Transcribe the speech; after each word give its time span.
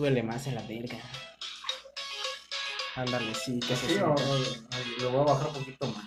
Súbele 0.00 0.22
más 0.22 0.46
en 0.46 0.54
la 0.54 0.62
verga. 0.62 0.96
Ándale, 2.96 3.34
sí, 3.34 3.60
que 3.60 3.76
se 3.76 3.86
Sí, 3.86 3.98
o- 3.98 4.16
sienta. 4.16 4.22
o- 4.30 5.02
lo 5.02 5.10
voy 5.10 5.20
a 5.20 5.24
bajar 5.34 5.48
un 5.48 5.52
poquito 5.52 5.86
más. 5.88 6.04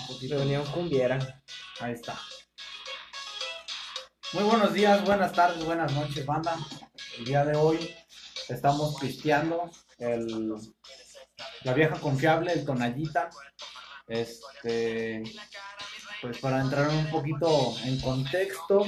Un 0.00 0.06
poquito. 0.08 0.34
Reunión 0.34 0.66
cumbiera. 0.72 1.40
Ahí 1.78 1.92
está. 1.92 2.18
Muy 4.32 4.42
buenos 4.42 4.74
días, 4.74 5.04
buenas 5.04 5.32
tardes, 5.32 5.64
buenas 5.64 5.92
noches, 5.92 6.26
banda. 6.26 6.58
El 7.18 7.24
día 7.24 7.44
de 7.44 7.56
hoy 7.56 7.94
estamos 8.48 8.96
pisteando 9.00 9.70
el, 10.00 10.52
la 11.62 11.72
vieja 11.72 12.00
confiable, 12.00 12.52
el 12.52 12.64
tonallita. 12.66 13.30
Este, 14.08 15.22
pues 16.20 16.38
para 16.38 16.62
entrar 16.62 16.88
un 16.88 17.08
poquito 17.12 17.76
en 17.84 18.00
contexto, 18.00 18.84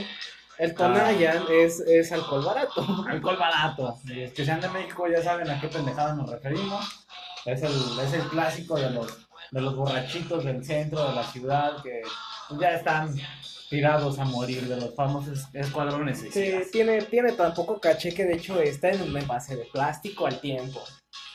El 0.59 0.75
Tonayan 0.75 1.45
es, 1.51 1.81
es 1.81 2.11
alcohol 2.13 2.45
barato. 2.45 2.85
alcohol 3.09 3.37
barato. 3.37 3.97
Los 4.05 4.33
que 4.33 4.45
sean 4.45 4.61
de 4.61 4.69
México 4.69 5.07
ya 5.09 5.23
saben 5.23 5.49
a 5.51 5.61
qué 5.61 5.69
pendejada 5.69 6.15
nos 6.15 6.31
referimos. 6.31 7.07
Es 7.45 7.63
el, 7.63 7.73
es 8.01 8.13
el 8.13 8.23
clásico 8.29 8.77
de 8.77 8.91
los, 8.91 9.29
de 9.51 9.61
los 9.61 9.77
borrachitos 9.77 10.45
del 10.45 10.65
centro 10.65 11.09
de 11.09 11.15
la 11.15 11.23
ciudad 11.23 11.83
que 11.83 12.03
ya 12.59 12.73
están 12.73 13.15
tirados 13.71 14.19
a 14.19 14.25
morir 14.25 14.67
de 14.67 14.77
los 14.77 14.95
famosos 14.95 15.47
escuadrones 15.53 16.27
Sí, 16.33 16.53
tiene, 16.73 17.03
tiene 17.03 17.33
tan 17.33 17.55
poco 17.55 17.79
caché 17.79 18.13
que 18.15 18.25
de 18.25 18.35
hecho 18.35 18.61
está 18.61 18.91
en 18.91 19.03
un 19.03 19.17
envase 19.17 19.57
de 19.57 19.65
plástico 19.67 20.27
al 20.27 20.41
tiempo. 20.41 20.83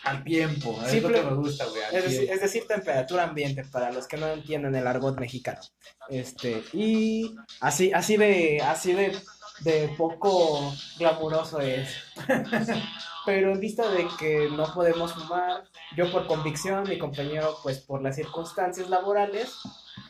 Al 0.03 0.23
tiempo, 0.23 0.77
es 0.85 0.91
Simple- 0.91 1.21
lo 1.21 1.23
que 1.30 1.31
me 1.31 1.35
gusta, 1.38 1.66
güey. 1.66 1.81
Es 1.93 2.03
decir, 2.03 2.17
tiempo. 2.20 2.34
es 2.34 2.41
decir, 2.41 2.67
temperatura 2.67 3.23
ambiente, 3.23 3.63
para 3.66 3.91
los 3.91 4.07
que 4.07 4.17
no 4.17 4.27
entienden 4.27 4.76
el 4.76 4.85
argot 4.88 5.17
mexicano. 5.20 5.62
Este, 6.09 6.63
y 6.73 7.34
así, 7.62 7.91
así 7.93 8.17
de, 8.17 8.62
así 8.62 8.93
de, 8.93 9.17
de 9.62 9.88
poco 9.98 10.73
glamuroso 10.99 11.59
es. 11.62 11.89
Pero 13.26 13.54
en 13.54 13.59
vista 13.62 13.90
de 13.90 14.05
que 14.20 14.49
no 14.49 14.74
podemos 14.74 15.13
fumar, 15.13 15.63
yo 15.96 16.12
por 16.12 16.27
convicción, 16.27 16.84
mi 16.90 16.98
compañero, 16.98 17.55
pues 17.63 17.79
por 17.79 18.01
las 18.01 18.18
circunstancias 18.18 18.90
laborales, 18.90 19.55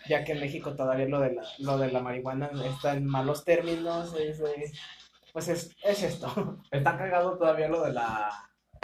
ya 0.09 0.23
que 0.23 0.31
en 0.31 0.39
México 0.39 0.75
todavía 0.75 1.05
lo 1.07 1.19
de 1.19 1.33
la, 1.35 1.43
lo 1.59 1.77
de 1.77 1.91
la 1.91 1.99
marihuana 1.99 2.49
está 2.65 2.93
en 2.93 3.05
malos 3.05 3.43
términos, 3.45 4.15
es, 4.15 4.39
eh, 4.39 4.71
pues 5.31 5.47
es, 5.49 5.69
es 5.83 6.01
esto. 6.01 6.57
Está 6.71 6.97
cagado 6.97 7.37
todavía 7.37 7.67
lo 7.67 7.83
de 7.83 7.93
la 7.93 8.31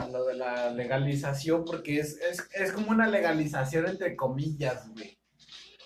lo 0.07 0.25
de 0.25 0.35
la 0.35 0.71
legalización 0.71 1.65
porque 1.65 1.99
es, 1.99 2.17
es, 2.21 2.47
es 2.53 2.71
como 2.71 2.91
una 2.91 3.07
legalización 3.07 3.87
entre 3.87 4.15
comillas, 4.15 4.89
güey. 4.89 5.17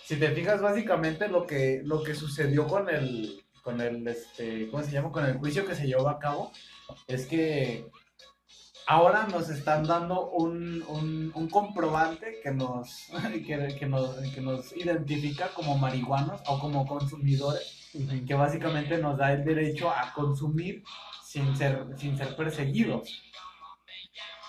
Si 0.05 0.17
te 0.17 0.31
fijas 0.31 0.61
básicamente 0.61 1.27
lo 1.27 1.47
que 1.47 1.81
lo 1.83 2.03
que 2.03 2.13
sucedió 2.13 2.67
con 2.67 2.89
el 2.89 3.43
con 3.61 3.79
el 3.79 4.05
este, 4.07 4.69
¿cómo 4.69 4.83
se 4.83 4.91
llama? 4.91 5.11
con 5.11 5.25
el 5.25 5.37
juicio 5.37 5.65
que 5.65 5.75
se 5.75 5.87
llevó 5.87 6.09
a 6.09 6.19
cabo 6.19 6.51
es 7.07 7.25
que 7.25 7.89
ahora 8.85 9.27
nos 9.27 9.49
están 9.49 9.85
dando 9.85 10.29
un, 10.31 10.83
un, 10.89 11.31
un 11.33 11.49
comprobante 11.49 12.41
que 12.43 12.51
nos, 12.51 13.07
que, 13.45 13.75
que 13.79 13.85
nos 13.85 14.15
que 14.33 14.41
nos 14.41 14.75
identifica 14.75 15.49
como 15.53 15.77
marihuanos 15.77 16.41
o 16.47 16.59
como 16.59 16.85
consumidores 16.85 17.83
que 18.27 18.33
básicamente 18.33 18.97
nos 18.97 19.17
da 19.17 19.33
el 19.33 19.45
derecho 19.45 19.89
a 19.89 20.13
consumir 20.13 20.83
sin 21.23 21.55
ser, 21.55 21.85
sin 21.97 22.17
ser 22.17 22.35
perseguidos. 22.35 23.23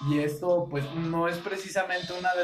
Y 0.02 0.18
esto 0.18 0.66
pues 0.68 0.84
no 0.94 1.28
es 1.28 1.38
precisamente 1.38 2.12
una, 2.12 2.34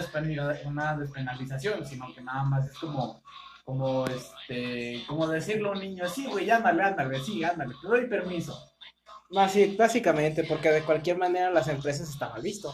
despenalización, 0.97 1.85
sino 1.85 2.13
que 2.15 2.23
nada 2.23 2.45
más 2.45 2.67
es 2.67 2.79
como, 2.79 3.23
como 3.65 4.07
este, 4.07 5.05
como 5.07 5.27
decirle 5.27 5.69
a 5.69 5.73
un 5.73 5.81
niño, 5.81 6.09
sí, 6.09 6.27
güey, 6.27 6.49
ándale, 6.51 6.83
ándale, 6.83 7.21
sí, 7.21 7.43
ándale, 7.43 7.75
te 7.81 7.89
doy 7.89 8.07
permiso. 8.07 8.71
Así, 9.37 9.77
básicamente, 9.77 10.45
porque 10.45 10.71
de 10.71 10.83
cualquier 10.83 11.19
manera 11.19 11.51
las 11.51 11.69
empresas 11.69 12.09
están 12.09 12.31
mal 12.31 12.43
visto. 12.43 12.73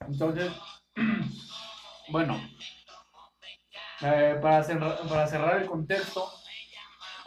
Entonces, 0.00 0.52
bueno, 2.08 2.40
eh, 4.02 4.38
para, 4.40 4.62
cerrar, 4.62 4.98
para 5.08 5.26
cerrar 5.26 5.62
el 5.62 5.68
contexto, 5.68 6.30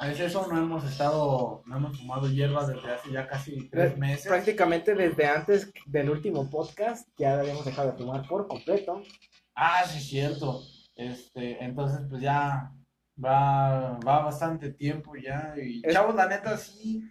es 0.08 0.20
eso, 0.20 0.48
no 0.52 0.58
hemos 0.58 0.84
estado, 0.86 1.62
no 1.66 1.78
hemos 1.78 1.98
fumado 2.00 2.30
hierba 2.30 2.66
desde 2.66 2.92
hace 2.92 3.12
ya 3.12 3.28
casi 3.28 3.68
tres 3.70 3.98
meses. 3.98 4.28
Prácticamente 4.28 4.96
desde 4.96 5.28
antes 5.28 5.72
del 5.86 6.10
último 6.10 6.50
podcast 6.50 7.08
ya 7.18 7.40
habíamos 7.40 7.66
dejado 7.66 7.92
de 7.92 7.98
fumar 7.98 8.28
por 8.28 8.48
completo. 8.48 9.02
Ah, 9.56 9.84
sí, 9.86 10.00
cierto. 10.00 10.62
Este, 10.96 11.64
entonces, 11.64 12.02
pues 12.10 12.22
ya 12.22 12.72
va, 13.24 13.98
va 14.00 14.24
bastante 14.24 14.72
tiempo 14.72 15.16
ya. 15.16 15.54
Y 15.62 15.82
Es- 15.84 15.94
chavos, 15.94 16.16
la 16.16 16.28
neta, 16.28 16.56
sí, 16.58 17.04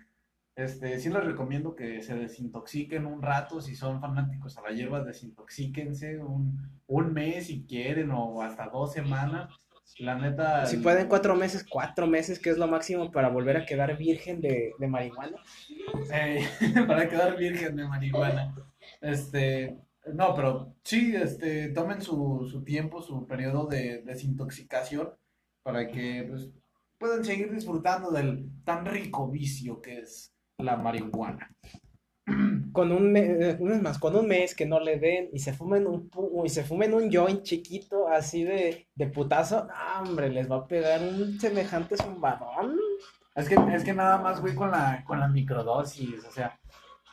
este, 0.57 0.99
sí 0.99 1.11
les 1.11 1.25
recomiendo 1.25 1.75
que 1.77 2.03
se 2.03 2.15
desintoxiquen 2.17 3.07
un 3.07 3.21
rato. 3.23 3.61
Si 3.61 3.77
son 3.77 4.01
fanáticos 4.01 4.57
a 4.57 4.63
la 4.63 4.71
hierba, 4.71 5.05
desintoxíquense 5.05 6.19
un, 6.19 6.81
un 6.87 7.13
mes 7.13 7.47
si 7.49 7.65
quieren 7.67 8.11
o 8.13 8.41
hasta 8.43 8.69
dos 8.69 8.93
semanas. 8.93 9.55
La 9.99 10.15
neta. 10.17 10.67
Si 10.67 10.77
el- 10.77 10.83
pueden 10.83 11.09
cuatro 11.09 11.35
meses, 11.35 11.65
cuatro 11.69 12.07
meses, 12.07 12.39
que 12.39 12.51
es 12.51 12.59
lo 12.59 12.67
máximo 12.69 13.11
para 13.11 13.29
volver 13.29 13.57
a 13.57 13.67
quedar 13.67 13.97
virgen 13.97 14.41
de, 14.41 14.73
de 14.79 14.87
marihuana. 14.87 15.37
Eh, 16.13 16.47
para 16.87 17.09
quedar 17.09 17.37
virgen 17.37 17.77
de 17.77 17.87
marihuana. 17.89 18.55
Este, 19.01 19.77
no, 20.15 20.35
pero 20.35 20.75
sí, 20.85 21.15
este, 21.17 21.71
tomen 21.71 22.01
su, 22.01 22.47
su 22.51 22.63
tiempo, 22.65 23.03
su 23.03 23.27
periodo 23.27 23.67
de 23.67 24.03
desintoxicación 24.03 25.11
para 25.63 25.89
que 25.89 26.27
pues, 26.29 26.51
puedan 26.99 27.25
seguir 27.25 27.53
disfrutando 27.53 28.11
del 28.11 28.51
tan 28.65 28.87
rico 28.87 29.29
vicio 29.31 29.81
que 29.81 29.99
es 30.01 30.33
la 30.59 30.77
marihuana. 30.77 31.55
Con 32.73 32.93
un 32.93 33.13
mes, 33.13 33.59
es 33.59 33.83
más, 33.83 33.99
con 33.99 34.15
un 34.15 34.29
mes 34.29 34.55
que 34.55 34.67
no 34.67 34.79
le 34.79 34.99
den 34.99 35.31
y 35.33 35.39
se 35.39 35.53
fumen 35.53 35.87
un, 35.87 36.11
y 36.45 36.49
se 36.49 36.63
fumen 36.63 36.95
un 36.95 37.11
joint 37.11 37.43
chiquito 37.43 38.09
así 38.09 38.45
de, 38.45 38.87
de 38.95 39.07
putazo, 39.07 39.67
¡ah, 39.73 40.03
hombre, 40.07 40.29
les 40.29 40.51
va 40.51 40.57
a 40.57 40.67
pegar 40.67 41.01
un 41.03 41.41
semejante 41.41 41.97
zumbadón. 41.97 42.79
Es 43.35 43.49
que, 43.49 43.57
es 43.73 43.85
que 43.85 43.95
nada 43.95 44.19
más, 44.19 44.41
güey, 44.41 44.55
con 44.55 44.71
la, 44.71 45.03
con 45.05 45.19
la 45.19 45.29
microdosis, 45.29 46.25
o 46.25 46.31
sea, 46.31 46.59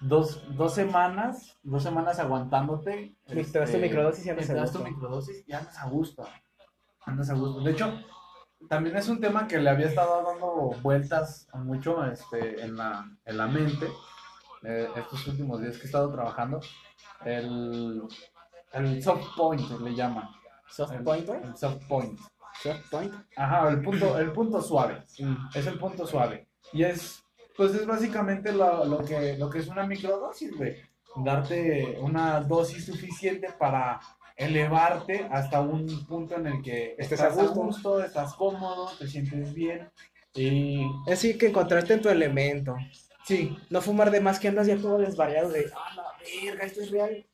dos, 0.02 0.44
dos 0.56 0.74
semanas, 0.74 1.58
dos 1.64 1.84
semanas 1.84 2.20
aguantándote. 2.20 3.16
Te 3.26 3.60
das 3.60 3.72
tu 3.72 3.78
microdosis 3.78 4.26
y 4.26 4.30
andas 4.30 4.48
te 4.48 4.54
a 4.54 4.56
das 4.56 4.72
tu 4.72 4.84
microdosis 4.84 5.44
y 5.48 5.54
andas 5.54 5.78
a 5.78 5.88
gusto. 5.88 6.28
Andas 7.06 7.30
a 7.30 7.34
gusto. 7.34 7.62
De 7.62 7.72
hecho, 7.72 7.94
también 8.68 8.98
es 8.98 9.08
un 9.08 9.20
tema 9.20 9.48
que 9.48 9.60
le 9.60 9.70
había 9.70 9.88
estado 9.88 10.24
dando 10.24 10.80
vueltas 10.82 11.48
mucho 11.54 12.04
este, 12.06 12.62
en, 12.64 12.76
la, 12.78 13.10
en 13.26 13.38
la 13.38 13.48
mente 13.48 13.88
eh, 14.66 14.88
estos 14.96 15.28
últimos 15.28 15.62
días 15.62 15.76
que 15.78 15.84
he 15.84 15.86
estado 15.86 16.12
trabajando. 16.12 16.60
El, 17.24 18.02
el 18.74 19.04
soft 19.04 19.36
point 19.38 19.70
le 19.82 19.96
llaman. 19.96 20.28
Soft 20.70 20.92
El- 20.94 21.04
pointer, 21.04 21.42
El 21.44 21.56
soft 21.58 21.84
point. 21.88 22.20
soft 22.62 22.90
point. 22.90 23.14
Ajá, 23.36 23.70
el 23.70 23.82
punto, 23.82 24.18
el 24.18 24.32
punto 24.32 24.62
suave. 24.62 25.04
Mm. 25.20 25.36
Es 25.54 25.68
el 25.68 25.78
punto 25.80 26.06
suave. 26.08 26.48
Y 26.74 26.84
es, 26.84 27.24
pues 27.56 27.74
es 27.76 27.86
básicamente 27.86 28.52
lo, 28.52 28.86
lo 28.86 29.00
que, 29.06 29.38
lo 29.38 29.50
que 29.50 29.60
es 29.60 29.68
una 29.68 29.86
microdosis, 29.86 30.56
güey. 30.58 30.76
Darte 31.18 31.98
una 32.02 32.42
dosis 32.42 32.86
suficiente 32.86 33.50
para 33.58 34.02
elevarte 34.36 35.26
hasta 35.32 35.62
un 35.62 36.06
punto 36.06 36.36
en 36.36 36.48
el 36.48 36.62
que 36.62 36.92
Estés 36.98 37.14
estás 37.22 37.38
a 37.38 37.42
a 37.42 37.44
gusto. 37.46 37.62
gusto, 37.62 38.04
estás 38.04 38.34
cómodo, 38.34 38.90
te 39.00 39.08
sientes 39.08 39.54
bien. 39.54 39.90
Y 40.34 40.82
Es 41.06 41.22
decir, 41.22 41.38
que 41.38 41.48
encontrarte 41.48 41.94
en 41.94 42.02
tu 42.02 42.10
elemento. 42.10 42.76
Sí, 43.26 43.58
No 43.70 43.82
fumar 43.82 44.12
de 44.12 44.22
más 44.22 44.40
que 44.40 44.48
andas 44.48 44.68
ya 44.68 44.78
todo 44.78 44.98
desvariado 44.98 45.50
de, 45.50 45.72
ah, 45.76 45.96
la 45.96 46.04
verga, 46.46 46.66
esto 46.66 46.82
es 46.82 46.92
real. 46.92 47.26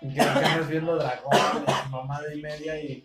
que 0.00 0.20
andas 0.20 0.68
viendo 0.68 0.96
dragones, 0.96 1.90
mamada 1.90 2.34
y 2.34 2.40
media 2.42 2.80
y, 2.80 3.04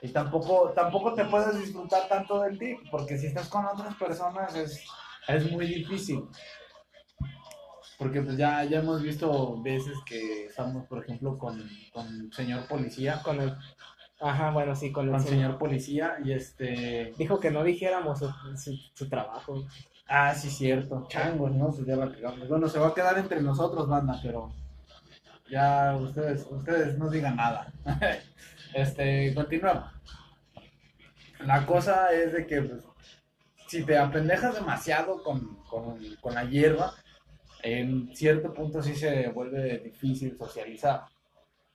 y 0.00 0.08
tampoco, 0.10 0.72
tampoco 0.74 1.14
te 1.14 1.24
puedes 1.24 1.58
disfrutar 1.60 2.08
tanto 2.08 2.40
del 2.42 2.58
ti, 2.58 2.76
porque 2.90 3.18
si 3.18 3.26
estás 3.26 3.48
con 3.48 3.66
otras 3.66 3.94
personas 3.96 4.54
es, 4.54 4.84
es 5.26 5.50
muy 5.50 5.66
difícil. 5.66 6.24
Porque 7.98 8.22
pues 8.22 8.36
ya, 8.36 8.62
ya 8.62 8.78
hemos 8.78 9.02
visto 9.02 9.60
veces 9.60 9.96
que 10.06 10.46
estamos, 10.46 10.86
por 10.86 11.02
ejemplo, 11.02 11.36
con, 11.36 11.68
con 11.92 12.32
señor 12.32 12.66
policía, 12.68 13.20
Con 13.24 13.40
el... 13.40 13.56
Ajá, 14.20 14.50
bueno, 14.50 14.74
sí, 14.76 14.92
con 14.92 15.06
el 15.06 15.10
con 15.12 15.20
señor. 15.20 15.34
señor 15.36 15.58
policía 15.58 16.16
y 16.24 16.32
este... 16.32 17.12
Dijo 17.18 17.40
que 17.40 17.50
no 17.50 17.64
dijéramos 17.64 18.20
su, 18.20 18.30
su, 18.56 18.76
su 18.94 19.08
trabajo. 19.08 19.66
Ah, 20.08 20.34
sí, 20.34 20.50
cierto. 20.50 21.06
Changos, 21.08 21.52
¿no? 21.52 21.66
Pues 21.70 21.86
ya 21.86 21.96
la 21.96 22.10
cagamos. 22.10 22.48
Bueno, 22.48 22.66
se 22.68 22.78
va 22.78 22.88
a 22.88 22.94
quedar 22.94 23.18
entre 23.18 23.42
nosotros, 23.42 23.86
banda, 23.86 24.18
pero 24.22 24.50
ya 25.50 25.96
ustedes, 25.96 26.46
ustedes 26.50 26.98
no 26.98 27.10
digan 27.10 27.36
nada. 27.36 27.70
este, 28.74 29.34
continuamos. 29.34 29.92
La 31.40 31.66
cosa 31.66 32.12
es 32.12 32.32
de 32.32 32.46
que 32.46 32.62
pues, 32.62 32.84
si 33.66 33.84
te 33.84 33.98
apendejas 33.98 34.54
demasiado 34.54 35.22
con, 35.22 35.62
con, 35.64 35.98
con 36.22 36.34
la 36.34 36.44
hierba, 36.44 36.94
en 37.62 38.14
cierto 38.16 38.54
punto 38.54 38.82
sí 38.82 38.94
se 38.94 39.28
vuelve 39.28 39.78
difícil 39.78 40.36
socializar. 40.38 41.02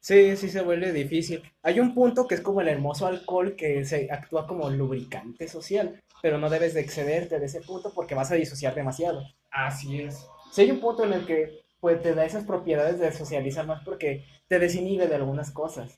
Sí, 0.03 0.35
sí 0.35 0.49
se 0.49 0.61
vuelve 0.61 0.91
difícil. 0.91 1.41
Hay 1.61 1.79
un 1.79 1.93
punto 1.93 2.27
que 2.27 2.35
es 2.35 2.41
como 2.41 2.59
el 2.59 2.67
hermoso 2.67 3.07
alcohol 3.07 3.55
que 3.55 3.85
se 3.85 4.11
actúa 4.11 4.45
como 4.45 4.69
lubricante 4.69 5.47
social, 5.47 6.01
pero 6.21 6.37
no 6.37 6.49
debes 6.49 6.73
de 6.73 6.81
excederte 6.81 7.39
de 7.39 7.45
ese 7.45 7.61
punto 7.61 7.93
porque 7.95 8.13
vas 8.13 8.29
a 8.29 8.35
disociar 8.35 8.75
demasiado. 8.75 9.23
Así 9.49 10.01
es. 10.01 10.27
si 10.51 10.61
hay 10.63 10.71
un 10.71 10.81
punto 10.81 11.05
en 11.05 11.13
el 11.13 11.25
que 11.25 11.63
pues 11.79 12.01
te 12.01 12.13
da 12.13 12.25
esas 12.25 12.43
propiedades 12.43 12.99
de 12.99 13.13
socializar 13.13 13.65
más 13.65 13.81
porque 13.85 14.25
te 14.49 14.59
desinhibe 14.59 15.07
de 15.07 15.15
algunas 15.15 15.51
cosas. 15.51 15.97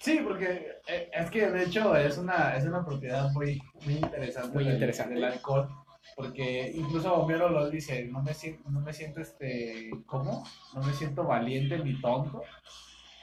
Sí, 0.00 0.18
porque 0.24 0.78
eh, 0.88 1.10
es 1.12 1.30
que 1.30 1.48
de 1.48 1.62
hecho 1.64 1.94
es 1.94 2.18
una, 2.18 2.56
es 2.56 2.64
una 2.64 2.84
propiedad 2.84 3.30
muy, 3.30 3.62
muy 3.84 3.94
interesante, 3.94 4.54
Muy 4.54 4.64
del- 4.64 4.74
interesante. 4.74 5.14
del 5.14 5.24
alcohol, 5.24 5.68
porque 6.16 6.72
incluso 6.74 7.14
Homero 7.14 7.48
lo 7.48 7.70
dice, 7.70 8.04
no 8.06 8.22
me 8.22 8.34
siento, 8.34 8.68
no 8.70 8.80
me 8.80 8.92
siento 8.92 9.20
este, 9.20 9.90
¿cómo? 10.06 10.44
No 10.74 10.82
me 10.82 10.92
siento 10.92 11.24
valiente 11.24 11.78
ni 11.78 12.00
tonto. 12.00 12.42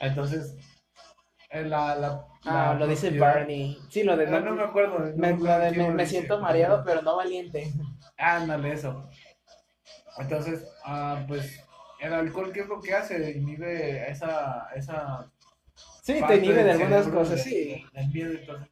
Entonces, 0.00 0.56
eh, 1.50 1.64
la, 1.64 1.94
la, 1.96 2.24
Ah, 2.44 2.72
la 2.72 2.74
lo 2.74 2.86
dice 2.86 3.10
Barney. 3.18 3.78
Sí, 3.90 4.02
lo 4.04 4.16
de 4.16 4.26
Ah, 4.26 4.40
no 4.40 4.52
me 4.54 4.62
acuerdo. 4.62 4.98
no 5.00 5.16
me, 5.16 5.28
acuerdo 5.28 5.58
lo 5.58 5.64
de 5.64 5.70
quién 5.72 5.88
me- 5.88 5.94
me 5.94 6.06
siento 6.06 6.40
mareado, 6.40 6.82
pero 6.84 7.02
no 7.02 7.16
valiente. 7.16 7.72
Ándale, 8.16 8.72
eso. 8.72 9.08
Entonces, 10.18 10.66
ah, 10.84 11.24
pues, 11.28 11.64
el 12.00 12.12
alcohol, 12.12 12.52
¿qué 12.52 12.60
es 12.60 12.68
lo 12.68 12.80
que 12.80 12.94
hace? 12.94 13.32
Inhibe 13.32 14.10
esa, 14.10 14.68
esa 14.74 15.30
Sí, 16.02 16.20
te 16.26 16.36
inhibe 16.36 16.64
de 16.64 16.72
algunas 16.72 17.06
cosas, 17.08 17.36
de- 17.44 17.50
sí. 17.50 17.84
del 17.92 18.08
miedo, 18.08 18.32
entonces, 18.32 18.68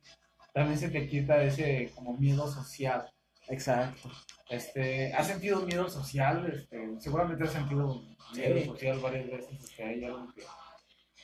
también 0.52 0.78
se 0.78 0.88
te 0.88 1.06
quita 1.06 1.42
ese 1.42 1.92
como 1.94 2.14
miedo 2.16 2.46
social. 2.48 3.10
Exacto. 3.48 4.10
Este, 4.48 5.12
¿Has 5.12 5.26
sentido 5.26 5.62
miedo 5.62 5.88
social? 5.88 6.50
Este, 6.52 7.00
seguramente 7.00 7.44
has 7.44 7.52
sentido 7.52 8.02
miedo 8.34 8.58
Sí. 8.58 8.64
social 8.66 8.98
varias 9.00 9.26
veces. 9.28 9.60
Este, 9.64 9.82
¿Hay 9.82 10.04
algo 10.04 10.32
que, 10.34 10.42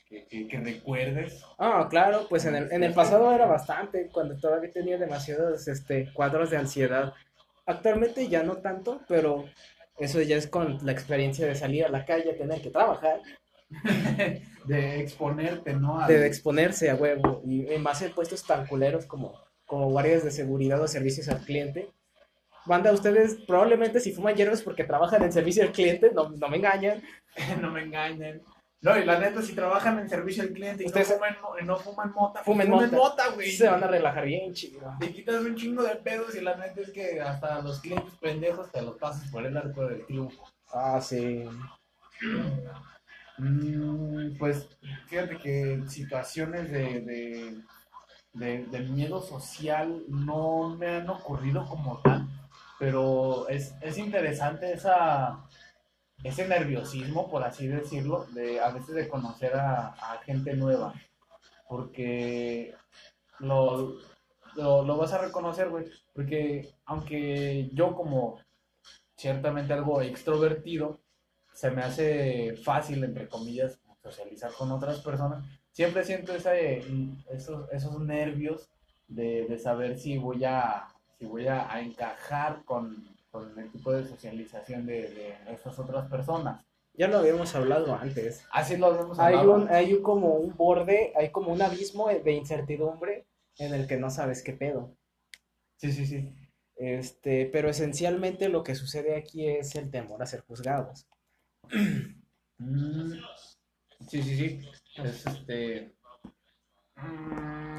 que, 0.09 0.27
que- 0.27 0.49
que 0.49 0.59
recuerdes? 0.61 1.43
Ah, 1.59 1.87
claro, 1.91 2.27
pues 2.29 2.45
en 2.45 2.55
el, 2.57 2.73
en 2.73 2.83
el 2.85 2.95
pasado 2.95 3.33
era 3.33 3.47
bastante, 3.47 4.09
cuando 4.13 4.37
todavía 4.37 4.71
tenía 4.73 4.99
demasiados 4.99 5.67
este, 5.69 6.13
cuadros 6.13 6.51
de 6.51 6.57
ansiedad. 6.59 7.13
Actualmente 7.67 8.29
ya 8.29 8.43
no 8.43 8.57
tanto, 8.57 9.01
pero 9.09 9.45
eso 9.99 10.21
ya 10.21 10.37
es 10.37 10.49
con 10.49 10.79
la 10.85 10.93
experiencia 10.93 11.47
de 11.47 11.55
salir 11.55 11.85
a 11.85 11.89
la 11.89 12.05
calle, 12.05 12.35
tener 12.35 12.61
que 12.61 12.71
trabajar, 12.71 13.21
de 14.67 15.01
exponerte, 15.01 15.75
¿no? 15.75 16.01
Al- 16.01 16.09
de 16.09 16.27
exponerse 16.27 16.91
a 16.91 16.95
huevo, 16.97 17.43
y, 17.47 17.73
y 17.73 17.79
más 17.79 18.03
en 18.03 18.13
puestos 18.13 18.45
tan 18.45 18.67
culeros 18.67 19.07
como, 19.07 19.41
como 19.65 19.91
guardias 19.91 20.25
de 20.25 20.31
seguridad 20.33 20.81
o 20.83 20.89
servicios 20.89 21.29
al 21.29 21.45
cliente. 21.45 21.89
Banda, 22.67 22.93
ustedes 22.93 23.37
probablemente 23.47 23.99
si 24.01 24.13
fuman 24.13 24.35
hierbas 24.37 24.63
porque 24.63 24.85
trabajan 24.85 25.23
en 25.23 25.33
servicio 25.33 25.63
al 25.65 25.73
cliente, 25.73 26.11
no, 26.15 26.29
no 26.31 26.49
me 26.49 26.57
engañan. 26.59 27.03
no 27.61 27.71
me 27.71 27.83
engañen. 27.83 28.43
No, 28.81 28.99
y 28.99 29.05
la 29.05 29.17
neta, 29.19 29.41
si 29.43 29.55
trabajan 29.55 29.99
en 30.01 30.09
servicio 30.09 30.43
al 30.43 30.49
cliente 30.51 30.83
y 30.83 30.87
Ustedes- 30.87 31.09
no, 31.11 31.15
fuman, 31.15 31.67
no 31.67 31.77
fuman 31.77 32.13
mota, 32.13 32.43
Fumen 32.43 32.67
fumen 32.69 32.91
mota. 32.91 32.97
mota, 32.97 33.29
güey. 33.35 33.53
Se 33.53 33.69
van 33.69 33.85
a 33.85 33.87
relajar 33.87 34.25
bien 34.25 34.53
chido. 34.53 34.81
Te 34.99 35.13
quitas 35.13 35.37
un 35.41 35.55
chingo 35.55 35.85
de 35.85 35.95
pedos 35.97 36.35
y 36.35 36.41
la 36.41 36.57
neta 36.57 36.81
es 36.81 36.91
que 36.91 37.21
hasta 37.21 37.63
los 37.63 37.79
clientes 37.81 38.13
pendejos 38.21 38.73
te 38.73 38.83
los 38.83 38.97
pasas 38.99 39.31
por 39.31 39.47
el 39.47 39.57
arco 39.57 39.87
del 39.87 40.05
triunfo. 40.05 40.43
Ah, 40.73 41.01
sí. 41.01 41.45
Mm, 43.39 44.37
pues 44.39 44.69
fíjate 45.07 45.37
que 45.39 45.83
situaciones 45.89 46.71
de, 46.71 47.01
de, 47.01 47.61
de- 48.33 48.67
de 48.67 48.81
miedo 48.81 49.23
social 49.23 50.03
no 50.09 50.77
me 50.77 50.89
han 50.97 51.09
ocurrido 51.09 51.67
como 51.67 51.99
tal, 52.03 52.27
pero 52.83 53.49
es, 53.49 53.77
es 53.81 53.97
interesante 53.97 54.73
esa, 54.73 55.47
ese 56.25 56.49
nerviosismo, 56.49 57.31
por 57.31 57.45
así 57.45 57.69
decirlo, 57.69 58.25
de 58.35 58.59
a 58.59 58.71
veces 58.71 58.97
de 58.97 59.09
conocer 59.09 59.55
a, 59.55 59.95
gente 60.25 60.55
nueva, 60.55 60.93
porque 61.69 62.75
lo, 63.39 63.99
lo, 64.57 64.83
lo 64.83 64.97
vas 64.97 65.13
a 65.13 65.19
reconocer, 65.19 65.69
güey, 65.69 65.85
porque 66.13 66.75
aunque 66.85 67.71
yo 67.73 67.95
como 67.95 68.41
ciertamente 69.17 69.73
algo 69.75 70.03
extrovertido, 70.03 70.99
se 71.53 71.71
me 71.71 71.83
hace 71.83 72.57
fácil, 72.65 73.05
entre 73.05 73.29
comillas, 73.29 73.79
socializar 74.03 74.51
con 74.55 74.73
otras 74.73 74.99
personas. 75.03 75.45
Siempre 75.71 76.03
siento 76.03 76.35
ese, 76.35 76.83
esos, 77.31 77.71
esos 77.71 78.01
nervios 78.01 78.73
de, 79.07 79.47
de 79.47 79.57
saber 79.57 80.01
si 80.01 80.19
voy 80.19 80.45
a, 80.45 80.89
si 81.23 81.29
voy 81.29 81.47
a, 81.47 81.73
a 81.73 81.81
encajar 81.81 82.65
con, 82.65 83.07
con 83.31 83.57
el 83.57 83.71
tipo 83.71 83.93
de 83.93 84.05
socialización 84.09 84.85
de, 84.87 85.03
de 85.09 85.37
estas 85.53 85.79
otras 85.79 86.11
personas. 86.11 86.65
Ya 86.95 87.07
lo 87.07 87.19
habíamos 87.19 87.55
hablado 87.55 87.95
antes. 87.95 88.45
Así 88.51 88.77
lo 88.77 88.87
habíamos 88.87 89.21
Hay, 89.21 89.37
hablado. 89.37 89.55
un, 89.55 89.69
hay 89.69 89.95
un- 89.95 90.03
como 90.03 90.35
un 90.35 90.57
borde, 90.57 91.13
hay 91.15 91.31
como 91.31 91.53
un 91.53 91.63
abismo 91.63 92.09
de 92.09 92.33
incertidumbre 92.33 93.25
en 93.59 93.73
el 93.73 93.87
que 93.87 93.99
no 93.99 94.11
sabes 94.11 94.43
qué 94.43 94.53
pedo. 94.53 94.97
Sí, 95.77 95.93
sí, 95.93 96.07
sí. 96.07 96.35
Este, 96.75 97.47
pero 97.47 97.71
esencialmente 97.71 98.49
lo 98.49 98.65
que 98.65 98.75
sucede 98.75 99.15
aquí 99.15 99.47
es 99.47 99.77
el 99.77 99.93
temor 99.93 100.21
a 100.23 100.27
ser 100.27 100.41
juzgados. 100.41 101.07
Mm, 102.59 103.13
sí, 104.09 104.23
sí, 104.25 104.37
sí. 104.37 104.69
Es 104.97 105.25
este. 105.25 105.95
mm, 106.97 107.72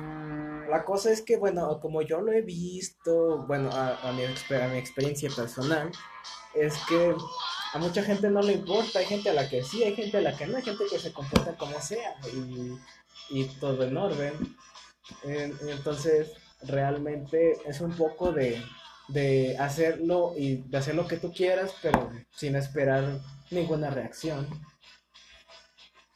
La 0.73 0.83
cosa 0.85 1.11
es 1.11 1.21
que, 1.21 1.37
bueno, 1.37 1.79
como 1.79 2.01
yo 2.01 2.19
lo 2.21 2.31
he 2.31 2.41
visto, 2.41 3.45
bueno, 3.45 3.69
a, 3.71 4.09
a 4.09 4.11
mi, 4.11 4.23
exper- 4.23 4.63
a 4.63 4.67
mi 4.69 4.79
experiencia 4.79 5.29
personal, 5.29 5.91
es 6.55 6.73
que 6.89 7.13
a 7.73 7.77
mucha 7.77 8.01
gente 8.01 8.27
no 8.31 8.41
le 8.41 8.53
importa, 8.53 8.97
hay 8.97 9.05
gente 9.05 9.29
a 9.29 9.33
la 9.35 9.47
que 9.47 9.63
sí, 9.63 9.83
hay 9.83 9.93
gente 9.95 10.17
a 10.17 10.21
la 10.21 10.35
que 10.35 10.47
no, 10.47 10.57
hay 10.57 10.63
gente 10.63 10.85
que 10.89 10.97
se 10.97 11.13
comporta 11.13 11.55
como 11.57 11.79
sea 11.79 12.15
y, 12.33 12.75
y 13.29 13.45
todo 13.59 13.83
en 13.83 13.95
orden. 13.95 14.33
En- 15.21 15.55
entonces, 15.69 16.31
realmente 16.63 17.59
es 17.67 17.79
un 17.79 17.95
poco 17.95 18.31
de, 18.31 18.59
de 19.09 19.55
hacerlo 19.59 20.33
y 20.35 20.55
de 20.55 20.77
hacer 20.79 20.95
lo 20.95 21.07
que 21.07 21.17
tú 21.17 21.31
quieras, 21.31 21.75
pero 21.83 22.11
sin 22.31 22.55
esperar 22.55 23.19
ninguna 23.51 23.91
reacción. 23.91 24.47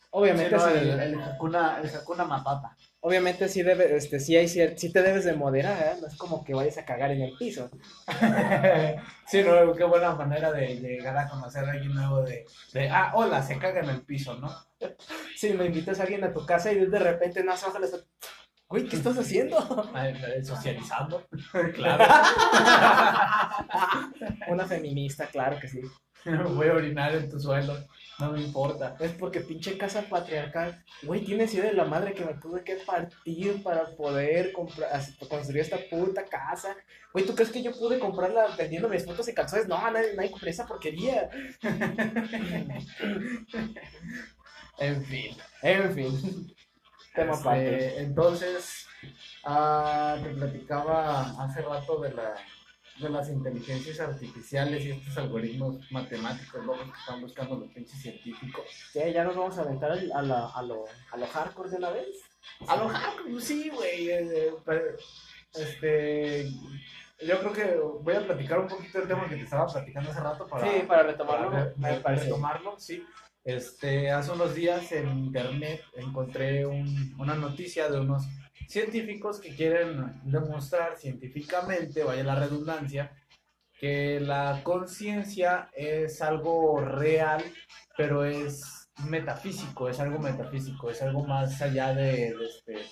Obviamente, 0.10 0.58
sí, 0.58 0.66
no, 0.66 0.72
sí, 0.72 0.78
el, 0.80 1.00
el 1.00 1.22
Hakuna, 1.22 1.80
el 1.80 1.96
Hakuna 1.96 2.26
Matata. 2.26 2.76
Obviamente 3.08 3.48
sí, 3.48 3.64
debe, 3.64 3.96
este, 3.96 4.20
sí, 4.20 4.36
hay 4.36 4.46
cier- 4.46 4.76
sí 4.78 4.92
te 4.92 5.02
debes 5.02 5.24
de 5.26 5.34
moderar, 5.34 5.82
¿eh? 5.82 5.98
no 6.02 6.08
es 6.08 6.16
como 6.18 6.44
que 6.44 6.54
vayas 6.54 6.78
a 6.78 6.86
cagar 6.86 7.12
en 7.12 7.22
el 7.22 7.38
piso. 7.38 7.70
sí, 9.28 9.44
no, 9.44 9.74
qué 9.74 9.84
buena 9.86 10.14
manera 10.16 10.52
de 10.52 10.76
llegar 10.76 11.18
a 11.18 11.30
conocer 11.30 11.64
a 11.66 11.72
alguien 11.72 11.94
nuevo 11.96 12.22
de, 12.24 12.46
de, 12.74 12.90
ah, 12.90 13.12
hola, 13.16 13.42
se 13.42 13.58
caga 13.58 13.80
en 13.82 13.90
el 13.90 14.02
piso, 14.02 14.36
¿no? 14.38 14.54
Si 15.36 15.54
me 15.54 15.66
invitas 15.66 16.00
a 16.00 16.04
alguien 16.04 16.24
a 16.24 16.34
tu 16.34 16.46
casa 16.46 16.72
y 16.72 16.86
de 16.86 17.00
repente 17.00 17.44
no 17.44 17.52
baja 17.52 17.80
la 17.80 17.88
Güey, 18.70 18.86
¿qué 18.88 18.98
estás 18.98 19.18
haciendo? 19.18 19.58
Eh, 19.96 20.44
Socializando, 20.44 21.26
claro. 21.74 22.04
Una 24.50 24.66
feminista, 24.66 25.28
claro 25.28 25.58
que 25.60 25.68
sí. 25.68 25.82
Voy 26.26 26.68
a 26.68 26.74
orinar 26.74 27.16
en 27.16 27.30
tu 27.30 27.40
suelo, 27.40 27.74
no 28.20 28.32
me 28.32 28.42
importa. 28.42 28.96
Es 29.00 29.12
porque 29.14 29.42
pinche 29.42 29.78
casa 29.78 30.04
patriarcal, 30.10 30.84
güey, 31.04 31.24
tienes 31.24 31.54
idea 31.54 31.66
de 31.66 31.74
la 31.74 31.86
madre 31.86 32.14
que 32.14 32.26
me 32.26 32.34
tuve 32.36 32.64
que 32.64 32.76
partir 32.78 33.62
para 33.64 33.86
poder 33.96 34.52
comprar, 34.54 34.90
construir 35.30 35.62
esta 35.62 35.78
puta 35.90 36.26
casa. 36.26 36.76
Güey, 37.14 37.26
¿tú 37.26 37.36
crees 37.36 37.52
que 37.52 37.62
yo 37.64 37.72
pude 37.78 38.00
comprarla 38.00 38.48
vendiendo 38.58 38.90
mis 38.90 39.06
fotos 39.06 39.28
y 39.28 39.34
calzones? 39.34 39.68
No, 39.68 39.80
nadie, 39.92 40.14
nadie 40.16 40.32
compré 40.32 40.50
esa 40.52 40.66
porquería. 40.68 41.30
En 44.80 45.04
fin. 45.06 45.36
En 45.62 45.94
fin, 45.94 46.56
tema 47.16 47.34
Este, 47.34 47.42
aparte. 47.42 48.00
entonces, 48.00 48.88
ah, 49.44 50.18
te 50.24 50.30
platicaba 50.32 51.22
hace 51.44 51.62
rato 51.62 52.00
de, 52.02 52.14
la, 52.14 52.36
de 53.00 53.10
las 53.10 53.30
inteligencias 53.30 54.00
artificiales 54.00 54.84
y 54.84 54.92
estos 54.92 55.18
algoritmos 55.18 55.92
matemáticos 55.92 56.66
locos 56.66 56.84
que 56.86 57.00
están 57.00 57.22
buscando 57.22 57.56
los 57.58 57.72
pinches 57.72 58.02
científicos. 58.02 58.66
Sí, 58.92 59.00
ya 59.14 59.24
nos 59.24 59.36
vamos 59.36 59.58
a 59.58 59.62
aventar 59.62 59.92
al- 59.92 60.12
a, 60.12 60.22
la- 60.22 60.48
a 60.50 60.62
lo, 60.64 60.86
a 61.12 61.18
lo 61.18 61.28
hardcore 61.28 61.70
de 61.70 61.76
una 61.78 61.90
vez. 61.92 62.08
A 62.68 62.76
lo 62.76 62.90
hardcore, 62.90 63.42
sí, 63.42 63.70
güey. 63.70 64.10
eh, 64.10 64.54
pero, 64.66 64.82
Este, 65.54 66.50
yo 67.26 67.40
creo 67.40 67.54
que 67.54 67.76
voy 68.04 68.16
a 68.16 68.26
platicar 68.26 68.60
un 68.60 68.68
poquito 68.68 69.00
del 69.00 69.08
tema 69.08 69.28
que 69.30 69.36
te 69.38 69.44
estaba 69.44 69.66
platicando 69.68 70.12
hace 70.12 70.20
rato 70.20 70.48
para, 70.48 70.64
Sí, 70.72 70.84
para 70.88 71.04
retomarlo, 71.04 71.52
para 71.82 72.02
parece. 72.02 72.26
retomarlo, 72.26 72.80
sí. 72.80 73.04
Este, 73.44 74.12
hace 74.12 74.32
unos 74.32 74.54
días 74.56 74.92
en 74.92 75.08
internet 75.18 75.82
encontré 75.96 76.66
un- 76.66 77.16
una 77.18 77.36
noticia 77.36 77.90
de 77.90 78.00
unos 78.00 78.24
científicos 78.68 79.40
que 79.40 79.56
quieren 79.56 80.22
demostrar 80.24 80.98
científicamente, 80.98 82.04
vaya 82.04 82.24
la 82.24 82.36
redundancia, 82.36 83.12
que 83.80 84.20
la 84.20 84.62
conciencia 84.64 85.70
es 85.74 86.22
algo 86.22 86.82
real, 86.82 87.44
pero 87.96 88.26
es 88.26 88.90
metafísico, 89.08 89.90
es 89.90 90.00
algo 90.00 90.20
metafísico, 90.20 90.90
es 90.90 91.02
algo 91.02 91.24
más 91.26 91.62
allá 91.62 91.94
de, 91.94 92.36
de 92.36 92.46
este, 92.46 92.86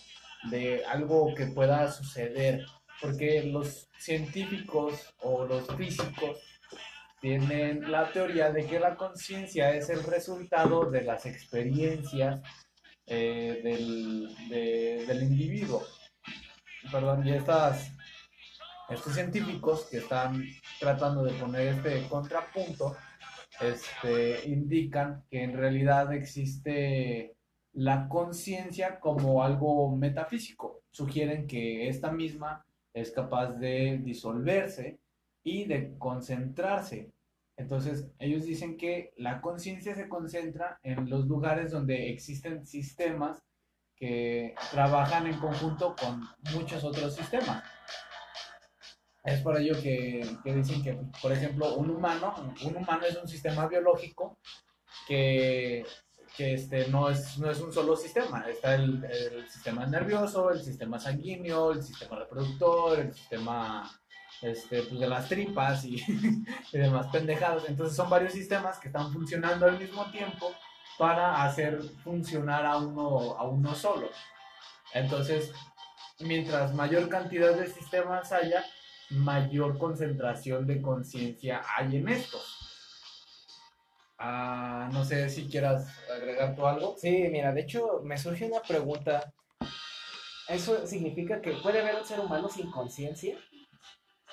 de 0.50 0.86
algo 0.86 1.34
que 1.36 1.48
pueda 1.48 1.92
suceder, 1.92 2.64
porque 3.02 3.44
los 3.44 3.90
científicos 3.98 5.14
o 5.22 5.46
los 5.46 5.68
físicos 5.76 6.38
tienen 7.20 7.92
la 7.92 8.12
teoría 8.12 8.52
de 8.52 8.68
que 8.68 8.80
la 8.80 8.96
conciencia 8.96 9.72
es 9.72 9.90
el 9.90 10.04
resultado 10.04 10.92
de 10.92 11.02
las 11.02 11.26
experiencias 11.26 12.42
eh, 13.08 13.62
del, 13.64 14.30
de- 14.50 15.06
del 15.08 15.24
individuo. 15.24 15.84
Perdón, 16.92 17.26
y 17.28 17.32
estas, 17.34 17.92
estos 18.90 19.14
científicos 19.14 19.88
que 19.90 19.98
están 19.98 20.44
tratando 20.80 21.24
de 21.24 21.34
poner 21.34 21.68
este 21.76 22.08
contrapunto 22.08 22.96
este, 23.60 24.48
indican 24.48 25.24
que 25.30 25.44
en 25.44 25.58
realidad 25.58 26.14
existe 26.14 27.36
la 27.74 28.08
conciencia 28.08 29.00
como 29.00 29.44
algo 29.44 29.96
metafísico. 29.96 30.84
Sugieren 30.92 31.48
que 31.48 31.88
esta 31.90 32.12
misma 32.12 32.66
es 32.94 33.12
capaz 33.12 33.54
de 33.54 34.00
disolverse 34.04 35.00
y 35.44 35.66
de 35.66 35.98
concentrarse. 35.98 37.12
Entonces, 37.58 38.08
ellos 38.20 38.46
dicen 38.46 38.78
que 38.78 39.14
la 39.18 39.42
conciencia 39.42 39.96
se 39.96 40.10
concentra 40.10 40.80
en 40.84 41.10
los 41.10 41.26
lugares 41.26 41.72
donde 41.72 42.10
existen 42.10 42.66
sistemas 42.66 43.42
que 43.96 44.54
trabajan 44.72 45.26
en 45.28 45.40
conjunto 45.40 45.96
con 45.96 46.22
muchos 46.54 46.84
otros 46.84 47.16
sistemas. 47.16 47.64
Es 49.24 49.42
por 49.42 49.58
ello 49.58 49.82
que, 49.82 50.38
dicen 50.44 50.84
que, 50.84 51.00
por 51.22 51.32
ejemplo, 51.32 51.76
un 51.76 51.90
humano, 51.90 52.36
un 52.64 52.76
humano 52.76 53.06
es 53.06 53.16
un 53.16 53.28
sistema 53.28 53.68
biológico 53.68 54.38
que, 55.08 55.86
este, 56.38 56.90
no, 56.90 57.10
es, 57.10 57.38
no 57.40 57.50
es 57.50 57.62
un 57.62 57.72
solo 57.72 57.96
sistema. 57.96 58.48
Está 58.50 58.76
el, 58.76 59.04
el 59.06 59.48
sistema 59.50 59.86
nervioso, 59.88 60.52
el 60.52 60.62
sistema 60.62 61.00
sanguíneo, 61.00 61.72
el 61.72 61.82
sistema 61.82 62.20
reproductor, 62.20 63.00
el 63.00 63.14
sistema 63.14 63.90
este, 64.46 64.84
pues 64.84 65.00
de 65.00 65.08
las 65.08 65.28
tripas 65.28 65.84
y, 65.86 66.04
demás 66.72 67.08
pendejados. 67.08 67.68
Entonces 67.68 67.96
son 67.96 68.10
varios 68.10 68.34
sistemas 68.34 68.78
que 68.80 68.88
están 68.88 69.12
funcionando 69.12 69.66
al 69.66 69.80
mismo 69.80 70.10
tiempo 70.12 70.52
para 70.98 71.44
hacer 71.44 71.82
funcionar 72.04 72.66
a 72.66 72.78
uno, 72.78 73.36
a 73.38 73.44
uno 73.44 73.74
solo. 73.74 74.10
Entonces, 74.94 75.52
mientras 76.20 76.74
mayor 76.74 77.10
cantidad 77.10 77.56
de 77.56 77.68
sistemas 77.68 78.32
haya, 78.32 78.64
mayor 79.10 79.78
concentración 79.78 80.68
de 80.68 80.82
conciencia 80.82 81.62
hay 81.76 81.98
en 81.98 82.10
estos. 82.10 82.66
Ah, 84.18 84.90
no 84.94 85.04
sé 85.04 85.30
si 85.30 85.48
quieras 85.48 85.88
agregar 86.10 86.56
tú 86.56 86.66
algo. 86.66 86.96
Sí, 86.98 87.28
mira, 87.32 87.52
de 87.52 87.62
hecho 87.62 88.02
me 88.04 88.18
surge 88.18 88.46
una 88.46 88.62
pregunta. 88.62 89.34
¿Eso 90.48 90.86
significa 90.86 91.42
que 91.42 91.52
puede 91.54 91.82
haber 91.82 91.96
un 91.96 92.06
ser 92.06 92.20
humano 92.20 92.48
sin 92.48 92.70
conciencia? 92.72 93.38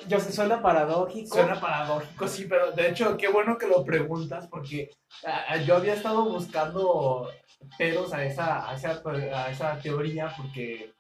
Yo 0.09 0.19
sé, 0.19 0.33
suena 0.33 0.63
paradójico. 0.63 1.37
Suena 1.37 1.61
paradójico, 1.61 2.27
sí, 2.27 2.47
pero 2.49 2.73
de 2.73 2.89
hecho, 2.89 3.17
qué 3.17 3.29
bueno 3.29 3.59
que 3.59 3.67
lo 3.67 3.85
preguntas 3.85 4.49
porque 4.49 4.91
ah, 5.27 5.57
yo 5.59 5.77
había 5.77 5.95
estado 5.95 6.25
buscando 6.25 7.29
peros 7.79 8.13
a 8.13 8.25
esa, 8.25 8.69
a 8.69 8.75
esa, 8.75 9.03
a 9.35 9.51
esa 9.51 9.79
teoría 9.79 10.33
porque... 10.37 10.93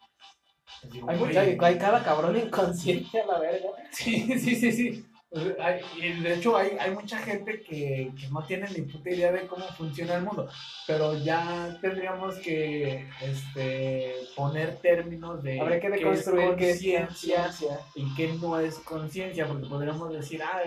Pues, 1.18 1.36
hay, 1.36 1.56
hay 1.60 1.78
cada 1.78 2.02
cabrón 2.02 2.36
inconsciente 2.36 3.20
a 3.20 3.26
la 3.26 3.38
verga. 3.38 3.68
Sí, 3.90 4.38
sí, 4.38 4.56
sí, 4.56 4.72
sí. 4.72 5.06
Y 5.34 6.20
de 6.20 6.34
hecho 6.34 6.56
hay, 6.56 6.76
hay 6.78 6.90
mucha 6.90 7.16
gente 7.18 7.62
que, 7.62 8.12
que, 8.20 8.28
no 8.28 8.44
tiene 8.44 8.68
ni 8.68 8.82
puta 8.82 9.08
idea 9.08 9.32
de 9.32 9.46
cómo 9.46 9.64
funciona 9.68 10.16
el 10.16 10.24
mundo, 10.24 10.46
pero 10.86 11.16
ya 11.16 11.78
tendríamos 11.80 12.34
que 12.36 13.08
este, 13.22 14.14
poner 14.36 14.76
términos 14.80 15.42
de 15.42 15.58
Habría 15.58 15.80
que 15.80 15.88
deconstruir 15.88 16.56
qué 16.56 16.70
es 16.72 16.82
conciencia 16.82 17.80
y 17.94 18.14
qué 18.14 18.34
no 18.34 18.60
es 18.60 18.78
conciencia, 18.80 19.46
porque 19.46 19.68
podríamos 19.68 20.12
decir, 20.12 20.42
ah, 20.42 20.60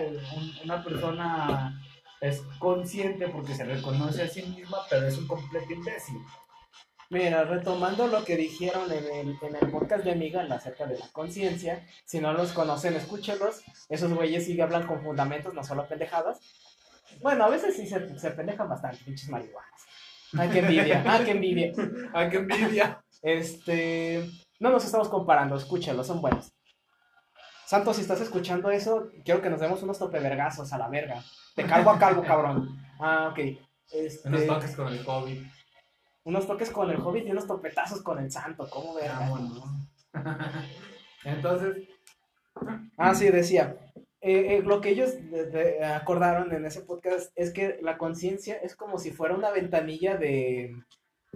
una 0.64 0.82
persona 0.82 1.80
es 2.20 2.42
consciente 2.58 3.28
porque 3.28 3.54
se 3.54 3.64
reconoce 3.64 4.22
a 4.22 4.28
sí 4.28 4.42
misma, 4.42 4.78
pero 4.90 5.06
es 5.06 5.16
un 5.16 5.28
completo 5.28 5.72
imbécil. 5.72 6.16
Mira, 7.08 7.44
retomando 7.44 8.08
lo 8.08 8.24
que 8.24 8.36
dijeron 8.36 8.90
en 8.90 9.04
el, 9.04 9.38
en 9.40 9.56
el 9.56 9.70
podcast 9.70 10.04
de 10.04 10.10
Amiga 10.10 10.42
acerca 10.50 10.86
de 10.86 10.98
la 10.98 11.06
conciencia, 11.12 11.86
si 12.04 12.20
no 12.20 12.32
los 12.32 12.52
conocen, 12.52 12.94
escúchenlos. 12.94 13.62
Esos 13.88 14.12
güeyes 14.12 14.44
sí 14.44 14.60
hablan 14.60 14.86
con 14.88 15.02
fundamentos, 15.02 15.54
no 15.54 15.62
solo 15.62 15.86
pendejadas. 15.86 16.40
Bueno, 17.20 17.44
a 17.44 17.48
veces 17.48 17.76
sí 17.76 17.86
se, 17.86 18.18
se 18.18 18.30
pendejan 18.32 18.68
bastante, 18.68 18.98
pinches 19.04 19.28
marihuanas. 19.28 19.86
Ay, 20.36 20.48
qué 20.50 20.58
envidia, 20.58 21.04
ay, 21.06 21.24
qué 21.24 21.30
envidia. 21.30 21.72
Ay, 22.12 22.28
qué 22.28 22.36
envidia. 22.38 23.04
Este, 23.22 24.28
no 24.58 24.70
nos 24.70 24.84
estamos 24.84 25.08
comparando, 25.08 25.56
escúchenlos, 25.56 26.08
son 26.08 26.20
buenos. 26.20 26.52
Santos, 27.66 27.96
si 27.96 28.02
estás 28.02 28.20
escuchando 28.20 28.70
eso, 28.70 29.10
quiero 29.24 29.42
que 29.42 29.50
nos 29.50 29.60
demos 29.60 29.82
unos 29.82 29.98
topevergazos 29.98 30.72
a 30.72 30.78
la 30.78 30.88
verga. 30.88 31.22
Te 31.54 31.64
calvo 31.64 31.90
a 31.90 31.98
calvo, 31.98 32.22
cabrón. 32.22 32.76
Ah, 32.98 33.28
ok. 33.30 33.38
Este... 33.92 34.28
Unos 34.28 34.46
toques 34.46 34.74
con 34.74 34.88
el 34.88 35.04
COVID 35.04 35.55
unos 36.26 36.46
toques 36.46 36.70
con 36.70 36.90
el 36.90 37.00
Hobbit 37.00 37.26
y 37.26 37.30
unos 37.30 37.46
topetazos 37.46 38.02
con 38.02 38.18
el 38.18 38.32
Santo, 38.32 38.68
¿cómo 38.68 38.94
veamos? 38.94 39.62
Entonces. 41.24 41.88
Ah, 42.96 43.14
sí, 43.14 43.28
decía. 43.30 43.76
Eh, 44.20 44.56
eh, 44.56 44.62
lo 44.62 44.80
que 44.80 44.88
ellos 44.88 45.14
acordaron 45.84 46.52
en 46.52 46.66
ese 46.66 46.80
podcast 46.80 47.30
es 47.36 47.52
que 47.52 47.78
la 47.80 47.96
conciencia 47.96 48.56
es 48.56 48.74
como 48.74 48.98
si 48.98 49.12
fuera 49.12 49.36
una 49.36 49.52
ventanilla 49.52 50.16
de. 50.16 50.74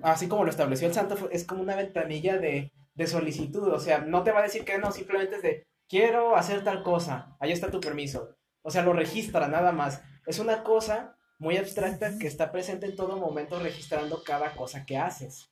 Así 0.03 0.27
como 0.27 0.43
lo 0.43 0.51
estableció 0.51 0.89
el 0.89 0.95
Santo, 0.95 1.29
es 1.31 1.45
como 1.45 1.63
una 1.63 1.77
ventanilla 1.77 2.39
de, 2.39 2.73
de 2.95 3.07
solicitud. 3.07 3.69
O 3.69 3.79
sea, 3.79 4.01
no 4.01 4.25
te 4.25 4.33
va 4.33 4.41
a 4.41 4.45
decir 4.45 4.65
que 4.65 4.79
no, 4.79 4.91
simplemente 4.91 5.37
es 5.37 5.43
de 5.43 5.67
quiero 5.89 6.35
hacer 6.35 6.65
tal 6.65 6.83
cosa, 6.83 7.37
ahí 7.39 7.53
está 7.53 7.71
tu 7.71 7.81
permiso. 7.81 8.37
O 8.63 8.73
sea, 8.73 8.83
lo 8.83 8.93
registra 8.93 9.47
nada 9.47 9.71
más. 9.71 10.03
Es 10.27 10.41
una 10.41 10.65
cosa 10.65 11.17
muy 11.41 11.57
abstracta 11.57 12.19
que 12.19 12.27
está 12.27 12.53
presente 12.53 12.87
en 12.87 12.95
todo 12.95 13.17
momento 13.17 13.59
registrando 13.59 14.23
cada 14.23 14.53
cosa 14.53 14.85
que 14.85 14.99
haces. 14.99 15.51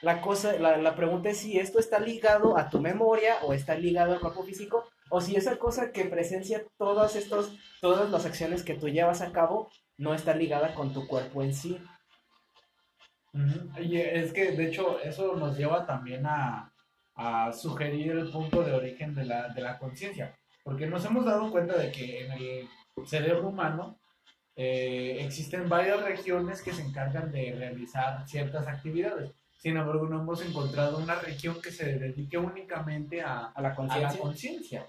La, 0.00 0.20
cosa, 0.20 0.54
la, 0.58 0.96
pregunta 0.96 1.28
es 1.28 1.38
si 1.38 1.58
esto 1.58 1.78
está 1.78 1.98
ligado 2.00 2.56
a 2.56 2.70
tu 2.70 2.80
memoria 2.80 3.36
o 3.42 3.52
está 3.52 3.74
ligado 3.74 4.12
al 4.14 4.20
cuerpo 4.20 4.44
físico 4.44 4.88
o 5.10 5.20
si 5.20 5.36
esa 5.36 5.58
cosa 5.58 5.92
que 5.92 6.04
presencia 6.04 6.64
todas, 6.78 7.14
estos, 7.14 7.52
todas 7.80 8.10
las 8.10 8.24
acciones 8.24 8.62
que 8.62 8.74
tú 8.74 8.88
llevas 8.88 9.20
a 9.20 9.32
cabo 9.32 9.70
no 9.98 10.14
está 10.14 10.34
ligada 10.34 10.74
con 10.74 10.92
tu 10.92 11.06
cuerpo 11.06 11.42
en 11.42 11.52
sí. 11.52 11.82
Y 13.78 13.96
es 13.96 14.32
que 14.32 14.52
de 14.52 14.68
hecho 14.68 14.98
eso 15.00 15.36
nos 15.36 15.58
lleva 15.58 15.84
también 15.84 16.24
a, 16.26 16.72
a 17.16 17.52
sugerir 17.52 18.12
el 18.12 18.30
punto 18.30 18.62
de 18.62 18.72
origen 18.72 19.14
de 19.14 19.26
la, 19.26 19.48
de 19.48 19.60
la 19.60 19.78
conciencia, 19.78 20.34
porque 20.64 20.86
nos 20.86 21.04
hemos 21.04 21.24
dado 21.24 21.50
cuenta 21.50 21.76
de 21.76 21.92
que 21.92 22.24
en 22.24 22.32
el 22.32 22.68
cerebro 23.06 23.48
humano 23.48 23.98
eh, 24.60 25.24
existen 25.24 25.68
varias 25.68 26.02
regiones 26.02 26.62
que 26.62 26.72
se 26.72 26.82
encargan 26.82 27.30
de 27.30 27.54
realizar 27.56 28.28
ciertas 28.28 28.66
actividades. 28.66 29.30
Sin 29.56 29.76
embargo, 29.76 30.08
no 30.08 30.20
hemos 30.20 30.44
encontrado 30.44 30.98
una 30.98 31.14
región 31.14 31.62
que 31.62 31.70
se 31.70 31.96
dedique 31.96 32.38
únicamente 32.38 33.22
a, 33.22 33.52
la 33.56 33.76
conciencia. 33.76 34.84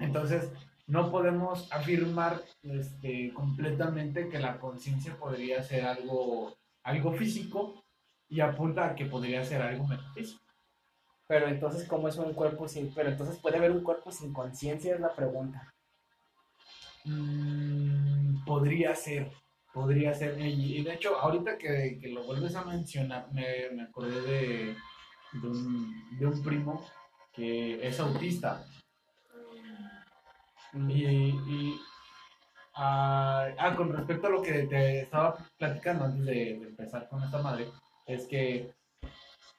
Entonces, 0.00 0.50
no 0.88 1.12
podemos 1.12 1.70
afirmar 1.70 2.42
este, 2.64 3.32
completamente 3.32 4.28
que 4.28 4.40
la 4.40 4.58
conciencia 4.58 5.16
podría 5.16 5.62
ser 5.62 5.84
algo, 5.84 6.56
algo 6.82 7.12
físico 7.12 7.84
y 8.28 8.40
apunta 8.40 8.86
a 8.86 8.94
que 8.96 9.06
podría 9.06 9.44
ser 9.44 9.62
algo 9.62 9.86
metafísico. 9.86 10.42
Pero 11.28 11.46
entonces, 11.46 11.86
¿cómo 11.86 12.08
es 12.08 12.16
un 12.16 12.34
cuerpo 12.34 12.66
sin... 12.66 12.92
Pero 12.92 13.08
entonces, 13.08 13.38
¿puede 13.38 13.58
haber 13.58 13.70
un 13.70 13.84
cuerpo 13.84 14.10
sin 14.10 14.32
conciencia? 14.32 14.96
Es 14.96 15.00
la 15.00 15.14
pregunta. 15.14 15.75
Mm, 17.06 18.44
podría 18.44 18.94
ser, 18.94 19.30
podría 19.72 20.12
ser. 20.12 20.38
Y, 20.40 20.82
de 20.82 20.94
hecho, 20.94 21.16
ahorita 21.16 21.56
que, 21.56 22.00
lo 22.12 22.24
vuelves 22.24 22.54
a 22.56 22.64
mencionar, 22.64 23.32
me, 23.32 23.70
me 23.72 23.84
acordé 23.84 24.20
de, 24.22 24.76
de, 25.32 26.26
un, 26.26 26.42
primo 26.42 26.84
que 27.32 27.86
es 27.86 28.00
autista. 28.00 28.64
Mm. 30.72 30.90
Y, 30.90 31.80
ah, 32.74 33.48
ah, 33.58 33.76
con 33.76 33.92
respecto 33.92 34.26
a 34.26 34.30
lo 34.30 34.42
que 34.42 34.64
te 34.66 35.02
estaba 35.02 35.36
platicando 35.56 36.04
antes 36.04 36.26
de, 36.26 36.50
empezar 36.54 37.08
con 37.08 37.22
esta 37.22 37.40
madre, 37.40 37.68
es 38.04 38.26
que 38.26 38.74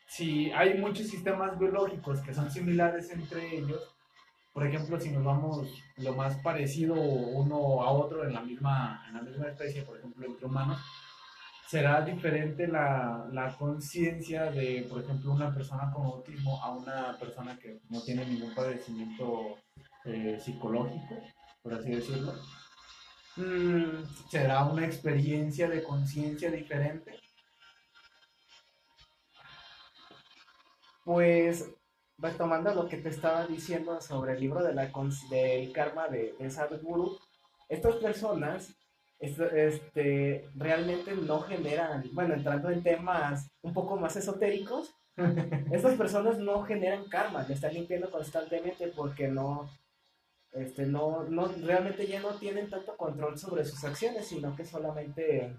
si 0.07 0.51
hay 0.51 0.77
muchos 0.77 1.07
sistemas 1.07 1.57
biológicos 1.57 2.19
que 2.21 2.33
son 2.33 2.51
similares 2.51 3.09
entre 3.11 3.57
ellos, 3.57 3.96
por 4.57 4.65
ejemplo, 4.65 4.99
si 4.99 5.11
nos 5.11 5.23
vamos 5.23 5.67
lo 5.97 6.15
más 6.15 6.35
parecido 6.37 6.95
uno 6.95 7.83
a 7.83 7.91
otro 7.91 8.25
en 8.25 8.33
la 8.33 8.41
misma, 8.41 9.05
en 9.07 9.13
la 9.13 9.21
misma 9.21 9.49
especie, 9.49 9.83
por 9.83 9.99
ejemplo, 9.99 10.25
entre 10.25 10.47
humanos, 10.47 10.79
será 11.67 12.01
diferente 12.01 12.67
la, 12.67 13.27
la 13.31 13.55
conciencia 13.55 14.49
de, 14.49 14.87
por 14.89 15.03
ejemplo, 15.03 15.31
una 15.31 15.53
persona 15.53 15.91
con 15.91 16.07
autismo 16.07 16.59
a 16.63 16.71
una 16.71 17.15
persona 17.19 17.55
que 17.59 17.81
no 17.89 18.01
tiene 18.01 18.25
ningún 18.25 18.55
padecimiento 18.55 19.59
eh, 20.05 20.39
psicológico, 20.43 21.21
por 21.61 21.75
así 21.75 21.91
decirlo. 21.91 22.33
Mm, 23.35 24.05
¿Será 24.27 24.65
una 24.65 24.87
experiencia 24.87 25.69
de 25.69 25.83
conciencia 25.83 26.49
diferente? 26.49 27.19
Pues 31.05 31.77
tomando 32.37 32.73
lo 32.73 32.87
que 32.87 32.97
te 32.97 33.09
estaba 33.09 33.45
diciendo 33.45 34.01
sobre 34.01 34.33
el 34.33 34.39
libro 34.39 34.63
de 34.63 34.73
la, 34.73 34.91
del 35.29 35.71
karma 35.71 36.07
de, 36.07 36.35
de 36.39 36.49
Sadhguru, 36.49 37.17
estas 37.69 37.95
personas 37.97 38.75
este, 39.19 40.49
realmente 40.55 41.15
no 41.15 41.41
generan, 41.41 42.03
bueno, 42.13 42.33
entrando 42.33 42.69
en 42.69 42.83
temas 42.83 43.49
un 43.61 43.73
poco 43.73 43.97
más 43.97 44.15
esotéricos, 44.15 44.93
estas 45.71 45.95
personas 45.95 46.37
no 46.37 46.63
generan 46.63 47.07
karma, 47.09 47.43
le 47.43 47.53
están 47.53 47.73
limpiando 47.73 48.09
constantemente 48.09 48.87
porque 48.95 49.27
no, 49.27 49.69
este, 50.51 50.85
no, 50.85 51.23
no, 51.23 51.47
realmente 51.47 52.07
ya 52.07 52.19
no 52.19 52.35
tienen 52.35 52.69
tanto 52.69 52.95
control 52.95 53.37
sobre 53.37 53.65
sus 53.65 53.83
acciones, 53.83 54.27
sino 54.27 54.55
que 54.55 54.65
solamente 54.65 55.55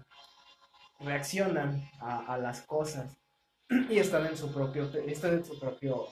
reaccionan 0.99 1.89
a, 1.99 2.33
a 2.33 2.37
las 2.37 2.61
cosas. 2.63 3.15
Y 3.89 3.99
están 3.99 4.25
en 4.25 4.35
su 4.35 4.51
propio, 4.51 4.89
están 5.05 5.33
en 5.33 5.45
su 5.45 5.59
propio 5.59 6.07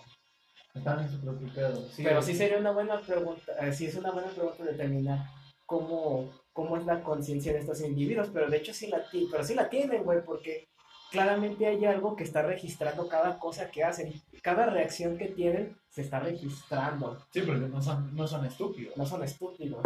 están 0.73 0.99
en 0.99 1.09
su 1.09 1.19
propio 1.21 1.47
pedo. 1.53 1.83
Pero 1.97 2.21
sí 2.21 2.35
sería 2.35 2.57
una 2.57 2.71
buena 2.71 2.99
pregunta, 3.01 3.53
eh, 3.59 3.73
sí 3.73 3.85
es 3.85 3.95
una 3.95 4.11
buena 4.11 4.29
pregunta 4.29 4.63
determinar 4.63 5.25
cómo, 5.65 6.31
cómo 6.53 6.77
es 6.77 6.85
la 6.85 7.03
conciencia 7.03 7.53
de 7.53 7.59
estos 7.59 7.81
individuos, 7.81 8.29
pero 8.33 8.49
de 8.49 8.57
hecho 8.57 8.73
sí 8.73 8.87
la, 8.87 9.03
pero 9.31 9.43
sí 9.43 9.53
la 9.53 9.69
tienen, 9.69 10.03
güey, 10.03 10.23
porque 10.23 10.69
claramente 11.11 11.65
hay 11.65 11.85
algo 11.85 12.15
que 12.15 12.23
está 12.23 12.41
registrando 12.41 13.07
cada 13.07 13.39
cosa 13.39 13.69
que 13.69 13.83
hacen, 13.83 14.13
cada 14.41 14.67
reacción 14.67 15.17
que 15.17 15.27
tienen 15.27 15.77
se 15.89 16.01
está 16.01 16.19
registrando. 16.19 17.17
Sí, 17.31 17.41
porque 17.41 17.67
no 17.67 17.81
son, 17.81 18.15
no 18.15 18.27
son 18.27 18.45
estúpidos. 18.45 18.95
No 18.97 19.05
son 19.05 19.23
estúpidos. 19.23 19.83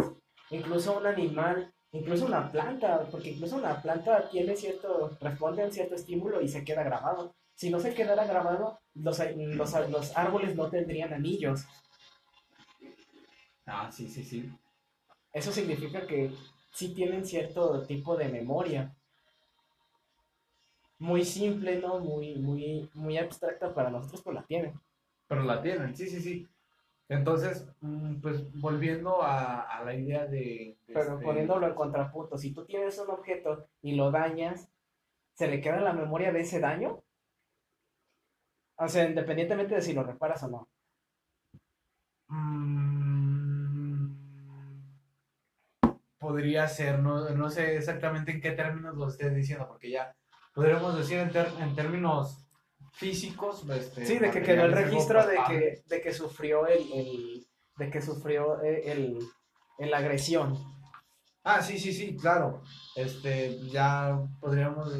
Incluso 0.50 0.98
un 0.98 1.06
animal, 1.06 1.72
incluso 1.92 2.26
una 2.26 2.50
planta, 2.50 3.06
porque 3.10 3.30
incluso 3.30 3.56
una 3.56 3.80
planta 3.80 4.28
tiene 4.28 4.56
cierto, 4.56 5.16
responde 5.20 5.62
a 5.62 5.66
un 5.66 5.72
cierto 5.72 5.94
estímulo 5.94 6.40
y 6.40 6.48
se 6.48 6.64
queda 6.64 6.82
grabado. 6.82 7.34
Si 7.54 7.70
no 7.70 7.78
se 7.78 7.94
quedara 7.94 8.24
grabado, 8.26 8.80
los, 8.94 9.20
los, 9.36 9.90
los 9.90 10.16
árboles 10.16 10.56
no 10.56 10.68
tendrían 10.68 11.12
anillos. 11.12 11.64
Ah, 13.66 13.90
sí, 13.92 14.08
sí, 14.08 14.24
sí. 14.24 14.50
Eso 15.32 15.52
significa 15.52 16.06
que 16.06 16.32
sí 16.72 16.94
tienen 16.94 17.24
cierto 17.24 17.82
tipo 17.86 18.16
de 18.16 18.28
memoria. 18.28 18.94
Muy 20.98 21.24
simple, 21.24 21.78
¿no? 21.78 21.98
Muy, 22.00 22.36
muy, 22.36 22.88
muy 22.94 23.18
abstracta 23.18 23.74
para 23.74 23.90
nosotros, 23.90 24.22
pero 24.24 24.34
la 24.34 24.44
tienen. 24.44 24.80
Pero 25.26 25.42
la 25.42 25.62
tienen, 25.62 25.96
sí, 25.96 26.06
sí, 26.06 26.20
sí. 26.20 26.48
Entonces, 27.12 27.68
mm, 27.82 28.20
pues 28.22 28.50
volviendo 28.58 29.22
a, 29.22 29.82
la 29.84 29.94
idea 29.94 30.26
de... 30.26 30.78
pero 30.86 31.14
este 31.14 31.24
poniéndolo 31.24 31.66
en 31.66 31.74
contrapunto, 31.74 32.38
si 32.38 32.54
tú 32.54 32.64
tienes 32.64 32.98
un 32.98 33.10
objeto 33.10 33.68
y 33.82 33.96
lo 33.96 34.10
dañas, 34.10 34.70
¿se 35.34 35.46
le 35.46 35.60
queda 35.60 35.80
la 35.80 35.92
memoria 35.92 36.32
de 36.32 36.40
ese 36.40 36.58
daño? 36.58 37.02
O 38.76 38.88
sea, 38.88 39.06
independientemente 39.06 39.74
de 39.74 39.82
si 39.82 39.92
lo 39.92 40.04
reparas 40.04 40.42
o 40.44 40.48
no. 40.48 40.68
Mm, 42.28 44.14
podría 46.18 46.66
ser, 46.66 47.00
no, 47.00 47.50
sé 47.50 47.76
exactamente 47.76 48.32
en 48.32 48.40
qué 48.40 48.52
términos 48.52 48.96
lo 48.96 49.08
estés 49.08 49.34
diciendo, 49.34 49.68
porque 49.68 49.90
ya 49.90 50.16
podríamos 50.54 50.96
decir 50.96 51.18
en, 51.18 51.30
en 51.60 51.74
términos 51.74 52.46
físicos. 52.92 53.68
Este, 53.68 54.06
sí, 54.06 54.18
de 54.18 54.30
que 54.30 54.42
quedó 54.42 54.64
el 54.64 54.72
registro 54.72 55.26
de 55.26 55.38
que, 55.48 55.82
de 55.86 56.00
que 56.00 56.12
sufrió 56.12 56.66
el, 56.66 57.46
de 57.76 57.90
que 57.90 58.02
sufrió 58.02 58.60
el, 58.62 59.18
la 59.78 59.98
agresión. 59.98 60.58
Ah, 61.44 61.60
sí, 61.60 61.78
sí, 61.78 61.92
sí, 61.92 62.16
claro. 62.16 62.62
Este, 62.94 63.58
ya 63.68 64.16
podríamos 64.40 64.92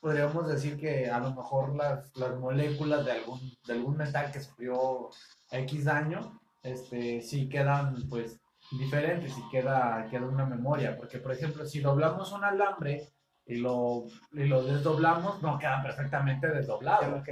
podríamos 0.00 0.48
decir 0.48 0.78
que 0.78 1.10
a 1.10 1.18
lo 1.18 1.34
mejor 1.34 1.76
las, 1.76 2.10
las 2.16 2.36
moléculas 2.38 3.04
de 3.04 3.12
algún, 3.12 3.38
de 3.66 3.72
algún 3.74 3.96
metal 3.98 4.32
que 4.32 4.40
sufrió 4.40 5.10
X 5.50 5.84
daño, 5.84 6.40
este, 6.62 7.20
sí 7.20 7.48
quedan 7.48 8.08
pues 8.08 8.40
diferentes 8.70 9.36
y 9.36 9.48
queda, 9.50 10.06
queda 10.10 10.26
una 10.26 10.46
memoria. 10.46 10.96
Porque, 10.96 11.18
por 11.18 11.32
ejemplo, 11.32 11.66
si 11.66 11.80
doblamos 11.80 12.32
un 12.32 12.44
alambre 12.44 13.12
y 13.50 13.56
lo, 13.56 14.04
y 14.32 14.44
lo 14.44 14.62
desdoblamos, 14.62 15.42
no 15.42 15.58
queda 15.58 15.82
perfectamente 15.82 16.48
desdoblado. 16.48 17.22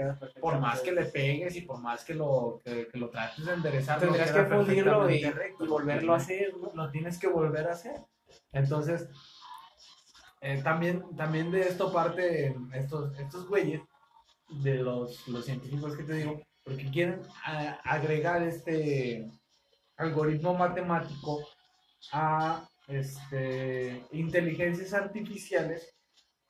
Por 0.41 0.59
más 0.59 0.81
que 0.81 0.91
le 0.91 1.05
pegues 1.05 1.55
y 1.57 1.61
por 1.63 1.81
más 1.81 2.05
que 2.05 2.15
lo, 2.15 2.61
que, 2.65 2.89
lo 2.95 3.09
trates 3.09 3.47
de 3.47 3.55
enderezar, 3.55 4.01
tendrías 4.01 4.33
que 4.33 4.45
fundirlo 4.45 5.09
y, 5.09 5.25
y, 5.25 5.67
volverlo 5.67 6.15
a 6.15 6.17
hacer. 6.17 6.53
Lo 6.75 6.91
tienes 6.91 7.19
que 7.19 7.29
volver 7.29 7.69
a 7.69 7.73
hacer. 7.73 8.01
Entonces, 8.53 9.09
eh, 10.41 10.61
también, 10.63 11.05
también 11.17 11.53
de 11.53 11.61
esto 11.61 11.93
parte 11.93 12.57
estos, 12.73 13.17
estos 13.19 13.49
güeyes, 13.49 13.81
de 14.49 14.75
los, 14.77 15.29
los 15.29 15.45
científicos 15.45 15.97
que 15.97 16.05
te 16.05 16.15
digo, 16.15 16.43
porque 16.65 16.91
quieren 16.91 17.21
agregar 17.85 18.43
este 18.43 19.31
algoritmo 19.97 20.55
matemático 20.55 21.47
a 22.13 22.67
este, 22.89 24.03
inteligencias 24.13 24.95
artificiales 24.95 25.98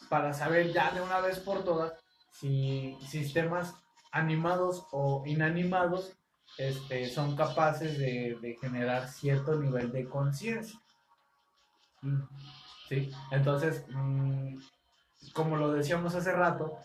para 0.08 0.32
saber 0.32 0.72
ya 0.72 0.90
de 0.92 1.00
una 1.00 1.20
vez 1.20 1.38
por 1.40 1.64
todas 1.64 1.92
si 2.30 2.96
sistemas 3.06 3.74
animados 4.12 4.86
o 4.92 5.22
inanimados 5.26 6.12
este, 6.56 7.08
son 7.08 7.36
capaces 7.36 7.98
de, 7.98 8.56
generar 8.60 9.08
cierto 9.08 9.56
nivel 9.56 9.92
de 9.92 10.08
conciencia. 10.08 10.78
¿sí? 12.88 13.10
Entonces, 13.30 13.84
mm, 13.88 14.56
como 15.34 15.56
lo 15.56 15.72
decíamos 15.72 16.14
hace 16.14 16.32
rato, 16.32 16.78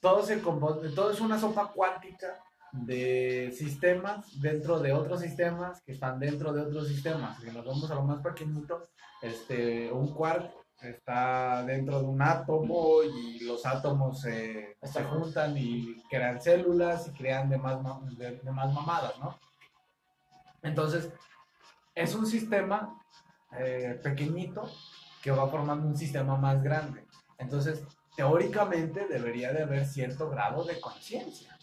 todo, 0.00 0.22
se 0.22 0.36
todo 0.36 1.10
es 1.10 1.20
una 1.20 1.38
sopa 1.38 1.72
cuántica 1.72 2.42
de 2.72 3.52
sistemas 3.56 4.40
dentro 4.40 4.80
de 4.80 4.92
otros 4.92 5.20
sistemas 5.20 5.80
que 5.82 5.92
están 5.92 6.18
dentro 6.18 6.52
de 6.52 6.62
otros 6.62 6.88
sistemas. 6.88 7.40
Si 7.40 7.50
nos 7.50 7.64
vamos 7.64 7.90
a 7.90 7.94
lo 7.94 8.02
más 8.02 8.20
pequeñito, 8.22 8.88
este, 9.22 9.90
un 9.92 10.12
quark 10.12 10.52
está 10.90 11.64
dentro 11.64 12.00
de 12.00 12.06
un 12.06 12.22
átomo 12.22 13.02
y 13.02 13.40
los 13.40 13.64
átomos 13.66 14.20
se 14.20 14.76
juntan 15.10 15.56
y 15.56 16.02
crean 16.10 16.40
células 16.40 17.08
y 17.08 17.12
crean 17.12 17.48
demás, 17.48 17.78
de, 18.16 18.40
más 18.50 18.72
mamadas, 18.72 19.18
¿no? 19.18 19.38
Entonces, 20.62 21.12
es 21.94 22.14
un 22.14 22.26
sistema 22.26 22.98
eh, 23.58 24.00
pequeñito 24.02 24.68
que 25.22 25.30
va 25.30 25.48
formando 25.48 25.86
un 25.86 25.96
sistema 25.96 26.36
más 26.36 26.62
grande. 26.62 27.06
Entonces, 27.38 27.84
teóricamente 28.16 29.06
debería 29.06 29.52
de 29.52 29.62
haber 29.62 29.86
cierto 29.86 30.28
grado 30.30 30.64
de 30.64 30.80
conciencia, 30.80 31.56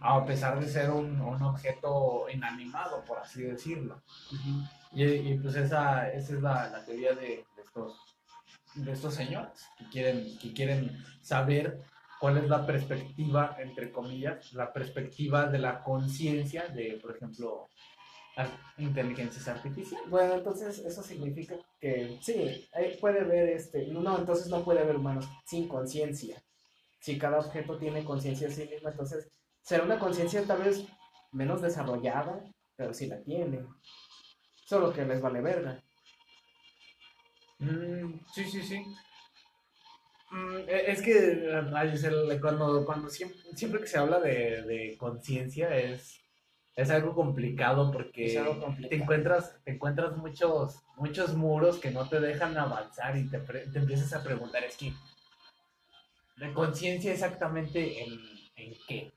a 0.00 0.24
pesar 0.24 0.60
de 0.60 0.68
ser 0.68 0.90
un, 0.90 1.20
un, 1.20 1.42
objeto 1.42 2.26
inanimado, 2.32 3.02
por 3.04 3.18
así 3.18 3.42
decirlo. 3.42 4.02
y, 4.92 5.04
y, 5.04 5.38
pues 5.38 5.56
esa, 5.56 6.10
esa 6.10 6.34
es 6.34 6.42
la, 6.42 6.68
la 6.70 6.84
teoría 6.84 7.14
de, 7.14 7.44
de, 7.56 7.62
estos, 7.64 8.13
de 8.74 8.92
estos 8.92 9.14
señores, 9.14 9.66
que 9.78 9.88
quieren, 9.88 10.38
que 10.38 10.52
quieren 10.52 11.04
saber 11.22 11.80
cuál 12.20 12.38
es 12.38 12.48
la 12.48 12.66
perspectiva, 12.66 13.56
entre 13.60 13.90
comillas, 13.90 14.52
la 14.52 14.72
perspectiva 14.72 15.46
de 15.46 15.58
la 15.58 15.82
conciencia 15.82 16.68
de, 16.68 16.98
por 17.00 17.16
ejemplo, 17.16 17.68
inteligencias 18.78 19.46
artificiales. 19.48 20.10
Bueno, 20.10 20.34
entonces 20.34 20.78
eso 20.78 21.02
significa 21.02 21.56
que 21.80 22.18
sí, 22.20 22.68
puede 23.00 23.20
haber 23.20 23.50
este, 23.50 23.86
no, 23.88 24.18
entonces 24.18 24.48
no 24.48 24.64
puede 24.64 24.80
haber 24.80 24.96
humanos 24.96 25.28
sin 25.44 25.68
conciencia. 25.68 26.42
Si 27.00 27.18
cada 27.18 27.38
objeto 27.38 27.78
tiene 27.78 28.04
conciencia 28.04 28.48
en 28.48 28.54
sí 28.54 28.68
misma, 28.70 28.90
entonces 28.90 29.28
será 29.60 29.84
una 29.84 29.98
conciencia 29.98 30.42
tal 30.44 30.62
vez 30.62 30.84
menos 31.32 31.62
desarrollada, 31.62 32.42
pero 32.76 32.94
sí 32.94 33.06
la 33.06 33.20
tiene. 33.22 33.66
Solo 34.66 34.92
que 34.92 35.04
les 35.04 35.20
vale 35.20 35.40
verga. 35.40 35.82
Mm, 37.64 38.20
sí, 38.32 38.44
sí, 38.44 38.62
sí. 38.62 38.84
Mm, 40.30 40.68
e, 40.68 40.90
es 40.90 41.02
que 41.02 42.40
cuando, 42.40 42.84
cuando 42.84 43.08
siempre, 43.08 43.38
siempre 43.54 43.80
que 43.80 43.86
se 43.86 43.98
habla 43.98 44.20
de, 44.20 44.62
de 44.62 44.96
conciencia 44.98 45.76
es 45.76 46.20
es 46.76 46.90
algo 46.90 47.14
complicado 47.14 47.92
porque 47.92 48.42
te 48.88 48.96
encuentras 48.96 49.60
te 49.64 49.72
encuentras 49.72 50.16
muchos 50.16 50.82
muchos 50.96 51.34
muros 51.34 51.78
que 51.78 51.90
no 51.90 52.08
te 52.08 52.20
dejan 52.20 52.56
avanzar 52.58 53.16
y 53.16 53.28
te, 53.28 53.38
te 53.38 53.78
empiezas 53.78 54.12
a 54.12 54.24
preguntar 54.24 54.64
es 54.64 54.76
que 54.76 54.92
de 56.36 56.52
conciencia 56.52 57.12
exactamente 57.12 58.02
en, 58.02 58.12
en, 58.56 58.74
qué 58.88 59.12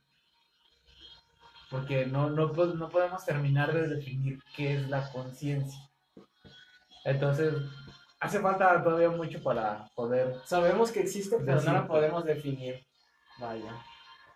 porque 1.72 2.06
no, 2.06 2.30
no, 2.30 2.54
no 2.54 2.90
podemos 2.90 3.26
terminar 3.26 3.74
de 3.74 3.96
definir 3.96 4.40
qué 4.56 4.76
es 4.76 4.88
la 4.88 5.12
conciencia. 5.12 5.82
Entonces 7.04 7.56
hace 8.20 8.40
falta 8.40 8.84
todavía 8.84 9.10
mucho 9.10 9.42
para 9.42 9.86
poder 9.96 10.36
sabemos 10.46 10.92
que 10.92 11.02
existe 11.02 11.38
pero 11.46 11.62
no 11.62 11.74
la 11.74 11.88
podemos 11.88 12.24
definir 12.26 12.86
vaya 13.40 13.74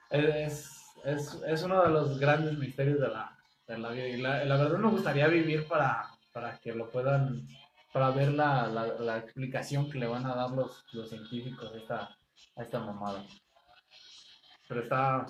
es 0.09 0.81
es, 1.03 1.41
es 1.47 1.63
uno 1.63 1.81
de 1.83 1.89
los 1.89 2.19
grandes 2.19 2.57
misterios 2.57 2.99
de 2.99 3.09
la, 3.09 3.37
de 3.67 3.77
la 3.77 3.89
vida. 3.89 4.07
Y 4.07 4.17
la, 4.17 4.45
la, 4.45 4.57
verdad 4.57 4.77
me 4.77 4.89
gustaría 4.89 5.27
vivir 5.27 5.67
para, 5.67 6.09
para 6.31 6.57
que 6.59 6.73
lo 6.73 6.89
puedan, 6.89 7.47
para 7.91 8.11
ver 8.11 8.33
la, 8.33 8.67
la, 8.67 8.87
la 8.99 9.17
explicación 9.17 9.89
que 9.89 9.99
le 9.99 10.07
van 10.07 10.25
a 10.25 10.35
dar 10.35 10.51
los, 10.51 10.83
los 10.91 11.09
científicos 11.09 11.71
a 11.73 11.77
esta, 11.77 12.17
a 12.55 12.63
esta 12.63 12.79
mamada. 12.79 13.25
Pero 14.67 14.81
está, 14.81 15.25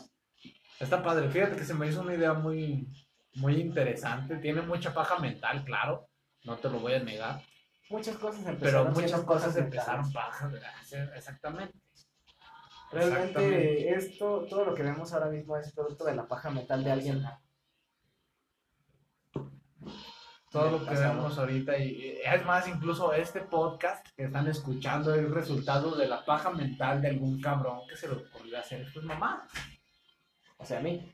está 0.80 1.04
padre. 1.04 1.30
Fíjate 1.30 1.56
que 1.56 1.66
se 1.66 1.74
me 1.74 1.88
hizo 1.88 2.02
una 2.02 2.14
idea 2.14 2.34
muy, 2.34 2.88
muy 3.36 3.56
interesante. 3.56 4.38
Tiene 4.38 4.62
mucha 4.62 4.94
paja 4.94 5.18
mental, 5.20 5.64
claro. 5.64 6.08
No 6.44 6.58
te 6.58 6.70
lo 6.70 6.80
voy 6.80 6.94
a 6.94 7.00
negar. 7.00 7.42
Muchas 7.92 8.16
cosas 8.16 8.46
empezaron 8.46 8.94
Pero 8.94 9.02
muchas 9.02 9.22
cosas 9.22 9.56
empezaron 9.58 10.12
paja, 10.14 10.50
exactamente. 11.16 11.78
Realmente 12.92 13.94
esto, 13.94 14.46
todo 14.50 14.66
lo 14.66 14.74
que 14.74 14.84
vemos 14.84 15.12
ahora 15.14 15.28
mismo 15.28 15.58
es 15.58 15.74
producto 15.74 16.06
de 16.06 16.16
la 16.16 16.26
paja 16.26 16.50
mental 16.50 16.84
de 16.84 16.92
alguien. 16.92 17.24
todo 20.50 20.72
lo 20.72 20.86
que 20.86 20.96
vemos 20.96 21.38
ahorita 21.38 21.78
y 21.78 22.20
es 22.24 22.46
más, 22.46 22.68
incluso 22.68 23.14
este 23.14 23.42
podcast 23.42 24.06
que 24.16 24.26
están 24.26 24.48
escuchando 24.48 25.14
es 25.16 25.30
resultado 25.30 25.96
de 25.96 26.08
la 26.08 26.24
paja 26.26 26.50
mental 26.50 27.02
de 27.02 27.10
algún 27.10 27.42
cabrón 27.42 27.82
que 27.90 27.96
se 27.96 28.08
le 28.08 28.16
ocurrió 28.16 28.60
hacer 28.60 28.82
esto 28.82 29.00
es 29.00 29.06
mamá. 29.06 29.48
O 30.58 30.66
sea, 30.66 30.80
a 30.80 30.82
mí. 30.82 31.14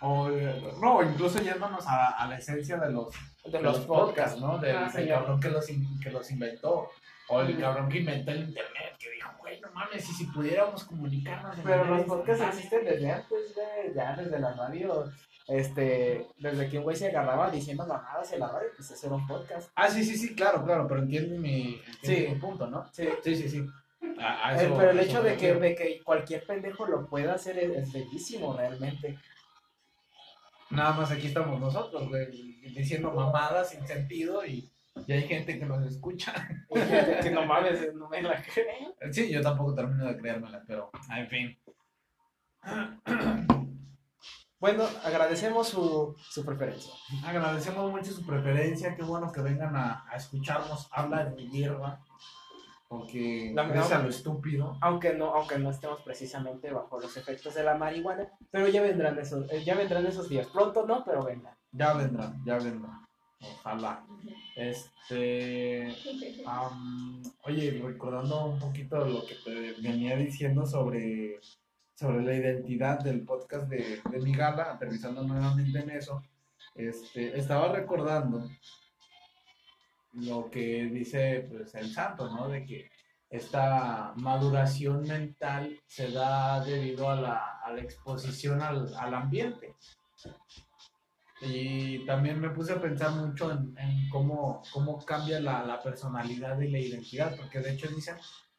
O, 0.00 0.28
eh, 0.30 0.74
no, 0.80 1.02
incluso 1.02 1.38
yéndonos 1.38 1.86
a, 1.86 2.08
a 2.10 2.28
la 2.28 2.36
esencia 2.36 2.76
de 2.76 2.92
los, 2.92 3.14
De 3.44 3.50
de 3.50 3.60
los 3.62 3.80
podcasts, 3.80 4.40
¿no? 4.40 4.58
Del, 4.58 4.76
Ah, 4.76 4.90
cabrón 5.08 5.38
que 5.40 5.48
los, 5.50 5.68
in- 5.70 6.00
que 6.00 6.10
los 6.10 6.30
inventó. 6.30 6.88
O 7.28 7.40
el 7.40 7.58
cabrón 7.58 7.88
que 7.88 7.98
inventó 7.98 8.30
el 8.32 8.40
internet, 8.48 8.96
que 8.98 9.10
dijo, 9.10 9.30
güey, 9.40 9.60
no 9.60 9.70
mames, 9.72 10.08
y 10.08 10.12
si 10.12 10.26
pudiéramos 10.26 10.84
comunicarnos. 10.84 11.56
Pero 11.64 11.84
los 11.84 12.02
podcasts 12.04 12.42
instantánea". 12.42 12.48
existen 12.48 12.84
desde 12.84 13.10
antes, 13.10 13.54
de, 13.54 13.94
ya 13.94 14.16
desde 14.16 14.38
la 14.38 14.52
radio. 14.54 15.10
Este, 15.46 16.26
desde 16.38 16.68
que 16.70 16.78
un 16.78 16.84
güey 16.84 16.96
se 16.96 17.08
agarraba 17.08 17.50
diciendo 17.50 17.86
mamadas 17.86 18.32
en 18.32 18.40
la 18.40 18.48
radio, 18.50 18.68
pues 18.76 19.04
era 19.04 19.14
un 19.14 19.26
podcast. 19.26 19.70
Ah, 19.74 19.88
sí, 19.90 20.02
sí, 20.02 20.16
sí, 20.16 20.34
claro, 20.34 20.64
claro, 20.64 20.86
pero 20.88 21.00
entiendes 21.02 21.38
mi, 21.38 21.82
entiendes 21.86 22.00
Sí. 22.28 22.34
mi 22.34 22.40
punto, 22.40 22.66
¿no? 22.66 22.86
Sí. 22.92 23.08
Sí, 23.22 23.36
sí, 23.36 23.48
sí. 23.50 23.66
Eh, 24.02 24.72
pero 24.76 24.90
el 24.90 25.00
hecho 25.00 25.22
de 25.22 25.36
que, 25.36 25.54
de 25.54 25.74
que 25.74 26.02
cualquier 26.02 26.46
pendejo 26.46 26.86
lo 26.86 27.06
pueda 27.06 27.34
hacer 27.34 27.58
es, 27.58 27.76
es 27.76 27.92
bellísimo 27.92 28.56
realmente. 28.56 29.18
Nada 30.74 30.92
más 30.92 31.10
aquí 31.10 31.28
estamos 31.28 31.60
nosotros, 31.60 32.08
güey, 32.08 32.26
diciendo 32.74 33.12
mamadas 33.12 33.70
sin 33.70 33.86
sentido 33.86 34.44
y, 34.44 34.70
y 35.06 35.12
hay 35.12 35.22
gente 35.22 35.58
que 35.58 35.66
nos 35.66 35.86
escucha. 35.86 36.34
Y 36.70 36.80
gente 36.80 37.20
que 37.22 37.30
no 37.30 37.46
mames, 37.46 37.94
no 37.94 38.08
me 38.08 38.22
la 38.22 38.42
creen. 38.42 38.92
Sí, 39.12 39.30
yo 39.30 39.40
tampoco 39.40 39.74
termino 39.74 40.04
de 40.04 40.16
creérmela, 40.16 40.62
pero 40.66 40.90
en 41.16 41.28
fin. 41.28 41.58
Bueno, 44.58 44.84
agradecemos 45.04 45.68
su, 45.68 46.16
su 46.18 46.44
preferencia. 46.44 46.92
Agradecemos 47.24 47.90
mucho 47.90 48.12
su 48.12 48.24
preferencia, 48.26 48.96
qué 48.96 49.02
bueno 49.02 49.30
que 49.30 49.42
vengan 49.42 49.76
a, 49.76 50.04
a 50.10 50.16
escucharnos 50.16 50.88
hablar 50.90 51.36
de 51.36 51.46
hierba, 51.48 52.02
La- 53.54 53.64
es 53.74 53.92
a 53.92 53.98
lo 54.02 54.08
estúpido. 54.08 54.78
Aunque 54.80 55.12
no, 55.14 55.34
aunque 55.34 55.58
no 55.58 55.70
estemos 55.70 56.00
precisamente 56.02 56.70
bajo 56.70 56.98
los 57.00 57.16
efectos 57.16 57.54
de 57.54 57.62
la 57.64 57.74
marihuana, 57.76 58.28
pero 58.50 58.68
ya 58.68 58.82
vendrán 58.82 59.18
esos, 59.18 59.50
eh, 59.52 59.62
ya 59.64 59.74
vendrán 59.74 60.06
esos 60.06 60.28
días. 60.28 60.46
Pronto 60.48 60.86
no, 60.86 61.04
pero 61.04 61.24
vendrán. 61.24 61.54
Ya 61.72 61.92
vendrán, 61.94 62.42
ya 62.44 62.56
vendrán. 62.58 63.04
Ojalá. 63.40 64.04
Este. 64.56 65.94
am, 66.46 67.22
oye, 67.44 67.80
recordando 67.84 68.46
un 68.46 68.58
poquito 68.58 69.04
lo 69.04 69.24
que 69.26 69.34
te 69.44 69.72
venía 69.82 70.16
diciendo 70.16 70.64
sobre, 70.66 71.40
sobre 71.94 72.22
la 72.22 72.34
identidad 72.34 73.00
del 73.00 73.22
podcast 73.24 73.68
de, 73.68 74.00
de 74.10 74.20
mi 74.20 74.32
gala, 74.34 74.72
aterrizando 74.72 75.22
nuevamente 75.24 75.78
en 75.78 75.90
eso, 75.90 76.22
este, 76.74 77.38
estaba 77.38 77.68
recordando 77.72 78.48
lo 80.16 80.50
que 80.50 80.84
dice 80.86 81.46
pues, 81.50 81.74
el 81.74 81.92
santo, 81.92 82.28
¿no? 82.28 82.48
De 82.48 82.64
que 82.64 82.90
esta 83.28 84.12
maduración 84.16 85.02
mental 85.02 85.80
se 85.86 86.10
da 86.10 86.64
debido 86.64 87.10
a 87.10 87.16
la, 87.16 87.60
a 87.64 87.72
la 87.72 87.82
exposición 87.82 88.62
al, 88.62 88.94
al 88.96 89.14
ambiente. 89.14 89.74
Y 91.40 92.06
también 92.06 92.40
me 92.40 92.50
puse 92.50 92.72
a 92.72 92.80
pensar 92.80 93.10
mucho 93.12 93.50
en, 93.50 93.76
en 93.76 94.08
cómo, 94.08 94.62
cómo 94.72 95.04
cambia 95.04 95.40
la, 95.40 95.64
la 95.64 95.82
personalidad 95.82 96.58
y 96.60 96.70
la 96.70 96.78
identidad, 96.78 97.36
porque 97.36 97.60
de 97.60 97.72
hecho 97.72 97.88
dicen 97.88 98.16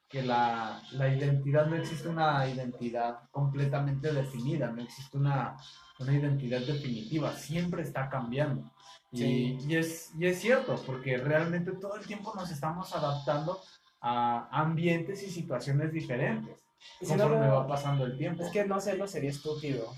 que 0.07 0.21
la, 0.21 0.81
la 0.91 1.07
identidad 1.07 1.65
no 1.65 1.77
existe 1.77 2.07
una 2.07 2.47
identidad 2.47 3.29
completamente 3.31 4.13
definida, 4.13 4.71
no 4.71 4.81
existe 4.83 5.17
una, 5.17 5.57
una 5.99 6.13
identidad 6.13 6.61
definitiva, 6.61 7.33
siempre 7.33 7.81
está 7.81 8.09
cambiando. 8.09 8.71
Y, 9.11 9.17
Sí. 9.17 9.57
y 9.67 9.75
es, 9.77 10.11
y 10.17 10.25
es 10.27 10.39
cierto, 10.39 10.75
porque 10.85 11.17
realmente 11.17 11.71
todo 11.73 11.95
el 11.95 12.05
tiempo 12.05 12.33
nos 12.35 12.51
estamos 12.51 12.93
adaptando 12.95 13.61
a 14.01 14.47
ambientes 14.51 15.23
y 15.23 15.29
situaciones 15.31 15.91
diferentes, 15.91 16.55
Y 17.01 17.05
si 17.05 17.15
no 17.15 17.29
lo- 17.29 17.39
va 17.39 17.67
pasando 17.67 18.05
el 18.05 18.17
tiempo. 18.17 18.43
Es 18.43 18.51
que 18.51 18.65
no 18.65 18.75
hacerlo 18.75 19.07
sería 19.07 19.29
estúpido. 19.31 19.91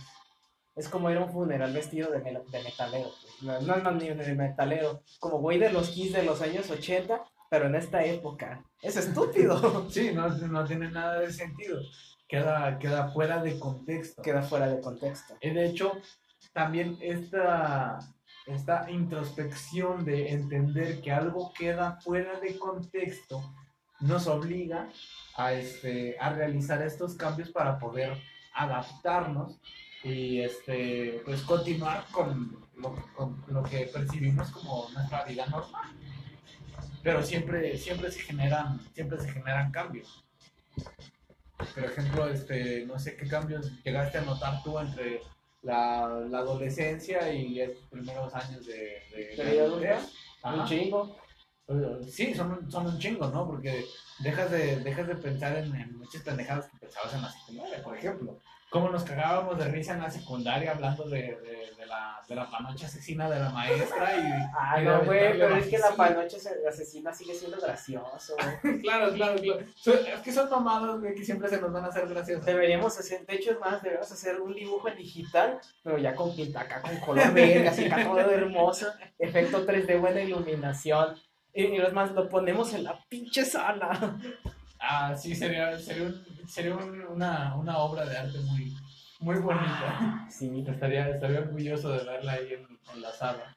Es 0.75 0.87
como 0.87 1.09
ir 1.09 1.17
a 1.17 1.23
un 1.25 1.31
funeral 1.31 1.73
vestido 1.73 2.11
de, 2.11 2.19
mel- 2.19 2.45
de 2.51 2.63
metalero. 2.63 3.09
pues. 3.21 3.41
No, 3.41 3.59
no, 3.61 3.77
no, 3.77 3.91
ni 3.91 4.07
de 4.09 4.35
metalero. 4.35 5.01
Como 5.19 5.39
güey 5.39 5.57
de 5.57 5.71
los 5.71 5.89
Kiss 5.89 6.13
de 6.13 6.21
los 6.23 6.41
años 6.41 6.69
80, 6.69 7.23
pero 7.49 7.65
en 7.65 7.75
esta 7.75 8.03
época. 8.05 8.63
Es 8.81 8.95
estúpido. 8.95 9.87
Sí, 9.89 10.11
no, 10.13 10.29
no 10.29 10.63
tiene 10.65 10.91
nada 10.91 11.19
de 11.19 11.33
sentido. 11.33 11.79
Queda, 12.27 12.77
queda 12.77 13.09
fuera 13.09 13.41
de 13.41 13.57
contexto. 13.57 14.21
Queda 14.21 14.43
fuera 14.43 14.67
de 14.67 14.79
contexto. 14.79 15.35
Y 15.41 15.49
de 15.49 15.65
hecho, 15.65 15.93
también 16.53 16.97
esta, 17.01 17.97
esta 18.47 18.89
introspección 18.89 20.05
de 20.05 20.31
entender 20.31 21.01
que 21.01 21.11
algo 21.11 21.53
queda 21.53 21.99
fuera 22.01 22.39
de 22.39 22.57
contexto 22.57 23.53
nos 23.99 24.27
obliga 24.27 24.89
a, 25.35 25.53
este, 25.53 26.17
a 26.19 26.29
realizar 26.29 26.81
estos 26.81 27.15
cambios 27.15 27.49
para 27.49 27.77
poder 27.77 28.17
adaptarnos 28.53 29.59
y 30.03 30.39
este, 30.41 31.21
pues 31.25 31.41
continuar 31.41 32.05
con 32.11 32.65
lo, 32.75 32.95
con 33.15 33.43
lo 33.47 33.63
que 33.63 33.85
percibimos 33.87 34.49
como 34.51 34.89
nuestra 34.91 35.25
vida 35.25 35.45
normal. 35.47 35.91
Pero 37.03 37.23
siempre, 37.23 37.77
siempre 37.77 38.11
se 38.11 38.21
generan, 38.21 38.79
siempre 38.93 39.19
se 39.19 39.31
generan 39.31 39.71
cambios. 39.71 40.23
Por 41.73 41.83
ejemplo, 41.83 42.27
este, 42.27 42.85
no 42.85 42.99
sé 42.99 43.15
qué 43.17 43.27
cambios 43.27 43.71
llegaste 43.83 44.19
a 44.19 44.21
notar 44.21 44.61
tú 44.63 44.77
entre 44.79 45.21
la, 45.67 46.07
la 46.29 46.37
adolescencia 46.39 47.31
y 47.31 47.61
estos 47.61 47.85
primeros 47.89 48.33
años 48.33 48.65
de, 48.65 49.01
de, 49.11 49.35
¿De 49.43 49.61
adultez. 49.61 49.99
Un 50.43 50.65
chingo. 50.65 51.17
Eh, 51.67 51.97
Sí, 52.09 52.33
son, 52.33 52.51
un- 52.53 52.71
son 52.71 52.87
un 52.87 52.97
chingo, 52.97 53.27
¿no? 53.27 53.45
Porque 53.45 53.83
dejas 54.19 54.49
de, 54.51 54.77
dejas 54.79 55.07
de 55.07 55.15
pensar 55.15 55.57
en, 55.57 55.75
en 55.75 55.97
muchas 55.97 56.21
pendejadas 56.23 56.67
que 56.69 56.77
pensabas 56.77 57.13
en 57.15 57.21
la 57.21 57.29
secundaria, 57.31 57.83
por 57.83 57.97
ejemplo. 57.97 58.39
Cómo 58.77 58.89
nos 58.89 59.03
cagábamos 59.03 59.57
de 59.57 59.65
risa 59.65 59.93
en 59.93 60.01
la 60.01 60.09
secundaria 60.11 60.71
hablando 60.71 61.03
de, 61.09 61.21
de, 61.21 61.73
de 61.77 61.85
la, 61.87 62.21
de 62.27 62.35
la 62.35 62.49
panocha 62.49 62.85
asesina 62.85 63.29
de 63.29 63.39
la 63.39 63.49
maestra 63.49 64.15
y... 64.15 64.31
Ah, 64.57 64.81
y 64.81 64.85
no, 64.85 65.01
güey, 65.03 65.31
pero 65.37 65.55
es 65.55 65.67
que 65.67 65.77
la 65.79 65.91
panocha 65.95 66.37
se- 66.39 66.67
asesina 66.67 67.13
sigue 67.13 67.33
siendo 67.33 67.57
gracioso. 67.59 68.35
Claro, 68.81 69.11
claro, 69.13 69.39
claro. 69.41 69.59
Es 69.85 70.19
que 70.23 70.31
son 70.31 70.49
mamadas, 70.49 70.99
güey, 70.99 71.15
que 71.15 71.23
siempre 71.25 71.49
se 71.49 71.59
nos 71.59 71.71
van 71.73 71.85
a 71.85 71.87
hacer 71.87 72.07
graciosas. 72.07 72.45
Deberíamos 72.45 72.97
hacer, 72.99 73.25
de 73.25 73.35
hecho 73.35 73.51
es 73.51 73.59
más, 73.59 73.81
deberíamos 73.81 74.11
hacer 74.11 74.39
un 74.41 74.53
dibujo 74.53 74.87
en 74.89 74.97
digital, 74.97 75.59
pero 75.83 75.97
ya 75.97 76.13
con 76.15 76.35
pinta 76.35 76.61
acá 76.61 76.81
con 76.81 76.95
color 76.97 77.33
verde, 77.33 77.67
así 77.67 77.85
acá 77.85 78.03
todo 78.05 78.19
hermoso, 78.19 78.87
efecto 79.17 79.65
3D, 79.65 79.99
buena 79.99 80.21
iluminación. 80.21 81.15
Y, 81.53 81.63
y 81.65 81.77
es 81.77 81.93
más, 81.93 82.11
lo 82.11 82.29
ponemos 82.29 82.73
en 82.75 82.83
la 82.83 82.99
pinche 83.09 83.43
sala. 83.43 84.17
Ah, 84.79 85.15
sí, 85.15 85.35
sería, 85.35 85.77
sería, 85.79 86.03
un- 86.07 86.47
sería 86.47 86.75
un- 86.75 87.01
una, 87.07 87.55
una 87.55 87.77
obra 87.79 88.05
de 88.05 88.17
arte 88.17 88.39
muy, 88.39 88.75
muy 89.19 89.35
bonita. 89.39 90.25
Sí, 90.29 90.63
Estaría, 90.67 91.09
estaría 91.09 91.39
orgulloso 91.39 91.89
de 91.91 92.03
verla 92.03 92.33
ahí 92.33 92.53
en, 92.53 92.67
en 92.93 93.01
la 93.01 93.11
sala. 93.11 93.55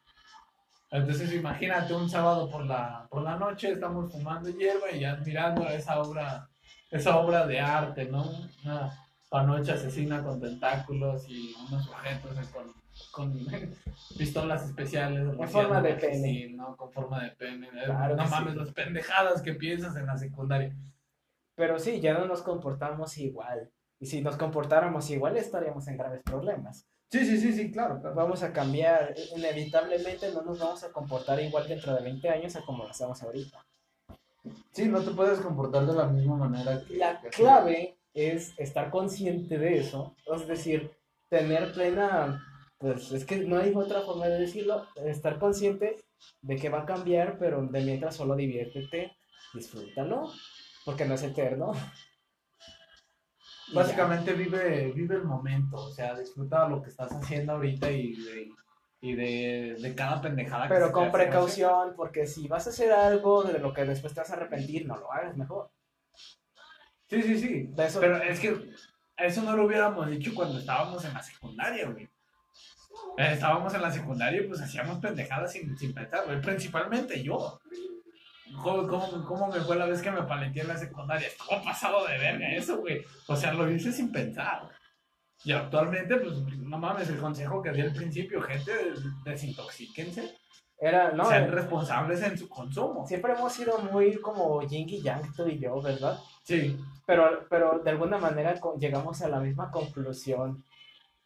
Entonces 0.91 1.33
imagínate 1.33 1.95
un 1.95 2.09
sábado 2.11 2.51
por 2.51 2.65
la, 2.67 3.07
por 3.11 3.23
la 3.23 3.37
noche, 3.37 3.71
estamos 3.73 4.11
fumando 4.11 4.49
hierba 4.51 4.91
y 4.91 5.05
admirando 5.05 5.69
esa 5.69 6.01
obra, 6.01 6.49
esa 6.91 7.17
obra 7.19 7.47
de 7.47 7.61
arte, 7.61 8.07
¿no? 8.07 8.25
Una 8.65 8.91
panocha 9.29 9.75
asesina 9.75 10.21
con 10.25 10.41
tentáculos 10.41 11.29
y 11.29 11.55
unos 11.69 11.85
sujetos 11.85 12.49
con, 12.49 12.73
con 13.13 13.47
pistolas 14.19 14.65
especiales. 14.65 15.21
En 15.39 15.49
forma 15.49 15.81
de 15.81 15.95
pene. 15.95 16.13
asesino, 16.13 16.77
Con 16.77 16.91
forma 16.93 17.23
de 17.23 17.31
pene. 17.33 17.69
Claro 17.85 18.17
no 18.17 18.27
mames, 18.27 18.55
sí. 18.55 18.59
las 18.59 18.73
pendejadas 18.73 19.43
que 19.43 19.55
piensas 19.55 19.95
en 19.95 20.07
la 20.07 20.19
secundaria. 20.19 20.75
Pero 21.61 21.79
sí, 21.79 22.01
ya 22.01 22.15
no 22.15 22.25
nos 22.25 22.41
comportamos 22.41 23.19
igual. 23.19 23.71
Y 24.01 24.07
si 24.07 24.23
nos 24.23 24.39
comportáramos 24.39 25.11
igual, 25.11 25.37
estaríamos 25.37 25.87
en 25.89 25.99
graves 25.99 26.23
problemas. 26.25 26.87
Sí, 27.11 27.27
sí, 27.27 27.37
sí, 27.39 27.53
sí, 27.53 27.71
claro. 27.71 28.01
claro. 28.01 28.17
Vamos 28.17 28.43
a 28.43 28.51
cambiar, 28.51 29.15
inevitablemente 29.37 30.33
no 30.33 30.41
nos 30.41 30.59
vamos 30.59 30.83
a 30.85 30.91
comportar 30.91 31.39
igual 31.39 31.69
dentro 31.69 31.95
de 31.95 32.01
20 32.01 32.31
años 32.31 32.57
a 32.57 32.63
como 32.63 32.85
lo 32.85 32.89
hacemos 32.91 33.23
ahorita. 33.23 33.63
Sí, 34.73 34.89
no 34.89 35.03
te 35.03 35.11
puedes 35.11 35.39
comportar 35.41 35.85
de 35.85 35.93
la 35.93 36.07
misma 36.07 36.37
manera 36.37 36.83
que... 36.83 36.97
La 36.97 37.21
que- 37.21 37.29
clave 37.29 37.99
es 38.15 38.59
estar 38.59 38.89
consciente 38.91 39.59
de 39.59 39.81
eso, 39.81 40.17
es 40.35 40.49
decir, 40.49 40.91
tener 41.29 41.75
plena, 41.75 42.43
pues 42.79 43.13
es 43.13 43.27
que 43.27 43.37
no 43.41 43.59
hay 43.59 43.75
otra 43.75 44.01
forma 44.01 44.29
de 44.29 44.39
decirlo, 44.41 44.87
estar 45.05 45.39
consciente 45.39 45.97
de 46.41 46.57
que 46.57 46.71
va 46.71 46.81
a 46.81 46.87
cambiar, 46.87 47.37
pero 47.39 47.61
de 47.67 47.83
mientras 47.83 48.17
solo 48.17 48.35
diviértete, 48.35 49.13
disfrútalo, 49.53 50.33
porque 50.85 51.05
no 51.05 51.15
es 51.15 51.23
eterno. 51.23 51.73
Básicamente 53.73 54.33
vive, 54.33 54.91
vive 54.93 55.15
el 55.17 55.25
momento, 55.25 55.77
o 55.77 55.91
sea, 55.93 56.19
disfruta 56.19 56.69
lo 56.69 56.83
que 56.83 56.91
estás 56.91 57.13
haciendo 57.13 57.53
ahorita 57.53 57.91
y 57.91 58.17
de, 58.17 58.49
y 59.01 59.15
de, 59.15 59.77
de 59.81 59.95
cada 59.95 60.21
pendejada 60.21 60.69
Pero 60.69 60.91
con 60.91 61.05
hace 61.05 61.13
precaución, 61.13 61.95
porque 61.97 62.27
si 62.27 62.49
vas 62.49 62.67
a 62.67 62.71
hacer 62.71 62.91
algo 62.93 63.45
de 63.45 63.59
lo 63.61 63.73
que 63.73 63.85
después 63.85 64.13
te 64.13 64.21
vas 64.21 64.31
a 64.31 64.35
arrepentir, 64.35 64.87
no 64.87 64.97
lo 64.97 65.13
hagas 65.13 65.37
mejor. 65.37 65.71
Sí, 67.09 67.23
sí, 67.23 67.39
sí. 67.39 67.71
Eso- 67.79 68.01
Pero 68.01 68.17
es 68.23 68.41
que 68.41 68.73
eso 69.17 69.43
no 69.43 69.57
lo 69.57 69.67
hubiéramos 69.67 70.09
dicho 70.11 70.33
cuando 70.35 70.59
estábamos 70.59 71.05
en 71.05 71.15
la 71.15 71.23
secundaria, 71.23 71.89
güey. 71.89 72.09
Estábamos 73.17 73.73
en 73.75 73.83
la 73.83 73.91
secundaria 73.93 74.43
y 74.43 74.49
pues 74.49 74.61
hacíamos 74.61 74.99
pendejadas 74.99 75.53
sin, 75.53 75.77
sin 75.79 75.95
pensar, 75.95 76.25
güey. 76.27 76.41
Principalmente 76.41 77.23
yo. 77.23 77.61
¿Cómo, 78.63 78.87
cómo, 78.87 79.25
cómo 79.25 79.47
me 79.49 79.61
fue 79.61 79.77
la 79.77 79.87
vez 79.87 80.03
que 80.03 80.11
me 80.11 80.23
paleteé 80.23 80.63
en 80.63 80.69
la 80.69 80.77
secundaria? 80.77 81.29
Estaba 81.29 81.63
pasado 81.63 82.07
de 82.07 82.19
verga 82.19 82.55
eso, 82.55 82.79
güey. 82.79 83.03
O 83.27 83.37
sea, 83.37 83.53
lo 83.53 83.71
hice 83.71 83.93
sin 83.93 84.11
pensar. 84.11 84.69
Y 85.45 85.53
actualmente, 85.53 86.17
pues, 86.17 86.37
no 86.59 86.79
mames, 86.79 87.09
el 87.09 87.19
consejo 87.19 87.63
que 87.63 87.73
di 87.73 87.81
al 87.81 87.95
principio, 87.95 88.43
gente, 88.43 88.73
desintoxíquense. 89.25 90.37
Era, 90.79 91.13
no, 91.13 91.27
sean 91.27 91.45
eh, 91.45 91.51
responsables 91.51 92.23
en 92.23 92.39
su 92.39 92.49
consumo. 92.49 93.07
siempre 93.07 93.35
hemos 93.35 93.53
sido 93.53 93.79
muy 93.79 94.19
como 94.19 94.63
yin 94.63 94.89
y 94.89 95.03
yang, 95.03 95.33
tú 95.35 95.47
y 95.47 95.59
yo, 95.59 95.81
¿verdad? 95.83 96.19
Sí. 96.43 96.79
Pero, 97.07 97.47
pero 97.51 97.81
de 97.81 97.91
alguna 97.91 98.17
manera 98.17 98.55
llegamos 98.79 99.21
a 99.21 99.29
la 99.29 99.41
misma 99.41 99.71
conclusión. 99.71 100.65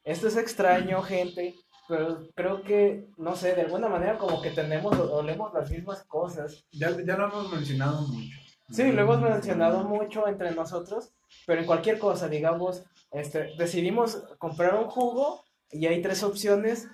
Esto 0.03 0.27
es 0.27 0.37
extraño, 0.37 1.03
gente, 1.03 1.55
pero 1.89 2.29
creo 2.35 2.63
que, 2.63 3.07
no 3.17 3.37
sé, 3.37 3.55
de 3.55 3.63
alguna 3.63 3.89
manera 3.89 4.19
como 4.19 4.41
que 4.41 4.51
tenemos, 4.51 4.97
o 4.99 5.17
olemos 5.17 5.53
las 5.53 5.71
mismas 5.71 6.03
cosas. 6.05 6.65
Ya, 6.73 6.91
ya 6.91 7.17
lo 7.17 7.27
hemos 7.29 7.53
mencionado 7.53 8.03
mucho. 8.09 8.39
Sí, 8.71 8.91
lo 8.93 9.03
hemos 9.03 9.21
mencionado 9.21 9.85
mucho 9.85 10.27
entre 10.27 10.53
nosotros, 10.53 11.13
pero 11.47 11.61
en 11.61 11.67
cualquier 11.67 11.99
cosa, 11.99 12.29
digamos, 12.29 12.83
este, 13.11 13.51
decidimos 13.59 14.23
comprar 14.39 14.75
un 14.77 14.87
jugo 14.89 15.45
y 15.71 15.87
hay 15.87 16.01
tres 16.01 16.23
opciones. 16.23 16.89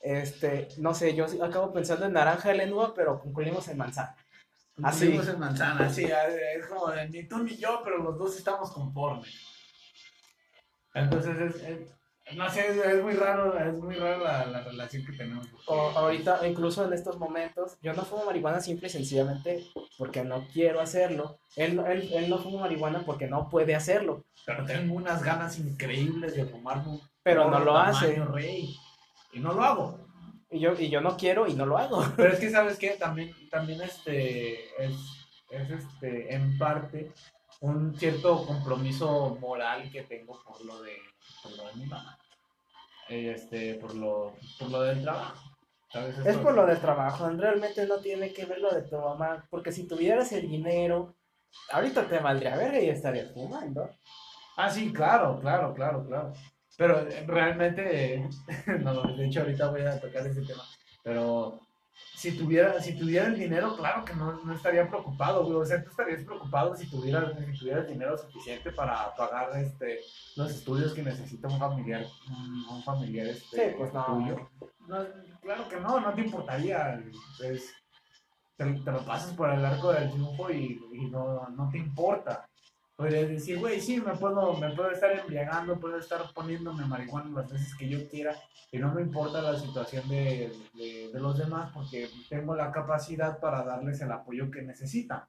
Este, 0.00 0.68
no 0.78 0.94
sé, 0.94 1.14
yo 1.16 1.26
acabo 1.42 1.72
pensando 1.72 2.06
en 2.06 2.12
naranja 2.12 2.50
de 2.50 2.58
lengua, 2.58 2.94
pero 2.94 3.18
concluimos 3.18 3.66
en 3.68 3.78
manzana. 3.78 4.14
Así. 4.82 5.16
Así. 5.16 5.30
en 5.30 5.40
manzana, 5.40 5.90
sí, 5.90 6.04
es 6.04 6.66
como 6.66 6.90
de 6.90 7.08
ni 7.08 7.26
tú 7.26 7.38
ni 7.38 7.56
yo, 7.56 7.80
pero 7.82 7.98
los 7.98 8.16
dos 8.18 8.36
estamos 8.36 8.70
conformes. 8.70 9.34
Entonces, 10.94 11.36
es, 11.38 11.62
es- 11.62 11.92
no 12.34 12.50
sé, 12.50 12.66
es, 12.68 12.76
es 12.84 13.02
muy 13.02 13.12
raro, 13.14 13.56
es 13.58 13.78
muy 13.78 13.94
raro 13.94 14.24
la, 14.24 14.46
la 14.46 14.60
relación 14.62 15.04
que 15.04 15.12
tenemos. 15.12 15.46
porque- 15.46 15.64
O 15.68 15.90
ahorita, 15.90 16.46
incluso 16.46 16.84
en 16.84 16.92
estos 16.92 17.18
momentos, 17.18 17.76
yo 17.82 17.92
no 17.92 18.02
fumo 18.02 18.24
marihuana 18.24 18.60
simple 18.60 18.88
y 18.88 18.90
sencillamente 18.90 19.64
porque 19.96 20.24
no 20.24 20.46
quiero 20.52 20.80
hacerlo. 20.80 21.38
Él, 21.54 21.76
no- 21.76 21.86
él, 21.86 22.10
él 22.12 22.28
no 22.28 22.38
fuma 22.38 22.60
marihuana 22.62 23.02
porque 23.06 23.26
no 23.28 23.48
puede 23.48 23.74
hacerlo, 23.74 24.24
Pero 24.44 24.64
tengo 24.64 24.94
unas 24.94 25.22
ganas 25.22 25.58
increíbles 25.58 26.34
de 26.34 26.44
fumarme 26.46 26.88
un 26.92 27.00
pero 27.22 27.50
no 27.50 27.58
lo 27.60 27.76
hace. 27.76 28.16
rey. 28.24 28.76
Y 29.32 29.40
no 29.40 29.52
lo 29.52 29.62
hago. 29.62 29.98
Y 30.50 30.60
yo, 30.60 30.72
y 30.78 30.88
yo 30.88 31.00
no 31.00 31.16
quiero 31.16 31.46
y 31.48 31.54
no 31.54 31.66
lo 31.66 31.76
hago. 31.76 32.04
Pero 32.16 32.32
es 32.32 32.38
que, 32.38 32.50
¿sabes 32.50 32.78
qué? 32.78 32.90
También, 32.90 33.34
también 33.50 33.82
este, 33.82 34.54
es, 34.84 34.94
es 35.50 35.70
este, 35.70 36.32
en 36.34 36.56
parte 36.56 37.12
un 37.60 37.96
cierto 37.98 38.44
compromiso 38.44 39.36
moral 39.40 39.90
que 39.90 40.02
tengo 40.02 40.40
por 40.44 40.64
lo 40.64 40.82
de, 40.82 40.96
por 41.42 41.56
lo 41.56 41.66
de 41.66 41.74
mi 41.74 41.86
mamá. 41.86 42.18
Este, 43.08 43.74
por 43.74 43.94
lo, 43.94 44.34
por 44.58 44.70
lo 44.70 44.82
del 44.82 45.02
trabajo. 45.02 45.56
¿Sabes? 45.92 46.18
Es 46.18 46.36
por 46.38 46.54
lo 46.54 46.66
del 46.66 46.80
trabajo, 46.80 47.30
realmente 47.30 47.86
no 47.86 47.98
tiene 47.98 48.32
que 48.32 48.44
ver 48.44 48.58
lo 48.58 48.74
de 48.74 48.82
tu 48.82 48.98
mamá, 48.98 49.46
porque 49.48 49.70
si 49.70 49.86
tuvieras 49.86 50.32
el 50.32 50.48
dinero, 50.48 51.14
ahorita 51.70 52.08
te 52.08 52.18
valdría 52.18 52.56
verga 52.56 52.80
y 52.80 52.88
estarías 52.88 53.32
fumando. 53.32 53.88
Ah, 54.56 54.68
sí, 54.68 54.92
claro, 54.92 55.38
claro, 55.40 55.72
claro, 55.74 56.04
claro. 56.06 56.32
Pero 56.76 57.00
eh, 57.08 57.24
realmente, 57.26 58.28
no, 58.80 59.02
de 59.16 59.26
hecho 59.26 59.40
ahorita 59.40 59.70
voy 59.70 59.82
a 59.82 60.00
tocar 60.00 60.26
ese 60.26 60.42
tema, 60.42 60.64
pero 61.02 61.60
si 62.14 62.36
tuviera, 62.36 62.80
si 62.80 62.96
tuviera 62.98 63.26
el 63.26 63.38
dinero, 63.38 63.76
claro 63.76 64.04
que 64.04 64.14
no, 64.14 64.32
no 64.44 64.54
estaría 64.54 64.88
preocupado, 64.88 65.44
güey. 65.44 65.56
O 65.58 65.64
sea, 65.64 65.82
tú 65.82 65.90
estarías 65.90 66.24
preocupado 66.24 66.74
si 66.76 66.88
tuvieras, 66.88 67.32
si 67.52 67.58
tuvieras 67.58 67.88
dinero 67.88 68.16
suficiente 68.16 68.72
para 68.72 69.14
pagar 69.16 69.56
este, 69.58 70.00
los 70.36 70.50
estudios 70.50 70.94
que 70.94 71.02
necesita 71.02 71.48
un 71.48 71.58
familiar, 71.58 72.06
un, 72.70 72.82
familiar 72.82 73.26
este, 73.26 73.70
Sí, 73.70 73.74
pues 73.76 73.92
no. 73.92 74.04
tuyo. 74.06 74.50
No, 74.88 75.04
claro 75.42 75.68
que 75.68 75.80
no, 75.80 76.00
no 76.00 76.14
te 76.14 76.20
importaría. 76.22 77.02
pues, 77.38 77.72
te, 78.56 78.64
te 78.64 78.90
lo 78.92 79.04
pasas 79.04 79.32
por 79.34 79.50
el 79.52 79.64
arco 79.64 79.92
del 79.92 80.10
triunfo 80.10 80.50
y, 80.50 80.80
y 80.92 81.10
no, 81.10 81.48
no 81.50 81.68
te 81.70 81.78
importa. 81.78 82.45
Podrías 82.96 83.28
decir, 83.28 83.58
güey, 83.58 83.80
sí, 83.80 84.00
me 84.00 84.16
puedo, 84.16 84.54
me 84.54 84.74
puedo 84.74 84.90
estar 84.90 85.12
embriagando, 85.12 85.78
puedo 85.78 85.98
estar 85.98 86.32
poniéndome 86.32 86.86
marihuana 86.86 87.42
las 87.42 87.52
veces 87.52 87.74
que 87.76 87.88
yo 87.88 88.08
quiera 88.08 88.34
y 88.72 88.78
no 88.78 88.92
me 88.94 89.02
importa 89.02 89.42
la 89.42 89.58
situación 89.58 90.08
de, 90.08 90.50
de, 90.74 91.10
de 91.12 91.20
los 91.20 91.36
demás 91.36 91.70
porque 91.74 92.08
tengo 92.30 92.54
la 92.56 92.72
capacidad 92.72 93.38
para 93.38 93.64
darles 93.64 94.00
el 94.00 94.10
apoyo 94.12 94.50
que 94.50 94.62
necesitan. 94.62 95.24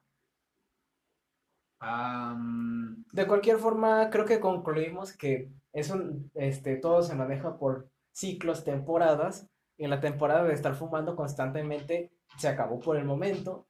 Am, 1.80 3.04
De 3.12 3.26
cualquier 3.26 3.58
forma, 3.58 4.10
creo 4.10 4.24
que 4.24 4.40
concluimos 4.40 5.12
que 5.12 5.50
es 5.72 5.90
un, 5.90 6.30
este, 6.34 6.76
todo 6.76 7.02
se 7.02 7.14
maneja 7.14 7.56
por 7.58 7.90
ciclos, 8.12 8.64
temporadas, 8.64 9.48
y 9.76 9.84
en 9.84 9.90
la 9.90 10.00
temporada 10.00 10.44
de 10.44 10.54
estar 10.54 10.74
fumando 10.74 11.14
constantemente 11.14 12.10
se 12.36 12.48
acabó 12.48 12.80
por 12.80 12.96
el 12.96 13.04
momento, 13.04 13.68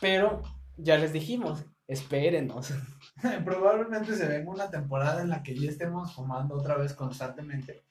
pero 0.00 0.42
ya 0.76 0.96
les 0.96 1.12
dijimos, 1.12 1.66
espérenos. 1.88 2.72
Probablemente 3.44 4.14
se 4.14 4.26
venga 4.26 4.50
una 4.50 4.70
temporada 4.70 5.22
en 5.22 5.30
la 5.30 5.42
que 5.42 5.58
ya 5.58 5.70
estemos 5.70 6.14
fumando 6.14 6.56
otra 6.56 6.76
vez 6.76 6.94
constantemente, 6.94 7.84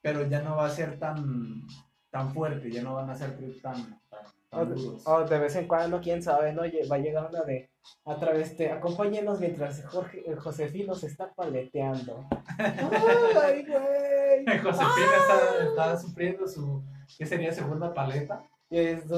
pero 0.00 0.26
ya 0.26 0.42
no 0.42 0.56
va 0.56 0.66
a 0.66 0.70
ser 0.70 0.98
tan, 0.98 1.66
tan 2.10 2.32
fuerte, 2.32 2.70
ya 2.70 2.82
no 2.82 2.94
van 2.94 3.10
a 3.10 3.14
ser 3.14 3.36
tan, 3.60 4.00
tan, 4.08 4.24
tan 4.50 4.74
duros. 4.74 5.06
o 5.06 5.24
de 5.24 5.38
vez 5.38 5.56
en 5.56 5.68
cuando, 5.68 6.00
quién 6.00 6.22
sabe, 6.22 6.52
¿no? 6.52 6.62
Va 6.62 6.96
a 6.96 6.98
llegar 6.98 7.28
una 7.28 7.42
de, 7.42 7.70
a 8.04 8.16
través 8.16 8.56
de, 8.56 8.70
acompáñenos 8.70 9.40
mientras 9.40 9.84
Jorge, 9.84 10.22
eh, 10.30 10.36
Josefino 10.36 10.94
se 10.94 11.08
está 11.08 11.32
paleteando. 11.32 12.26
¡Ay, 12.58 13.66
güey! 13.66 14.58
Josefina 14.62 15.16
está, 15.20 15.68
está 15.68 15.98
sufriendo 15.98 16.46
su, 16.46 16.82
¿qué 17.18 17.26
sería? 17.26 17.52
Segunda 17.52 17.92
paleta. 17.92 18.42
Y 18.70 18.78
es, 18.78 19.08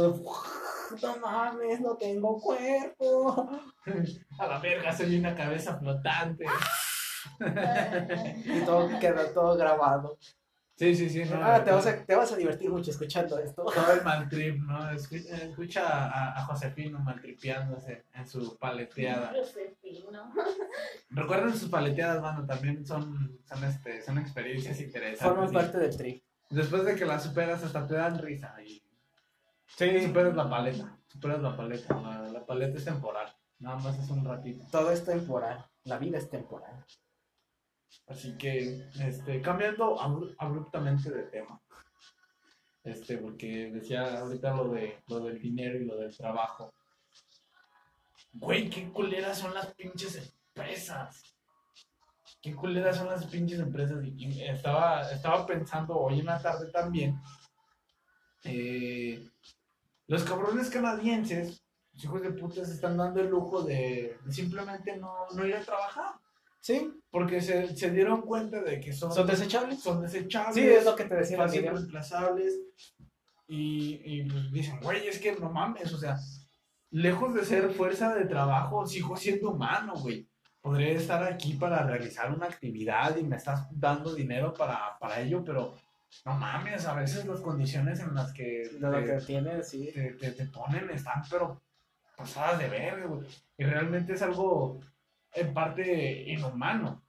no 1.03 1.17
mames, 1.19 1.81
no 1.81 1.97
tengo 1.97 2.41
cuerpo. 2.41 3.51
A 4.39 4.47
la 4.47 4.59
verga, 4.59 4.93
soy 4.97 5.19
una 5.19 5.35
cabeza 5.35 5.79
flotante. 5.79 6.47
Y 8.45 8.61
todo 8.65 8.99
queda 8.99 9.33
todo 9.33 9.57
grabado. 9.57 10.19
Sí, 10.77 10.95
sí, 10.95 11.11
sí. 11.11 11.25
no, 11.25 11.45
Ah, 11.45 11.65
te 11.65 11.73
vas, 11.73 11.87
a, 11.87 12.05
te 12.05 12.15
vas 12.15 12.31
a 12.31 12.37
divertir 12.37 12.71
mucho 12.71 12.93
escuchando 12.93 13.37
esto. 13.41 13.65
Todo 13.65 13.93
el 13.95 14.05
maltrip, 14.05 14.61
¿no? 14.63 14.89
Escucha, 14.91 15.35
escucha 15.37 16.07
a, 16.07 16.39
a 16.39 16.45
Josefino 16.45 17.01
maltripeándose 17.01 18.05
en 18.15 18.29
su 18.29 18.57
paleteada. 18.59 19.33
Josefino. 19.35 20.33
Recuerden 21.11 21.57
sus 21.57 21.69
paleteadas, 21.69 22.23
mano, 22.23 22.47
también 22.47 22.87
son, 22.87 23.41
son, 23.45 23.65
este, 23.65 24.03
son 24.03 24.19
experiencias 24.19 24.81
interesantes. 24.81 25.27
Forman 25.27 25.53
parte 25.53 25.79
del 25.79 25.97
trip. 25.97 26.23
Después 26.49 26.85
de 26.85 26.95
que 26.95 27.05
las 27.05 27.25
superas, 27.25 27.65
hasta 27.65 27.85
te 27.85 27.95
dan 27.95 28.17
risa. 28.21 28.55
Y 28.65 28.81
Sí. 29.79 30.03
superas 30.07 30.35
la 30.35 30.49
paleta. 30.51 30.99
Superas 31.07 31.41
la 31.41 31.57
paleta. 31.57 32.01
La, 32.01 32.29
la 32.29 32.45
paleta 32.47 32.79
es 32.79 32.85
temporal. 32.85 33.33
Nada 33.61 33.77
más 33.77 33.99
es 33.99 34.11
un 34.11 34.25
ratito. 34.25 34.65
Todo 34.71 34.91
es 34.91 35.05
temporal. 35.05 35.65
La 35.85 35.99
vida 35.99 36.19
es 36.19 36.29
temporal. 36.29 36.85
Así 38.07 38.37
que, 38.37 38.89
este, 39.01 39.41
cambiando 39.43 39.99
abru- 39.99 40.35
abruptamente 40.39 41.11
de 41.11 41.23
tema. 41.25 41.61
Este, 42.85 43.19
porque 43.19 43.71
decía 43.71 44.21
ahorita 44.21 44.55
lo 44.55 44.69
de 44.71 45.03
lo 45.09 45.21
del 45.21 45.39
dinero 45.41 45.79
y 45.79 45.85
lo 45.85 45.97
del 45.97 46.17
trabajo. 46.17 46.73
Güey, 48.33 48.71
qué 48.71 48.91
culeras 48.93 49.39
son 49.39 49.53
las 49.55 49.75
pinches 49.75 50.17
empresas. 50.17 51.23
Qué 52.41 52.55
culeras 52.55 52.97
son 52.97 53.09
las 53.09 53.27
pinches 53.27 53.59
empresas. 53.61 54.05
Y 54.05 54.27
y 54.27 54.43
estaba, 54.49 55.11
estaba 55.11 55.45
pensando 55.47 55.97
hoy 55.99 56.21
en 56.21 56.27
la 56.27 56.41
tarde 56.41 56.71
también. 56.71 57.21
eh, 58.45 59.29
los 60.09 60.25
cabrones 60.25 60.71
canadienses, 60.71 61.63
los 61.93 62.05
hijos 62.05 62.23
de 62.23 62.31
puta, 62.33 62.65
se 62.65 62.73
están 62.73 62.97
dando 62.97 63.21
el 63.21 63.29
lujo 63.29 63.63
de, 63.63 64.19
de 64.25 64.33
simplemente 64.33 64.97
no, 64.97 65.15
no 65.35 65.47
ir 65.47 65.55
a 65.55 65.63
trabajar. 65.63 66.15
Sí, 66.61 66.93
Porque 67.11 67.41
se, 67.41 67.77
se 67.77 67.91
dieron 67.91 68.23
cuenta 68.23 68.61
de 68.63 68.81
que 68.81 68.93
son, 68.93 69.13
son 69.13 69.27
desechables. 69.27 69.81
son 69.81 70.03
desechables, 70.03 70.55
Sí, 70.55 70.63
es 70.63 70.85
lo 70.85 70.97
que 70.97 71.05
te 71.05 71.15
decía 71.15 71.37
fácil 71.37 71.63
reemplazables. 71.63 72.61
Y, 73.47 74.01
y 74.05 74.29
pues 74.29 74.51
dicen, 74.53 74.81
güey, 74.83 75.07
es 75.07 75.19
que 75.19 75.37
no 75.37 75.51
mames, 75.51 75.93
o 75.95 75.99
sea, 75.99 76.17
lejos 76.91 77.33
de 77.35 77.45
ser 77.45 77.71
fuerza 77.71 78.15
de 78.15 78.25
trabajo, 78.27 78.87
sigo 78.87 79.17
siendo 79.17 79.51
humano, 79.51 79.95
güey. 79.97 80.29
Podría 80.61 80.91
estar 80.91 81.23
aquí 81.23 81.55
para 81.55 81.87
realizar 81.87 82.31
una 82.35 82.47
actividad 82.47 83.17
y 83.17 83.23
me 83.23 83.37
estás 83.37 83.69
dando 83.71 84.15
dinero 84.15 84.53
para, 84.53 84.99
para 84.99 85.21
ello, 85.21 85.43
pero 85.45 85.75
no 86.25 86.35
mames, 86.35 86.87
a 86.87 86.95
veces 86.95 87.27
las 87.27 87.41
condiciones 87.41 88.01
en 88.01 88.15
las 88.15 88.33
que, 88.33 88.71
lo 88.79 88.91
te- 88.93 89.05
que 89.05 89.13
tiene, 89.27 89.63
sí. 89.63 89.91
te, 89.93 90.13
te- 90.13 90.33
te 90.33 90.47
ponen 90.47 90.91
están, 90.91 91.23
pero 91.31 91.63
pasadas 92.17 92.59
de 92.59 92.69
verga, 92.69 93.07
güey. 93.07 93.27
Y 93.57 93.65
realmente 93.65 94.15
es 94.15 94.23
algo 94.23 94.81
en 95.33 95.53
parte 95.55 96.23
inhumano. 96.31 97.05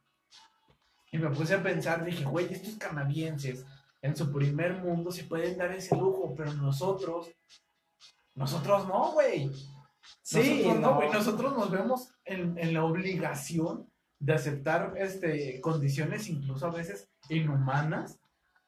Y 1.12 1.18
me 1.18 1.30
puse 1.30 1.54
a 1.54 1.62
pensar, 1.62 2.04
dije, 2.04 2.24
güey, 2.24 2.52
estos 2.52 2.76
canadienses 2.76 3.64
en 4.02 4.14
su 4.16 4.32
primer 4.32 4.74
mundo 4.76 5.10
se 5.10 5.24
pueden 5.24 5.58
dar 5.58 5.72
ese 5.72 5.96
lujo, 5.96 6.34
pero 6.36 6.52
nosotros, 6.54 7.30
nosotros 8.34 8.86
no, 8.86 9.12
güey. 9.12 9.50
Sí, 10.22 10.62
nosotros 10.64 10.80
no. 10.80 10.94
güey. 10.96 11.10
Nosotros 11.10 11.56
nos 11.56 11.70
vemos 11.70 12.14
en, 12.24 12.56
en 12.58 12.72
la 12.74 12.84
obligación 12.84 13.90
de 14.18 14.34
aceptar 14.34 14.94
este, 14.96 15.60
condiciones 15.60 16.28
incluso 16.28 16.66
a 16.66 16.70
veces 16.70 17.08
inhumanas 17.28 18.18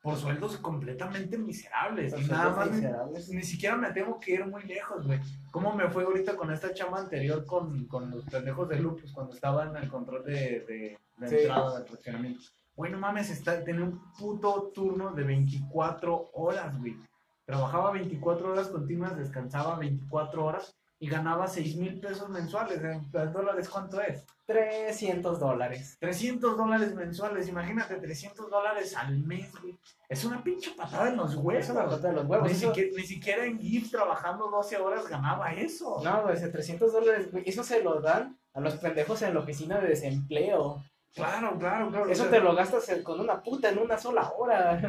por 0.03 0.17
sueldos 0.17 0.57
completamente 0.59 1.39
miserables. 1.39 2.13
Y 2.19 2.25
nada 2.25 2.55
más, 2.57 2.71
ni, 2.71 2.77
miserables. 2.79 3.29
ni 3.31 3.43
siquiera 3.45 3.77
me 3.77 3.93
tengo 3.93 4.19
que 4.19 4.33
ir 4.35 4.45
muy 4.47 4.65
lejos, 4.65 5.07
güey. 5.07 5.21
¿Cómo 5.53 5.75
me 5.75 5.89
fue 5.89 6.03
ahorita 6.05 6.37
con 6.37 6.53
esta 6.53 6.75
chama 6.75 6.99
anterior 6.99 7.47
con, 7.47 7.87
con 7.87 8.11
los 8.11 8.25
pendejos 8.25 8.69
de 8.69 8.81
Lupus 8.81 9.13
cuando 9.13 9.33
estaba 9.33 9.65
en 9.65 9.77
el 9.77 9.89
control 9.89 10.25
de, 10.25 10.33
de, 10.67 10.99
de 11.19 11.29
Sí. 11.29 11.37
entrada 11.37 11.79
del 11.79 11.89
fraccionamiento? 11.89 12.43
Güey, 12.75 12.91
no 12.91 12.99
mames, 12.99 13.31
está, 13.31 13.63
tenía 13.63 13.85
un 13.85 14.13
puto 14.19 14.73
turno 14.75 15.13
de 15.13 15.23
24 15.23 16.31
horas, 16.35 16.77
güey. 16.81 16.97
Trabajaba 17.45 17.93
24 17.93 18.53
horas 18.53 18.69
continuas, 18.69 19.17
descansaba 19.17 19.77
24 19.79 20.45
horas 20.45 20.75
y 21.03 21.09
ganaba 21.09 21.49
6 21.49 21.77
mil 21.79 21.99
pesos 21.99 22.29
mensuales. 22.29 22.81
¿En 22.81 23.11
dólares 23.33 23.69
cuánto 23.69 24.01
es? 24.01 24.25
300 24.47 25.41
dólares. 25.41 25.97
300 25.99 26.57
dólares 26.57 26.95
mensuales, 26.95 27.49
imagínate, 27.49 27.97
300 27.97 28.49
dólares 28.49 28.95
al 28.97 29.19
mes, 29.19 29.51
güey. 29.61 29.77
Es 30.09 30.25
una 30.25 30.45
pinche 30.45 30.71
patada 30.77 31.09
en 31.09 31.17
los 31.17 31.35
huesos. 31.35 31.65
Es 31.65 31.71
una 31.71 31.87
patada 31.87 32.09
de 32.11 32.15
los 32.15 32.27
huevos. 32.27 32.47
Ni, 32.47 32.53
Eso- 32.55 32.69
siquiera, 32.69 32.91
ni 32.97 33.03
siquiera 33.03 33.45
en 33.47 33.59
GIF 33.59 33.91
trabajando 33.91 34.49
12 34.49 34.77
horas 34.77 35.09
ganaba 35.09 35.53
eso. 35.53 36.01
No, 36.05 36.23
güey, 36.23 36.37
ese 36.37 36.51
300 36.51 36.93
dólares, 36.93 37.33
güey, 37.33 37.43
eso 37.49 37.65
se 37.65 37.83
lo 37.83 38.01
dan 38.01 38.39
a 38.55 38.61
los 38.61 38.75
pendejos 38.77 39.21
en 39.23 39.35
la 39.35 39.41
oficina 39.41 39.81
de 39.81 39.89
desempleo. 39.89 40.85
Claro, 41.17 41.59
claro, 41.59 41.91
claro. 41.91 42.09
Eso 42.09 42.23
o 42.23 42.27
sea, 42.29 42.39
te 42.39 42.41
lo 42.45 42.55
gastas 42.55 42.89
en- 42.91 43.03
con 43.03 43.19
una 43.19 43.43
puta 43.43 43.71
en 43.71 43.79
una 43.79 43.99
sola 43.99 44.31
hora. 44.39 44.81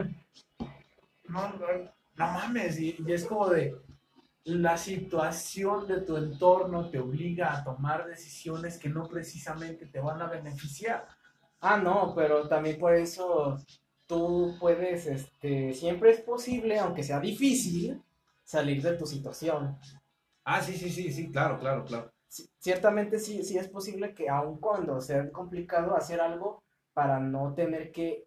No, 1.28 1.50
no, 1.50 1.68
no 2.16 2.28
mames, 2.28 2.80
y, 2.80 2.96
y 3.04 3.14
es 3.14 3.26
como 3.26 3.50
de 3.50 3.76
la 4.46 4.78
situación 4.78 5.88
de 5.88 6.02
tu 6.02 6.18
entorno 6.18 6.90
te 6.90 7.00
obliga 7.00 7.54
a 7.54 7.64
tomar 7.64 8.08
decisiones 8.08 8.78
que 8.78 8.90
no 8.90 9.08
precisamente 9.08 9.86
te 9.88 10.00
van 10.00 10.22
a 10.22 10.28
beneficiar. 10.28 11.08
Ah, 11.62 11.78
no, 11.78 12.14
pero 12.16 12.48
también 12.48 12.78
por 12.80 12.94
eso 12.96 13.58
tú 14.06 14.56
puedes, 14.60 15.08
este, 15.08 15.74
siempre 15.74 16.12
es 16.12 16.22
posible, 16.22 16.78
aunque 16.80 17.04
sea 17.04 17.20
difícil, 17.20 18.02
salir 18.44 18.82
de 18.82 18.94
tu 18.98 19.06
situación. 19.06 19.78
Ah, 20.46 20.62
sí, 20.62 20.74
sí, 20.78 20.90
sí, 20.90 21.12
sí, 21.12 21.32
claro, 21.32 21.60
claro, 21.60 21.86
claro. 21.86 22.12
ci- 22.30 22.50
ciertamente 22.60 23.20
sí, 23.20 23.44
sí 23.44 23.58
es 23.58 23.68
posible 23.70 24.14
que 24.14 24.30
aun 24.30 24.60
cuando 24.60 25.00
sea 25.02 25.30
complicado 25.32 25.96
hacer 25.96 26.20
algo 26.22 26.64
para 26.94 27.20
no 27.20 27.54
tener 27.54 27.92
que 27.92 28.26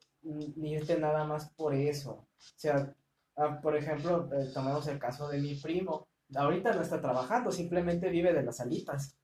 irte 0.57 0.99
nada 0.99 1.25
más 1.25 1.51
por 1.51 1.75
eso. 1.75 2.13
O 2.13 2.27
sea, 2.57 2.95
ah, 3.37 3.61
por 3.61 3.77
ejemplo, 3.77 4.29
eh, 4.33 4.51
tomemos 4.53 4.87
el 4.88 4.99
caso 4.99 5.29
de 5.29 5.38
mi 5.38 5.55
primo. 5.55 6.09
Ahorita 6.35 6.75
no 6.75 6.83
está 6.83 7.01
trabajando, 7.01 7.53
simplemente 7.53 8.09
vive 8.11 8.33
de 8.33 8.42
las 8.42 8.61
alitas. 8.61 9.16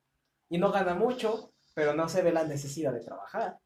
Y 0.49 0.59
no 0.59 0.71
gana 0.71 0.95
mucho, 0.95 1.53
pero 1.75 1.95
no 1.95 2.09
se 2.09 2.23
ve 2.23 2.33
la 2.33 2.45
necesidad 2.45 2.93
de 2.93 3.01
trabajar. 3.01 3.59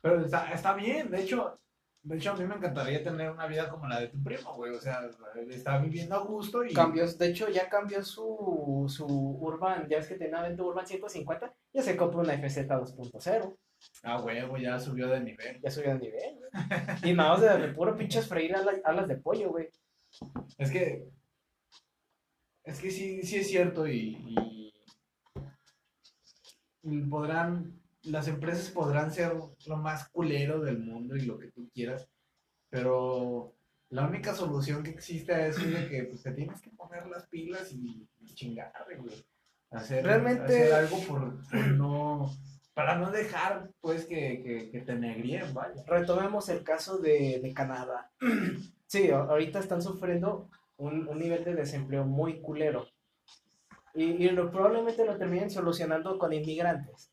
Pero 0.00 0.24
está, 0.24 0.52
está 0.52 0.74
bien, 0.74 1.10
de 1.10 1.22
hecho, 1.22 1.60
de 2.04 2.16
hecho 2.16 2.32
a 2.32 2.36
mí 2.36 2.44
me 2.44 2.56
encantaría 2.56 3.02
tener 3.02 3.30
una 3.30 3.46
vida 3.46 3.68
como 3.68 3.86
la 3.86 4.00
de 4.00 4.08
tu 4.08 4.22
primo, 4.22 4.54
güey. 4.54 4.72
O 4.74 4.80
sea, 4.80 5.08
está 5.48 5.78
viviendo 5.78 6.16
a 6.16 6.20
gusto 6.24 6.64
y... 6.64 6.72
Cambios, 6.74 7.16
de 7.18 7.28
hecho, 7.28 7.48
ya 7.48 7.68
cambió 7.68 8.02
su, 8.04 8.86
su 8.88 9.06
Urban, 9.06 9.88
ya 9.88 9.98
ves 9.98 10.08
que 10.08 10.16
tenía 10.16 10.42
dentro 10.42 10.66
Urban 10.66 10.86
150, 10.86 11.52
ya 11.72 11.82
se 11.82 11.96
compró 11.96 12.20
una 12.20 12.34
FZ 12.36 12.66
2.0. 12.68 13.56
Ah, 14.04 14.20
huevo, 14.22 14.56
ya 14.58 14.78
subió 14.78 15.08
de 15.08 15.20
nivel. 15.20 15.60
Ya 15.60 15.70
subió 15.70 15.94
de 15.94 15.98
nivel, 16.00 16.36
güey. 16.38 17.10
Y 17.10 17.14
nada 17.14 17.30
más 17.30 17.40
de, 17.40 17.66
de 17.66 17.74
puro 17.74 17.96
pinches 17.96 18.28
freír 18.28 18.54
alas, 18.54 18.80
alas 18.84 19.08
de 19.08 19.16
pollo, 19.16 19.50
güey. 19.50 19.68
Es 20.58 20.70
que. 20.70 21.08
Es 22.64 22.78
que 22.80 22.90
sí, 22.92 23.22
sí 23.24 23.38
es 23.38 23.48
cierto 23.48 23.88
y- 23.88 24.72
y 26.84 27.00
podrán. 27.02 27.81
Las 28.04 28.26
empresas 28.28 28.68
podrán 28.70 29.12
ser 29.12 29.32
lo 29.66 29.76
más 29.76 30.08
culero 30.08 30.60
del 30.60 30.78
mundo 30.78 31.16
y 31.16 31.22
lo 31.22 31.38
que 31.38 31.52
tú 31.52 31.68
quieras, 31.72 32.08
pero 32.68 33.54
la 33.90 34.06
única 34.06 34.34
solución 34.34 34.82
que 34.82 34.90
existe 34.90 35.32
a 35.34 35.46
eso 35.46 35.60
es 35.60 35.72
de 35.72 35.88
que 35.88 36.04
pues, 36.04 36.22
te 36.22 36.32
tienes 36.32 36.60
que 36.60 36.70
poner 36.70 37.06
las 37.06 37.26
pilas 37.28 37.72
y, 37.72 38.08
y 38.20 38.34
chingar, 38.34 38.72
güey. 38.98 39.24
Hacer, 39.70 40.04
Realmente- 40.04 40.42
hacer 40.44 40.72
algo 40.74 40.98
por, 41.06 41.48
por 41.48 41.66
no. 41.68 42.30
Para 42.74 42.96
no 42.96 43.10
dejar, 43.10 43.70
pues, 43.82 44.06
que, 44.06 44.42
que, 44.42 44.70
que 44.70 44.80
te 44.80 44.94
negríen, 44.94 45.52
vaya. 45.52 45.84
Retomemos 45.86 46.48
el 46.48 46.62
caso 46.64 46.96
de, 46.98 47.38
de 47.42 47.52
Canadá. 47.54 48.10
Sí, 48.86 49.10
ahorita 49.10 49.58
están 49.58 49.80
sufriendo 49.80 50.50
un, 50.76 51.08
un 51.08 51.18
nivel 51.18 51.44
de 51.44 51.54
desempleo 51.54 52.04
muy 52.04 52.42
culero. 52.42 52.86
Y, 53.94 54.26
y 54.26 54.28
probablemente 54.34 55.06
lo 55.06 55.16
terminen 55.16 55.48
solucionando 55.50 56.18
con 56.18 56.32
inmigrantes. 56.34 57.10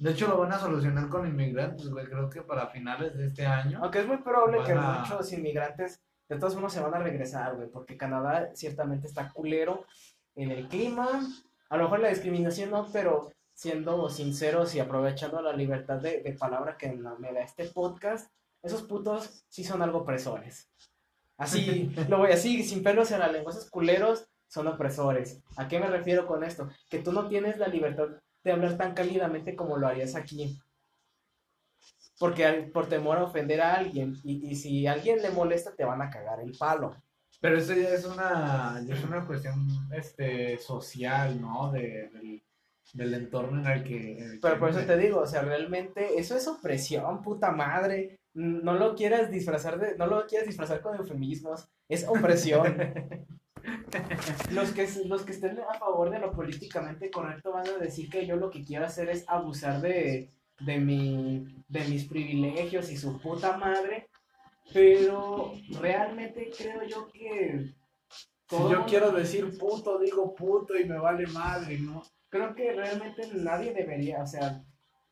De 0.00 0.12
hecho, 0.12 0.28
lo 0.28 0.38
van 0.38 0.50
a 0.52 0.58
solucionar 0.58 1.08
con 1.08 1.26
inmigrantes, 1.26 1.88
güey. 1.90 2.06
Creo 2.06 2.30
que 2.30 2.40
para 2.42 2.68
finales 2.68 3.16
de 3.16 3.26
este 3.26 3.46
año. 3.46 3.80
Aunque 3.82 4.00
es 4.00 4.06
muy 4.06 4.16
probable 4.18 4.62
que 4.64 4.72
a- 4.72 5.00
muchos 5.00 5.30
inmigrantes 5.32 6.00
de 6.28 6.38
todos 6.38 6.56
modos 6.56 6.72
se 6.72 6.80
van 6.80 6.94
a 6.94 6.98
regresar, 6.98 7.56
güey, 7.56 7.68
porque 7.68 7.96
Canadá 7.98 8.50
ciertamente 8.54 9.06
está 9.06 9.30
culero 9.30 9.84
en 10.36 10.50
el 10.52 10.68
clima. 10.68 11.06
A 11.68 11.76
lo 11.76 11.82
mejor 11.84 12.00
la 12.00 12.08
discriminación 12.08 12.70
no, 12.70 12.86
pero 12.92 13.30
siendo 13.52 14.08
sinceros 14.08 14.74
y 14.74 14.80
aprovechando 14.80 15.42
la 15.42 15.52
libertad 15.52 15.98
de, 15.98 16.22
de 16.22 16.32
palabra 16.32 16.76
que 16.78 16.90
me 16.92 17.32
da 17.32 17.40
este 17.42 17.66
podcast, 17.66 18.30
esos 18.62 18.82
putos 18.84 19.44
sí 19.48 19.64
son 19.64 19.82
algo 19.82 19.98
opresores. 19.98 20.70
Así, 21.36 21.92
lo 22.08 22.18
voy 22.18 22.32
así, 22.32 22.62
sin 22.62 22.82
pelos 22.82 23.10
en 23.10 23.18
la 23.20 23.28
lengua, 23.30 23.52
esos 23.52 23.68
culeros 23.70 24.26
son 24.48 24.66
opresores. 24.66 25.42
¿A 25.56 25.68
qué 25.68 25.78
me 25.78 25.88
refiero 25.88 26.26
con 26.26 26.42
esto? 26.42 26.68
Que 26.88 27.00
tú 27.00 27.12
no 27.12 27.28
tienes 27.28 27.58
la 27.58 27.68
libertad 27.68 28.08
de 28.44 28.52
hablar 28.52 28.76
tan 28.76 28.94
cálidamente 28.94 29.56
como 29.56 29.76
lo 29.78 29.86
harías 29.88 30.14
aquí. 30.14 30.58
Porque 32.20 32.44
al- 32.44 32.70
por 32.70 32.88
temor 32.88 33.16
a 33.18 33.24
ofender 33.24 33.60
a 33.60 33.74
alguien. 33.74 34.14
Y, 34.22 34.48
y 34.48 34.54
si 34.54 34.86
a 34.86 34.92
alguien 34.92 35.20
le 35.22 35.30
molesta, 35.30 35.74
te 35.74 35.84
van 35.84 36.02
a 36.02 36.10
cagar 36.10 36.40
el 36.40 36.56
palo. 36.56 36.94
Pero 37.40 37.56
eso 37.58 37.74
ya 37.74 37.88
es 37.90 38.04
una, 38.04 38.82
ya 38.86 38.94
es 38.94 39.04
una 39.04 39.26
cuestión 39.26 39.66
este, 39.92 40.58
social, 40.58 41.40
¿no? 41.40 41.72
De, 41.72 42.08
del, 42.12 42.42
del 42.92 43.14
entorno 43.14 43.60
en 43.60 43.66
el 43.66 43.84
que. 43.84 44.18
en 44.18 44.30
el 44.32 44.40
Pero 44.40 44.54
que 44.54 44.60
por 44.60 44.70
eso 44.70 44.80
te 44.86 44.96
digo, 44.98 45.20
o 45.20 45.26
sea, 45.26 45.42
realmente 45.42 46.18
eso 46.18 46.36
es 46.36 46.46
opresión, 46.48 47.22
puta 47.22 47.50
madre. 47.52 48.20
No 48.34 48.74
lo 48.74 48.94
quieras 48.94 49.30
disfrazar 49.30 49.78
de, 49.78 49.96
no 49.96 50.06
lo 50.06 50.26
quieras 50.26 50.46
disfrazar 50.46 50.80
con 50.82 50.96
eufemismos, 50.96 51.68
es 51.88 52.06
opresión. 52.06 52.76
Los 54.50 54.72
que, 54.72 54.88
los 55.06 55.22
que 55.22 55.32
estén 55.32 55.58
a 55.60 55.78
favor 55.78 56.10
de 56.10 56.18
lo 56.18 56.32
políticamente 56.32 57.10
correcto 57.10 57.52
van 57.52 57.66
a 57.68 57.78
decir 57.78 58.08
que 58.08 58.26
yo 58.26 58.36
lo 58.36 58.50
que 58.50 58.64
quiero 58.64 58.84
hacer 58.84 59.08
es 59.08 59.24
abusar 59.28 59.80
de, 59.80 60.30
de, 60.60 60.78
mi, 60.78 61.64
de 61.68 61.80
mis 61.88 62.04
privilegios 62.06 62.90
y 62.90 62.96
su 62.96 63.18
puta 63.20 63.56
madre. 63.56 64.08
Pero 64.72 65.52
realmente 65.80 66.50
creo 66.56 66.84
yo 66.84 67.08
que... 67.08 67.74
Si 68.48 68.56
yo 68.56 68.84
quiero 68.86 69.12
decir 69.12 69.56
puto, 69.58 69.98
digo 69.98 70.34
puto 70.34 70.76
y 70.76 70.84
me 70.84 70.98
vale 70.98 71.26
madre, 71.28 71.78
¿no? 71.78 72.02
creo 72.30 72.54
que 72.54 72.72
realmente 72.72 73.28
nadie 73.34 73.74
debería, 73.74 74.22
o 74.22 74.26
sea, 74.26 74.62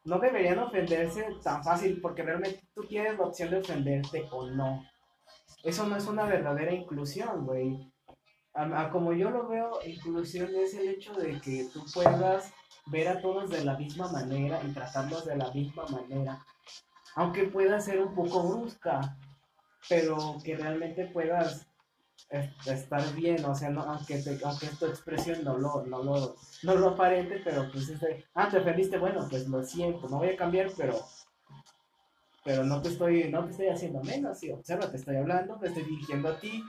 no 0.04 0.18
deberían 0.18 0.61
ofenderse 0.61 1.26
tan 1.42 1.62
fácil 1.62 2.00
porque 2.00 2.22
realmente 2.22 2.62
tú 2.72 2.84
tienes 2.84 3.18
la 3.18 3.24
opción 3.26 3.50
de 3.50 3.58
ofenderte 3.58 4.26
o 4.30 4.48
no. 4.48 4.87
Eso 5.64 5.87
no 5.87 5.96
es 5.96 6.06
una 6.06 6.24
verdadera 6.24 6.72
inclusión, 6.72 7.44
güey. 7.44 7.92
A, 8.58 8.80
a 8.82 8.90
como 8.90 9.12
yo 9.12 9.30
lo 9.30 9.46
veo, 9.48 9.70
inclusión 9.86 10.50
es 10.56 10.74
el 10.74 10.88
hecho 10.88 11.12
de 11.14 11.40
que 11.40 11.68
tú 11.72 11.84
puedas 11.94 12.52
ver 12.86 13.08
a 13.08 13.20
todos 13.20 13.50
de 13.50 13.64
la 13.64 13.76
misma 13.78 14.08
manera 14.10 14.60
y 14.64 14.72
tratarlos 14.72 15.24
de 15.26 15.36
la 15.36 15.50
misma 15.52 15.84
manera. 15.88 16.44
Aunque 17.16 17.44
pueda 17.44 17.80
ser 17.80 18.00
un 18.00 18.14
poco 18.14 18.42
brusca, 18.48 19.16
pero 19.88 20.36
que 20.44 20.56
realmente 20.56 21.06
puedas 21.06 21.66
eh, 22.30 22.52
estar 22.66 23.14
bien, 23.14 23.44
o 23.44 23.54
sea, 23.54 23.70
no, 23.70 23.82
aunque, 23.82 24.18
te- 24.18 24.38
aunque 24.44 24.66
tu 24.78 24.86
expresión 24.86 25.44
no 25.44 25.56
lo, 25.56 25.84
no 25.86 26.02
lo, 26.02 26.36
no 26.64 26.74
lo 26.74 26.88
aparente, 26.90 27.40
pero 27.44 27.70
pues 27.72 27.88
es 27.88 28.00
de, 28.00 28.24
ah, 28.34 28.48
te 28.50 28.58
ofendiste, 28.58 28.98
bueno, 28.98 29.26
pues 29.30 29.46
lo 29.48 29.62
siento, 29.64 30.09
no 30.09 30.18
voy 30.18 30.30
a 30.30 30.36
cambiar, 30.36 30.70
pero, 30.76 30.98
pero 32.44 32.64
no 32.64 32.80
te 32.82 32.88
estoy, 32.88 33.30
no 33.30 33.44
te 33.44 33.50
estoy 33.52 33.68
haciendo 33.68 34.02
menos, 34.02 34.38
sí, 34.38 34.50
observa, 34.50 34.90
te 34.90 34.96
estoy 34.96 35.16
hablando, 35.16 35.59
me 35.59 35.68
estoy 35.68 35.84
dirigiendo 35.84 36.28
a 36.30 36.40
ti, 36.40 36.62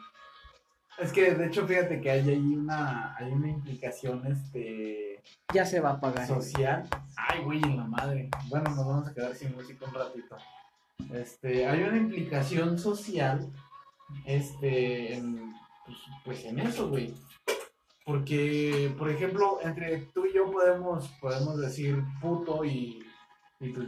Es 1.00 1.14
que 1.14 1.34
de 1.34 1.48
hecho, 1.48 1.66
fíjate 1.66 2.02
que 2.02 2.12
hay 2.12 2.30
ahí 2.30 2.56
una, 2.56 3.16
hay 3.16 3.32
una 3.32 3.50
implicación 3.50 4.26
este, 4.28 5.22
ya 5.54 5.66
se 5.66 5.80
va 5.80 5.92
a 5.92 6.00
pagar. 6.00 6.28
social. 6.28 6.90
Ay, 7.16 7.42
güey, 7.44 7.62
en 7.64 7.78
la 7.78 7.86
madre. 7.86 8.30
Bueno, 8.50 8.70
nos 8.76 8.86
vamos 8.86 9.08
a 9.08 9.14
quedar 9.14 9.34
sin 9.34 9.56
música 9.56 9.86
un 9.86 9.94
ratito. 9.94 10.36
Este, 11.14 11.66
hay 11.66 11.84
una 11.84 11.98
implicación 11.98 12.78
social, 12.78 13.50
este, 14.26 15.16
en, 15.16 15.54
pues, 15.86 15.98
pues 16.26 16.46
en 16.46 16.60
eso, 16.60 16.90
güey. 16.90 17.14
Porque, 18.06 18.94
por 18.98 19.10
ejemplo, 19.10 19.60
entre 19.62 20.00
tú 20.14 20.26
y 20.26 20.34
yo 20.34 20.52
podemos, 20.52 21.08
podemos 21.22 21.60
decir 21.60 22.04
puto 22.22 22.66
y, 22.66 23.06
y 23.62 23.70
pues, 23.70 23.88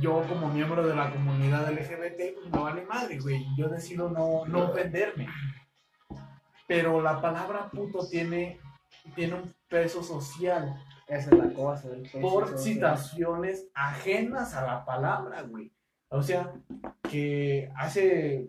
yo 0.00 0.22
como 0.26 0.48
miembro 0.48 0.86
de 0.86 0.94
la 0.94 1.12
comunidad 1.12 1.70
LGBT, 1.70 2.34
pues 2.34 2.50
me 2.50 2.58
vale 2.58 2.86
madre, 2.86 3.18
güey. 3.18 3.44
Yo 3.58 3.68
decido 3.68 4.08
no, 4.08 4.46
no 4.46 4.70
ofenderme. 4.70 5.28
Pero 6.66 7.00
la 7.02 7.20
palabra 7.20 7.68
puto 7.70 8.06
tiene, 8.08 8.58
tiene 9.14 9.34
un 9.34 9.54
peso 9.68 10.02
social 10.02 10.74
Esa 11.06 11.30
es 11.30 11.38
la 11.38 11.52
cosa. 11.52 11.88
el 11.92 12.02
peso 12.02 12.20
por 12.20 12.44
social. 12.48 12.58
situaciones 12.58 13.68
ajenas 13.74 14.54
a 14.54 14.66
la 14.66 14.84
palabra, 14.84 15.42
güey. 15.42 15.72
O 16.10 16.22
sea, 16.22 16.52
que 17.10 17.70
hace, 17.76 18.48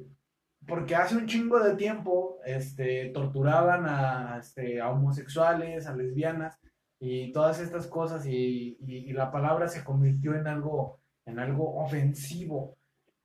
porque 0.68 0.95
hace 0.95 1.16
un 1.18 1.26
chingo 1.28 1.59
de 1.59 1.76
tiempo, 1.76 2.38
este, 2.45 3.09
torturaban 3.09 3.86
a, 3.88 4.38
este, 4.39 4.80
a 4.80 4.91
homosexuales, 4.91 5.88
a 5.88 5.95
lesbianas 5.95 6.57
y 6.99 7.32
todas 7.34 7.59
estas 7.59 7.88
cosas 7.88 8.26
y, 8.26 8.78
y- 8.80 9.09
y 9.09 9.13
la 9.13 9.32
palabra 9.32 9.68
se 9.68 9.84
convirtió 9.84 10.36
en 10.36 10.47
algo, 10.47 11.01
en 11.26 11.39
algo 11.39 11.76
ofensivo. 11.84 12.78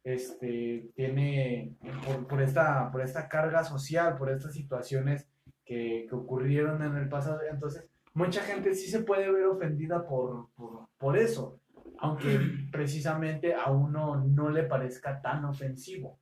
Este, 0.02 0.90
tiene, 0.94 1.74
por, 2.06 2.26
por 2.26 2.42
esta, 2.42 2.90
por 2.90 3.02
esta 3.02 3.28
carga 3.28 3.64
social, 3.64 4.16
por 4.16 4.30
estas 4.30 4.54
situaciones 4.54 5.28
que, 5.64 6.06
que 6.08 6.14
ocurrieron 6.14 6.82
en 6.82 6.96
el 6.96 7.08
pasado. 7.08 7.40
Entonces, 7.50 7.86
mucha 8.14 8.42
gente 8.42 8.74
sí 8.74 8.88
se 8.90 9.00
puede 9.02 9.30
ver 9.30 9.44
ofendida 9.46 10.06
por, 10.06 10.48
por, 10.54 10.88
por 10.98 11.16
eso, 11.18 11.60
aunque 11.98 12.40
precisamente 12.72 13.54
a 13.54 13.70
uno 13.70 14.16
no 14.24 14.48
le 14.48 14.62
parezca 14.62 15.20
tan 15.20 15.44
ofensivo. 15.44 16.18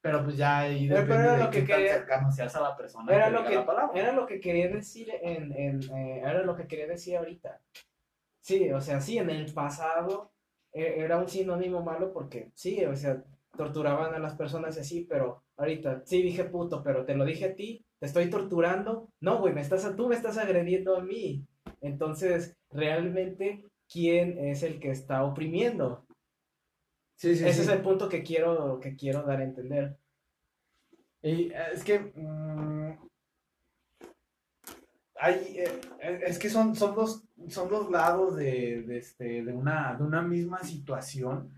Pero 0.00 0.24
pues 0.24 0.36
ya 0.36 0.58
ahí 0.60 0.88
pero 0.88 1.14
era 1.14 1.36
de 1.36 1.44
lo 1.44 1.50
qué 1.50 1.60
que 1.60 1.66
tan 1.68 1.76
quería- 1.76 1.92
cercano 1.94 2.32
seas 2.32 2.56
a 2.56 2.60
la 2.60 2.76
persona 2.76 3.14
Era 3.14 3.26
que 3.26 3.30
lo 3.32 3.44
que, 3.44 3.54
la 3.54 3.66
palabra. 3.66 4.00
era 4.00 4.12
lo 4.12 4.26
que 4.26 4.40
quería 4.40 4.68
decir 4.68 5.08
en, 5.22 5.52
en, 5.52 5.80
eh, 5.96 6.18
era 6.24 6.42
lo 6.42 6.56
que 6.56 6.66
quería 6.66 6.88
decir 6.88 7.16
ahorita. 7.16 7.60
Sí, 8.40 8.72
o 8.72 8.80
sea, 8.80 9.00
sí, 9.00 9.18
en 9.18 9.30
el 9.30 9.52
pasado 9.54 10.31
era 10.72 11.18
un 11.18 11.28
sinónimo 11.28 11.82
malo 11.82 12.12
porque 12.12 12.50
sí, 12.54 12.84
o 12.84 12.96
sea, 12.96 13.22
torturaban 13.56 14.14
a 14.14 14.18
las 14.18 14.34
personas 14.34 14.78
así, 14.78 15.06
pero 15.08 15.42
ahorita 15.56 16.02
sí 16.04 16.22
dije 16.22 16.44
puto, 16.44 16.82
pero 16.82 17.04
te 17.04 17.14
lo 17.14 17.24
dije 17.24 17.46
a 17.46 17.54
ti, 17.54 17.84
te 17.98 18.06
estoy 18.06 18.30
torturando. 18.30 19.08
No, 19.20 19.38
güey, 19.38 19.52
me 19.54 19.60
estás, 19.60 19.94
tú 19.96 20.08
me 20.08 20.14
estás 20.16 20.38
agrediendo 20.38 20.96
a 20.96 21.02
mí. 21.02 21.46
Entonces, 21.80 22.56
realmente, 22.70 23.64
¿quién 23.88 24.38
es 24.38 24.62
el 24.62 24.80
que 24.80 24.90
está 24.90 25.24
oprimiendo? 25.24 26.06
Sí, 27.16 27.36
sí, 27.36 27.44
Ese 27.44 27.54
sí. 27.54 27.60
es 27.62 27.68
el 27.68 27.82
punto 27.82 28.08
que 28.08 28.22
quiero, 28.22 28.80
que 28.80 28.96
quiero 28.96 29.22
dar 29.22 29.40
a 29.40 29.44
entender. 29.44 29.96
Y 31.22 31.52
eh, 31.52 31.54
es 31.72 31.84
que 31.84 31.98
mm, 32.00 32.98
hay, 35.14 35.58
eh, 35.58 36.20
es 36.26 36.38
que 36.38 36.50
son, 36.50 36.74
son 36.74 36.94
dos, 36.96 37.24
son 37.48 37.68
dos 37.68 37.90
lados 37.90 38.36
de, 38.36 38.82
de, 38.82 38.98
este, 38.98 39.44
de, 39.44 39.52
una, 39.52 39.94
de 39.94 40.04
una 40.04 40.22
misma 40.22 40.62
situación 40.62 41.50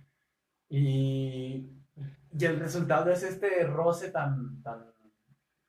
y, 0.69 1.67
y 2.33 2.45
el 2.45 2.59
resultado 2.59 3.11
es 3.11 3.23
este 3.23 3.65
roce 3.65 4.11
tan, 4.11 4.63
tan, 4.63 4.85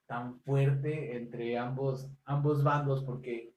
tan 0.08 0.40
fuerte 0.40 1.18
entre 1.18 1.58
ambos, 1.58 2.10
ambos 2.26 2.64
bandos 2.64 3.04
porque 3.04 3.54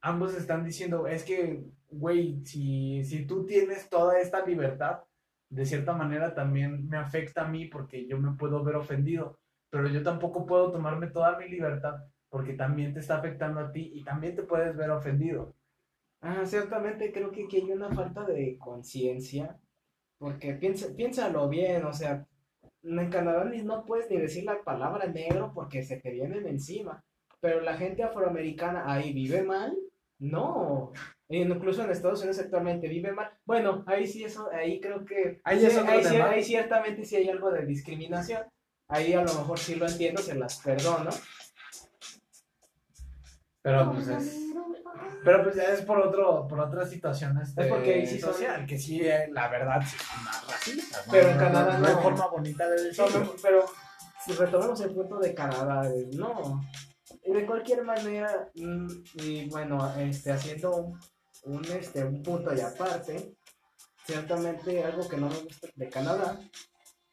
ambos 0.00 0.34
están 0.34 0.64
diciendo, 0.64 1.06
es 1.06 1.24
que, 1.24 1.64
güey, 1.90 2.44
si, 2.44 3.04
si 3.04 3.26
tú 3.26 3.46
tienes 3.46 3.88
toda 3.88 4.20
esta 4.20 4.44
libertad, 4.44 5.00
de 5.48 5.64
cierta 5.66 5.92
manera 5.92 6.34
también 6.34 6.88
me 6.88 6.96
afecta 6.96 7.42
a 7.42 7.48
mí 7.48 7.66
porque 7.66 8.06
yo 8.06 8.18
me 8.18 8.36
puedo 8.36 8.62
ver 8.64 8.76
ofendido 8.76 9.38
pero 9.74 9.88
yo 9.88 10.04
tampoco 10.04 10.46
puedo 10.46 10.70
tomarme 10.70 11.08
toda 11.08 11.36
mi 11.36 11.48
libertad 11.48 11.96
porque 12.28 12.52
también 12.52 12.94
te 12.94 13.00
está 13.00 13.16
afectando 13.16 13.58
a 13.58 13.72
ti 13.72 13.90
y 13.92 14.04
también 14.04 14.36
te 14.36 14.44
puedes 14.44 14.76
ver 14.76 14.88
ofendido. 14.92 15.52
Ah, 16.26 16.46
ciertamente 16.46 17.12
creo 17.12 17.30
que 17.30 17.44
aquí 17.44 17.58
hay 17.58 17.70
una 17.70 17.90
falta 17.90 18.24
de 18.24 18.56
conciencia, 18.56 19.58
porque 20.16 20.54
piensa, 20.54 20.86
piénsalo 20.96 21.50
bien, 21.50 21.84
o 21.84 21.92
sea, 21.92 22.26
en 22.82 23.10
Canadá 23.10 23.44
ni, 23.44 23.60
no 23.62 23.84
puedes 23.84 24.10
ni 24.10 24.16
decir 24.16 24.44
la 24.44 24.62
palabra 24.64 25.04
negro 25.06 25.52
porque 25.54 25.82
se 25.82 25.98
te 25.98 26.10
vienen 26.10 26.46
encima, 26.46 27.04
pero 27.40 27.60
la 27.60 27.76
gente 27.76 28.02
afroamericana 28.02 28.90
ahí 28.90 29.12
vive 29.12 29.42
mal, 29.42 29.76
no, 30.18 30.94
E 31.28 31.40
incluso 31.40 31.84
en 31.84 31.90
Estados 31.90 32.20
Unidos 32.20 32.38
actualmente 32.38 32.88
vive 32.88 33.12
mal, 33.12 33.30
bueno, 33.44 33.84
ahí 33.86 34.06
sí 34.06 34.24
eso, 34.24 34.48
ahí 34.50 34.80
creo 34.80 35.04
que, 35.04 35.42
Ahí 35.44 35.60
sí, 35.60 35.76
ahí 35.76 36.42
ciertamente 36.42 37.04
sí 37.04 37.16
hay 37.16 37.28
algo 37.28 37.50
de 37.50 37.66
discriminación, 37.66 38.44
ahí 38.88 39.12
a 39.12 39.22
lo 39.22 39.34
mejor 39.34 39.58
sí 39.58 39.74
lo 39.74 39.86
entiendo, 39.86 40.22
se 40.22 40.34
las 40.36 40.58
perdono, 40.62 41.10
Pero 43.60 43.92
pues 43.92 44.08
es, 44.08 44.53
pero 45.24 45.42
pues 45.42 45.56
ya 45.56 45.64
es 45.64 45.82
por 45.82 45.98
otro, 45.98 46.46
por 46.46 46.60
otra 46.60 46.86
situación 46.86 47.38
este, 47.40 47.62
Es 47.62 47.68
porque 47.68 47.94
ahí 47.94 48.06
sí 48.06 48.20
social, 48.20 48.66
que 48.66 48.78
sí, 48.78 49.00
eh, 49.00 49.28
la 49.30 49.48
verdad, 49.48 49.80
sí 49.86 49.96
son 49.98 50.24
más 50.24 50.46
racistas. 50.46 51.06
¿no? 51.06 51.12
Pero 51.12 51.30
en 51.30 51.38
Canadá 51.38 51.78
no 51.78 51.86
hay 51.86 51.94
forma 51.94 52.26
bonita 52.28 52.68
de 52.68 52.82
decirlo. 52.84 53.34
pero 53.42 53.64
si 54.24 54.32
retomamos 54.32 54.80
el 54.80 54.94
punto 54.94 55.18
de 55.18 55.34
Canadá, 55.34 55.88
eh, 55.90 56.08
no. 56.12 56.60
De 57.24 57.46
cualquier 57.46 57.84
manera, 57.84 58.50
mm, 58.54 58.86
y 59.14 59.48
bueno, 59.48 59.92
este, 59.96 60.32
haciendo 60.32 60.76
un, 60.76 61.00
un, 61.44 61.64
este, 61.64 62.04
un 62.04 62.22
punto 62.22 62.54
y 62.54 62.60
aparte, 62.60 63.34
ciertamente 64.06 64.84
algo 64.84 65.08
que 65.08 65.16
no 65.16 65.28
me 65.28 65.38
gusta 65.38 65.68
de 65.74 65.88
Canadá 65.88 66.38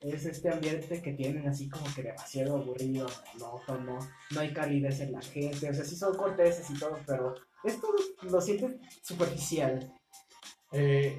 es 0.02 0.26
este 0.26 0.50
ambiente 0.50 1.02
que 1.02 1.14
tienen 1.14 1.48
así 1.48 1.70
como 1.70 1.86
que 1.94 2.04
demasiado 2.04 2.58
aburrido, 2.58 3.08
monótono, 3.34 4.00
no 4.32 4.40
hay 4.40 4.52
calidez 4.52 5.00
en 5.00 5.12
la 5.12 5.22
gente, 5.22 5.70
o 5.70 5.74
sea, 5.74 5.86
sí 5.86 5.96
son 5.96 6.16
corteses 6.16 6.70
y 6.72 6.80
todo, 6.80 6.98
pero 7.06 7.36
esto 7.64 7.88
lo 8.24 8.42
sientes 8.42 8.76
superficial. 9.04 9.94
Eh, 10.72 11.18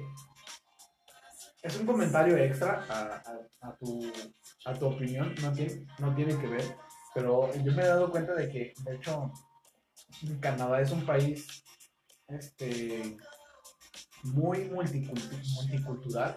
es 1.61 1.79
un 1.79 1.85
comentario 1.85 2.37
extra 2.37 2.85
a, 2.89 3.01
a- 3.15 3.69
a 3.69 3.75
tu, 3.77 4.11
a 4.65 4.73
tu 4.73 4.85
opinión, 4.87 5.33
no 5.41 5.53
tiene, 5.53 5.85
no 5.99 6.13
tiene 6.13 6.37
que 6.37 6.47
ver, 6.47 6.75
pero 7.13 7.53
yo 7.55 7.71
me 7.71 7.83
he 7.83 7.87
dado 7.87 8.11
cuenta 8.11 8.33
de 8.33 8.49
que, 8.49 8.73
de 8.83 8.95
hecho, 8.95 9.31
Canadá 10.41 10.81
es 10.81 10.91
un 10.91 11.05
país 11.05 11.63
este, 12.27 13.15
muy 14.23 14.69
multicultu- 14.69 15.55
multicultural, 15.55 16.35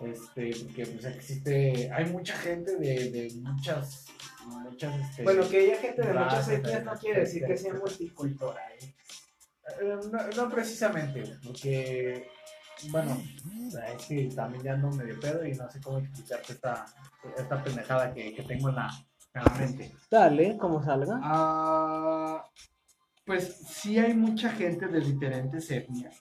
este, 0.00 0.50
porque 0.64 0.86
pues, 0.86 1.04
existe, 1.06 1.90
hay 1.92 2.04
mucha 2.12 2.36
gente 2.36 2.76
de, 2.76 3.10
de 3.10 3.34
muchas, 3.40 4.04
muchas 4.46 5.00
este, 5.10 5.22
Bueno, 5.24 5.48
que 5.48 5.58
haya 5.58 5.76
gente 5.80 6.02
de 6.02 6.12
muchas 6.14 6.48
etnias 6.48 6.84
no 6.84 6.92
quiere 6.94 7.20
decir 7.20 7.44
que 7.44 7.56
sea 7.56 7.74
multicultural. 7.74 8.72
Eh, 8.80 8.94
No, 10.12 10.26
no 10.36 10.50
precisamente, 10.50 11.38
porque, 11.44 12.28
bueno, 12.90 13.16
es 13.96 14.06
que 14.06 14.28
también 14.34 14.62
ya 14.62 14.72
ando 14.74 14.90
medio 14.90 15.18
pedo 15.18 15.46
y 15.46 15.52
no 15.54 15.70
sé 15.70 15.80
cómo 15.80 15.98
explicarte 15.98 16.52
esta, 16.52 16.84
esta 17.36 17.62
pendejada 17.62 18.12
que, 18.12 18.34
que 18.34 18.42
tengo 18.42 18.68
en 18.68 18.74
la, 18.74 18.90
en 19.32 19.44
la 19.44 19.50
mente. 19.54 19.92
Dale, 20.10 20.58
como 20.58 20.84
salga. 20.84 21.18
Ah, 21.22 22.46
pues 23.24 23.56
sí 23.66 23.98
hay 23.98 24.12
mucha 24.14 24.50
gente 24.50 24.86
de 24.86 25.00
diferentes 25.00 25.70
etnias 25.70 26.20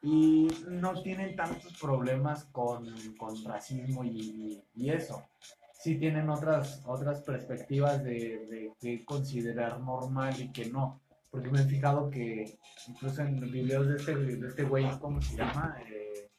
y 0.00 0.48
no 0.68 1.02
tienen 1.02 1.34
tantos 1.34 1.76
problemas 1.78 2.44
con, 2.46 2.86
con 3.16 3.44
racismo 3.44 4.04
y, 4.04 4.62
y 4.74 4.90
eso. 4.90 5.28
Sí 5.72 5.96
tienen 5.98 6.30
otras, 6.30 6.82
otras 6.86 7.22
perspectivas 7.22 8.04
de, 8.04 8.46
de 8.46 8.72
qué 8.78 9.04
considerar 9.04 9.80
normal 9.80 10.40
y 10.40 10.52
qué 10.52 10.66
no. 10.70 11.00
Porque 11.30 11.50
me 11.50 11.60
he 11.60 11.64
fijado 11.64 12.10
que 12.10 12.58
incluso 12.88 13.22
en 13.22 13.40
los 13.40 13.50
videos 13.50 13.86
de 13.88 13.96
este, 13.96 14.16
de 14.16 14.48
este 14.48 14.64
güey, 14.64 14.86
¿cómo 14.98 15.22
se 15.22 15.36
llama? 15.36 15.76
Eh, 15.86 16.30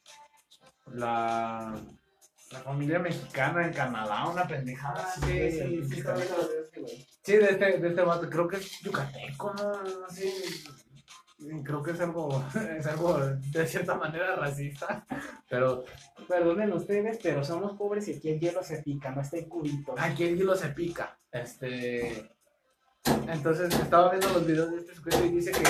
la, 0.86 1.74
la 2.50 2.58
familia 2.60 2.98
mexicana 2.98 3.66
en 3.66 3.72
Canadá, 3.72 4.28
una 4.28 4.46
pendejada. 4.46 5.08
güey, 5.22 5.58
el 5.58 5.80
pinche 5.80 6.02
canal. 6.02 6.28
Sí, 7.22 7.36
de 7.36 7.50
este, 7.50 7.78
de 7.78 7.88
este 7.88 8.02
vato, 8.02 8.28
creo 8.28 8.48
que 8.48 8.56
es 8.56 8.80
yucateco, 8.80 9.54
¿no? 9.54 9.82
No 9.82 10.10
sé, 10.10 10.30
creo 11.64 11.82
que 11.82 11.92
es 11.92 12.00
algo, 12.00 12.44
es 12.78 12.86
algo 12.86 13.18
de 13.18 13.66
cierta 13.66 13.94
manera 13.94 14.36
racista, 14.36 15.06
pero 15.48 15.84
Perdonen 16.28 16.72
ustedes, 16.72 17.18
pero 17.22 17.44
somos 17.44 17.76
pobres 17.76 18.08
y 18.08 18.14
aquí 18.16 18.30
el 18.30 18.40
hielo 18.40 18.62
se 18.62 18.82
pica, 18.82 19.10
no 19.10 19.22
está 19.22 19.38
en 19.38 19.48
cubitos. 19.48 19.94
aquí 19.98 20.24
el 20.24 20.36
hielo 20.36 20.54
se 20.54 20.68
pica. 20.68 21.18
Este, 21.30 22.30
entonces 23.28 23.74
estaba 23.74 24.10
viendo 24.10 24.28
los 24.30 24.46
videos 24.46 24.70
de 24.70 24.78
este 24.78 24.94
sujeto 24.94 25.24
y 25.24 25.28
dice 25.30 25.52
que 25.52 25.64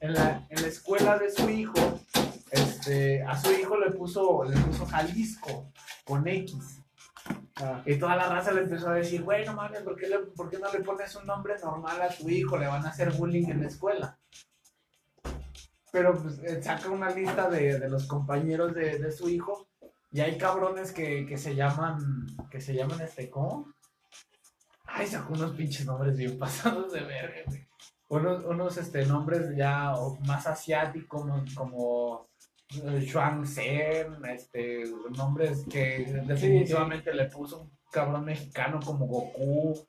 en 0.00 0.14
la, 0.14 0.46
en 0.48 0.62
la 0.62 0.68
escuela 0.68 1.18
de 1.18 1.30
su 1.30 1.48
hijo, 1.50 2.00
este, 2.50 3.22
a 3.22 3.36
su 3.38 3.52
hijo 3.52 3.76
le 3.76 3.90
puso, 3.90 4.44
le 4.44 4.56
puso 4.60 4.86
Jalisco 4.86 5.70
con 6.04 6.26
X. 6.26 6.82
Ah, 7.56 7.82
Y 7.84 7.96
toda 7.98 8.16
la 8.16 8.28
raza 8.28 8.52
le 8.52 8.62
empezó 8.62 8.88
a 8.88 8.94
decir, 8.94 9.22
güey, 9.22 9.44
no 9.44 9.52
mames, 9.52 9.82
¿por 9.82 9.96
qué, 9.96 10.06
le- 10.08 10.18
por 10.20 10.48
qué 10.48 10.58
no 10.58 10.72
le 10.72 10.80
pones 10.80 11.14
un 11.16 11.26
nombre 11.26 11.54
normal 11.62 12.00
a 12.00 12.08
tu 12.08 12.28
hijo? 12.28 12.56
Le 12.56 12.66
van 12.68 12.86
a 12.86 12.90
hacer 12.90 13.12
bullying 13.12 13.48
en 13.48 13.60
la 13.62 13.66
escuela. 13.66 14.18
Pero 15.90 16.20
pues 16.22 16.38
eh, 16.40 16.62
saca 16.62 16.88
una 16.90 17.10
lista 17.10 17.48
de, 17.50 17.78
de 17.78 17.88
los 17.88 18.06
compañeros 18.06 18.74
de, 18.74 18.98
de 18.98 19.10
su 19.12 19.28
hijo 19.28 19.68
y 20.12 20.20
hay 20.20 20.38
cabrones 20.38 20.92
que, 20.92 21.26
que 21.26 21.36
se 21.38 21.54
llaman, 21.54 22.26
que 22.50 22.60
se 22.60 22.74
llaman 22.74 23.00
este, 23.00 23.28
¿cómo? 23.28 23.72
Ay, 24.90 25.06
sacó 25.06 25.34
unos 25.34 25.52
pinches 25.52 25.86
nombres 25.86 26.16
bien 26.16 26.38
pasados 26.38 26.92
de 26.92 27.00
verga, 27.00 27.42
güey. 27.46 27.66
Unos, 28.08 28.44
unos 28.44 28.76
este, 28.78 29.04
nombres 29.04 29.54
ya 29.54 29.92
más 30.26 30.46
asiáticos, 30.46 31.20
como, 31.20 31.44
como 31.54 32.26
eh, 32.82 33.06
Xuan 33.06 33.46
Zen, 33.46 34.24
este, 34.24 34.84
nombres 35.16 35.66
que 35.70 36.22
definitivamente 36.26 37.12
le 37.12 37.26
puso 37.26 37.62
un 37.62 37.70
cabrón 37.92 38.24
mexicano 38.24 38.80
como 38.84 39.06
Goku. 39.06 39.86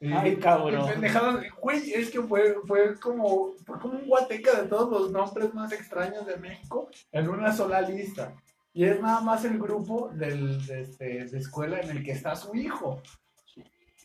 Y- 0.00 0.12
Ay, 0.12 0.36
cabrón. 0.38 0.88
pendejadas, 0.90 1.44
güey, 1.60 1.92
es 1.92 2.10
que 2.10 2.20
fue, 2.22 2.56
fue 2.66 2.98
como, 2.98 3.52
fue 3.64 3.78
como 3.78 3.94
un 3.94 4.08
guateca 4.08 4.60
de 4.60 4.68
todos 4.68 4.90
los 4.90 5.12
nombres 5.12 5.54
más 5.54 5.70
extraños 5.70 6.26
de 6.26 6.36
México 6.38 6.88
en 7.12 7.28
una 7.28 7.52
sola 7.52 7.80
lista. 7.82 8.34
Y 8.74 8.84
es 8.86 9.00
nada 9.00 9.20
más 9.20 9.44
el 9.44 9.58
grupo 9.60 10.08
del, 10.14 10.66
de, 10.66 10.80
este, 10.80 11.24
de 11.26 11.38
escuela 11.38 11.78
en 11.80 11.90
el 11.90 12.02
que 12.02 12.10
está 12.10 12.34
su 12.34 12.52
hijo. 12.56 13.00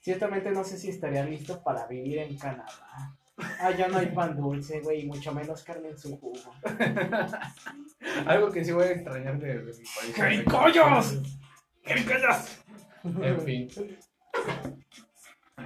Ciertamente 0.07 0.51
no 0.51 0.63
sé 0.63 0.77
si 0.77 0.89
estaría 0.89 1.21
listo 1.25 1.61
para 1.61 1.85
vivir 1.85 2.19
en 2.19 2.37
Canadá. 2.37 3.13
Allá 3.59 3.89
no 3.89 3.97
hay 3.97 4.05
pan 4.05 4.37
dulce, 4.37 4.79
güey, 4.79 5.01
y 5.01 5.05
mucho 5.05 5.33
menos 5.33 5.63
carne 5.63 5.89
en 5.89 5.97
su 5.97 6.17
jugo. 6.17 6.53
Algo 8.25 8.49
que 8.49 8.63
sí 8.63 8.71
voy 8.71 8.85
a 8.85 8.91
extrañar 8.91 9.37
de, 9.37 9.59
de 9.59 9.63
mi 9.65 9.83
país. 9.83 10.15
¡Jericollos! 10.15 11.17
¡Jericollos! 11.83 12.57
En 13.03 13.41
fin. 13.41 13.67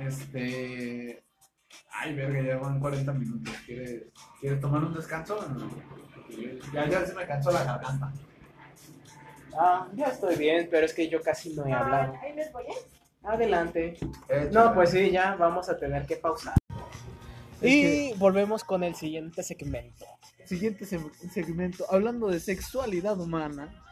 Este. 0.07 1.23
Ay, 1.91 2.15
verga, 2.15 2.41
ya 2.41 2.57
van 2.57 2.79
40 2.79 3.13
minutos. 3.13 3.53
¿Quieres, 3.67 4.05
¿quieres 4.39 4.59
tomar 4.59 4.83
un 4.83 4.95
descanso? 4.95 5.37
Ya, 6.73 6.89
ya 6.89 7.05
se 7.05 7.13
me 7.13 7.27
cansó 7.27 7.51
la 7.51 7.63
garganta. 7.63 8.11
Ah, 9.55 9.87
ya 9.93 10.07
estoy 10.07 10.35
bien, 10.35 10.67
pero 10.71 10.87
es 10.87 10.95
que 10.95 11.07
yo 11.07 11.21
casi 11.21 11.53
no 11.53 11.67
he 11.67 11.73
hablado. 11.73 12.15
Ahí 12.23 12.33
les 12.33 12.51
voy, 12.51 12.63
¿eh? 12.63 13.00
Adelante. 13.23 13.97
No, 14.51 14.73
pues 14.73 14.91
sí, 14.91 15.11
ya 15.11 15.35
vamos 15.35 15.69
a 15.69 15.77
tener 15.77 16.05
que 16.05 16.15
pausar. 16.17 16.55
Y 17.61 18.13
volvemos 18.15 18.63
con 18.63 18.83
el 18.83 18.95
siguiente 18.95 19.43
segmento. 19.43 20.05
Siguiente 20.45 20.85
se- 20.85 20.99
segmento, 21.31 21.85
hablando 21.91 22.27
de 22.27 22.39
sexualidad 22.39 23.19
humana. 23.19 23.83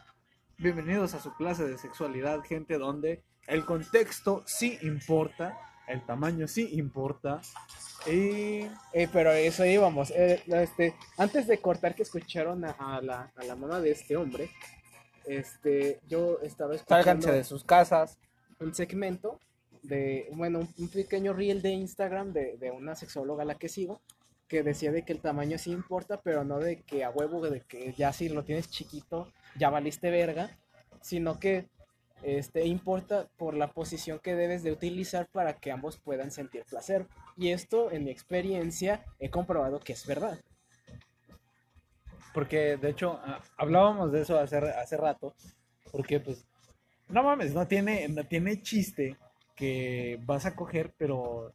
Bienvenidos 0.58 1.14
a 1.14 1.20
su 1.20 1.32
clase 1.34 1.64
de 1.66 1.78
sexualidad, 1.78 2.40
gente, 2.42 2.76
donde 2.76 3.22
el 3.46 3.64
contexto 3.64 4.42
sí 4.46 4.78
importa, 4.82 5.56
el 5.86 6.04
tamaño 6.04 6.48
sí 6.48 6.68
importa. 6.72 7.40
Y 8.06 8.66
Eh, 8.92 9.08
pero 9.12 9.30
eso 9.30 9.64
íbamos. 9.64 10.10
Eh, 10.10 10.42
este, 10.48 10.96
antes 11.18 11.46
de 11.46 11.58
cortar 11.60 11.94
que 11.94 12.02
escucharon 12.02 12.64
a, 12.64 12.70
a 12.72 13.00
la, 13.00 13.30
a 13.36 13.44
la 13.44 13.54
mamá 13.54 13.78
de 13.80 13.92
este 13.92 14.16
hombre, 14.16 14.50
este, 15.24 16.00
yo 16.08 16.38
estaba 16.42 16.74
escuchando 16.74 17.04
sálganse 17.04 17.32
de 17.32 17.44
sus 17.44 17.62
casas. 17.62 18.18
Un 18.60 18.74
segmento 18.74 19.40
de, 19.82 20.28
bueno, 20.32 20.60
un, 20.78 20.88
pequeño 20.88 21.32
reel 21.32 21.62
de 21.62 21.70
Instagram 21.70 22.32
de, 22.32 22.56
de 22.58 22.70
una 22.70 22.94
sexóloga 22.94 23.42
a 23.42 23.46
la 23.46 23.56
que 23.56 23.68
sigo, 23.68 24.00
que 24.48 24.62
decía 24.62 24.92
de 24.92 25.04
que 25.04 25.12
el 25.12 25.20
tamaño 25.20 25.58
sí 25.58 25.70
importa, 25.70 26.20
pero 26.20 26.44
no 26.44 26.58
de 26.58 26.82
que 26.82 27.04
a 27.04 27.10
huevo, 27.10 27.40
de 27.48 27.62
que 27.62 27.94
ya 27.94 28.12
si 28.12 28.28
lo 28.28 28.44
tienes 28.44 28.70
chiquito, 28.70 29.32
ya 29.56 29.70
valiste 29.70 30.10
verga, 30.10 30.58
sino 31.00 31.38
que 31.38 31.68
este, 32.22 32.66
importa 32.66 33.28
por 33.36 33.54
la 33.54 33.72
posición 33.72 34.18
que 34.18 34.34
debes 34.34 34.62
de 34.62 34.72
utilizar 34.72 35.28
para 35.28 35.54
que 35.54 35.72
ambos 35.72 35.98
puedan 35.98 36.30
sentir 36.30 36.64
placer. 36.64 37.06
Y 37.36 37.50
esto, 37.50 37.90
en 37.90 38.04
mi 38.04 38.10
experiencia, 38.10 39.04
he 39.18 39.30
comprobado 39.30 39.80
que 39.80 39.94
es 39.94 40.06
verdad. 40.06 40.38
Porque 42.34 42.76
de 42.76 42.90
hecho 42.90 43.20
ah, 43.24 43.40
hablábamos 43.56 44.12
de 44.12 44.22
eso 44.22 44.38
hace, 44.38 44.58
hace 44.58 44.96
rato. 44.96 45.34
Porque 45.90 46.20
pues, 46.20 46.46
no 47.10 47.22
mames, 47.22 47.54
no 47.54 47.66
tiene, 47.66 48.08
no 48.08 48.24
tiene 48.24 48.60
chiste 48.62 49.16
que 49.56 50.18
vas 50.24 50.46
a 50.46 50.54
coger, 50.56 50.92
pero 50.96 51.52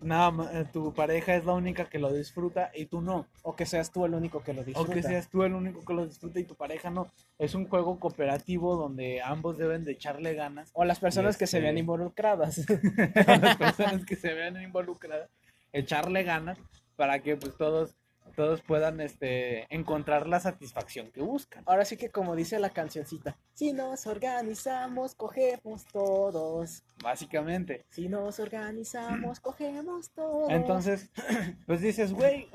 nada 0.00 0.30
más, 0.32 0.54
eh, 0.54 0.66
tu 0.72 0.92
pareja 0.92 1.34
es 1.36 1.44
la 1.44 1.52
única 1.54 1.88
que 1.88 1.98
lo 1.98 2.12
disfruta 2.12 2.70
y 2.74 2.86
tú 2.86 3.00
no. 3.00 3.26
O 3.42 3.54
que 3.56 3.64
seas 3.64 3.90
tú 3.90 4.04
el 4.04 4.14
único 4.14 4.42
que 4.42 4.52
lo 4.52 4.60
O 4.60 4.64
disfruta. 4.64 4.92
que 4.92 5.02
seas 5.02 5.28
tú 5.30 5.44
el 5.44 5.54
único 5.54 5.84
que 5.84 5.94
lo 5.94 6.04
disfruta 6.06 6.40
y 6.40 6.44
tu 6.44 6.54
pareja 6.56 6.90
no. 6.90 7.06
Es 7.38 7.54
un 7.54 7.66
juego 7.68 7.98
cooperativo 8.00 8.76
donde 8.76 9.22
ambos 9.22 9.56
deben 9.56 9.84
de 9.84 9.92
echarle 9.92 10.34
ganas. 10.34 10.70
O 10.74 10.84
las 10.84 10.98
personas 10.98 11.36
que 11.36 11.46
se 11.46 11.58
Este- 11.58 11.64
vean 11.64 11.78
involucradas. 11.78 12.58
a 13.28 13.36
las 13.38 13.56
personas 13.56 14.04
que 14.04 14.16
se 14.16 14.34
vean 14.34 14.60
involucradas, 14.60 15.30
echarle 15.72 16.22
ganas 16.24 16.58
para 16.96 17.20
que 17.22 17.36
pues 17.36 17.56
todos, 17.56 17.94
todos 18.34 18.60
puedan 18.62 19.00
este, 19.00 19.66
encontrar 19.74 20.26
la 20.26 20.40
satisfacción 20.40 21.10
que 21.10 21.22
buscan. 21.22 21.62
Ahora 21.66 21.84
sí 21.84 21.96
que 21.96 22.10
como 22.10 22.36
dice 22.36 22.58
la 22.58 22.70
cancioncita, 22.70 23.36
si 23.54 23.72
nos 23.72 24.06
organizamos, 24.06 25.14
cogemos 25.14 25.84
todos. 25.86 26.82
Básicamente. 27.02 27.84
Si 27.90 28.08
nos 28.08 28.40
organizamos, 28.40 29.40
cogemos 29.40 30.10
todos. 30.10 30.50
Entonces, 30.50 31.10
pues 31.66 31.80
dices, 31.80 32.12
güey, 32.12 32.48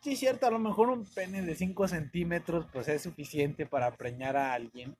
sí 0.00 0.12
es 0.12 0.18
cierto, 0.18 0.46
a 0.46 0.50
lo 0.50 0.58
mejor 0.58 0.90
un 0.90 1.04
pene 1.04 1.42
de 1.42 1.54
5 1.54 1.88
centímetros 1.88 2.66
pues 2.72 2.88
es 2.88 3.02
suficiente 3.02 3.66
para 3.66 3.90
preñar 3.96 4.36
a 4.36 4.52
alguien. 4.52 4.96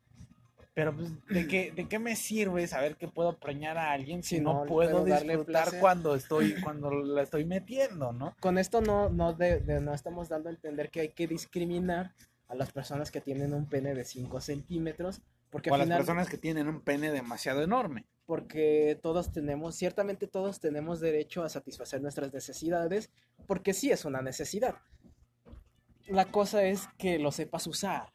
Pero 0.75 0.95
pues, 0.95 1.09
¿de 1.29 1.47
qué, 1.47 1.71
¿de 1.71 1.87
qué 1.89 1.99
me 2.01 2.17
sirve 2.17 2.67
saber 2.67 2.97
que 2.97 3.07
puedo 3.07 3.39
preñar 3.39 3.79
a 3.79 3.93
alguien 3.93 4.23
si 4.25 4.37
Si 4.37 4.41
no, 4.43 4.61
no 4.61 4.67
puedo 4.67 5.05
darle 5.05 5.37
disfrutar 5.37 5.63
placer? 5.65 5.81
cuando 5.81 6.15
estoy, 6.17 6.55
cuando 6.65 6.91
la 6.91 7.23
estoy 7.23 7.45
metiendo, 7.45 8.13
¿no? 8.13 8.35
con 8.41 8.59
esto 8.59 8.81
no, 8.81 9.09
no, 9.09 9.33
de- 9.35 9.61
de- 9.61 9.81
no 9.81 9.95
estamos 9.95 10.29
dando 10.29 10.49
a 10.49 10.53
entender 10.53 10.91
que 10.91 11.01
hay 11.01 11.09
que 11.11 11.29
discriminar 11.29 12.13
a 12.49 12.55
las 12.57 12.73
personas 12.73 13.11
que 13.13 13.21
tienen 13.21 13.55
un 13.55 13.67
pene 13.67 13.95
de 13.95 14.05
5 14.05 14.41
centímetros. 14.41 15.23
Porque 15.51 15.71
o 15.71 15.75
a 15.75 15.79
las 15.79 15.89
personas 15.89 16.29
que 16.29 16.37
tienen 16.39 16.67
un 16.67 16.81
pene 16.81 17.13
demasiado 17.13 17.63
enorme. 17.63 18.05
porque 18.27 18.99
todos 19.01 19.31
tenemos, 19.31 19.77
ciertamente 19.77 20.27
todos 20.27 20.59
tenemos 20.59 20.99
derecho 20.99 21.45
a 21.45 21.49
satisfacer 21.49 22.03
nuestras 22.03 22.33
necesidades, 22.33 23.11
porque 23.47 23.73
sí 23.75 23.93
es 23.93 24.05
una 24.05 24.23
necesidad. 24.23 24.75
La 26.09 26.27
cosa 26.27 26.65
es 26.65 26.89
que 26.99 27.19
lo 27.19 27.31
sepas 27.33 27.67
usar. 27.69 28.13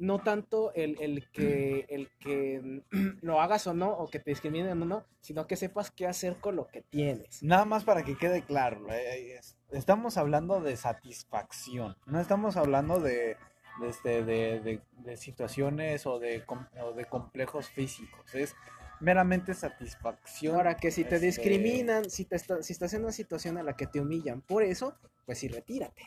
No 0.00 0.18
tanto 0.18 0.72
el, 0.74 0.96
el 1.00 1.30
que, 1.30 1.84
el 1.90 2.08
que 2.20 2.82
lo 3.20 3.40
hagas 3.40 3.66
o 3.66 3.74
no, 3.74 3.90
o 3.92 4.08
que 4.08 4.18
te 4.18 4.30
discriminen 4.30 4.80
o 4.82 4.86
no, 4.86 5.04
sino 5.20 5.46
que 5.46 5.56
sepas 5.56 5.90
qué 5.90 6.06
hacer 6.06 6.36
con 6.38 6.56
lo 6.56 6.66
que 6.68 6.80
tienes. 6.80 7.42
Nada 7.42 7.66
más 7.66 7.84
para 7.84 8.02
que 8.02 8.16
quede 8.16 8.42
claro, 8.42 8.90
eh, 8.90 9.36
es- 9.38 9.58
estamos 9.70 10.16
hablando 10.16 10.60
de 10.62 10.76
satisfacción, 10.76 11.96
no 12.06 12.18
estamos 12.18 12.56
hablando 12.56 12.98
de, 13.00 13.36
de, 13.80 13.88
este, 13.88 14.24
de, 14.24 14.60
de- 14.60 14.80
de 15.04 15.16
situaciones 15.18 16.06
o 16.06 16.18
de, 16.18 16.42
o 16.82 16.92
de 16.92 17.04
complejos 17.04 17.68
físicos, 17.68 18.34
es 18.34 18.56
meramente 19.00 19.52
satisfacción. 19.54 20.56
Ahora 20.56 20.76
que 20.76 20.90
si 20.90 21.04
te 21.04 21.16
este, 21.16 21.26
discriminan, 21.26 22.08
si, 22.10 22.24
te 22.24 22.36
está- 22.36 22.62
si 22.62 22.72
estás 22.72 22.94
en 22.94 23.02
una 23.02 23.12
situación 23.12 23.58
en 23.58 23.66
la 23.66 23.76
que 23.76 23.86
te 23.86 24.00
humillan 24.00 24.40
por 24.40 24.62
eso, 24.62 24.96
pues 25.26 25.38
sí, 25.38 25.48
retírate. 25.48 26.02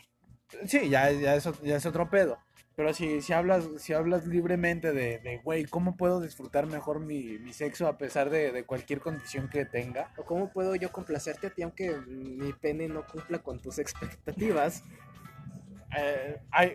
Sí, 0.66 0.88
ya, 0.88 1.10
ya, 1.12 1.34
es, 1.36 1.46
ot- 1.46 1.60
ya 1.62 1.76
es 1.76 1.86
otro 1.86 2.10
pedo. 2.10 2.38
Pero 2.76 2.92
si, 2.92 3.22
si 3.22 3.32
hablas, 3.32 3.68
si 3.78 3.92
hablas 3.92 4.26
libremente 4.26 4.92
de, 4.92 5.18
de, 5.20 5.38
güey, 5.38 5.64
¿cómo 5.64 5.96
puedo 5.96 6.20
disfrutar 6.20 6.66
mejor 6.66 6.98
mi, 6.98 7.38
mi 7.38 7.52
sexo 7.52 7.86
a 7.86 7.98
pesar 7.98 8.30
de, 8.30 8.50
de 8.50 8.64
cualquier 8.64 9.00
condición 9.00 9.48
que 9.48 9.64
tenga? 9.64 10.12
¿O 10.16 10.24
cómo 10.24 10.52
puedo 10.52 10.74
yo 10.74 10.90
complacerte 10.90 11.46
a 11.46 11.50
ti 11.50 11.62
aunque 11.62 11.96
mi 12.06 12.52
pene 12.52 12.88
no 12.88 13.06
cumpla 13.06 13.38
con 13.38 13.60
tus 13.60 13.78
expectativas? 13.80 14.82
eh, 15.96 16.40
hay, 16.50 16.74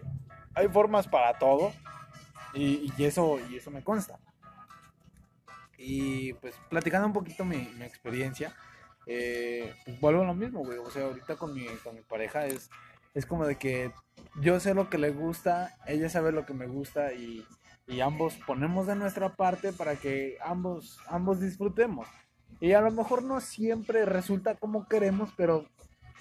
hay 0.53 0.67
formas 0.67 1.07
para 1.07 1.37
todo 1.37 1.73
y, 2.53 2.91
y 2.97 3.03
eso, 3.03 3.39
y 3.49 3.57
eso 3.57 3.71
me 3.71 3.83
consta. 3.83 4.19
Y 5.77 6.33
pues 6.33 6.55
platicando 6.69 7.07
un 7.07 7.13
poquito 7.13 7.45
mi, 7.45 7.57
mi 7.77 7.85
experiencia, 7.85 8.53
eh, 9.05 9.73
pues 9.85 9.99
vuelvo 9.99 10.23
a 10.23 10.25
lo 10.25 10.33
mismo, 10.33 10.63
güey. 10.63 10.77
O 10.77 10.89
sea, 10.89 11.05
ahorita 11.05 11.35
con 11.35 11.53
mi, 11.53 11.65
con 11.83 11.95
mi 11.95 12.01
pareja 12.01 12.45
es, 12.45 12.69
es 13.19 13.25
como 13.25 13.45
de 13.45 13.57
que 13.57 13.91
yo 14.41 14.59
sé 14.59 14.73
lo 14.73 14.89
que 14.89 14.97
le 14.97 15.11
gusta, 15.11 15.77
ella 15.85 16.09
sabe 16.09 16.31
lo 16.31 16.45
que 16.45 16.53
me 16.53 16.67
gusta 16.67 17.13
y, 17.13 17.45
y 17.87 17.99
ambos 18.01 18.35
ponemos 18.47 18.87
de 18.87 18.95
nuestra 18.95 19.35
parte 19.35 19.73
para 19.73 19.95
que 19.95 20.37
ambos, 20.43 20.97
ambos 21.07 21.39
disfrutemos. 21.39 22.07
Y 22.59 22.73
a 22.73 22.81
lo 22.81 22.91
mejor 22.91 23.23
no 23.23 23.39
siempre 23.41 24.05
resulta 24.05 24.55
como 24.55 24.87
queremos, 24.87 25.29
pero 25.37 25.65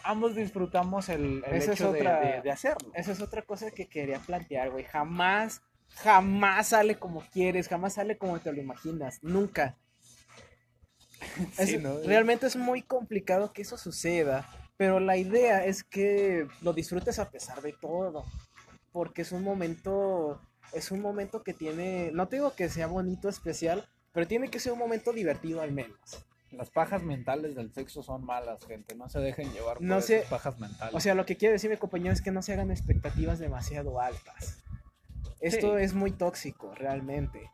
ambos 0.04 0.34
disfrutamos 0.36 1.08
el, 1.08 1.42
el 1.46 1.54
Esa 1.54 1.72
es 1.72 1.80
hecho 1.80 1.92
de- 1.92 2.02
de- 2.02 2.40
de 2.42 2.50
hacerlo. 2.50 2.90
Esa 2.94 3.12
es 3.12 3.20
otra 3.20 3.42
cosa 3.42 3.70
que 3.70 3.88
quería 3.88 4.18
plantear, 4.20 4.70
güey. 4.70 4.84
Jamás, 4.84 5.62
jamás 5.96 6.68
sale 6.68 6.96
como 6.98 7.22
quieres, 7.32 7.68
jamás 7.68 7.94
sale 7.94 8.16
como 8.18 8.38
te 8.40 8.52
lo 8.52 8.60
imaginas, 8.60 9.18
nunca. 9.22 9.76
Sí, 11.56 11.74
Es- 11.74 11.82
¿no? 11.82 11.98
Realmente 12.04 12.46
es 12.46 12.56
muy 12.56 12.82
complicado 12.82 13.52
que 13.52 13.62
eso 13.62 13.76
suceda, 13.76 14.48
pero 14.78 15.00
la 15.00 15.18
idea 15.18 15.66
es 15.66 15.84
que 15.84 16.46
lo 16.62 16.72
disfrutes 16.72 17.18
a 17.18 17.30
pesar 17.30 17.60
de 17.60 17.74
todo, 17.74 18.24
porque 18.92 19.22
es 19.22 19.32
un 19.32 19.42
momento, 19.42 20.40
es 20.72 20.90
un 20.90 21.00
momento 21.02 21.42
que 21.42 21.52
tiene, 21.52 22.10
no 22.14 22.28
te 22.28 22.36
digo 22.36 22.54
que 22.54 22.70
sea 22.70 22.86
bonito, 22.86 23.28
especial, 23.28 23.86
pero 24.12 24.26
tiene 24.26 24.48
que 24.48 24.60
ser 24.60 24.72
un 24.72 24.78
momento 24.78 25.12
divertido 25.12 25.60
al 25.60 25.72
menos. 25.72 26.24
Las 26.52 26.70
pajas 26.70 27.02
mentales 27.02 27.54
del 27.54 27.74
sexo 27.74 28.02
son 28.02 28.24
malas, 28.24 28.64
gente. 28.64 28.94
No 28.94 29.10
se 29.10 29.18
dejen 29.18 29.52
llevar 29.52 29.74
por 29.78 29.82
No 29.86 29.98
pajas 30.30 30.58
mentales. 30.58 30.94
O 30.94 31.00
sea, 31.00 31.14
lo 31.14 31.26
que 31.26 31.36
quiere 31.36 31.52
decir 31.52 31.68
mi 31.68 31.76
compañero 31.76 32.12
es 32.12 32.22
que 32.22 32.30
no 32.30 32.40
se 32.40 32.54
hagan 32.54 32.70
expectativas 32.70 33.38
demasiado 33.38 34.00
altas. 34.00 34.62
Esto 35.40 35.76
Sí. 35.76 35.84
es 35.84 35.92
muy 35.92 36.10
tóxico, 36.12 36.74
realmente. 36.74 37.50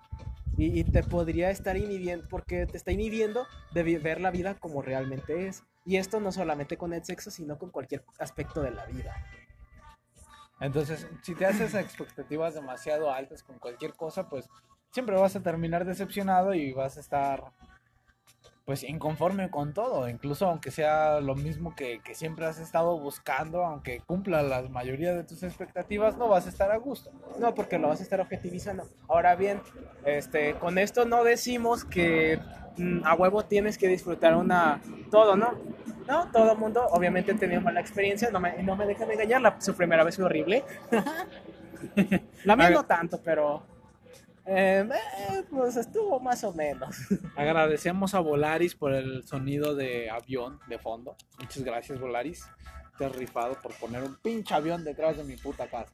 Y, 0.56 0.78
y 0.78 0.84
te 0.84 1.02
podría 1.02 1.50
estar 1.50 1.76
inhibiendo, 1.76 2.28
porque 2.28 2.66
te 2.66 2.76
está 2.76 2.92
inhibiendo 2.92 3.46
de 3.72 3.98
ver 3.98 4.20
la 4.20 4.30
vida 4.30 4.54
como 4.54 4.80
realmente 4.80 5.48
es. 5.48 5.64
Y 5.84 5.96
esto 5.96 6.20
no 6.20 6.32
solamente 6.32 6.76
con 6.76 6.92
el 6.92 7.04
sexo, 7.04 7.30
sino 7.30 7.58
con 7.58 7.70
cualquier 7.70 8.04
aspecto 8.18 8.62
de 8.62 8.70
la 8.70 8.86
vida. 8.86 9.14
Entonces, 10.60 11.06
si 11.22 11.34
te 11.34 11.46
haces 11.46 11.74
expectativas 11.74 12.54
demasiado 12.54 13.12
altas 13.12 13.42
con 13.42 13.58
cualquier 13.58 13.94
cosa, 13.94 14.28
pues 14.28 14.48
siempre 14.90 15.16
vas 15.16 15.36
a 15.36 15.42
terminar 15.42 15.84
decepcionado 15.84 16.54
y 16.54 16.72
vas 16.72 16.96
a 16.96 17.00
estar 17.00 17.52
pues 18.64 18.82
inconforme 18.82 19.50
con 19.50 19.74
todo, 19.74 20.08
incluso 20.08 20.46
aunque 20.48 20.70
sea 20.70 21.20
lo 21.20 21.34
mismo 21.34 21.74
que, 21.76 22.00
que 22.02 22.14
siempre 22.14 22.46
has 22.46 22.58
estado 22.58 22.98
buscando, 22.98 23.62
aunque 23.62 24.00
cumpla 24.00 24.42
la 24.42 24.62
mayoría 24.62 25.12
de 25.14 25.22
tus 25.22 25.42
expectativas, 25.42 26.16
no 26.16 26.28
vas 26.28 26.46
a 26.46 26.48
estar 26.48 26.70
a 26.70 26.78
gusto. 26.78 27.10
No, 27.38 27.54
porque 27.54 27.78
lo 27.78 27.88
vas 27.88 28.00
a 28.00 28.04
estar 28.04 28.22
objetivizando. 28.22 28.88
Ahora 29.06 29.34
bien, 29.34 29.60
este, 30.06 30.54
con 30.54 30.78
esto 30.78 31.04
no 31.04 31.24
decimos 31.24 31.84
que 31.84 32.40
a 33.04 33.14
huevo 33.14 33.44
tienes 33.44 33.78
que 33.78 33.88
disfrutar 33.88 34.36
una 34.36 34.80
todo, 35.10 35.36
¿no? 35.36 35.54
No, 36.06 36.30
todo 36.30 36.52
el 36.52 36.58
mundo 36.58 36.86
obviamente 36.90 37.32
ha 37.32 37.36
tenido 37.36 37.60
mala 37.62 37.80
experiencia, 37.80 38.30
no 38.30 38.38
me, 38.40 38.62
no 38.62 38.76
me 38.76 38.84
dejan 38.86 39.10
engañar, 39.10 39.40
la, 39.40 39.58
su 39.60 39.74
primera 39.74 40.04
vez 40.04 40.16
fue 40.16 40.24
horrible. 40.26 40.62
la 42.44 42.56
mía 42.56 42.66
Haga- 42.66 42.74
no 42.76 42.84
tanto, 42.84 43.20
pero 43.22 43.62
eh, 44.46 44.86
eh, 45.30 45.44
pues 45.50 45.76
estuvo 45.76 46.20
más 46.20 46.44
o 46.44 46.52
menos. 46.52 46.94
Agradecemos 47.36 48.14
a 48.14 48.20
Volaris 48.20 48.74
por 48.74 48.92
el 48.92 49.24
sonido 49.26 49.74
de 49.74 50.10
avión 50.10 50.58
de 50.68 50.78
fondo. 50.78 51.16
Muchas 51.38 51.62
gracias, 51.64 51.98
Volaris. 52.00 52.44
Te 52.98 53.06
has 53.06 53.16
rifado 53.16 53.54
por 53.60 53.72
poner 53.74 54.02
un 54.02 54.14
pinche 54.16 54.54
avión 54.54 54.84
detrás 54.84 55.16
de 55.16 55.24
mi 55.24 55.36
puta 55.36 55.66
casa. 55.66 55.92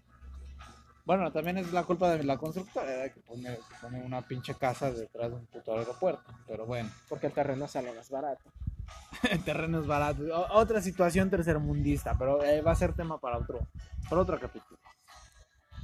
Bueno, 1.11 1.33
también 1.33 1.59
es 1.59 1.73
la 1.73 1.83
culpa 1.83 2.09
de 2.11 2.23
la 2.23 2.39
constructora, 2.39 3.13
que 3.13 3.19
pone, 3.23 3.59
pone 3.81 4.01
una 4.01 4.23
pinche 4.23 4.55
casa 4.55 4.93
detrás 4.93 5.29
de 5.29 5.39
un 5.39 5.47
puto 5.47 5.77
aeropuerto. 5.77 6.33
Pero 6.47 6.67
bueno, 6.67 6.89
Porque 7.09 7.27
el 7.27 7.33
terreno 7.33 7.67
sale 7.67 7.93
más 7.93 8.11
barato. 8.11 8.53
el 9.33 9.43
terreno 9.43 9.81
es 9.81 9.89
barato. 9.89 10.23
O- 10.33 10.61
otra 10.61 10.81
situación 10.81 11.29
tercermundista, 11.29 12.17
pero 12.17 12.45
eh, 12.45 12.63
va 12.63 12.71
a 12.71 12.77
ser 12.77 12.93
tema 12.93 13.19
para 13.19 13.39
otro, 13.39 13.59
para 14.09 14.23
otro 14.23 14.39
capítulo. 14.39 14.79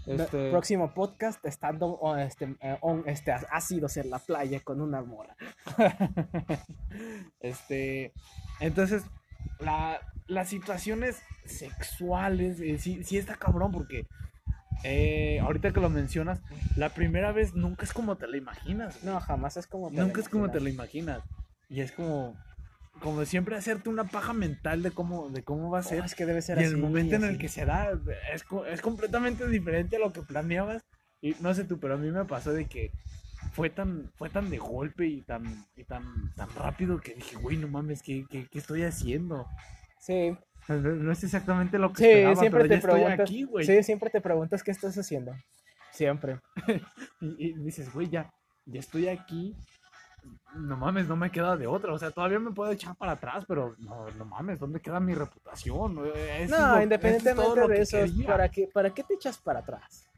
Este, 0.07 0.53
Próximo 0.53 0.95
podcast, 0.95 1.45
estando 1.45 1.99
este, 2.19 2.57
eh, 2.61 2.79
on- 2.81 3.03
este, 3.07 3.33
ácidos 3.33 3.97
en 3.97 4.11
la 4.11 4.21
playa 4.21 4.61
con 4.61 4.81
una 4.81 5.03
mora. 5.03 5.35
Este, 7.41 8.13
entonces, 8.61 9.03
la, 9.59 9.99
las 10.29 10.49
situaciones 10.49 11.21
sexuales, 11.45 12.61
eh, 12.61 12.79
sí, 12.79 13.03
sí 13.03 13.19
está 13.19 13.35
cabrón 13.35 13.73
porque 13.73 14.07
eh, 14.85 15.41
ahorita 15.41 15.73
que 15.73 15.81
lo 15.81 15.91
mencionas, 15.91 16.41
la 16.77 16.91
primera 16.91 17.33
vez 17.33 17.55
nunca 17.55 17.85
es 17.85 17.93
como 17.93 18.17
te 18.17 18.27
la 18.27 18.37
imaginas. 18.37 19.01
güey. 19.01 19.15
No, 19.15 19.21
jamás 19.21 19.57
es 19.57 19.67
como 19.67 19.91
te 19.91 19.97
nunca 19.97 20.21
es 20.21 20.29
como 20.29 20.51
te 20.51 20.59
imaginas. 20.59 20.63
la 20.63 20.71
imaginas. 20.71 21.23
Y 21.69 21.81
es 21.81 21.93
como, 21.93 22.37
como 23.01 23.25
siempre 23.25 23.57
hacerte 23.57 23.89
una 23.89 24.05
paja 24.05 24.33
mental 24.33 24.83
de 24.83 24.91
cómo, 24.93 25.29
de 25.31 25.43
cómo 25.43 25.71
va 25.71 25.81
a 25.81 25.83
ser. 25.83 26.01
Oh, 26.03 26.05
es 26.05 26.15
que 26.15 26.27
debe 26.27 26.43
ser 26.43 26.59
Y 26.59 26.65
así. 26.65 26.71
el 26.71 26.77
momento 26.79 27.17
en 27.17 27.25
el 27.25 27.39
que 27.39 27.49
se 27.49 27.65
da 27.65 27.91
es, 28.33 28.45
es 28.71 28.81
completamente 28.83 29.49
diferente 29.49 29.97
a 29.97 30.01
lo 30.01 30.13
que 30.13 30.23
planeabas. 30.23 30.85
Y 31.21 31.35
no 31.41 31.53
sé 31.55 31.65
tú, 31.65 31.81
pero 31.81 31.95
a 31.95 31.97
mí 31.97 32.11
me 32.11 32.25
pasó 32.25 32.53
de 32.53 32.67
que 32.67 32.93
fue 33.53 33.71
tan, 33.71 34.13
fue 34.17 34.29
tan 34.31 34.51
de 34.51 34.59
golpe 34.59 35.07
y 35.07 35.23
tan, 35.23 35.67
y 35.77 35.85
tan, 35.85 36.33
tan 36.35 36.49
rápido 36.55 37.01
que 37.01 37.15
dije, 37.15 37.37
güey, 37.37 37.57
no 37.57 37.69
mames, 37.69 38.03
¿qué, 38.03 38.27
qué, 38.31 38.47
qué 38.51 38.59
estoy 38.59 38.83
haciendo? 38.83 39.47
Sí, 39.99 40.37
No, 40.69 41.13
es 41.13 41.23
exactamente 41.25 41.79
lo 41.79 41.93
que 41.93 42.03
sí, 42.03 42.05
esperaba, 42.11 42.37
siempre 42.37 42.59
pero 42.61 42.69
te 42.69 42.75
ya 42.75 42.79
estoy 42.79 42.93
preguntas. 42.93 43.21
aquí, 43.21 43.43
güey. 43.45 43.65
sí, 43.67 43.83
siempre 43.83 44.11
te 44.11 44.21
preguntas 44.21 44.63
qué 44.63 44.71
estás 44.73 44.97
haciendo. 44.97 45.33
Siempre. 45.93 46.41
Y, 47.21 47.49
y 47.49 47.53
dices, 47.55 47.93
güey, 47.93 48.09
ya, 48.09 48.31
ya 48.67 48.81
estoy 48.81 49.09
aquí. 49.09 49.57
No 50.55 50.77
mames, 50.77 51.07
no 51.07 51.17
me 51.17 51.31
queda 51.31 51.57
de 51.57 51.67
otra. 51.67 51.93
O 51.93 51.99
sea, 51.99 52.11
todavía 52.11 52.39
me 52.39 52.51
puedo 52.51 52.71
echar 52.73 52.97
para 52.97 53.13
atrás, 53.13 53.45
pero 53.47 53.77
no, 53.79 54.11
no 54.11 54.25
mames, 54.25 54.59
¿dónde 54.59 54.81
queda 54.81 54.99
mi 55.01 55.15
reputación? 55.15 55.99
Es 56.15 56.51
No, 56.51 56.83
independientemente 56.83 57.69
de 57.69 57.81
eso, 57.81 57.99
quería. 57.99 58.27
¿para 58.27 58.49
qué, 58.49 58.69
¿para 58.73 58.91
qué 58.93 59.03
te 59.05 59.15
echas 59.15 59.39
para 59.39 59.61
atrás? 59.61 60.09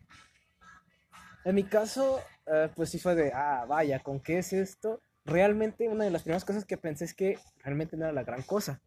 En 1.44 1.55
mi 1.55 1.64
caso, 1.64 2.20
eh, 2.46 2.68
pues 2.74 2.90
sí 2.90 2.99
fue 2.99 3.14
de, 3.14 3.32
ah, 3.32 3.64
vaya, 3.68 4.01
¿con 4.01 4.20
qué 4.20 4.38
es 4.38 4.53
esto? 4.53 5.01
Realmente 5.24 5.88
una 5.88 6.05
de 6.05 6.11
las 6.11 6.22
primeras 6.22 6.44
cosas 6.44 6.64
que 6.64 6.76
pensé 6.78 7.05
es 7.05 7.14
que 7.14 7.38
realmente 7.62 7.96
no 7.96 8.05
era 8.05 8.12
la 8.12 8.24
gran 8.24 8.42
cosa. 8.42 8.80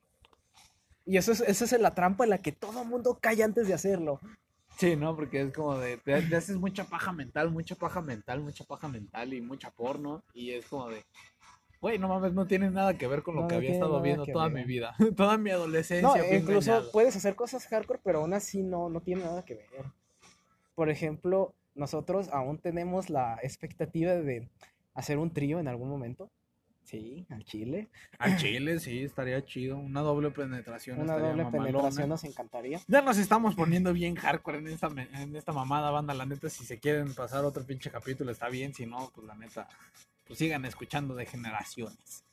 Y 1.11 1.17
eso 1.17 1.33
es, 1.33 1.41
esa 1.41 1.65
es 1.65 1.81
la 1.81 1.93
trampa 1.93 2.23
en 2.23 2.29
la 2.29 2.37
que 2.37 2.53
todo 2.53 2.85
mundo 2.85 3.17
cae 3.21 3.43
antes 3.43 3.67
de 3.67 3.73
hacerlo. 3.73 4.21
Sí, 4.77 4.95
¿no? 4.95 5.13
Porque 5.13 5.41
es 5.41 5.53
como 5.53 5.77
de, 5.77 5.97
te, 5.97 6.21
te 6.21 6.35
haces 6.37 6.55
mucha 6.55 6.85
paja 6.85 7.11
mental, 7.11 7.51
mucha 7.51 7.75
paja 7.75 7.99
mental, 8.01 8.39
mucha 8.39 8.63
paja 8.63 8.87
mental 8.87 9.33
y 9.33 9.41
mucha 9.41 9.71
porno. 9.71 10.23
Y 10.33 10.51
es 10.51 10.65
como 10.67 10.87
de, 10.87 11.03
güey, 11.81 11.99
no 11.99 12.07
mames, 12.07 12.31
no 12.31 12.47
tiene 12.47 12.69
nada 12.71 12.97
que 12.97 13.07
ver 13.07 13.23
con 13.23 13.35
lo 13.35 13.41
No, 13.41 13.47
que 13.49 13.55
había 13.55 13.71
estado 13.73 14.01
viendo 14.01 14.25
toda 14.25 14.45
ver. 14.47 14.53
mi 14.53 14.63
vida. 14.63 14.95
toda 15.17 15.37
mi 15.37 15.49
adolescencia. 15.49 16.07
No, 16.07 16.15
fui 16.23 16.37
incluso 16.37 16.71
engañado. 16.71 16.91
puedes 16.93 17.13
hacer 17.17 17.35
cosas 17.35 17.67
hardcore, 17.67 17.99
pero 18.01 18.19
aún 18.19 18.33
así 18.33 18.63
no, 18.63 18.89
no 18.89 19.01
tiene 19.01 19.23
nada 19.25 19.43
que 19.43 19.55
ver. 19.55 19.67
Por 20.75 20.89
ejemplo, 20.89 21.53
nosotros 21.75 22.29
aún 22.31 22.57
tenemos 22.57 23.09
la 23.09 23.37
expectativa 23.43 24.13
de 24.13 24.49
hacer 24.93 25.17
un 25.17 25.33
trío 25.33 25.59
en 25.59 25.67
algún 25.67 25.89
momento. 25.89 26.31
Sí, 26.91 27.25
al 27.29 27.45
chile. 27.45 27.87
Al 28.19 28.35
chile, 28.37 28.79
sí, 28.81 29.03
estaría 29.03 29.43
chido. 29.45 29.77
Una 29.77 30.01
doble 30.01 30.29
penetración. 30.29 30.99
Una 30.99 31.13
estaría 31.13 31.29
doble 31.29 31.43
mamalona. 31.45 31.71
penetración 31.71 32.09
nos 32.09 32.23
encantaría. 32.25 32.81
Ya 32.87 33.01
nos 33.01 33.17
estamos 33.17 33.55
poniendo 33.55 33.93
bien 33.93 34.15
hardcore 34.15 34.57
en 34.57 34.67
esta, 34.67 34.87
en 34.87 35.35
esta 35.37 35.53
mamada, 35.53 35.89
banda. 35.89 36.13
La 36.13 36.25
neta, 36.25 36.49
si 36.49 36.65
se 36.65 36.79
quieren 36.79 37.13
pasar 37.13 37.45
otro 37.45 37.65
pinche 37.65 37.89
capítulo, 37.89 38.29
está 38.29 38.49
bien. 38.49 38.73
Si 38.73 38.85
no, 38.85 39.09
pues 39.15 39.25
la 39.25 39.35
neta, 39.35 39.69
pues 40.27 40.37
sigan 40.37 40.65
escuchando 40.65 41.15
de 41.15 41.25
generaciones. 41.25 42.25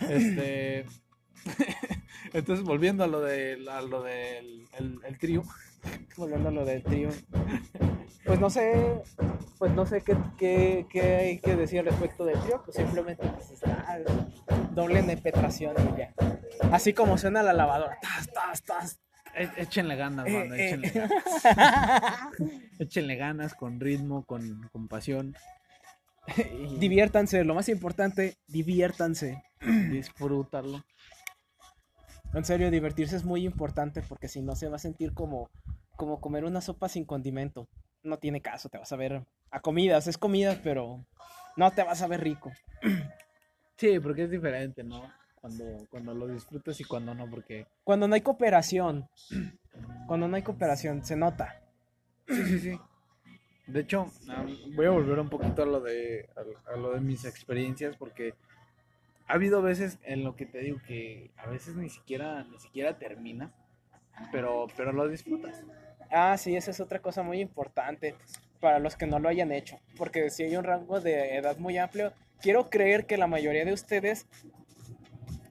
Este. 0.00 0.86
Entonces, 2.32 2.64
volviendo 2.64 3.04
a 3.04 3.06
lo 3.06 3.20
de 3.20 3.66
a 3.70 3.82
lo 3.82 4.02
del 4.02 4.66
el, 4.78 4.98
el 5.04 5.18
trío. 5.18 5.42
Volviendo 6.16 6.48
a 6.48 6.52
lo 6.52 6.64
del 6.64 6.82
trío. 6.82 7.08
Pues 8.24 8.38
no 8.38 8.50
sé, 8.50 9.02
pues 9.58 9.72
no 9.72 9.84
sé 9.86 10.02
qué, 10.02 10.16
qué, 10.38 10.86
qué 10.90 11.02
hay 11.16 11.38
que 11.40 11.56
decir 11.56 11.80
al 11.80 11.86
respecto 11.86 12.24
del 12.24 12.38
trío. 12.40 12.62
Pues 12.64 12.76
simplemente 12.76 13.26
pues, 13.28 13.50
está 13.50 13.98
doble 14.72 15.02
penetración 15.02 15.74
y 15.94 15.98
ya. 15.98 16.14
Así 16.70 16.92
como 16.92 17.18
suena 17.18 17.42
la 17.42 17.52
lavadora. 17.52 17.98
Tas, 18.00 18.28
tas, 18.32 18.62
tas. 18.62 19.00
E- 19.34 19.62
Échenle 19.62 19.96
ganas, 19.96 20.26
Eh, 20.28 20.34
banda, 20.38 20.56
eh. 20.56 20.66
échenle 20.66 20.90
ganas. 20.90 21.12
Échenle 22.78 23.16
ganas, 23.16 23.54
con 23.54 23.80
ritmo, 23.80 24.24
con, 24.24 24.68
con 24.72 24.88
pasión. 24.88 25.34
Y 26.36 26.76
Diviértanse, 26.78 27.42
lo 27.42 27.54
más 27.54 27.68
importante, 27.68 28.36
diviértanse. 28.46 29.42
disfrútalo. 29.90 30.84
En 32.34 32.44
serio, 32.44 32.70
divertirse 32.70 33.16
es 33.16 33.24
muy 33.24 33.44
importante 33.44 34.02
porque 34.02 34.28
si 34.28 34.40
no 34.40 34.56
se 34.56 34.68
va 34.68 34.76
a 34.76 34.80
sentir 34.80 35.12
como, 35.12 35.50
como 35.96 36.20
comer 36.20 36.44
una 36.44 36.60
sopa 36.60 36.88
sin 36.88 37.04
condimento. 37.04 37.68
No 38.02 38.18
tiene 38.18 38.40
caso, 38.40 38.68
te 38.68 38.78
vas 38.78 38.90
a 38.92 38.96
ver 38.96 39.24
a 39.50 39.60
comidas, 39.60 40.06
es 40.06 40.18
comida, 40.18 40.60
pero 40.64 41.04
no 41.56 41.70
te 41.70 41.82
vas 41.82 42.02
a 42.02 42.06
ver 42.06 42.22
rico. 42.22 42.52
Sí, 43.74 43.98
porque 43.98 44.24
es 44.24 44.30
diferente, 44.30 44.84
¿no? 44.84 45.10
Cuando, 45.34 45.64
cuando 45.90 46.14
lo 46.14 46.28
disfrutas 46.28 46.78
y 46.80 46.84
cuando 46.84 47.16
no, 47.16 47.28
porque 47.28 47.66
Cuando 47.82 48.06
no 48.06 48.14
hay 48.14 48.20
cooperación, 48.20 49.08
cuando 50.06 50.28
no 50.28 50.36
hay 50.36 50.42
cooperación, 50.42 51.04
se 51.04 51.16
nota. 51.16 51.60
Sí, 52.28 52.44
sí, 52.44 52.58
sí. 52.60 52.80
De 53.66 53.80
hecho, 53.80 54.12
voy 54.76 54.86
a 54.86 54.90
volver 54.90 55.18
un 55.18 55.28
poquito 55.28 55.64
a 55.64 55.66
lo 55.66 55.80
de 55.80 56.28
a, 56.36 56.72
a 56.72 56.76
lo 56.76 56.92
de 56.92 57.00
mis 57.00 57.24
experiencias 57.24 57.96
porque 57.96 58.34
ha 59.32 59.36
habido 59.36 59.62
veces 59.62 59.98
en 60.02 60.24
lo 60.24 60.36
que 60.36 60.44
te 60.44 60.58
digo 60.58 60.78
que 60.86 61.30
a 61.38 61.48
veces 61.48 61.74
ni 61.74 61.88
siquiera 61.88 62.44
ni 62.44 62.60
siquiera 62.60 62.98
termina, 62.98 63.50
pero 64.30 64.66
pero 64.76 64.92
lo 64.92 65.08
disfrutas. 65.08 65.64
Ah, 66.10 66.36
sí, 66.36 66.54
esa 66.54 66.70
es 66.70 66.80
otra 66.80 66.98
cosa 66.98 67.22
muy 67.22 67.40
importante 67.40 68.14
para 68.60 68.78
los 68.78 68.94
que 68.94 69.06
no 69.06 69.18
lo 69.20 69.30
hayan 69.30 69.50
hecho, 69.50 69.80
porque 69.96 70.28
si 70.28 70.42
hay 70.42 70.54
un 70.54 70.64
rango 70.64 71.00
de 71.00 71.36
edad 71.36 71.56
muy 71.56 71.78
amplio, 71.78 72.12
quiero 72.42 72.68
creer 72.68 73.06
que 73.06 73.16
la 73.16 73.26
mayoría 73.26 73.64
de 73.64 73.72
ustedes 73.72 74.26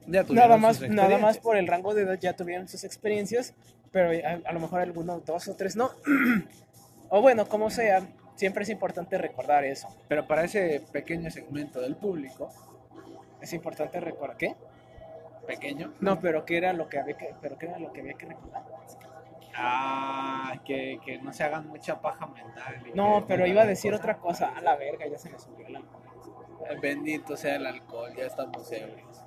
Ya 0.06 0.22
nada 0.28 0.56
más, 0.58 0.80
nada 0.88 1.18
más 1.18 1.38
por 1.38 1.56
el 1.56 1.66
rango 1.66 1.92
de 1.92 2.02
edad 2.02 2.20
ya 2.20 2.36
tuvieron 2.36 2.68
sus 2.68 2.84
experiencias, 2.84 3.52
pero 3.90 4.10
a, 4.10 4.48
a 4.48 4.52
lo 4.52 4.60
mejor 4.60 4.80
algunos 4.80 5.24
dos 5.24 5.48
o 5.48 5.56
tres 5.56 5.74
no. 5.74 5.90
o 7.08 7.20
bueno, 7.20 7.48
como 7.48 7.68
sea, 7.68 8.06
siempre 8.36 8.62
es 8.62 8.68
importante 8.68 9.18
recordar 9.18 9.64
eso. 9.64 9.88
Pero 10.06 10.28
para 10.28 10.44
ese 10.44 10.84
pequeño 10.92 11.32
segmento 11.32 11.80
del 11.80 11.96
público, 11.96 12.52
Es 13.42 13.52
importante 13.52 14.00
recordar 14.00 14.36
¿qué? 14.36 14.54
pequeño, 15.46 15.92
No, 16.00 16.20
pero 16.20 16.44
qué 16.44 16.56
era 16.56 16.72
lo 16.72 16.88
que 16.88 16.98
había 16.98 17.16
que, 17.16 17.34
pero 17.42 17.58
qué 17.58 17.66
era 17.66 17.78
lo 17.78 17.92
que 17.92 18.00
había 18.00 18.14
que 18.14 18.26
recordar. 18.26 18.62
ah, 19.56 20.54
que, 20.64 20.98
que 21.04 21.18
no 21.18 21.32
se 21.32 21.44
hagan 21.44 21.68
mucha 21.68 22.00
paja 22.00 22.26
mental. 22.26 22.82
y 22.86 22.96
No, 22.96 23.20
que 23.20 23.26
pero 23.28 23.46
iba 23.46 23.62
a 23.62 23.66
decir 23.66 23.92
otra 23.94 24.18
cosa. 24.18 24.56
A 24.56 24.60
la 24.60 24.76
verga, 24.76 25.06
ya 25.06 25.18
se 25.18 25.30
me 25.30 25.38
subió 25.38 25.68
la 25.68 25.80
Eh, 25.80 26.78
Bendito 26.80 27.36
sea 27.36 27.56
el 27.56 27.66
alcohol, 27.66 28.14
ya 28.16 28.26
estamos 28.26 28.70
ebrios. 28.72 29.24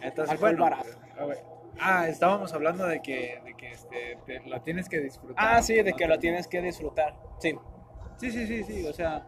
Entonces, 0.00 0.30
Alcohol 0.32 0.56
bueno, 0.56 0.62
barato. 0.62 0.88
a 1.18 1.24
ver. 1.26 1.38
Ah, 1.80 2.08
estábamos 2.08 2.52
hablando 2.54 2.86
de 2.86 3.02
que, 3.02 3.40
de 3.44 3.54
que 3.54 3.70
este, 3.72 4.18
te- 4.26 4.40
la 4.48 4.60
tienes 4.62 4.88
que 4.88 5.00
disfrutar. 5.00 5.36
Ah, 5.38 5.62
sí, 5.62 5.74
de 5.82 5.90
¿no? 5.90 5.96
que 5.96 6.06
lo 6.08 6.18
tienes 6.18 6.46
que 6.48 6.60
disfrutar. 6.62 7.14
Sí. 7.38 7.56
Sí, 8.16 8.30
sí, 8.32 8.46
sí, 8.46 8.64
sí, 8.64 8.86
o 8.86 8.92
sea, 8.92 9.24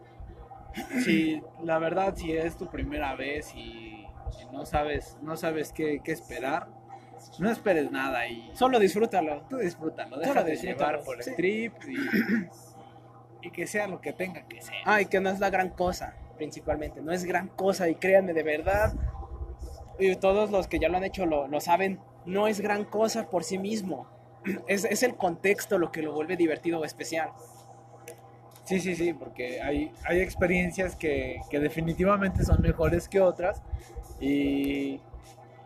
si 1.03 1.41
la 1.63 1.79
verdad, 1.79 2.15
si 2.15 2.31
es 2.31 2.57
tu 2.57 2.67
primera 2.69 3.15
vez 3.15 3.53
y, 3.55 4.05
y 4.05 4.45
no 4.51 4.65
sabes, 4.65 5.17
no 5.21 5.35
sabes 5.37 5.71
qué, 5.73 6.01
qué 6.03 6.11
esperar, 6.11 6.67
no 7.39 7.49
esperes 7.51 7.91
nada 7.91 8.27
y 8.27 8.49
Solo 8.53 8.79
disfrútalo. 8.79 9.43
tú 9.49 9.57
disfrútalo, 9.57 10.15
Solo 10.15 10.21
déjate 10.21 10.51
disfrútalo, 10.51 10.77
llevar 10.91 11.03
por 11.03 11.17
el 11.17 11.23
sí. 11.23 11.31
trip 11.35 11.73
y, 11.87 13.47
y 13.47 13.51
que 13.51 13.67
sea 13.67 13.87
lo 13.87 14.01
que 14.01 14.13
tenga 14.13 14.43
que 14.47 14.61
ser. 14.61 14.75
Ay, 14.85 15.05
que 15.05 15.19
no 15.19 15.29
es 15.29 15.39
la 15.39 15.49
gran 15.49 15.69
cosa. 15.69 16.15
principalmente. 16.37 17.01
No 17.01 17.11
es 17.11 17.23
gran 17.25 17.47
cosa 17.49 17.87
y 17.89 17.95
créanme, 17.95 18.33
de 18.33 18.43
verdad, 18.43 18.93
y 19.99 20.15
todos 20.15 20.49
los 20.49 20.67
que 20.67 20.79
ya 20.79 20.89
lo 20.89 20.97
han 20.97 21.03
hecho 21.03 21.25
lo, 21.27 21.47
lo 21.47 21.59
saben, 21.61 21.99
no 22.25 22.47
es 22.47 22.59
gran 22.61 22.83
cosa 22.85 23.29
por 23.29 23.43
sí 23.43 23.57
mismo. 23.57 24.07
Es, 24.67 24.85
es 24.85 25.03
el 25.03 25.15
contexto 25.17 25.77
lo 25.77 25.91
que 25.91 26.01
lo 26.01 26.13
vuelve 26.13 26.35
divertido 26.35 26.79
o 26.79 26.85
especial. 26.85 27.29
Sí, 28.79 28.95
sí, 28.95 28.95
sí, 28.95 29.13
porque 29.13 29.61
hay, 29.61 29.91
hay 30.05 30.19
experiencias 30.21 30.95
que, 30.95 31.39
que 31.49 31.59
definitivamente 31.59 32.43
son 32.43 32.61
mejores 32.61 33.07
que 33.07 33.19
otras 33.19 33.61
y, 34.19 34.99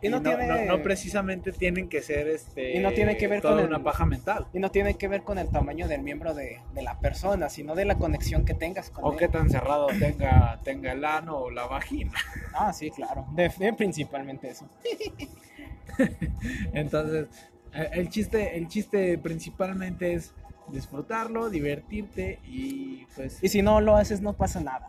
Y 0.01 0.09
no 0.09 0.21
tiene- 0.21 0.65
no 0.65 0.81
precisamente 0.81 1.51
tienen 1.51 1.87
que 1.89 2.01
ser 2.01 2.27
este 2.27 2.75
Y 2.77 2.79
no 2.79 2.91
tiene 2.93 3.17
que 3.17 3.27
ver 3.27 3.41
toda 3.41 3.55
con 3.55 3.63
el- 3.63 3.69
una 3.69 3.83
paja 3.83 4.05
mental. 4.05 4.47
Y 4.53 4.59
no 4.59 4.69
tiene 4.71 4.95
que 4.95 5.07
ver 5.07 5.23
con 5.23 5.37
el 5.37 5.49
tamaño 5.49 5.87
del 5.87 6.01
miembro 6.01 6.33
de, 6.33 6.59
de 6.73 6.81
la 6.81 6.99
persona, 6.99 7.49
sino 7.49 7.75
de 7.75 7.85
la 7.85 7.95
conexión 7.97 8.45
que 8.45 8.53
tengas 8.53 8.89
con 8.91 9.05
O 9.05 9.11
él. 9.13 9.17
qué 9.17 9.27
tan 9.29 9.49
cerrado 9.49 9.87
tenga, 9.99 10.59
tenga 10.63 10.91
el 10.91 11.03
ano 11.05 11.37
o 11.37 11.51
la 11.51 11.65
vagina. 11.67 12.11
Ah, 12.57 12.71
sí, 12.71 12.89
claro. 12.89 13.25
De, 13.31 13.49
de 13.49 13.73
principalmente 13.73 14.49
eso. 14.49 14.65
Entonces, 16.73 17.27
eh, 17.73 17.89
el 17.93 18.09
chiste, 18.09 18.57
el 18.57 18.67
chiste 18.67 19.17
principalmente 19.17 20.13
es 20.13 20.33
disfrutarlo, 20.71 21.49
divertirte 21.49 22.39
y 22.45 23.05
pues 23.15 23.39
Y 23.41 23.49
si 23.49 23.61
no 23.61 23.81
lo 23.81 23.95
haces, 23.95 24.21
no 24.21 24.33
pasa 24.33 24.59
nada. 24.59 24.87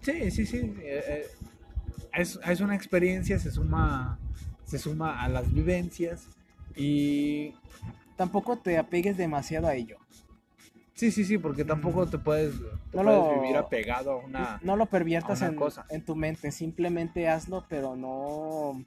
sí, 0.00 0.30
sí, 0.30 0.46
sí. 0.46 0.58
eh, 0.82 1.02
eh, 1.06 1.26
es, 2.14 2.38
es 2.44 2.60
una 2.60 2.74
experiencia, 2.74 3.38
se 3.38 3.50
suma, 3.50 4.18
se 4.64 4.78
suma 4.78 5.22
a 5.22 5.28
las 5.28 5.52
vivencias 5.52 6.26
y 6.76 7.54
Tampoco 8.16 8.58
te 8.58 8.76
apegues 8.76 9.16
demasiado 9.16 9.66
a 9.66 9.74
ello. 9.74 9.96
sí, 10.94 11.10
sí, 11.10 11.24
sí, 11.24 11.38
porque 11.38 11.64
tampoco 11.64 12.06
te 12.06 12.18
puedes, 12.18 12.54
te 12.90 12.98
No 12.98 13.02
puedes 13.02 13.22
lo- 13.22 13.28
vivir 13.28 13.56
apegado 13.56 14.12
a 14.12 14.16
una. 14.16 14.60
no 14.62 14.76
lo 14.76 14.86
perviertas 14.86 15.42
en, 15.42 15.56
cosa. 15.56 15.86
en 15.88 16.04
tu 16.04 16.16
mente, 16.16 16.50
simplemente 16.52 17.28
hazlo, 17.28 17.64
pero 17.68 17.96
no, 17.96 18.84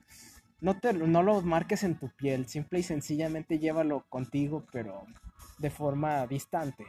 no, 0.62 0.80
te, 0.80 0.94
no 0.94 1.24
lo 1.24 1.42
marques 1.42 1.84
en 1.84 1.98
tu 1.98 2.10
piel, 2.10 2.48
simple 2.48 2.80
y 2.80 2.84
sencillamente 2.84 3.60
llévalo 3.60 4.06
contigo, 4.10 4.66
pero 4.72 5.06
de 5.58 5.70
forma 5.70 6.26
distante. 6.28 6.86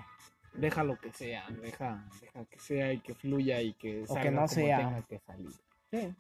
Deja 0.55 0.85
lo 0.85 0.97
que 0.99 1.13
sea, 1.13 1.45
deja, 1.63 2.05
deja 2.21 2.45
que 2.45 2.59
sea 2.61 2.93
y 2.93 3.01
que 3.01 3.15
fluya 3.15 3.61
y 3.61 3.73
que 3.75 4.03
O 4.03 4.07
salga 4.07 4.23
que 4.23 4.31
no 4.31 4.37
como 4.43 4.49
sea. 4.49 4.79
tenga 4.79 5.03
que 5.03 5.19
salir. 5.19 5.51
Sí. 5.91 6.15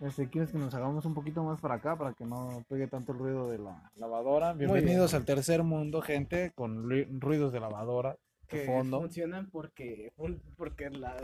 Este, 0.00 0.28
¿Quieres 0.28 0.50
que 0.50 0.58
nos 0.58 0.74
hagamos 0.74 1.04
un 1.06 1.14
poquito 1.14 1.42
más 1.42 1.60
para 1.60 1.76
acá 1.76 1.96
para 1.96 2.12
que 2.12 2.24
no 2.24 2.62
pegue 2.68 2.86
tanto 2.88 3.12
el 3.12 3.18
ruido 3.18 3.48
de 3.48 3.58
la 3.58 3.90
lavadora? 3.96 4.52
Bienvenidos 4.52 5.14
al 5.14 5.24
tercer 5.24 5.62
mundo, 5.62 6.02
gente, 6.02 6.50
con 6.54 6.84
ru- 6.84 7.06
ruidos 7.20 7.52
de 7.52 7.60
lavadora 7.60 8.10
de 8.42 8.48
Que 8.48 8.66
fondo. 8.66 9.00
funcionan 9.00 9.48
porque, 9.50 10.12
porque, 10.58 10.90
la, 10.90 11.16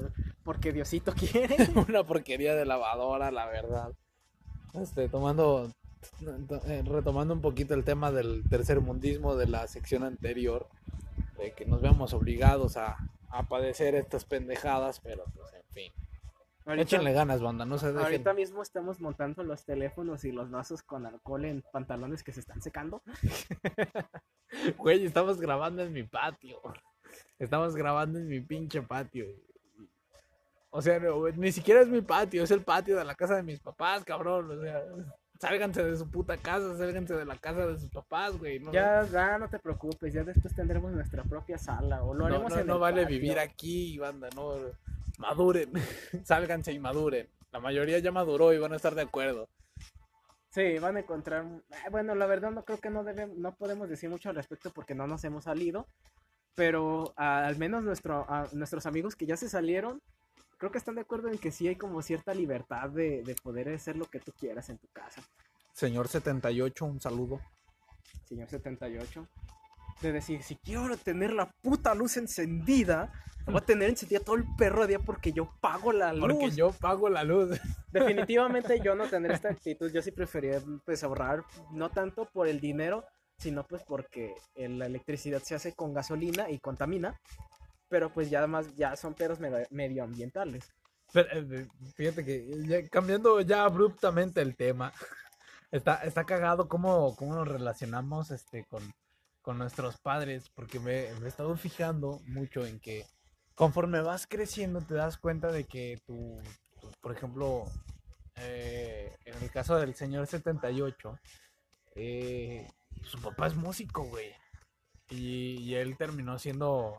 porque 0.45 0.73
Diosito 0.73 1.13
quiere. 1.17 1.57
Una 1.89 2.05
porquería 2.05 2.55
de 2.55 2.65
lavadora, 2.65 3.31
la 3.31 3.47
verdad. 3.47 3.93
Este, 4.73 5.09
tomando, 5.09 5.71
retomando 6.85 7.35
un 7.35 7.41
poquito 7.41 7.75
el 7.75 7.85
tema 7.85 8.11
del 8.11 8.43
tercer 8.49 8.81
mundismo 8.81 9.37
de 9.37 9.47
la 9.47 9.67
sección 9.69 10.03
anterior, 10.05 10.69
de 11.39 11.53
que 11.53 11.67
nos 11.67 11.81
vemos 11.81 12.13
obligados 12.15 12.77
a, 12.77 12.97
a 13.31 13.43
padecer 13.45 13.95
estas 13.95 14.25
pendejadas, 14.25 15.01
pero 15.01 15.25
pues 15.35 15.53
en 15.55 15.65
fin. 15.73 15.93
Échenle 16.67 17.13
ganas, 17.13 17.41
banda, 17.41 17.65
no 17.65 17.79
se 17.79 17.89
dejen. 17.89 18.05
Ahorita 18.05 18.35
mismo 18.35 18.63
estamos 18.63 19.01
montando 19.01 19.43
los 19.43 19.65
teléfonos 19.65 20.25
y 20.25 20.33
los 20.33 20.51
vasos 20.51 20.83
con 20.83 21.07
alcohol 21.07 21.45
en 21.47 21.63
pantalones 21.73 22.23
que 22.23 22.33
se 22.33 22.41
están 22.41 22.63
secando. 22.63 23.03
Güey, 24.79 25.07
estamos 25.07 25.41
grabando 25.41 25.83
en 25.83 25.93
mi 25.93 26.03
patio. 26.03 26.61
Estamos 27.39 27.77
grabando 27.77 28.19
en 28.19 28.27
mi 28.27 28.41
pinche 28.41 28.83
patio. 28.83 29.27
O 30.71 30.83
sea, 30.83 30.99
no, 30.99 31.29
ni 31.29 31.53
siquiera 31.53 31.81
es 31.81 31.89
mi 31.89 32.01
patio, 32.01 32.43
es 32.43 32.51
el 32.51 32.63
patio 32.63 32.97
de 32.97 33.05
la 33.05 33.15
casa 33.15 33.37
de 33.37 33.43
mis 33.43 33.61
papás, 33.61 34.05
cabrón. 34.05 34.51
O 34.51 34.61
sea, 34.61 34.83
sálganse 35.41 35.83
de 35.83 35.97
su 35.97 36.09
puta 36.11 36.37
casa, 36.37 36.77
sálganse 36.77 37.15
de 37.15 37.25
la 37.25 37.37
casa 37.37 37.67
de 37.67 37.79
sus 37.79 37.91
papás, 37.91 38.37
güey. 38.39 38.61
No, 38.61 38.73
Ya, 38.73 39.05
ya, 39.07 39.39
no 39.39 39.49
te 39.49 39.59
preocupes, 39.59 40.13
ya 40.13 40.23
después 40.23 40.55
tendremos 40.55 40.93
nuestra 40.93 41.23
propia 41.25 41.57
sala 41.59 42.03
o 42.05 42.13
lo 42.15 42.21
no, 42.21 42.27
haremos 42.27 42.53
no, 42.53 42.59
en 42.61 42.67
no 42.67 42.75
el 42.75 42.81
vale 42.81 43.03
patio. 43.03 43.17
vivir 43.19 43.39
aquí, 43.39 43.99
banda, 43.99 44.29
no. 44.37 44.55
Maduren, 45.19 45.71
sálganse 46.25 46.73
y 46.73 46.79
maduren. 46.79 47.29
La 47.53 47.61
mayoría 47.61 47.99
ya 47.99 48.13
maduró 48.13 48.53
y 48.53 48.59
van 48.59 48.73
a 48.73 48.77
estar 48.77 48.95
de 48.95 49.03
acuerdo. 49.03 49.49
Sí, 50.51 50.79
van 50.79 50.97
a 50.97 51.01
encontrar. 51.01 51.45
ah, 51.73 51.89
Bueno, 51.91 52.15
la 52.15 52.27
verdad 52.27 52.51
no 52.51 52.65
creo 52.65 52.79
que 52.79 52.91
no 52.91 53.05
debemos, 53.05 53.37
no 53.37 53.55
podemos 53.55 53.89
decir 53.89 54.11
mucho 54.11 54.29
al 54.29 54.35
respecto 54.37 54.71
porque 54.71 54.95
no 54.95 55.07
nos 55.07 55.25
hemos 55.25 55.45
salido. 55.45 55.87
Pero 56.55 57.13
ah, 57.17 57.47
al 57.47 57.57
menos 57.57 57.83
nuestro, 57.85 58.27
ah, 58.29 58.47
nuestros 58.53 58.85
amigos 58.87 59.15
que 59.17 59.27
ya 59.27 59.37
se 59.37 59.49
salieron, 59.49 60.01
creo 60.61 60.71
que 60.71 60.79
están 60.79 60.95
de 60.95 61.01
acuerdo 61.01 61.29
en 61.29 61.39
que 61.39 61.51
sí 61.51 61.67
hay 61.67 61.77
como 61.77 62.03
cierta 62.03 62.35
libertad 62.35 62.91
de, 62.91 63.23
de 63.23 63.35
poder 63.35 63.71
hacer 63.71 63.97
lo 63.97 64.05
que 64.05 64.21
tú 64.21 64.33
quieras 64.33 64.69
en 64.69 64.77
tu 64.77 64.89
casa. 64.89 65.23
Señor 65.73 66.07
78, 66.07 66.85
un 66.85 67.01
saludo. 67.01 67.41
Señor 68.27 68.49
78. 68.51 69.27
De 70.03 70.13
decir, 70.13 70.43
si 70.43 70.57
quiero 70.57 70.95
tener 70.99 71.33
la 71.33 71.51
puta 71.63 71.95
luz 71.95 72.19
encendida, 72.19 73.11
voy 73.47 73.57
a 73.57 73.61
tener 73.61 73.89
encendida 73.89 74.21
todo 74.21 74.37
el 74.37 74.45
perro 74.59 74.87
día 74.87 74.99
porque 74.99 75.33
yo 75.33 75.51
pago 75.63 75.93
la 75.93 76.13
luz. 76.13 76.21
Porque 76.21 76.51
yo 76.51 76.73
pago 76.73 77.09
la 77.09 77.25
luz. 77.25 77.59
Definitivamente 77.91 78.81
yo 78.81 78.95
no 78.95 79.09
tendré 79.09 79.33
esta 79.33 79.49
actitud, 79.49 79.91
yo 79.91 80.03
sí 80.03 80.11
preferiría 80.11 80.63
pues 80.85 81.03
ahorrar, 81.03 81.43
no 81.73 81.89
tanto 81.89 82.27
por 82.27 82.49
el 82.49 82.61
dinero, 82.61 83.07
sino 83.39 83.67
pues 83.67 83.83
porque 83.83 84.35
la 84.57 84.85
electricidad 84.85 85.43
se 85.43 85.55
hace 85.55 85.73
con 85.73 85.95
gasolina 85.95 86.51
y 86.51 86.59
contamina, 86.59 87.19
pero 87.91 88.11
pues 88.11 88.31
ya 88.31 88.47
más, 88.47 88.75
ya 88.77 88.97
son 88.97 89.15
medio- 89.41 89.67
medioambientales. 89.71 90.73
Pero, 91.13 91.29
eh, 91.33 91.69
fíjate 91.97 92.25
que 92.25 92.89
cambiando 92.91 93.41
ya 93.41 93.65
abruptamente 93.65 94.41
el 94.41 94.57
tema, 94.57 94.93
está, 95.71 95.97
está 96.05 96.25
cagado 96.25 96.69
cómo, 96.69 97.15
cómo 97.17 97.35
nos 97.35 97.49
relacionamos 97.49 98.31
este, 98.31 98.65
con, 98.65 98.83
con 99.43 99.59
nuestros 99.59 99.99
padres, 99.99 100.49
porque 100.55 100.79
me, 100.81 101.09
he 101.11 101.27
estado 101.27 101.55
fijando 101.57 102.21
mucho 102.27 102.65
en 102.65 102.79
que 102.81 103.05
conforme 103.57 104.01
vas 104.01 104.27
creciendo 104.27 104.81
te 104.81 104.95
das 104.95 105.19
cuenta 105.19 105.51
de 105.53 105.65
que 105.65 106.01
tu- 106.07 106.41
por 107.03 107.13
ejemplo, 107.13 107.65
eh, 108.37 109.17
en 109.25 109.43
el 109.43 109.51
caso 109.51 109.77
del 109.77 109.95
señor 109.95 110.27
78, 110.29 111.19
eh, 111.97 112.69
su 113.03 113.21
papá 113.21 113.49
es 113.49 113.55
músico, 113.57 114.05
güey. 114.05 114.33
Y, 115.11 115.57
y 115.61 115.75
él 115.75 115.97
terminó 115.97 116.39
siendo 116.39 116.97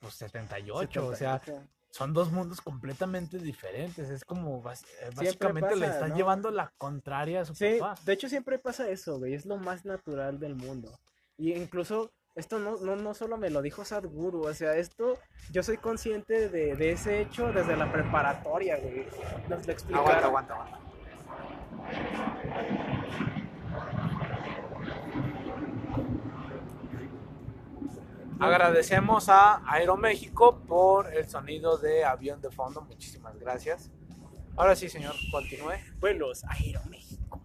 pues 0.00 0.14
78, 0.14 1.06
o 1.06 1.14
sea, 1.14 1.38
78. 1.40 1.68
son 1.90 2.12
dos 2.12 2.30
mundos 2.32 2.60
completamente 2.60 3.38
diferentes. 3.38 4.10
Es 4.10 4.24
como 4.24 4.58
eh, 4.70 5.10
básicamente 5.14 5.76
le 5.76 5.86
pasa, 5.86 5.94
está 5.98 6.08
¿no? 6.08 6.16
llevando 6.16 6.50
la 6.50 6.72
contraria 6.78 7.40
a 7.42 7.44
su 7.44 7.54
Sí, 7.54 7.76
papá. 7.80 8.00
de 8.04 8.12
hecho 8.12 8.28
siempre 8.28 8.58
pasa 8.58 8.88
eso, 8.88 9.18
güey, 9.18 9.34
es 9.34 9.46
lo 9.46 9.56
más 9.56 9.84
natural 9.84 10.38
del 10.38 10.54
mundo. 10.56 10.98
Y 11.38 11.52
incluso 11.54 12.10
esto 12.34 12.58
no, 12.58 12.76
no, 12.78 12.96
no 12.96 13.14
solo 13.14 13.38
me 13.38 13.48
lo 13.50 13.62
dijo 13.62 13.84
Sadhguru, 13.84 14.42
o 14.46 14.52
sea, 14.54 14.76
esto 14.76 15.18
yo 15.50 15.62
soy 15.62 15.78
consciente 15.78 16.48
de, 16.50 16.76
de 16.76 16.90
ese 16.92 17.20
hecho 17.22 17.50
desde 17.52 17.76
la 17.76 17.90
preparatoria, 17.90 18.76
güey. 18.78 19.06
Nos 19.48 19.66
lo 19.66 19.72
explicaron. 19.72 20.24
aguanta, 20.24 20.54
aguanta. 20.54 20.80
Agradecemos 28.38 29.30
a 29.30 29.62
Aeroméxico 29.66 30.60
por 30.66 31.12
el 31.14 31.26
sonido 31.26 31.78
de 31.78 32.04
avión 32.04 32.42
de 32.42 32.50
fondo. 32.50 32.82
Muchísimas 32.82 33.38
gracias. 33.38 33.90
Ahora 34.56 34.76
sí, 34.76 34.90
señor, 34.90 35.14
continúe. 35.30 35.72
Vuelos 35.98 36.44
a 36.44 36.52
Aeroméxico. 36.52 37.40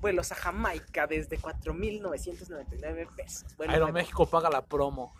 Vuelos 0.00 0.32
a 0.32 0.34
Jamaica 0.36 1.06
desde 1.06 1.38
4.999 1.38 3.14
pesos. 3.14 3.56
Vuelos 3.58 3.74
Aeroméxico 3.74 4.24
paga 4.24 4.48
la 4.48 4.64
promo. 4.64 5.14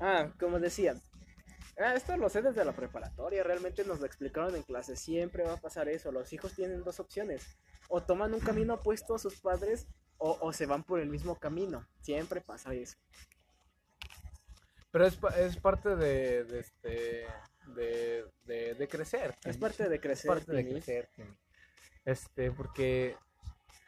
Ah, 0.00 0.30
como 0.40 0.58
decía. 0.58 0.96
Ah, 1.78 1.94
esto 1.94 2.16
lo 2.16 2.28
sé 2.28 2.42
desde 2.42 2.64
la 2.64 2.72
preparatoria, 2.72 3.44
realmente 3.44 3.84
nos 3.84 4.00
lo 4.00 4.06
explicaron 4.06 4.56
en 4.56 4.62
clase. 4.62 4.96
Siempre 4.96 5.44
va 5.44 5.54
a 5.54 5.60
pasar 5.60 5.88
eso. 5.88 6.10
Los 6.10 6.32
hijos 6.32 6.54
tienen 6.54 6.82
dos 6.82 6.98
opciones. 6.98 7.56
O 7.88 8.02
toman 8.02 8.34
un 8.34 8.40
camino 8.40 8.74
opuesto 8.74 9.14
a 9.14 9.18
sus 9.20 9.36
padres 9.40 9.86
o, 10.18 10.38
o 10.40 10.52
se 10.52 10.66
van 10.66 10.82
por 10.82 10.98
el 10.98 11.08
mismo 11.08 11.36
camino. 11.36 11.86
Siempre 12.00 12.40
pasa 12.40 12.74
eso. 12.74 12.96
Pero 14.96 15.06
es, 15.08 15.18
es 15.38 15.56
parte 15.58 15.94
de, 15.94 16.44
de 16.44 16.58
este 16.60 17.26
de, 17.74 18.24
de, 18.44 18.74
de 18.74 18.88
crecer. 18.88 19.34
Es 19.44 19.58
parte 19.58 19.88
de 19.88 19.96
Es 19.96 20.00
crecer. 20.00 20.28
parte 20.28 20.52
de 20.52 20.66
crecer, 20.68 21.08
Timmy. 21.14 21.34
Este, 22.06 22.50
porque 22.50 23.14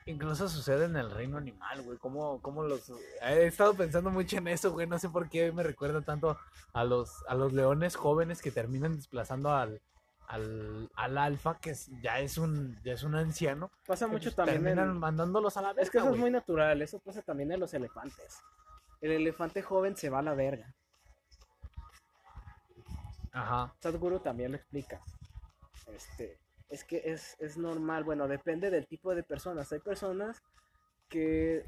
incluso 0.04 0.48
sucede 0.50 0.84
en 0.84 0.96
el 0.96 1.10
reino 1.10 1.38
animal, 1.38 1.80
güey. 1.82 1.96
Como, 1.96 2.42
como 2.42 2.62
los. 2.62 2.92
He 3.22 3.46
estado 3.46 3.72
pensando 3.74 4.10
mucho 4.10 4.36
en 4.36 4.48
eso, 4.48 4.72
güey. 4.72 4.86
No 4.86 4.98
sé 4.98 5.08
por 5.08 5.30
qué 5.30 5.50
me 5.52 5.62
recuerda 5.62 6.02
tanto 6.02 6.36
a 6.74 6.84
los, 6.84 7.24
a 7.26 7.34
los 7.34 7.54
leones 7.54 7.96
jóvenes 7.96 8.42
que 8.42 8.50
terminan 8.50 8.96
desplazando 8.96 9.50
al, 9.52 9.80
al, 10.26 10.90
al 10.94 11.16
alfa, 11.16 11.58
que 11.58 11.70
es- 11.70 11.90
ya 12.02 12.20
es 12.20 12.36
un, 12.36 12.76
ya 12.82 12.92
es 12.92 13.02
un 13.02 13.14
anciano. 13.14 13.70
Pasa 13.86 14.06
mucho 14.08 14.34
también 14.34 14.62
terminan 14.62 14.90
en... 14.90 14.98
mandándolos 14.98 15.56
a 15.56 15.62
la 15.62 15.68
verga. 15.68 15.82
Es 15.84 15.90
que 15.90 15.98
eso 15.98 16.10
es 16.12 16.18
muy 16.18 16.30
natural. 16.30 16.82
Eso 16.82 16.98
pasa 16.98 17.22
también 17.22 17.50
en 17.52 17.60
los 17.60 17.72
elefantes. 17.72 18.40
El 19.00 19.12
elefante 19.12 19.62
joven 19.62 19.96
se 19.96 20.10
va 20.10 20.18
a 20.18 20.22
la 20.22 20.34
verga. 20.34 20.74
Ajá. 23.32 23.74
Sadhguru 23.80 24.20
también 24.20 24.52
lo 24.52 24.56
explica. 24.56 25.00
Este, 25.94 26.38
es 26.68 26.84
que 26.84 27.02
es, 27.04 27.36
es 27.38 27.56
normal, 27.56 28.04
bueno, 28.04 28.28
depende 28.28 28.70
del 28.70 28.86
tipo 28.86 29.14
de 29.14 29.22
personas. 29.22 29.72
Hay 29.72 29.80
personas 29.80 30.42
que, 31.08 31.64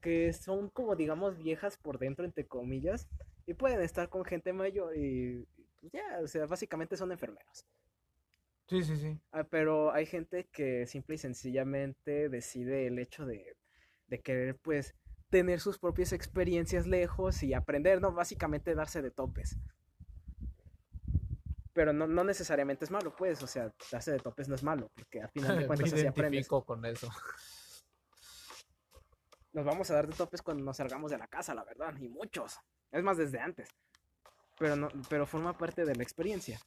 que 0.00 0.32
son 0.32 0.70
como, 0.70 0.96
digamos, 0.96 1.36
viejas 1.38 1.76
por 1.76 1.98
dentro, 1.98 2.24
entre 2.24 2.46
comillas, 2.46 3.08
y 3.46 3.54
pueden 3.54 3.80
estar 3.80 4.08
con 4.08 4.24
gente 4.24 4.52
mayor 4.52 4.96
y 4.96 5.46
pues 5.80 5.92
ya, 5.92 6.20
o 6.22 6.26
sea, 6.26 6.46
básicamente 6.46 6.96
son 6.96 7.12
enfermeros. 7.12 7.66
Sí, 8.68 8.82
sí, 8.82 8.96
sí. 8.96 9.18
Ah, 9.32 9.44
pero 9.44 9.92
hay 9.92 10.04
gente 10.04 10.46
que 10.52 10.86
simple 10.86 11.14
y 11.14 11.18
sencillamente 11.18 12.28
decide 12.28 12.86
el 12.86 12.98
hecho 12.98 13.24
de, 13.24 13.56
de 14.08 14.20
querer, 14.20 14.56
pues, 14.56 14.94
tener 15.30 15.60
sus 15.60 15.78
propias 15.78 16.12
experiencias 16.12 16.86
lejos 16.86 17.42
y 17.42 17.54
aprender, 17.54 18.00
¿no? 18.00 18.12
Básicamente 18.12 18.74
darse 18.74 19.00
de 19.00 19.10
topes. 19.10 19.56
Pero 21.78 21.92
no, 21.92 22.08
no 22.08 22.24
necesariamente 22.24 22.86
es 22.86 22.90
malo, 22.90 23.14
pues, 23.14 23.40
o 23.40 23.46
sea, 23.46 23.72
darse 23.92 24.10
de 24.10 24.18
topes 24.18 24.48
no 24.48 24.56
es 24.56 24.64
malo, 24.64 24.90
porque 24.96 25.22
al 25.22 25.30
final 25.30 25.56
de 25.56 25.66
cuentas 25.68 25.92
así 25.92 26.08
aprendes. 26.08 26.48
con 26.48 26.84
eso. 26.84 27.08
Nos 29.52 29.64
vamos 29.64 29.88
a 29.88 29.94
dar 29.94 30.08
de 30.08 30.16
topes 30.16 30.42
cuando 30.42 30.64
nos 30.64 30.76
salgamos 30.76 31.12
de 31.12 31.18
la 31.18 31.28
casa, 31.28 31.54
la 31.54 31.62
verdad, 31.62 31.94
y 32.00 32.08
muchos. 32.08 32.58
Es 32.90 33.04
más, 33.04 33.16
desde 33.16 33.38
antes. 33.38 33.68
Pero, 34.58 34.74
no, 34.74 34.88
pero 35.08 35.24
forma 35.24 35.56
parte 35.56 35.84
de 35.84 35.94
la 35.94 36.02
experiencia. 36.02 36.58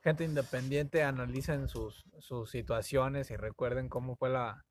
Gente 0.00 0.22
independiente, 0.22 1.02
analicen 1.02 1.66
sus, 1.66 2.04
sus 2.20 2.48
situaciones 2.48 3.32
y 3.32 3.36
recuerden 3.36 3.88
cómo 3.88 4.14
fue 4.14 4.30
la, 4.30 4.64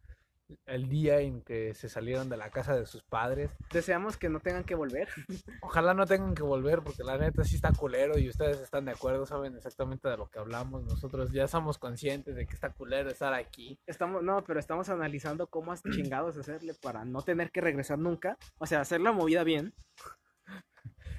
el 0.65 0.89
día 0.89 1.19
en 1.19 1.41
que 1.41 1.73
se 1.73 1.89
salieron 1.89 2.29
de 2.29 2.37
la 2.37 2.49
casa 2.49 2.75
de 2.75 2.85
sus 2.85 3.03
padres. 3.03 3.51
Deseamos 3.71 4.17
que 4.17 4.29
no 4.29 4.39
tengan 4.39 4.63
que 4.63 4.75
volver. 4.75 5.07
Ojalá 5.61 5.93
no 5.93 6.05
tengan 6.05 6.35
que 6.35 6.43
volver 6.43 6.81
porque 6.83 7.03
la 7.03 7.17
neta 7.17 7.43
sí 7.43 7.55
está 7.55 7.71
culero 7.71 8.17
y 8.17 8.29
ustedes 8.29 8.59
están 8.59 8.85
de 8.85 8.91
acuerdo, 8.91 9.25
saben 9.25 9.55
exactamente 9.55 10.07
de 10.07 10.17
lo 10.17 10.29
que 10.29 10.39
hablamos. 10.39 10.83
Nosotros 10.83 11.31
ya 11.31 11.47
somos 11.47 11.77
conscientes 11.77 12.35
de 12.35 12.45
que 12.45 12.53
está 12.53 12.71
culero 12.71 13.09
estar 13.09 13.33
aquí. 13.33 13.79
Estamos, 13.87 14.23
no, 14.23 14.43
pero 14.43 14.59
estamos 14.59 14.89
analizando 14.89 15.47
cómo 15.47 15.71
has 15.71 15.83
chingados 15.83 16.37
hacerle 16.37 16.73
para 16.73 17.05
no 17.05 17.21
tener 17.21 17.51
que 17.51 17.61
regresar 17.61 17.99
nunca. 17.99 18.37
O 18.57 18.65
sea, 18.65 18.81
hacer 18.81 19.01
la 19.01 19.11
movida 19.11 19.43
bien. 19.43 19.73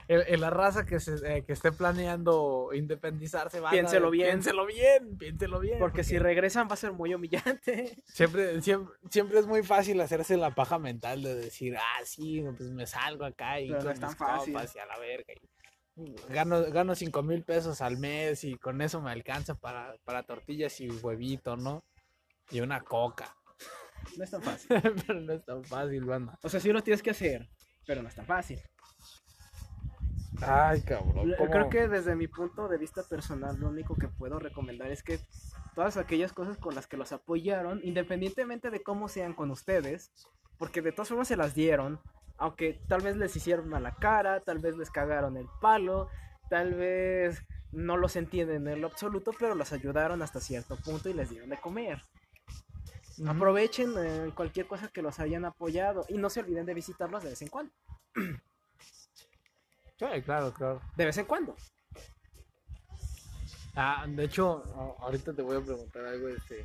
El, 0.08 0.22
el- 0.26 0.40
la 0.40 0.50
raza 0.50 0.84
que, 0.84 1.00
se, 1.00 1.14
eh, 1.24 1.44
que 1.44 1.52
esté 1.52 1.72
planeando 1.72 2.70
independizarse, 2.74 3.60
banda, 3.60 3.70
Piénselo 3.72 4.10
bien. 4.10 4.28
Piénselo 4.28 4.66
bien, 4.66 5.16
piénselo 5.18 5.60
bien. 5.60 5.78
Porque 5.78 6.04
si 6.04 6.18
regresan 6.18 6.68
va 6.68 6.74
a 6.74 6.76
ser 6.76 6.92
muy 6.92 7.14
humillante. 7.14 7.96
Siempre, 8.06 8.60
siempre, 8.62 8.94
siempre 9.10 9.38
es 9.38 9.46
muy 9.46 9.62
fácil 9.62 10.00
hacerse 10.00 10.36
la 10.36 10.54
paja 10.54 10.78
mental 10.78 11.22
de 11.22 11.34
decir, 11.34 11.76
ah, 11.76 12.00
sí, 12.04 12.44
pues 12.56 12.70
me 12.70 12.86
salgo 12.86 13.24
acá 13.24 13.60
y 13.60 13.70
no 13.70 13.90
es 13.90 13.98
tan 14.00 14.10
mis 14.10 14.18
fácil. 14.18 14.54
y 14.74 14.78
a 14.78 14.86
la 14.86 14.98
verga. 14.98 15.32
y 15.96 16.14
gano, 16.32 16.62
gano 16.70 16.94
cinco 16.94 17.22
mil 17.22 17.42
pesos 17.44 17.80
al 17.80 17.96
mes 17.98 18.44
y 18.44 18.56
con 18.56 18.82
eso 18.82 19.00
me 19.00 19.10
alcanza 19.10 19.54
para, 19.54 19.96
para 20.04 20.22
tortillas 20.24 20.80
y 20.80 20.88
huevito, 20.90 21.56
¿no? 21.56 21.84
Y 22.50 22.60
una 22.60 22.80
coca. 22.82 23.34
No 24.18 24.24
es 24.24 24.30
tan 24.30 24.42
fácil. 24.42 24.68
Pero 25.06 25.20
no 25.20 25.32
es 25.32 25.44
tan 25.44 25.64
fácil, 25.64 26.04
banda. 26.04 26.38
O 26.42 26.48
sea, 26.48 26.60
sí 26.60 26.70
lo 26.72 26.82
tienes 26.82 27.02
que 27.02 27.10
hacer, 27.10 27.48
pero 27.86 28.02
no 28.02 28.08
es 28.08 28.14
tan 28.14 28.26
fácil. 28.26 28.60
Ay, 30.42 30.80
cabrón. 30.82 31.30
L- 31.30 31.36
Creo 31.50 31.68
que 31.70 31.88
desde 31.88 32.16
mi 32.16 32.28
punto 32.28 32.68
de 32.68 32.78
vista 32.78 33.02
personal, 33.02 33.58
lo 33.58 33.68
único 33.68 33.94
que 33.96 34.08
puedo 34.08 34.38
recomendar 34.38 34.90
es 34.90 35.02
que 35.02 35.20
todas 35.74 35.96
aquellas 35.96 36.32
cosas 36.32 36.56
con 36.58 36.74
las 36.74 36.86
que 36.86 36.96
los 36.96 37.12
apoyaron, 37.12 37.80
independientemente 37.82 38.70
de 38.70 38.82
cómo 38.82 39.08
sean 39.08 39.32
con 39.34 39.50
ustedes, 39.50 40.12
porque 40.58 40.82
de 40.82 40.92
todas 40.92 41.08
formas 41.08 41.28
se 41.28 41.36
las 41.36 41.54
dieron, 41.54 42.00
aunque 42.36 42.80
tal 42.88 43.00
vez 43.02 43.16
les 43.16 43.34
hicieron 43.36 43.72
a 43.74 43.80
la 43.80 43.94
cara, 43.94 44.40
tal 44.40 44.58
vez 44.58 44.76
les 44.76 44.90
cagaron 44.90 45.36
el 45.36 45.46
palo, 45.60 46.08
tal 46.50 46.74
vez 46.74 47.42
no 47.72 47.96
los 47.96 48.16
entienden 48.16 48.68
en 48.68 48.80
lo 48.80 48.86
absoluto, 48.88 49.32
pero 49.38 49.54
los 49.54 49.72
ayudaron 49.72 50.22
hasta 50.22 50.40
cierto 50.40 50.76
punto 50.76 51.08
y 51.08 51.14
les 51.14 51.30
dieron 51.30 51.48
de 51.50 51.56
comer. 51.60 52.02
Aprovechen 53.26 53.94
eh, 53.96 54.32
cualquier 54.34 54.66
cosa 54.66 54.88
que 54.88 55.02
los 55.02 55.20
hayan 55.20 55.44
apoyado 55.44 56.04
y 56.08 56.18
no 56.18 56.28
se 56.30 56.40
olviden 56.40 56.66
de 56.66 56.74
visitarlos 56.74 57.22
de 57.22 57.30
vez 57.30 57.42
en 57.42 57.48
cuando. 57.48 57.72
Sí, 59.98 60.06
claro, 60.24 60.52
claro. 60.52 60.80
De 60.96 61.04
vez 61.04 61.16
en 61.18 61.26
cuando. 61.26 61.56
Ah, 63.76 64.06
de 64.08 64.24
hecho, 64.24 64.62
ahorita 65.00 65.32
te 65.34 65.42
voy 65.42 65.56
a 65.56 65.60
preguntar 65.60 66.04
algo, 66.04 66.28
este, 66.28 66.64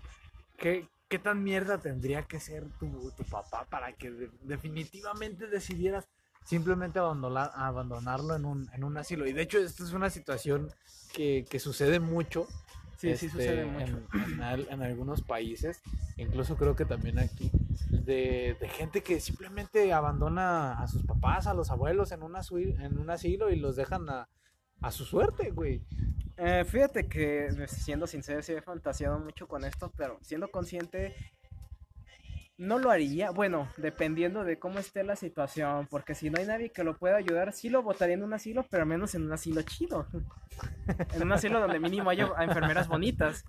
¿qué, 0.58 0.88
qué 1.08 1.18
tan 1.20 1.44
mierda 1.44 1.80
tendría 1.80 2.24
que 2.24 2.40
ser 2.40 2.70
tu, 2.80 3.12
tu 3.12 3.24
papá 3.24 3.66
para 3.66 3.94
que 3.94 4.12
de- 4.12 4.30
definitivamente 4.42 5.48
decidieras 5.48 6.08
simplemente 6.46 7.00
abandonar, 7.00 7.52
abandonarlo 7.56 8.36
en 8.36 8.46
un, 8.46 8.70
en 8.74 8.84
un 8.84 8.98
asilo? 8.98 9.28
Y 9.28 9.34
de 9.34 9.42
hecho, 9.42 9.58
esta 9.58 9.84
es 9.84 9.94
una 9.94 10.10
situación 10.12 10.70
que, 11.14 11.46
que 11.50 11.60
sucede 11.60 12.00
mucho. 12.00 12.48
Sí, 12.98 13.16
sí 13.16 13.26
este, 13.26 13.30
sucede 13.30 13.66
mucho. 13.66 14.02
En, 14.14 14.42
en 14.44 14.72
en 14.72 14.82
algunos 14.84 15.22
países, 15.24 15.82
incluso 16.18 16.58
creo 16.58 16.76
que 16.76 16.86
también 16.86 17.18
aquí, 17.18 17.50
de, 17.90 18.58
gente 18.78 19.02
que 19.02 19.20
simplemente 19.20 19.92
abandona 19.94 20.82
a 20.82 20.88
sus 20.88 21.04
papás, 21.04 21.48
a 21.48 21.54
los 21.54 21.72
abuelos 21.72 22.12
en, 22.12 22.24
una 22.24 22.42
en 22.52 22.98
un 22.98 23.10
asilo 23.10 23.50
y 23.50 23.56
los 23.56 23.76
dejan 23.76 24.10
a, 24.10 24.30
a 24.82 24.92
su 24.92 25.06
suerte, 25.06 25.52
güey. 25.52 25.82
Eh, 26.38 26.64
fíjate 26.66 27.08
que, 27.08 27.50
pues, 27.56 27.72
siendo 27.72 28.08
sincero, 28.08 28.42
sí 28.42 28.54
he 28.54 28.62
fantaseado 28.62 29.20
mucho 29.20 29.48
con 29.48 29.66
esto, 29.66 29.92
pero 29.98 30.18
siendo 30.22 30.50
consciente, 30.50 31.14
no 32.58 32.80
lo 32.80 32.92
haría. 32.92 33.32
Bueno, 33.32 33.68
dependiendo 33.78 34.44
de 34.44 34.58
cómo 34.58 34.80
esté 34.80 35.04
la 35.04 35.18
situación, 35.18 35.88
porque 35.88 36.16
si 36.16 36.30
no 36.30 36.40
hay 36.40 36.46
nadie 36.46 36.72
que 36.72 36.84
lo 36.84 36.98
pueda 36.98 37.18
ayudar, 37.18 37.52
sí 37.52 37.70
lo 37.70 37.84
votaría 37.84 38.16
en 38.16 38.24
un 38.24 38.34
asilo, 38.34 38.66
pero 38.70 38.86
menos 38.86 39.16
en 39.16 39.24
un 39.24 39.34
asilo 39.34 39.62
chido. 39.64 40.08
en 41.14 41.24
un 41.24 41.32
asilo 41.32 41.60
donde 41.60 41.80
mínimo 41.80 42.10
haya 42.10 42.30
enfermeras 42.40 42.88
bonitas. 42.88 43.44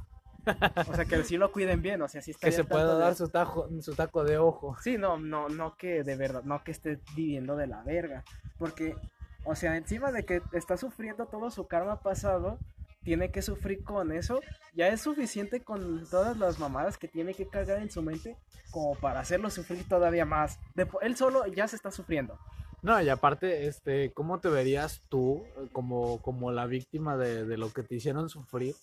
O 0.89 0.95
sea, 0.95 1.05
que 1.05 1.23
sí 1.25 1.37
lo 1.37 1.53
cuiden 1.53 1.83
bien, 1.83 2.01
o 2.03 2.09
sea, 2.09 2.23
sí 2.23 2.33
que 2.33 2.49
estaría 2.49 2.57
se 2.57 2.65
pueda 2.65 2.95
de- 2.95 3.01
dar 3.01 3.15
su, 3.15 3.29
tajo, 3.29 3.69
su 3.81 3.95
taco 3.95 4.25
de 4.25 4.39
ojo. 4.39 4.77
Sí, 4.81 4.97
no, 4.99 5.19
no, 5.19 5.49
no 5.49 5.77
que 5.77 6.03
de 6.03 6.17
verdad, 6.17 6.43
no 6.45 6.63
que 6.65 6.71
esté 6.73 6.99
viviendo 7.15 7.57
de 7.57 7.67
la 7.67 7.83
verga. 7.83 8.25
Porque, 8.59 8.97
o 9.45 9.55
sea, 9.55 9.77
encima 9.77 10.13
de 10.13 10.25
que 10.25 10.43
está 10.53 10.77
sufriendo 10.77 11.27
todo 11.27 11.51
su 11.51 11.67
karma 11.67 12.01
pasado, 12.01 12.59
tiene 13.03 13.31
que 13.31 13.41
sufrir 13.43 13.83
con 13.83 14.13
eso. 14.13 14.41
Ya 14.75 14.89
es 14.89 15.01
suficiente 15.01 15.61
con 15.63 16.07
todas 16.11 16.37
las 16.37 16.59
mamadas 16.59 16.99
que 16.99 17.09
tiene 17.09 17.35
que 17.35 17.49
cargar 17.49 17.81
en 17.81 17.91
su 17.91 18.03
mente 18.03 18.37
como 18.71 18.95
para 18.95 19.21
hacerlo 19.21 19.51
sufrir 19.51 19.89
todavía 19.89 20.25
más. 20.27 20.59
De 20.75 20.87
él 21.03 21.17
solo 21.17 21.47
ya 21.47 21.67
se 21.67 21.77
está 21.77 21.91
sufriendo. 21.91 22.39
No, 22.83 23.01
y 23.03 23.09
aparte, 23.09 23.67
este, 23.67 24.13
¿cómo 24.13 24.41
te 24.41 24.49
verías 24.49 25.03
tú 25.11 25.43
eh, 25.57 25.69
como, 25.73 26.21
como 26.23 26.51
la 26.51 26.67
víctima 26.67 27.17
de, 27.19 27.45
de 27.45 27.59
lo 27.59 27.71
que 27.73 27.83
te 27.83 27.95
hicieron 27.97 28.29
sufrir? 28.31 28.75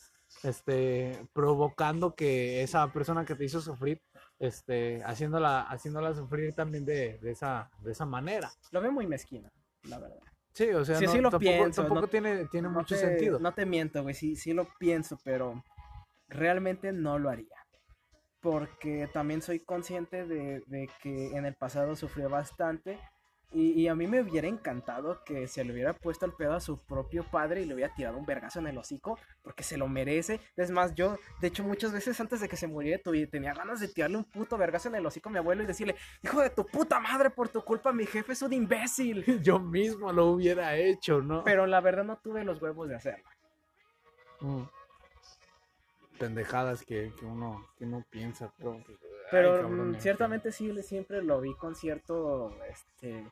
Este, 0.43 1.25
provocando 1.33 2.13
que 2.15 2.61
esa 2.61 2.91
persona 2.93 3.25
que 3.25 3.35
te 3.35 3.45
hizo 3.45 3.59
sufrir, 3.61 4.01
este, 4.39 5.01
haciéndola, 5.03 5.61
haciéndola 5.61 6.13
sufrir 6.13 6.53
también 6.53 6.85
de, 6.85 7.17
de 7.19 7.31
esa, 7.31 7.69
de 7.79 7.91
esa 7.91 8.05
manera. 8.05 8.51
Lo 8.71 8.81
veo 8.81 8.91
muy 8.91 9.07
mezquino, 9.07 9.49
la 9.83 9.99
verdad. 9.99 10.19
Sí, 10.53 10.69
o 10.69 10.83
sea, 10.85 10.97
Sí, 10.97 11.05
no- 11.05 11.11
sí 11.11 11.17
lo 11.21 11.29
tampoco, 11.31 11.39
pienso, 11.39 11.81
tampoco 11.83 12.01
no- 12.01 12.07
tiene, 12.07 12.45
tiene 12.47 12.67
No 12.67 12.73
mucho 12.75 12.95
te- 12.95 13.01
sentido. 13.01 13.39
No 13.39 13.53
te 13.53 13.65
miento, 13.65 14.03
güey, 14.03 14.15
sí, 14.15 14.35
sí 14.35 14.53
lo 14.53 14.67
pienso, 14.79 15.17
pero 15.23 15.63
realmente 16.27 16.91
no 16.91 17.17
lo 17.19 17.29
haría. 17.29 17.55
Porque 18.39 19.09
también 19.13 19.41
soy 19.41 19.59
consciente 19.59 20.25
de, 20.25 20.61
de 20.67 20.89
que 21.01 21.35
en 21.35 21.45
el 21.45 21.55
pasado 21.55 21.95
sufrió 21.95 22.29
bastante. 22.29 22.99
Y, 23.53 23.71
y 23.81 23.87
a 23.87 23.95
mí 23.95 24.07
me 24.07 24.21
hubiera 24.21 24.47
encantado 24.47 25.23
que 25.23 25.47
se 25.47 25.63
le 25.63 25.71
hubiera 25.71 25.93
puesto 25.93 26.25
al 26.25 26.33
pedo 26.33 26.53
a 26.53 26.59
su 26.59 26.79
propio 26.79 27.23
padre 27.23 27.61
y 27.61 27.65
le 27.65 27.73
hubiera 27.75 27.93
tirado 27.95 28.17
un 28.17 28.25
vergazo 28.25 28.59
en 28.59 28.67
el 28.67 28.77
hocico, 28.77 29.17
porque 29.41 29.63
se 29.63 29.77
lo 29.77 29.87
merece. 29.87 30.41
Es 30.57 30.69
más, 30.69 30.93
yo, 30.95 31.17
de 31.39 31.47
hecho, 31.47 31.63
muchas 31.63 31.93
veces 31.93 32.19
antes 32.19 32.41
de 32.41 32.49
que 32.49 32.57
se 32.57 32.67
muriera, 32.67 33.01
tuve- 33.01 33.25
tenía 33.29 33.53
ganas 33.53 33.79
de 33.79 33.87
tirarle 33.87 34.17
un 34.17 34.25
puto 34.25 34.57
vergazo 34.57 34.89
en 34.89 34.95
el 34.95 35.05
hocico 35.05 35.29
a 35.29 35.31
mi 35.31 35.37
abuelo 35.37 35.63
y 35.63 35.65
decirle: 35.65 35.95
Hijo 36.23 36.41
de 36.41 36.49
tu 36.49 36.65
puta 36.65 36.99
madre, 36.99 37.29
por 37.29 37.47
tu 37.47 37.63
culpa, 37.63 37.93
mi 37.93 38.05
jefe 38.05 38.33
es 38.33 38.41
un 38.41 38.51
imbécil. 38.51 39.23
Yo 39.43 39.59
mismo 39.59 40.11
lo 40.11 40.25
hubiera 40.27 40.75
hecho, 40.75 41.21
¿no? 41.21 41.43
Pero 41.45 41.65
la 41.67 41.79
verdad 41.79 42.03
no 42.03 42.17
tuve 42.17 42.43
los 42.43 42.61
huevos 42.61 42.89
de 42.89 42.95
hacerlo. 42.95 43.29
Mm. 44.41 44.63
Pendejadas 46.19 46.83
que, 46.83 47.13
que 47.17 47.25
uno, 47.25 47.65
que 47.77 47.85
uno 47.85 48.03
piensa, 48.09 48.51
pero... 48.57 48.83
pues, 49.29 49.33
ay, 49.33 49.49
Pero 49.49 49.61
cabrón, 49.61 49.91
mm, 49.91 49.95
ciertamente 49.99 50.51
sí, 50.51 50.83
siempre 50.83 51.21
lo 51.21 51.41
vi 51.41 51.53
con 51.55 51.75
cierto 51.75 52.55
este, 52.69 53.25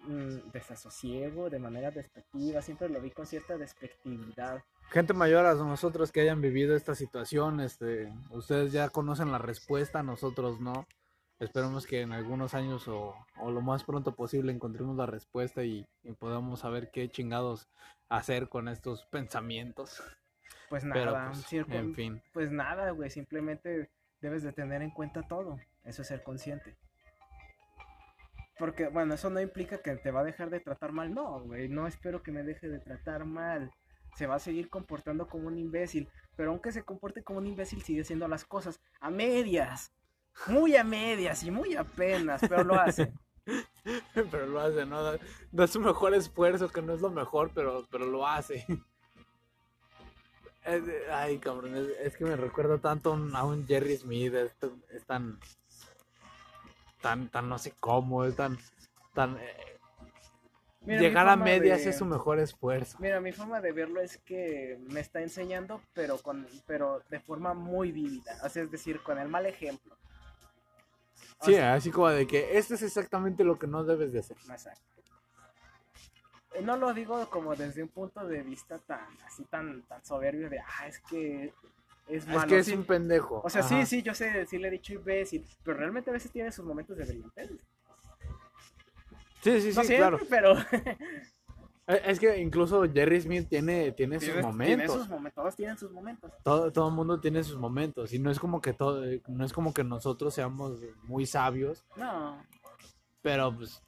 mm, 0.00 0.50
desasosiego, 0.52 1.50
de 1.50 1.58
manera 1.58 1.90
despectiva, 1.90 2.62
siempre 2.62 2.88
lo 2.88 3.00
vi 3.00 3.10
con 3.10 3.26
cierta 3.26 3.56
despectividad. 3.56 4.62
Gente 4.90 5.12
mayor 5.14 5.46
a 5.46 5.54
nosotros 5.54 6.12
que 6.12 6.22
hayan 6.22 6.40
vivido 6.40 6.74
esta 6.74 6.94
situación, 6.94 7.60
este, 7.60 8.12
ustedes 8.30 8.72
ya 8.72 8.88
conocen 8.88 9.30
la 9.30 9.38
respuesta, 9.38 10.02
nosotros 10.02 10.60
no. 10.60 10.86
Esperemos 11.38 11.86
que 11.86 12.00
en 12.00 12.12
algunos 12.12 12.54
años 12.54 12.88
o, 12.88 13.14
o 13.40 13.50
lo 13.52 13.60
más 13.60 13.84
pronto 13.84 14.16
posible 14.16 14.50
encontremos 14.50 14.96
la 14.96 15.06
respuesta 15.06 15.62
y, 15.62 15.86
y 16.02 16.12
podamos 16.12 16.60
saber 16.60 16.90
qué 16.90 17.08
chingados 17.08 17.68
hacer 18.08 18.48
con 18.48 18.66
estos 18.66 19.04
pensamientos. 19.06 20.02
Pues 20.68 20.84
Pero, 20.92 21.12
nada, 21.12 21.30
pues, 21.30 21.44
sí, 21.44 21.58
en 21.58 21.94
fin. 21.94 22.22
pues 22.32 22.50
nada, 22.50 22.90
güey, 22.90 23.08
simplemente 23.10 23.88
debes 24.20 24.42
de 24.42 24.52
tener 24.52 24.82
en 24.82 24.90
cuenta 24.90 25.22
todo, 25.22 25.58
eso 25.84 26.02
es 26.02 26.08
ser 26.08 26.22
consciente. 26.22 26.76
Porque, 28.58 28.88
bueno, 28.88 29.14
eso 29.14 29.30
no 29.30 29.40
implica 29.40 29.78
que 29.78 29.94
te 29.96 30.10
va 30.10 30.20
a 30.20 30.24
dejar 30.24 30.50
de 30.50 30.60
tratar 30.60 30.92
mal, 30.92 31.14
no, 31.14 31.40
güey, 31.44 31.68
no 31.68 31.86
espero 31.86 32.22
que 32.22 32.32
me 32.32 32.42
deje 32.42 32.68
de 32.68 32.80
tratar 32.80 33.24
mal. 33.24 33.70
se 34.16 34.26
va 34.26 34.34
a 34.34 34.40
seguir 34.40 34.68
comportando 34.68 35.28
como 35.28 35.46
un 35.46 35.58
imbécil. 35.58 36.08
Pero 36.34 36.50
aunque 36.50 36.72
se 36.72 36.82
comporte 36.82 37.22
como 37.22 37.38
un 37.38 37.46
imbécil, 37.46 37.82
sigue 37.82 38.00
haciendo 38.00 38.26
las 38.26 38.44
cosas 38.44 38.80
a 39.00 39.10
medias. 39.10 39.92
Muy 40.48 40.76
a 40.76 40.82
medias 40.82 41.44
y 41.44 41.52
muy 41.52 41.76
apenas, 41.76 42.40
pero 42.40 42.64
lo 42.64 42.74
hace. 42.74 43.12
pero 44.30 44.46
lo 44.46 44.60
hace, 44.60 44.86
¿no? 44.86 45.02
Da, 45.02 45.18
da, 45.52 45.66
su 45.68 45.80
mejor 45.80 46.14
esfuerzo, 46.14 46.68
que 46.68 46.82
no 46.82 46.94
es 46.94 47.00
lo 47.00 47.10
mejor, 47.10 47.52
pero, 47.54 47.86
pero 47.90 48.06
lo 48.06 48.26
hace. 48.26 48.66
Es, 50.68 50.82
ay, 51.10 51.38
cabrón, 51.38 51.74
es, 51.76 51.88
es, 52.00 52.16
que 52.16 52.24
me 52.24 52.36
recuerda 52.36 52.78
tanto 52.78 53.12
a 53.12 53.44
un 53.44 53.66
Jerry 53.66 53.96
Smith, 53.96 54.34
es, 54.34 54.52
es 54.90 55.04
tan, 55.04 55.38
tan, 57.00 57.30
tan, 57.30 57.48
no 57.48 57.58
sé 57.58 57.72
cómo, 57.80 58.24
es 58.24 58.36
tan, 58.36 58.58
tan... 59.14 59.38
Eh, 59.38 59.78
Mira, 60.82 61.00
llegar 61.00 61.28
a 61.28 61.36
medias 61.36 61.84
de... 61.84 61.90
es 61.90 61.98
su 61.98 62.04
mejor 62.04 62.38
esfuerzo. 62.38 62.98
Mira, 63.00 63.20
mi 63.20 63.32
forma 63.32 63.60
de 63.60 63.72
verlo 63.72 64.00
es 64.00 64.18
que 64.18 64.78
me 64.90 65.00
está 65.00 65.22
enseñando, 65.22 65.80
pero 65.94 66.18
con, 66.18 66.46
pero 66.66 67.02
de 67.08 67.20
forma 67.20 67.54
muy 67.54 67.90
vívida, 67.90 68.38
o 68.44 68.48
sea, 68.48 68.62
es 68.62 68.70
decir, 68.70 69.02
con 69.02 69.18
el 69.18 69.28
mal 69.28 69.46
ejemplo. 69.46 69.96
Sí, 71.40 71.54
sea, 71.54 71.74
así 71.74 71.90
como 71.90 72.08
de 72.08 72.26
que 72.26 72.58
esto 72.58 72.74
es 72.74 72.82
exactamente 72.82 73.44
lo 73.44 73.58
que 73.58 73.66
no 73.66 73.84
debes 73.84 74.12
de 74.12 74.20
hacer. 74.20 74.36
Exacto. 74.36 74.97
No 76.62 76.76
lo 76.76 76.92
digo 76.92 77.28
como 77.30 77.54
desde 77.54 77.82
un 77.82 77.88
punto 77.88 78.26
de 78.26 78.42
vista 78.42 78.78
tan 78.78 79.06
así 79.26 79.44
tan 79.44 79.82
tan 79.82 80.04
soberbio 80.04 80.50
de 80.50 80.58
ah, 80.60 80.86
es 80.86 81.00
que 81.00 81.52
es 82.08 82.26
malo. 82.26 82.40
Es 82.40 82.46
que 82.46 82.58
es 82.58 82.66
sí. 82.66 82.74
un 82.74 82.84
pendejo. 82.84 83.42
O 83.44 83.50
sea, 83.50 83.60
Ajá. 83.60 83.68
sí, 83.68 83.86
sí, 83.86 84.02
yo 84.02 84.14
sé, 84.14 84.46
sí 84.46 84.58
le 84.58 84.68
he 84.68 84.70
dicho 84.70 84.94
imbécil, 84.94 85.44
pero 85.62 85.78
realmente 85.78 86.10
a 86.10 86.12
veces 86.12 86.30
tiene 86.30 86.50
sus 86.52 86.64
momentos 86.64 86.96
de 86.96 87.04
brillantez. 87.04 87.50
Sí, 89.40 89.60
sí, 89.60 89.72
sí, 89.72 89.76
no 89.76 89.84
siempre, 89.84 89.96
claro. 89.96 90.18
pero 90.28 90.54
Es 91.88 92.20
que 92.20 92.38
incluso 92.38 92.84
Jerry 92.92 93.18
Smith 93.22 93.48
tiene, 93.48 93.92
tiene 93.92 94.20
sus 94.20 94.34
momentos. 94.42 94.66
tiene 94.66 94.88
sus 94.88 95.08
momentos. 95.08 95.42
Todos 95.42 95.56
tienen 95.56 95.78
sus 95.78 95.90
momentos. 95.90 96.30
Todo, 96.44 96.70
todo 96.70 96.88
el 96.88 96.94
mundo 96.94 97.18
tiene 97.18 97.42
sus 97.42 97.56
momentos. 97.56 98.12
Y 98.12 98.18
no 98.18 98.30
es 98.30 98.38
como 98.38 98.60
que 98.60 98.74
todo, 98.74 99.02
no 99.26 99.44
es 99.44 99.54
como 99.54 99.72
que 99.72 99.82
nosotros 99.84 100.34
seamos 100.34 100.80
muy 101.04 101.24
sabios. 101.24 101.86
No. 101.96 102.44
Pero 103.22 103.56
pues 103.56 103.82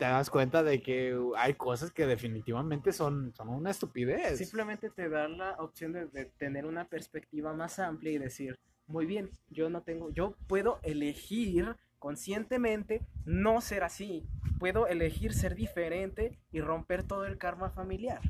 te 0.00 0.06
das 0.06 0.30
cuenta 0.30 0.62
de 0.62 0.80
que 0.80 1.14
hay 1.36 1.52
cosas 1.54 1.90
que 1.90 2.06
definitivamente 2.06 2.90
son, 2.90 3.34
son 3.34 3.50
una 3.50 3.70
estupidez. 3.70 4.38
Simplemente 4.38 4.88
te 4.88 5.10
da 5.10 5.28
la 5.28 5.56
opción 5.58 5.92
de, 5.92 6.06
de 6.06 6.24
tener 6.24 6.64
una 6.64 6.86
perspectiva 6.86 7.52
más 7.52 7.78
amplia 7.78 8.12
y 8.12 8.16
decir, 8.16 8.58
muy 8.86 9.04
bien, 9.04 9.28
yo 9.50 9.68
no 9.68 9.82
tengo, 9.82 10.10
yo 10.10 10.34
puedo 10.46 10.80
elegir 10.82 11.76
conscientemente 11.98 13.02
no 13.26 13.60
ser 13.60 13.84
así. 13.84 14.26
Puedo 14.58 14.86
elegir 14.86 15.34
ser 15.34 15.54
diferente 15.54 16.38
y 16.50 16.62
romper 16.62 17.02
todo 17.02 17.26
el 17.26 17.36
karma 17.36 17.68
familiar. 17.68 18.22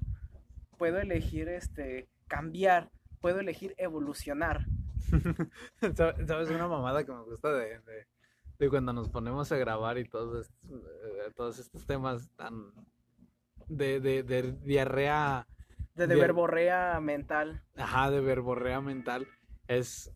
Puedo 0.76 0.98
elegir 0.98 1.48
este 1.48 2.08
cambiar, 2.26 2.90
puedo 3.20 3.38
elegir 3.38 3.76
evolucionar. 3.78 4.66
¿Sabes 5.94 6.50
una 6.50 6.66
mamada 6.66 7.06
que 7.06 7.12
me 7.12 7.22
gusta 7.22 7.52
de, 7.52 7.78
de, 7.78 8.06
de 8.60 8.70
cuando 8.70 8.92
nos 8.92 9.08
ponemos 9.08 9.50
a 9.50 9.56
grabar 9.56 9.98
y 9.98 10.04
todos 10.04 10.46
estos, 10.46 10.70
eh, 10.70 11.32
todos 11.34 11.58
estos 11.58 11.86
temas 11.86 12.30
tan 12.36 12.72
de, 13.68 14.00
de, 14.00 14.22
de 14.22 14.52
diarrea 14.52 15.46
de, 15.94 16.06
de 16.06 16.14
verborrea 16.14 17.00
mental. 17.00 17.62
Ajá, 17.76 18.10
de 18.10 18.20
verborrea 18.20 18.80
mental 18.80 19.26
es 19.66 20.12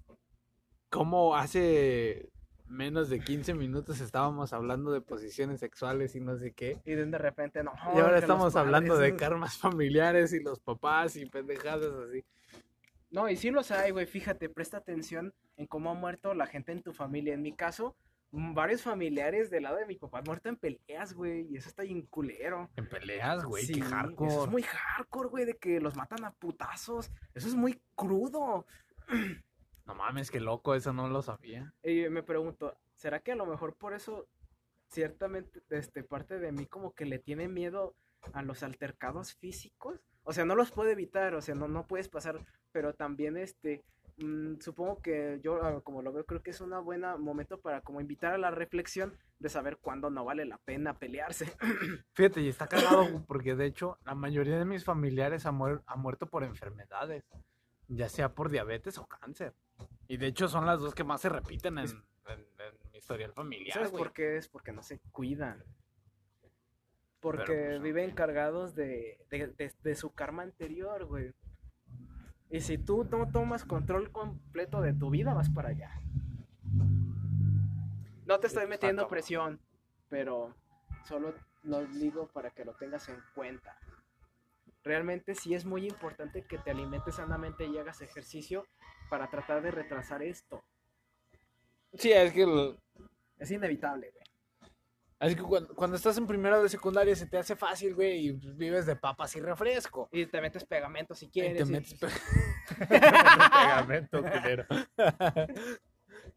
como 0.90 1.34
hace 1.36 2.30
menos 2.66 3.08
de 3.08 3.20
15 3.20 3.54
minutos 3.54 4.00
estábamos 4.00 4.52
hablando 4.52 4.92
de 4.92 5.00
posiciones 5.00 5.60
sexuales 5.60 6.14
y 6.14 6.20
no 6.20 6.36
sé 6.36 6.52
qué. 6.52 6.80
Y 6.84 6.94
de 6.94 7.18
repente 7.18 7.62
no. 7.62 7.72
Y 7.94 7.98
ahora 7.98 8.18
estamos 8.18 8.56
hablando 8.56 8.98
de 8.98 9.16
karmas 9.16 9.56
familiares 9.56 10.32
y 10.32 10.40
los 10.40 10.60
papás 10.60 11.16
y 11.16 11.26
pendejadas 11.26 11.92
así. 12.08 12.24
No, 13.10 13.28
y 13.30 13.36
sí 13.36 13.50
los 13.50 13.70
hay, 13.70 13.92
güey. 13.92 14.06
Fíjate, 14.06 14.48
presta 14.48 14.78
atención 14.78 15.32
en 15.56 15.66
cómo 15.66 15.90
ha 15.90 15.94
muerto 15.94 16.34
la 16.34 16.46
gente 16.46 16.72
en 16.72 16.82
tu 16.82 16.92
familia. 16.92 17.34
En 17.34 17.42
mi 17.42 17.52
caso, 17.52 17.94
varios 18.34 18.82
familiares 18.82 19.50
del 19.50 19.62
lado 19.62 19.76
de 19.76 19.86
mi 19.86 19.96
papá 19.96 20.18
han 20.18 20.24
muerto 20.24 20.48
en 20.48 20.56
peleas, 20.56 21.14
güey. 21.14 21.46
Y 21.50 21.56
eso 21.56 21.68
está 21.68 21.82
bien 21.82 22.02
culero. 22.02 22.70
¿En 22.76 22.88
peleas, 22.88 23.44
güey? 23.44 23.64
Sí, 23.64 23.74
Qué 23.74 23.82
hardcore. 23.82 24.30
Eso 24.30 24.44
es 24.44 24.50
muy 24.50 24.62
hardcore, 24.62 25.28
güey, 25.28 25.44
de 25.44 25.56
que 25.56 25.80
los 25.80 25.96
matan 25.96 26.24
a 26.24 26.32
putazos. 26.32 27.10
Eso 27.34 27.48
es 27.48 27.54
muy 27.54 27.80
crudo. 27.94 28.66
No 29.86 29.94
mames, 29.94 30.30
qué 30.30 30.40
loco, 30.40 30.74
eso 30.74 30.92
no 30.92 31.08
lo 31.08 31.22
sabía. 31.22 31.74
Y 31.82 32.08
me 32.08 32.22
pregunto, 32.22 32.74
¿será 32.94 33.20
que 33.20 33.32
a 33.32 33.36
lo 33.36 33.44
mejor 33.44 33.76
por 33.76 33.92
eso 33.92 34.26
ciertamente 34.88 35.60
este, 35.70 36.02
parte 36.02 36.38
de 36.38 36.52
mí 36.52 36.66
como 36.66 36.94
que 36.94 37.04
le 37.04 37.18
tiene 37.18 37.48
miedo 37.48 37.94
a 38.32 38.42
los 38.42 38.62
altercados 38.62 39.34
físicos? 39.34 40.00
O 40.22 40.32
sea, 40.32 40.46
no 40.46 40.54
los 40.54 40.70
puede 40.70 40.92
evitar, 40.92 41.34
o 41.34 41.42
sea, 41.42 41.54
no, 41.54 41.68
no 41.68 41.86
puedes 41.86 42.08
pasar, 42.08 42.40
pero 42.72 42.94
también 42.94 43.36
este, 43.36 43.84
mmm, 44.18 44.58
supongo 44.60 45.00
que 45.00 45.40
yo 45.42 45.62
ah, 45.62 45.80
como 45.82 46.02
lo 46.02 46.12
veo 46.12 46.24
creo 46.24 46.42
que 46.42 46.50
es 46.50 46.60
un 46.60 46.70
buen 46.84 47.02
momento 47.18 47.60
para 47.60 47.80
como 47.80 48.00
invitar 48.00 48.34
a 48.34 48.38
la 48.38 48.50
reflexión 48.50 49.16
de 49.38 49.48
saber 49.48 49.78
cuándo 49.78 50.10
no 50.10 50.24
vale 50.24 50.44
la 50.44 50.58
pena 50.58 50.98
pelearse. 50.98 51.52
Fíjate, 52.14 52.40
y 52.40 52.48
está 52.48 52.66
cagado 52.66 53.24
porque 53.26 53.54
de 53.54 53.66
hecho 53.66 53.98
la 54.04 54.14
mayoría 54.14 54.58
de 54.58 54.64
mis 54.64 54.84
familiares 54.84 55.46
han, 55.46 55.56
muer 55.56 55.82
han 55.86 56.00
muerto 56.00 56.26
por 56.26 56.44
enfermedades, 56.44 57.24
ya 57.88 58.08
sea 58.08 58.34
por 58.34 58.50
diabetes 58.50 58.98
o 58.98 59.06
cáncer. 59.06 59.54
Y 60.08 60.16
de 60.16 60.28
hecho 60.28 60.48
son 60.48 60.66
las 60.66 60.80
dos 60.80 60.94
que 60.94 61.04
más 61.04 61.20
se 61.20 61.28
repiten 61.28 61.78
en, 61.78 61.86
en, 61.86 62.40
en 62.40 62.90
mi 62.92 62.98
historial 62.98 63.32
familiar. 63.32 63.74
¿Sabes 63.74 63.90
güey. 63.90 64.04
por 64.04 64.12
qué? 64.12 64.36
Es 64.36 64.48
porque 64.48 64.72
no 64.72 64.82
se 64.82 65.00
cuidan. 65.10 65.62
Porque 67.20 67.44
Pero, 67.46 67.68
pues, 67.68 67.82
viven 67.82 68.10
cargados 68.14 68.74
de, 68.74 69.18
de, 69.30 69.46
de, 69.46 69.72
de 69.82 69.94
su 69.94 70.12
karma 70.12 70.42
anterior, 70.42 71.06
güey. 71.06 71.32
Y 72.54 72.60
si 72.60 72.78
tú 72.78 73.02
no 73.02 73.26
tomas 73.32 73.64
control 73.64 74.12
completo 74.12 74.80
de 74.80 74.92
tu 74.92 75.10
vida, 75.10 75.34
vas 75.34 75.50
para 75.50 75.70
allá. 75.70 75.90
No 78.26 78.38
te 78.38 78.46
estoy 78.46 78.68
metiendo 78.68 79.08
presión, 79.08 79.58
pero 80.08 80.54
solo 81.04 81.34
lo 81.64 81.84
digo 81.84 82.28
para 82.28 82.52
que 82.52 82.64
lo 82.64 82.74
tengas 82.74 83.08
en 83.08 83.16
cuenta. 83.34 83.76
Realmente 84.84 85.34
sí 85.34 85.52
es 85.56 85.64
muy 85.64 85.84
importante 85.88 86.44
que 86.44 86.58
te 86.58 86.70
alimentes 86.70 87.16
sanamente 87.16 87.66
y 87.66 87.76
hagas 87.76 88.02
ejercicio 88.02 88.64
para 89.10 89.28
tratar 89.28 89.60
de 89.60 89.72
retrasar 89.72 90.22
esto. 90.22 90.62
Sí, 91.94 92.12
es 92.12 92.32
que, 92.32 92.42
el- 92.44 92.78
Es 93.36 93.50
inevitable, 93.50 94.13
es 95.20 95.36
que 95.36 95.42
cuando, 95.42 95.74
cuando 95.74 95.96
estás 95.96 96.18
en 96.18 96.26
primero 96.26 96.62
de 96.62 96.68
secundaria 96.68 97.14
se 97.16 97.26
te 97.26 97.38
hace 97.38 97.56
fácil, 97.56 97.94
güey, 97.94 98.28
y 98.28 98.32
vives 98.32 98.84
de 98.86 98.96
papas 98.96 99.34
y 99.36 99.40
refresco. 99.40 100.08
Y 100.12 100.26
te 100.26 100.40
metes 100.40 100.64
pegamento 100.64 101.14
si 101.14 101.26
Y 101.26 101.30
quieres. 101.30 101.62
te 101.64 101.68
y- 101.68 101.72
metes 101.72 101.94
pe- 101.94 102.08
pegamento, 102.88 104.22
culero. 104.22 104.66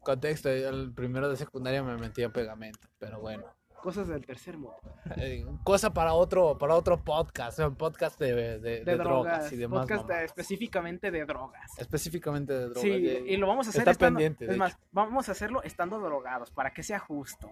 Contexto, 0.00 0.48
el 0.50 0.92
primero 0.94 1.28
de 1.28 1.36
secundaria 1.36 1.82
me 1.82 1.96
metía 1.96 2.30
pegamento, 2.30 2.88
pero 2.98 3.20
bueno. 3.20 3.44
Cosas 3.88 4.08
del 4.08 4.26
tercer 4.26 4.58
mundo. 4.58 4.76
Eh, 5.16 5.46
cosa 5.64 5.94
para 5.94 6.12
otro, 6.12 6.58
para 6.58 6.74
otro 6.74 7.02
podcast, 7.02 7.58
un 7.60 7.74
podcast 7.74 8.20
de, 8.20 8.34
de- 8.34 8.58
de 8.58 8.84
De, 8.84 8.96
drogas, 8.98 9.04
drogas. 9.38 9.52
y 9.52 9.56
demás. 9.56 9.86
podcast 9.86 10.10
específicamente 10.10 11.10
de 11.10 11.24
drogas. 11.24 11.70
Específicamente 11.78 12.52
de 12.52 12.60
drogas. 12.64 12.82
Sí, 12.82 12.90
y 12.90 13.36
lo 13.38 13.46
vamos 13.46 13.66
a 13.66 13.70
hacer 13.70 13.80
está 13.80 13.92
estando, 13.92 14.18
pendiente, 14.18 14.44
Es 14.44 14.58
más, 14.58 14.76
vamos 14.92 15.30
a 15.30 15.32
hacerlo 15.32 15.62
estando 15.62 15.98
drogados, 16.00 16.50
para 16.50 16.74
que 16.74 16.82
sea 16.82 16.98
justo. 16.98 17.48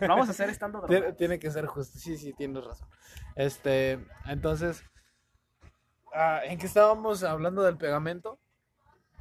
Lo 0.00 0.08
vamos 0.08 0.26
a 0.26 0.32
hacer 0.32 0.50
estando 0.50 0.80
drogados. 0.84 1.16
tiene 1.16 1.38
que 1.38 1.52
ser 1.52 1.66
justo, 1.66 2.00
sí, 2.00 2.16
sí, 2.18 2.32
tienes 2.32 2.64
razón. 2.64 2.88
Este, 3.36 4.00
entonces, 4.26 4.82
ah, 6.12 6.40
¿en 6.46 6.58
qué 6.58 6.66
estábamos 6.66 7.22
hablando 7.22 7.62
del 7.62 7.76
pegamento? 7.76 8.40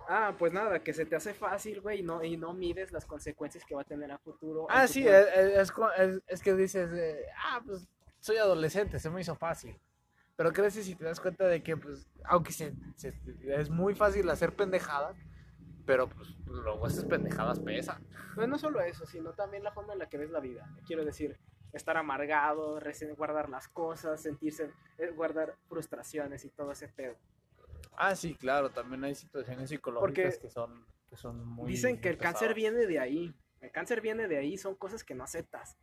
Ah, 0.07 0.35
pues 0.37 0.51
nada, 0.53 0.79
que 0.83 0.93
se 0.93 1.05
te 1.05 1.15
hace 1.15 1.33
fácil, 1.33 1.81
güey, 1.81 1.99
y 1.99 2.03
no, 2.03 2.23
y 2.23 2.37
no 2.37 2.53
mides 2.53 2.91
las 2.91 3.05
consecuencias 3.05 3.63
que 3.65 3.75
va 3.75 3.81
a 3.81 3.85
tener 3.85 4.11
a 4.11 4.17
futuro. 4.17 4.67
Ah, 4.69 4.87
sí, 4.87 5.07
es, 5.07 5.27
es- 5.35 5.71
es 5.97 6.21
es- 6.27 6.41
que 6.41 6.53
dices, 6.53 6.89
eh, 6.93 7.25
ah, 7.37 7.61
pues 7.65 7.87
soy 8.19 8.37
adolescente, 8.37 8.99
se 8.99 9.09
me 9.09 9.21
hizo 9.21 9.35
fácil. 9.35 9.79
Pero 10.35 10.51
creces 10.51 10.87
y 10.89 10.95
te 10.95 11.05
das 11.05 11.19
cuenta 11.19 11.45
de 11.47 11.61
que, 11.61 11.77
pues, 11.77 12.07
aunque 12.25 12.51
se, 12.51 12.73
se- 12.95 13.13
es 13.45 13.69
muy 13.69 13.93
fácil 13.95 14.29
hacer 14.29 14.55
pendejadas, 14.55 15.15
pero 15.85 16.07
pues 16.09 16.29
luego 16.45 16.87
esas 16.87 17.05
pendejadas 17.05 17.59
pesan. 17.59 18.05
Pues 18.35 18.47
no 18.47 18.57
solo 18.57 18.81
eso, 18.81 19.05
sino 19.05 19.33
también 19.33 19.63
la 19.63 19.71
forma 19.71 19.93
en 19.93 19.99
la 19.99 20.07
que 20.09 20.17
ves 20.17 20.31
la 20.31 20.39
vida. 20.39 20.67
Quiero 20.87 21.05
decir, 21.05 21.37
estar 21.73 21.97
amargado, 21.97 22.79
guardar 23.17 23.49
las 23.49 23.67
cosas, 23.67 24.21
sentirse, 24.21 24.71
eh, 24.97 25.11
guardar 25.11 25.55
frustraciones 25.67 26.45
y 26.45 26.49
todo 26.49 26.71
ese 26.71 26.87
pedo. 26.87 27.15
Ah, 27.95 28.15
sí, 28.15 28.35
claro, 28.35 28.69
también 28.69 29.03
hay 29.03 29.15
situaciones 29.15 29.69
psicológicas 29.69 30.35
Porque 30.35 30.39
que 30.47 30.49
son, 30.49 30.85
que 31.09 31.15
son 31.15 31.45
muy 31.45 31.71
Dicen 31.71 31.99
que 32.01 32.09
el 32.09 32.17
pesadas. 32.17 32.39
cáncer 32.39 32.55
viene 32.55 32.85
de 32.85 32.99
ahí. 32.99 33.33
El 33.61 33.71
cáncer 33.71 34.01
viene 34.01 34.27
de 34.27 34.37
ahí, 34.37 34.57
son 34.57 34.75
cosas 34.75 35.03
que 35.03 35.15
no 35.15 35.23
aceptas. 35.23 35.77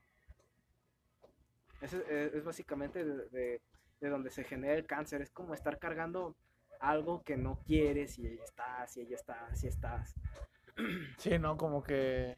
Es, 1.81 1.95
es 1.95 2.45
básicamente 2.45 3.05
de, 3.05 3.29
de- 3.31 3.63
de 4.01 4.09
donde 4.09 4.31
se 4.31 4.45
genera 4.45 4.75
el 4.75 4.87
cáncer. 4.87 5.21
Es 5.23 5.31
como 5.31 5.53
estar 5.55 5.79
cargando 5.79 6.35
algo 6.81 7.23
que 7.23 7.37
no 7.37 7.61
quieres 7.67 8.19
y 8.19 8.27
ahí 8.27 8.39
estás, 8.43 8.97
y 8.97 9.01
ahí 9.01 9.13
estás, 9.13 9.63
y 9.63 9.67
estás. 9.69 10.15
Sí, 11.19 11.39
¿no? 11.39 11.57
Como 11.59 11.83
que... 11.83 12.37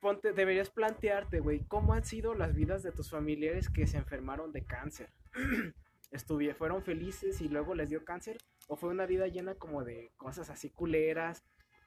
Ponte, 0.00 0.32
deberías 0.32 0.70
plantearte, 0.70 1.40
güey, 1.40 1.60
¿cómo 1.66 1.92
han 1.92 2.04
sido 2.04 2.32
las 2.34 2.54
vidas 2.54 2.82
de 2.82 2.92
tus 2.92 3.10
familiares 3.10 3.68
que 3.68 3.86
se 3.86 3.98
enfermaron 3.98 4.52
de 4.52 4.64
cáncer? 4.64 5.10
estuvi- 6.10 6.54
fueron 6.54 6.82
felices 6.82 7.40
y 7.40 7.48
luego 7.48 7.74
les 7.74 7.90
dio 7.90 8.04
cáncer? 8.04 8.38
¿O 8.68 8.76
fue 8.76 8.90
una 8.90 9.06
vida 9.06 9.26
llena 9.26 9.54
como 9.54 9.84
de 9.84 10.10
cosas 10.16 10.50
así 10.50 10.70
culeras 10.70 11.42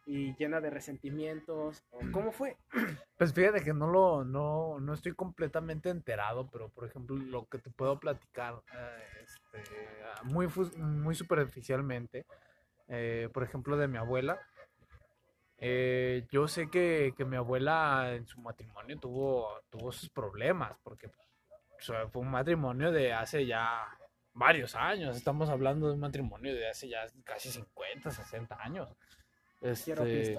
y 0.06 0.36
llena 0.36 0.62
de 0.62 0.70
resentimientos? 0.72 1.84
¿O 1.92 2.00
cómo 2.12 2.32
fue? 2.32 2.58
Pues 3.18 3.34
fíjate 3.36 3.64
que 3.64 3.72
no 3.72 3.86
lo, 3.86 4.24
no, 4.26 4.80
no 4.80 4.94
estoy 4.96 5.14
completamente 5.14 5.90
enterado, 5.90 6.50
pero 6.50 6.70
por 6.70 6.86
ejemplo, 6.88 7.16
lo 7.16 7.46
que 7.46 7.60
te 7.60 7.70
puedo 7.70 8.00
platicar 8.00 8.56
eh, 8.74 9.24
este, 9.24 9.64
muy, 10.24 10.48
muy 10.78 11.14
superficialmente, 11.14 12.26
eh, 12.88 13.30
por 13.32 13.44
ejemplo, 13.44 13.78
de 13.78 13.88
mi 13.88 14.00
abuela. 14.00 14.40
eh, 15.60 16.26
yo 16.32 16.48
sé 16.48 16.70
que, 16.72 17.14
que 17.16 17.26
mi 17.26 17.36
abuela 17.38 18.14
en 18.16 18.26
su 18.26 18.42
matrimonio 18.42 18.98
tuvo, 19.00 19.48
tuvo 19.70 19.92
sus 19.92 20.10
problemas, 20.10 20.76
porque 20.82 21.06
o 21.08 21.82
sea, 21.84 22.08
fue 22.08 22.24
un 22.24 22.32
matrimonio 22.32 22.92
de 22.92 23.14
hace 23.14 23.46
ya 23.46 23.88
varios 24.34 24.76
años. 24.76 25.16
Estamos 25.16 25.50
hablando 25.50 25.88
de 25.88 25.94
un 25.94 26.00
matrimonio 26.00 26.54
de 26.54 26.68
hace 26.70 26.88
ya 26.90 27.06
casi 27.24 27.50
50, 27.50 28.12
60 28.12 28.56
años. 28.62 28.90
Este, 29.62 30.38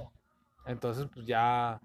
entonces, 0.66 1.06
pues 1.12 1.26
ya 1.26 1.80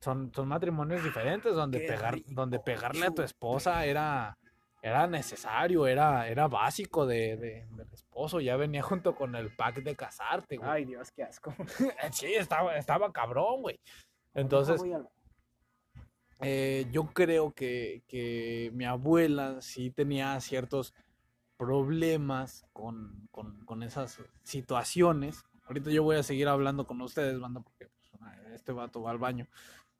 son, 0.00 0.32
son 0.34 0.48
matrimonios 0.48 1.02
diferentes 1.02 1.54
donde 1.54 1.80
Qué 1.80 1.86
pegar, 1.88 2.14
rico, 2.14 2.30
donde 2.32 2.58
pegarle 2.58 3.06
a 3.06 3.10
tu 3.10 3.22
esposa 3.22 3.84
era, 3.86 4.36
era 4.82 5.06
necesario, 5.06 5.86
era, 5.86 6.28
era 6.28 6.46
básico 6.46 7.06
de, 7.06 7.36
de- 7.36 7.66
del 7.70 7.90
esposo, 7.92 8.40
ya 8.40 8.56
venía 8.56 8.82
junto 8.82 9.14
con 9.14 9.34
el 9.34 9.54
pack 9.54 9.76
de 9.82 9.96
casarte, 9.96 10.56
güey. 10.58 10.70
Ay, 10.70 10.84
Dios, 10.84 11.10
qué 11.12 11.22
asco. 11.22 11.54
Sí, 12.12 12.34
estaba, 12.34 12.76
estaba 12.76 13.12
cabrón, 13.12 13.62
güey. 13.62 13.80
Entonces, 14.34 14.82
eh, 16.40 16.86
yo 16.90 17.06
creo 17.06 17.52
que, 17.52 18.02
que 18.06 18.70
mi 18.74 18.84
abuela 18.84 19.60
sí 19.60 19.90
tenía 19.90 20.38
ciertos 20.40 20.92
problemas 21.56 22.66
con, 22.72 23.28
con- 23.30 23.64
con 23.64 23.82
esas 23.82 24.20
situaciones. 24.42 25.44
Ahorita 25.66 25.90
yo 25.90 26.02
voy 26.02 26.16
a 26.16 26.22
seguir 26.22 26.48
hablando 26.48 26.86
con 26.86 27.00
ustedes, 27.00 27.38
banda, 27.40 27.60
porque 27.60 27.86
pues, 27.88 28.32
este 28.54 28.72
vato 28.72 29.02
va 29.02 29.10
al 29.10 29.18
baño. 29.18 29.46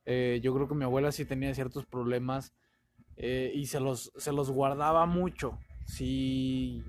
Eh, 0.05 0.41
yo 0.43 0.55
creo 0.55 0.69
que 0.69 0.75
mi 0.75 0.85
abuela 0.85 1.13
sí 1.13 1.25
tenía 1.25 1.55
ciertos 1.55 1.87
problemas 1.87 2.53
eh, 3.17 3.53
y 3.55 3.67
se 3.67 3.81
los, 3.81 4.13
se 4.17 4.33
los 4.33 4.51
guardaba 4.51 5.07
mucho. 5.07 5.59
Sí, 5.87 6.83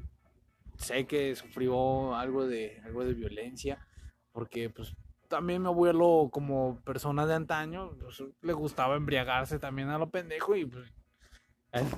sé 0.78 1.06
que 1.06 1.36
sufrió 1.36 2.16
algo 2.16 2.46
de, 2.48 2.82
algo 2.84 3.06
de 3.06 3.14
violencia, 3.14 3.86
porque 4.32 4.70
pues 4.70 4.96
también 5.28 5.62
mi 5.62 5.68
abuelo, 5.68 6.30
como 6.32 6.82
persona 6.82 7.26
de 7.26 7.34
antaño, 7.34 7.92
pues, 8.00 8.24
le 8.42 8.54
gustaba 8.54 8.96
embriagarse 8.96 9.60
también 9.60 9.90
a 9.90 9.98
lo 9.98 10.10
pendejo 10.10 10.56
y 10.56 10.66
pues, 10.66 10.86
es 10.86 10.94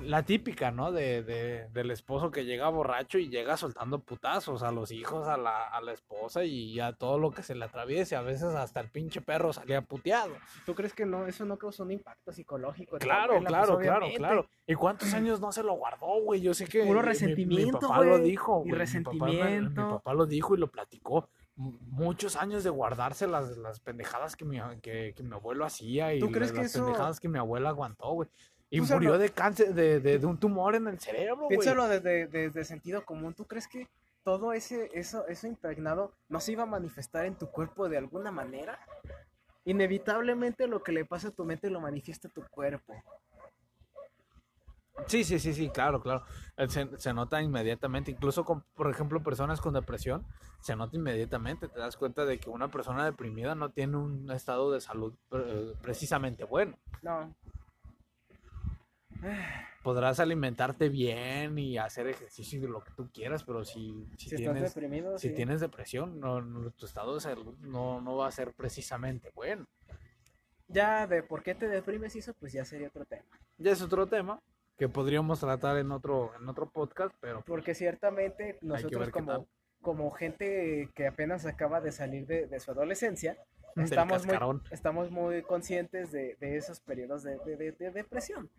la 0.04 0.24
típica, 0.24 0.72
¿no? 0.72 0.92
De, 0.92 1.22
de- 1.24 1.68
del 1.70 1.92
esposo 1.92 2.32
que 2.32 2.46
llega 2.46 2.68
borracho 2.70 3.18
y 3.20 3.30
llega 3.30 3.58
soltando 3.58 4.00
putazos 4.00 4.64
a 4.64 4.72
los 4.72 4.92
hijos, 4.92 5.28
a 5.28 5.38
la, 5.38 5.68
a 5.68 5.82
la 5.82 5.94
esposa 5.94 6.44
y 6.44 6.80
a 6.80 6.94
todo 6.94 7.20
lo 7.20 7.32
que 7.32 7.44
se 7.44 7.54
le 7.56 7.66
atraviese. 7.66 8.16
A 8.16 8.22
veces 8.22 8.56
hasta 8.56 8.80
el 8.80 8.90
pinche 8.90 9.22
perro 9.22 9.54
salía 9.54 9.82
puteado. 9.82 10.34
¿Tú 10.66 10.74
crees 10.74 10.94
que 10.94 11.06
no, 11.06 11.28
eso 11.28 11.46
no 11.46 11.58
causó 11.58 11.84
un 11.84 11.92
impacto 11.92 12.32
psicológico? 12.32 12.98
Claro, 12.98 13.40
claro, 13.44 13.78
claro, 13.78 13.78
obviamente. 13.78 14.18
claro. 14.18 14.50
¿Y 14.66 14.74
cuántos 14.76 15.14
años 15.14 15.40
no 15.40 15.52
se 15.52 15.62
lo 15.64 15.74
guardó, 15.74 16.22
güey? 16.24 16.42
Yo 16.42 16.54
sé 16.54 16.66
que 16.66 16.80
Puro 16.84 17.00
mi- 17.00 17.06
mi- 17.06 17.10
resentimiento, 17.10 17.78
mi, 17.82 17.88
papá 17.88 18.04
lo 18.04 18.18
dijo, 18.20 18.64
y 18.66 18.70
güey. 18.72 18.88
Mi 18.88 19.04
papá, 19.04 19.12
me- 19.12 19.32
mi 19.32 19.38
resentimiento. 19.42 19.90
papá 19.90 20.14
lo 20.14 20.26
dijo 20.26 20.56
y 20.56 20.58
lo 20.60 20.68
platicó. 20.72 21.30
Muchos 21.56 22.36
años 22.36 22.64
de 22.64 22.70
guardarse 22.70 23.26
las, 23.28 23.58
las 23.58 23.80
pendejadas 23.80 24.36
que 24.36 24.46
mi, 24.46 24.60
que, 24.82 25.14
que 25.16 25.24
mi 25.24 25.34
abuelo 25.34 25.66
hacía 25.66 26.14
y 26.14 26.20
¿Tú 26.20 26.28
crees 26.32 26.50
las, 26.50 26.52
que 26.52 26.58
las 26.64 26.76
eso- 26.76 26.84
pendejadas 26.86 27.20
que 27.20 27.28
mi 27.30 27.40
abuela 27.40 27.70
aguantó, 27.70 28.12
güey. 28.12 28.30
Y 28.70 28.82
murió 28.82 29.18
de 29.18 29.30
cáncer, 29.30 29.74
de, 29.74 30.00
de, 30.00 30.20
de 30.20 30.26
un 30.26 30.38
tumor 30.38 30.76
en 30.76 30.88
el 30.88 31.00
cerebro. 31.00 31.48
Piénsalo 31.48 31.88
desde, 31.88 32.28
desde 32.28 32.66
sentido 32.66 33.06
común. 33.06 33.34
¿Tú 33.34 33.46
crees 33.46 33.68
que 33.68 33.88
todo 34.24 34.52
ese, 34.52 34.90
eso, 34.94 35.26
eso 35.28 35.48
impregnado 35.48 36.12
no 36.28 36.42
se 36.42 36.52
iba 36.52 36.64
a 36.64 36.66
manifestar 36.68 37.26
en 37.26 37.36
tu 37.36 37.48
cuerpo 37.48 37.88
de 37.88 37.98
alguna 37.98 38.32
manera? 38.32 38.78
Inevitablemente 39.64 40.68
lo 40.68 40.84
que 40.84 40.92
le 40.92 41.06
pasa 41.06 41.30
a 41.30 41.32
tu 41.32 41.46
mente 41.46 41.70
lo 41.70 41.80
manifiesta 41.80 42.28
tu 42.28 42.44
cuerpo. 42.50 42.94
Sí, 45.06 45.24
sí, 45.24 45.40
sí, 45.40 45.54
sí, 45.54 45.70
claro, 45.70 46.02
claro. 46.02 46.24
Se, 46.68 46.90
se 46.98 47.14
nota 47.14 47.42
inmediatamente, 47.42 48.12
incluso 48.12 48.44
con, 48.44 48.64
por 48.76 48.90
ejemplo, 48.90 49.22
personas 49.22 49.62
con 49.62 49.74
depresión, 49.74 50.26
se 50.60 50.76
nota 50.76 50.98
inmediatamente. 50.98 51.68
Te 51.68 51.80
das 51.80 51.96
cuenta 51.96 52.26
de 52.26 52.40
que 52.40 52.50
una 52.50 52.70
persona 52.70 53.06
deprimida 53.06 53.56
no 53.56 53.70
tiene 53.70 53.96
un 53.96 54.32
estado 54.32 54.72
de 54.72 54.82
salud 54.82 55.14
eh, 55.32 55.74
precisamente 55.82 56.44
bueno. 56.44 56.78
No. 57.04 57.34
Podrás 59.84 60.20
alimentarte 60.20 60.90
bien 60.90 61.58
y 61.58 61.78
hacer 61.78 62.08
ejercicio 62.08 62.60
y 62.60 62.68
lo 62.68 62.84
que 62.84 62.92
tú 62.92 63.10
quieras, 63.14 63.44
pero 63.44 63.64
si, 63.64 64.06
si 64.18 64.36
tienes, 64.36 64.74
deprimido, 64.74 65.18
si 65.18 65.30
sí. 65.30 65.34
tienes 65.36 65.62
depresión, 65.62 66.20
no, 66.20 66.42
no- 66.42 66.72
tu 66.72 66.86
estado 66.86 67.16
de 67.16 67.22
salud 67.22 67.56
no, 67.60 68.02
no 68.02 68.18
va 68.18 68.28
a 68.28 68.32
ser 68.32 68.54
precisamente 68.54 69.32
bueno. 69.34 69.66
Ya 70.68 71.08
de 71.08 71.24
por 71.24 71.42
qué 71.44 71.56
te 71.56 71.70
deprimes 71.70 72.16
eso, 72.16 72.34
pues 72.34 72.52
ya 72.52 72.66
sería 72.66 72.90
otro 72.90 73.06
tema. 73.06 73.24
Ya 73.58 73.72
es 73.72 73.82
otro 73.82 74.08
tema 74.08 74.42
que 74.78 74.90
podríamos 74.90 75.40
tratar 75.40 75.78
en 75.78 75.92
otro, 75.92 76.34
en 76.40 76.50
otro 76.50 76.70
podcast, 76.70 77.16
pero 77.22 77.42
Porque 77.46 77.74
ciertamente 77.74 78.60
nosotros 78.62 79.10
como, 79.10 79.48
como 79.82 80.12
gente 80.12 80.90
que 80.94 81.08
apenas 81.08 81.46
acaba 81.46 81.80
de 81.80 81.94
salir 81.94 82.28
de, 82.28 82.48
de 82.48 82.60
su 82.60 82.72
adolescencia, 82.72 83.38
estamos 83.78 84.26
muy, 84.26 84.36
estamos 84.70 85.10
muy 85.12 85.42
conscientes 85.44 86.12
de, 86.12 86.36
de 86.42 86.58
esos 86.58 86.82
periodos 86.82 87.24
de 87.24 87.38
depresión. 87.94 88.50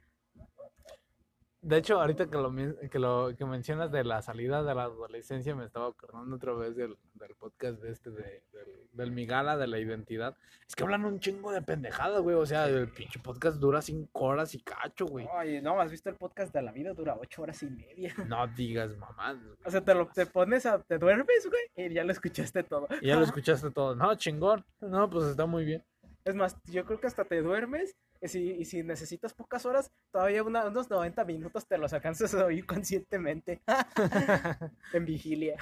De 1.60 1.76
hecho, 1.76 2.00
ahorita 2.00 2.30
que 2.30 2.36
lo, 2.36 2.54
que 2.88 2.98
lo 3.00 3.34
que 3.36 3.44
mencionas 3.44 3.90
de 3.90 4.04
la 4.04 4.22
salida 4.22 4.62
de 4.62 4.74
la 4.74 4.84
adolescencia, 4.84 5.56
me 5.56 5.64
estaba 5.64 5.88
acordando 5.88 6.36
otra 6.36 6.52
vez 6.52 6.76
del, 6.76 6.96
del 7.14 7.34
podcast 7.34 7.82
de 7.82 7.90
este, 7.90 8.10
de, 8.10 8.44
del, 8.52 8.88
del 8.92 9.10
Migala, 9.10 9.56
de 9.56 9.66
la 9.66 9.80
identidad. 9.80 10.36
Es 10.68 10.76
que 10.76 10.84
hablan 10.84 11.04
un 11.04 11.18
chingo 11.18 11.50
de 11.50 11.60
pendejadas, 11.62 12.20
güey. 12.20 12.36
O 12.36 12.46
sea, 12.46 12.68
el 12.68 12.88
pinche 12.88 13.18
podcast 13.18 13.56
dura 13.58 13.82
cinco 13.82 14.26
horas 14.26 14.54
y 14.54 14.60
cacho, 14.60 15.06
güey. 15.06 15.26
Oye, 15.36 15.60
no, 15.60 15.80
¿has 15.80 15.90
visto 15.90 16.10
el 16.10 16.16
podcast 16.16 16.54
de 16.54 16.62
la 16.62 16.70
vida? 16.70 16.92
Dura 16.92 17.16
ocho 17.20 17.42
horas 17.42 17.62
y 17.62 17.70
media. 17.70 18.14
No 18.28 18.46
digas 18.48 18.96
mamás. 18.96 19.36
O 19.64 19.70
sea, 19.70 19.80
te, 19.80 19.94
lo, 19.94 20.06
te 20.06 20.26
pones 20.26 20.64
a, 20.66 20.80
te 20.80 20.98
duermes, 20.98 21.48
güey, 21.48 21.88
y 21.88 21.92
ya 21.92 22.04
lo 22.04 22.12
escuchaste 22.12 22.62
todo. 22.62 22.86
Y 23.00 23.08
ya 23.08 23.16
lo 23.16 23.22
escuchaste 23.24 23.70
todo. 23.70 23.96
No, 23.96 24.14
chingón. 24.14 24.64
No, 24.80 25.10
pues 25.10 25.26
está 25.26 25.46
muy 25.46 25.64
bien. 25.64 25.82
Es 26.28 26.34
más, 26.34 26.56
yo 26.64 26.84
creo 26.84 27.00
que 27.00 27.06
hasta 27.06 27.24
te 27.24 27.40
duermes, 27.40 27.96
y 28.20 28.28
si, 28.28 28.50
y 28.50 28.64
si 28.66 28.82
necesitas 28.82 29.32
pocas 29.32 29.64
horas, 29.64 29.90
todavía 30.12 30.42
una- 30.42 30.66
unos 30.68 30.90
90 30.90 31.24
minutos 31.24 31.66
te 31.66 31.78
los 31.78 31.92
alcanzas 31.94 32.34
a 32.34 32.44
oír 32.44 32.66
conscientemente. 32.66 33.62
en 34.92 35.04
vigilia. 35.06 35.56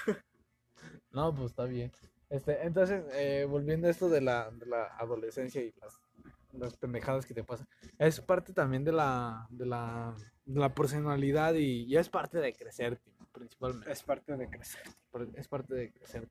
No, 1.12 1.34
pues 1.34 1.50
está 1.50 1.64
bien. 1.64 1.92
Este, 2.30 2.66
entonces, 2.66 3.04
eh, 3.12 3.46
volviendo 3.48 3.86
a 3.86 3.90
esto 3.90 4.08
de 4.08 4.20
la, 4.20 4.50
de 4.50 4.66
la 4.66 4.86
adolescencia 4.98 5.62
y 5.62 5.72
las, 5.80 6.00
las 6.52 6.76
pendejadas 6.76 7.24
que 7.26 7.34
te 7.34 7.44
pasan, 7.44 7.68
es 7.98 8.20
parte 8.20 8.52
también 8.52 8.82
de 8.84 8.92
la, 8.92 9.46
de 9.50 9.66
la, 9.66 10.14
de 10.44 10.60
la 10.60 10.74
personalidad 10.74 11.54
y, 11.54 11.84
y 11.84 11.96
es 11.96 12.08
parte 12.08 12.38
de 12.38 12.52
crecer, 12.52 12.98
principalmente. 13.32 13.92
Es 13.92 14.02
parte 14.02 14.36
de 14.36 14.48
crecer. 14.50 14.82
Es 15.36 15.46
parte 15.48 15.74
de 15.74 15.92
crecer. 15.92 16.28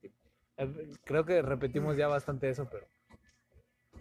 Eh, 0.57 0.91
Creo 1.05 1.23
que 1.25 1.41
repetimos 1.41 1.95
ya 1.95 2.07
bastante 2.09 2.49
eso, 2.49 2.67
pero 2.69 2.85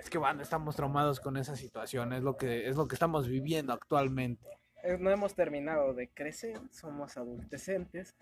es 0.04 0.10
que 0.10 0.18
van, 0.18 0.40
estamos 0.40 0.76
traumados 0.76 1.18
con 1.18 1.36
esa 1.38 1.56
situación, 1.56 2.12
es 2.12 2.22
lo 2.22 2.36
que, 2.36 2.68
es 2.68 2.76
lo 2.76 2.86
que 2.86 2.94
estamos 2.94 3.26
viviendo 3.26 3.72
actualmente. 3.72 4.46
Eh, 4.82 4.98
No 5.00 5.10
hemos 5.10 5.34
terminado 5.34 5.94
de 5.94 6.08
crecer, 6.10 6.60
somos 6.70 7.16
adolescentes. 7.16 8.14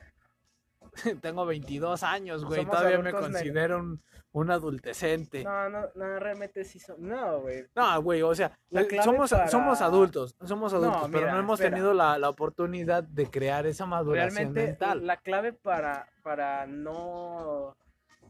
Tengo 1.21 1.45
22 1.47 2.03
años, 2.03 2.45
güey, 2.45 2.61
Somos 2.63 2.77
todavía 2.77 2.99
me 3.01 3.13
considero 3.13 3.79
un, 3.79 4.01
un 4.33 4.51
adultecente. 4.51 5.43
No, 5.45 5.69
no, 5.69 5.87
no, 5.95 6.19
realmente 6.21 6.65
sí 6.65 6.79
son. 6.79 6.97
No, 7.01 7.41
güey. 7.41 7.67
No, 7.75 8.01
güey, 8.03 8.23
o 8.23 8.35
sea, 8.35 8.57
eh, 8.71 8.89
somos, 9.03 9.31
para- 9.31 9.49
somos 9.49 9.81
adultos, 9.81 10.37
somos 10.45 10.73
adultos, 10.75 11.03
pero 11.11 11.21
mira, 11.23 11.33
no 11.35 11.41
hemos 11.41 11.59
espera. 11.61 11.75
tenido 11.77 11.95
la, 11.95 12.17
la 12.19 12.29
oportunidad 12.29 13.03
de 13.03 13.29
crear 13.29 13.67
esa 13.67 13.87
maduración 13.87 14.35
Realmente 14.35 14.67
mental. 14.67 15.07
la 15.07 15.17
clave 15.17 15.53
para, 15.53 16.09
para 16.23 16.67
no 16.67 17.77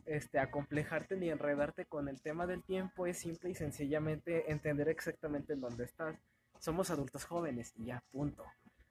este, 0.06 0.38
acomplejarte 0.38 1.16
ni 1.16 1.30
enredarte 1.30 1.86
con 1.86 2.08
el 2.08 2.20
tema 2.20 2.46
del 2.46 2.62
tiempo 2.62 3.06
es 3.06 3.18
simple 3.18 3.50
y 3.50 3.54
sencillamente 3.54 4.50
entender 4.50 4.88
exactamente 4.88 5.52
en 5.52 5.60
dónde 5.60 5.84
estás. 5.84 6.16
Somos 6.58 6.90
adultos 6.90 7.24
jóvenes 7.24 7.72
y 7.76 7.86
ya, 7.86 8.02
punto. 8.12 8.44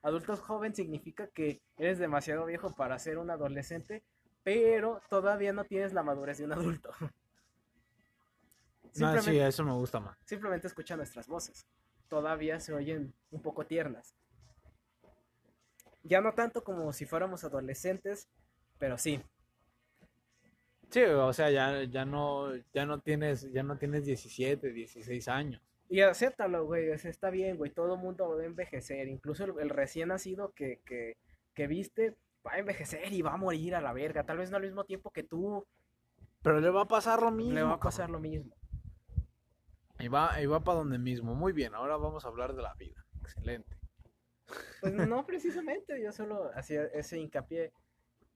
Adultos 0.04 0.40
joven 0.40 0.76
significa 0.76 1.28
que 1.28 1.62
eres 1.78 2.00
demasiado 2.00 2.46
viejo 2.46 2.74
para 2.76 2.98
ser 2.98 3.18
un 3.18 3.30
adolescente, 3.30 4.04
pero 4.44 5.02
todavía 5.10 5.54
no 5.54 5.64
tienes 5.64 5.94
la 5.94 6.04
madurez 6.04 6.40
de 6.40 6.46
un 6.46 6.54
adulto. 6.54 6.92
No, 8.96 9.22
sí, 9.22 9.40
eso 9.40 9.64
me 9.64 9.72
gusta 9.72 10.02
más. 10.02 10.18
simplemente 10.26 10.68
escucha 10.68 10.98
nuestras 10.98 11.26
voces. 11.26 11.66
Todavía 12.10 12.60
se 12.60 12.74
oyen 12.74 13.14
un 13.32 13.42
poco 13.42 13.66
tiernas. 13.66 14.16
Ya 16.04 16.20
no 16.20 16.34
tanto 16.34 16.62
como 16.66 16.92
si 16.92 17.06
fuéramos 17.06 17.46
adolescentes, 17.46 18.28
pero 18.80 18.98
sí. 18.98 19.24
Sí, 20.92 21.02
o 21.04 21.34
sea, 21.34 21.50
ya, 21.50 21.84
ya 21.84 22.06
no, 22.06 22.54
ya 22.74 22.86
no 22.86 23.00
tienes, 23.00 23.52
ya 23.52 23.64
no 23.64 23.78
tienes 23.78 24.06
17, 24.06 24.72
16 24.72 25.28
años. 25.30 25.62
Y 25.90 26.02
acéptalo, 26.02 26.66
güey, 26.66 26.90
o 26.92 26.98
sea, 26.98 27.12
está 27.12 27.30
bien, 27.30 27.58
güey, 27.58 27.72
todo 27.72 27.98
mundo 27.98 28.30
va 28.30 28.42
a 28.42 28.46
envejecer, 28.46 29.08
incluso 29.08 29.46
el, 29.46 29.54
el 29.60 29.70
recién 29.70 30.10
nacido 30.10 30.54
que, 30.54 30.82
que, 30.86 31.18
que 31.54 31.68
viste 31.68 32.16
va 32.46 32.54
a 32.54 32.60
envejecer 32.60 33.12
y 33.14 33.22
va 33.22 33.34
a 33.34 33.38
morir 33.38 33.76
a 33.76 33.82
la 33.82 33.94
verga. 33.94 34.26
Tal 34.26 34.38
vez 34.38 34.52
no 34.52 34.58
al 34.58 34.64
mismo 34.64 34.84
tiempo 34.86 35.12
que 35.12 35.24
tú, 35.24 35.68
Pero 36.42 36.60
le 36.60 36.70
va 36.70 36.82
a 36.82 36.88
pasar 36.88 37.22
lo 37.22 37.32
mismo. 37.32 37.54
le 37.54 37.64
va 37.64 37.74
a 37.74 37.80
pasar 37.80 38.10
lo 38.10 38.20
mismo. 38.20 38.56
Y 40.00 40.08
va, 40.08 40.42
y 40.42 40.46
va 40.48 40.64
para 40.64 40.80
donde 40.80 40.98
mismo. 40.98 41.36
Muy 41.36 41.54
bien, 41.54 41.76
ahora 41.76 41.98
vamos 41.98 42.26
a 42.26 42.28
hablar 42.30 42.56
de 42.56 42.64
la 42.64 42.74
vida. 42.76 43.06
Excelente. 43.22 43.78
Pues 44.80 44.94
no 44.94 45.26
precisamente, 45.26 46.02
yo 46.02 46.12
solo 46.12 46.52
hacía 46.56 46.86
ese 46.86 47.20
hincapié. 47.20 47.72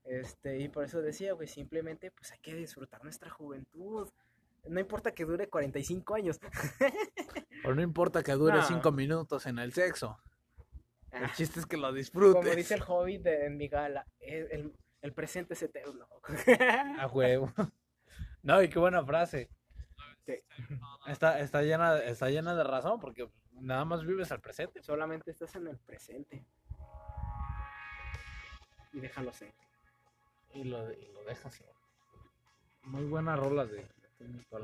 Este, 0.06 0.60
y 0.60 0.70
por 0.70 0.84
eso 0.86 1.02
decía, 1.02 1.34
güey, 1.34 1.48
simplemente 1.48 2.12
pues 2.12 2.32
hay 2.32 2.40
que 2.40 2.54
disfrutar 2.56 3.04
nuestra 3.04 3.30
juventud. 3.30 4.10
No 4.68 4.80
importa 4.80 5.12
que 5.14 5.26
dure 5.26 5.50
45 5.50 6.16
años. 6.16 6.40
Pero 7.64 7.76
no 7.76 7.82
importa 7.82 8.24
que 8.24 8.32
dure 8.34 8.58
No. 8.58 8.64
cinco 8.64 8.92
minutos 8.92 9.46
en 9.46 9.60
el 9.60 9.74
sexo. 9.74 10.18
El 11.12 11.26
Ah, 11.26 11.32
chiste 11.36 11.60
es 11.60 11.66
que 11.66 11.78
lo 11.78 11.84
Como 11.88 11.96
disfrutes. 11.98 12.56
dice 12.56 12.76
el 12.76 12.84
hobbit 12.88 13.22
de, 13.24 13.46
en 13.46 13.58
mi 13.58 13.68
gala, 13.68 14.06
el, 14.20 14.48
el- 14.52 14.74
el 15.02 15.14
presente 15.14 15.54
es 15.54 15.62
eterno. 15.62 16.08
A 17.00 17.06
huevo. 17.08 17.52
No, 18.42 18.62
y 18.62 18.70
qué 18.70 18.80
buena 18.80 19.04
frase. 19.06 19.50
Sí. 20.26 20.34
Está, 21.08 21.40
está, 21.40 21.62
llena, 21.62 21.98
está 22.00 22.30
llena 22.32 22.56
de 22.56 22.64
razón 22.64 23.00
porque 23.00 23.30
nada 23.52 23.86
más 23.86 24.04
vives 24.04 24.32
al 24.32 24.42
presente. 24.42 24.82
Solamente 24.82 25.30
estás 25.32 25.56
en 25.56 25.68
el 25.68 25.78
presente. 25.78 26.44
Y 28.94 29.00
déjalo 29.00 29.32
ser. 29.34 29.54
Y 30.56 30.64
lo, 30.64 30.92
y 30.92 31.08
lo 31.14 31.24
dejas. 31.26 31.64
Muy 32.84 33.04
buenas 33.06 33.40
rolas 33.40 33.70
de. 33.70 33.86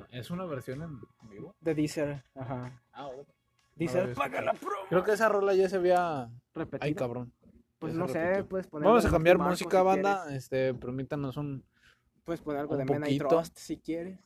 ¿Es 0.09 0.31
una 0.31 0.45
versión 0.45 0.81
en 0.81 0.99
vivo? 1.29 1.55
De 1.59 1.75
Deezer, 1.75 2.23
ajá. 2.33 2.81
Ah, 2.93 3.07
bueno. 3.07 3.25
Deezer, 3.75 4.13
paga 4.13 4.41
la 4.41 4.53
promo. 4.53 4.87
Creo 4.89 5.03
que 5.03 5.11
esa 5.11 5.29
rola 5.29 5.53
ya 5.53 5.69
se 5.69 5.75
había... 5.75 6.29
Repetida. 6.53 6.85
Ay, 6.85 6.95
cabrón. 6.95 7.33
Pues 7.79 7.93
no 7.93 8.07
sé, 8.07 8.43
puedes 8.43 8.67
poner. 8.67 8.87
Vamos 8.87 9.05
a 9.05 9.09
cambiar 9.09 9.37
Marco 9.37 9.51
música, 9.51 9.79
si 9.79 9.85
banda. 9.85 10.23
quieres. 10.23 10.43
Este, 10.43 10.73
permítanos 10.73 11.35
un 11.37 11.63
Puedes 12.23 12.41
poner 12.41 12.61
algo 12.61 12.77
de 12.77 12.85
Men 12.85 13.03
I. 13.07 13.17
Trust 13.17 13.57
si 13.57 13.77
quieres. 13.77 14.19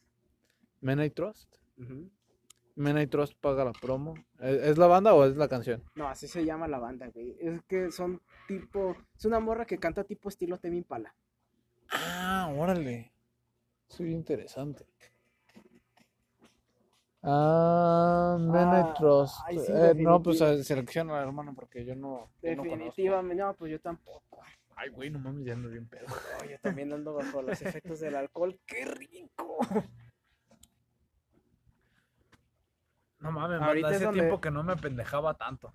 Men 0.82 1.02
I 1.02 1.10
Trust. 1.10 1.56
Ujú. 1.78 2.12
Men 2.76 3.00
I 3.00 3.08
Trust 3.08 3.34
paga 3.40 3.64
la 3.64 3.72
promo. 3.72 4.16
¿Es, 4.40 4.78
la 4.78 4.88
banda 4.88 5.14
o 5.14 5.26
es 5.26 5.38
la 5.38 5.48
canción? 5.48 5.84
No, 5.96 6.08
así 6.08 6.28
se 6.28 6.44
llama 6.44 6.68
la 6.68 6.80
banda, 6.80 7.08
güey. 7.08 7.36
Es 7.40 7.64
que 7.64 7.92
son 7.92 8.22
tipo. 8.48 8.96
Es 9.16 9.26
una 9.26 9.40
morra 9.40 9.66
que 9.66 9.78
canta 9.78 10.04
tipo 10.04 10.28
estilo 10.28 10.58
Tame 10.58 10.78
Impala. 10.78 11.16
Ah, 11.92 12.52
órale. 12.56 13.12
Soy 13.88 14.12
interesante. 14.14 14.86
Ah, 17.24 18.38
Ah, 18.38 18.94
Trust. 18.98 19.36
ay, 19.48 19.58
sí, 19.60 19.72
Eh, 19.74 19.94
no, 19.96 20.22
pues 20.22 20.42
eh, 20.42 20.64
selecciona, 20.64 21.20
hermano, 21.22 21.54
porque 21.56 21.84
yo 21.86 21.96
no. 21.96 22.30
yo. 22.42 22.50
Definitivamente, 22.50 23.42
no, 23.44 23.54
pues 23.56 23.72
yo 23.72 23.80
tampoco. 23.82 24.42
Ay, 24.76 24.90
güey, 24.90 25.10
no 25.10 25.20
mames, 25.20 25.46
ya 25.46 25.54
ando 25.54 25.70
bien 25.70 25.88
pedo. 25.88 26.06
Yo 26.50 26.60
también 26.60 26.92
ando 26.94 27.14
bajo 27.14 27.42
los 27.42 27.60
efectos 27.62 28.00
del 28.02 28.16
alcohol. 28.16 28.60
¡Qué 28.66 28.86
rico! 28.86 29.58
No 33.20 33.32
mames, 33.32 33.60
Ahorita 33.62 33.90
es 33.90 33.96
hace 33.96 34.06
donde- 34.06 34.20
tiempo 34.22 34.40
que 34.42 34.52
no 34.52 34.62
me 34.64 34.76
pendejaba 34.76 35.34
tanto. 35.34 35.74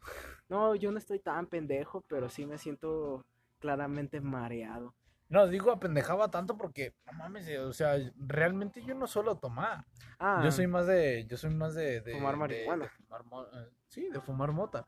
No, 0.48 0.74
yo 0.76 0.92
no 0.92 0.98
estoy 0.98 1.18
tan 1.18 1.46
pendejo, 1.46 2.02
pero 2.02 2.28
sí 2.28 2.46
me 2.46 2.58
siento 2.58 3.24
claramente 3.58 4.20
mareado. 4.20 4.94
No, 5.30 5.46
digo 5.46 5.70
apendejaba 5.70 6.28
tanto 6.30 6.56
porque, 6.56 6.92
no 7.06 7.12
mames, 7.12 7.46
eh, 7.46 7.60
o 7.60 7.72
sea, 7.72 7.96
realmente 8.16 8.82
yo 8.84 8.94
no 8.96 9.06
suelo 9.06 9.36
tomar. 9.38 9.84
Ah, 10.18 10.42
Yo 10.44 10.50
soy 10.50 10.66
más 10.66 10.86
de, 10.88 11.24
yo 11.28 11.36
soy 11.36 11.50
más 11.54 11.74
de, 11.74 12.00
de- 12.00 12.12
Fumar 12.12 12.36
marihuana. 12.36 12.84
de 12.84 12.90
fumar 12.90 13.24
mo- 13.24 13.44
eh, 13.46 13.70
sí, 13.88 14.08
de 14.10 14.20
fumar 14.20 14.50
mota. 14.52 14.86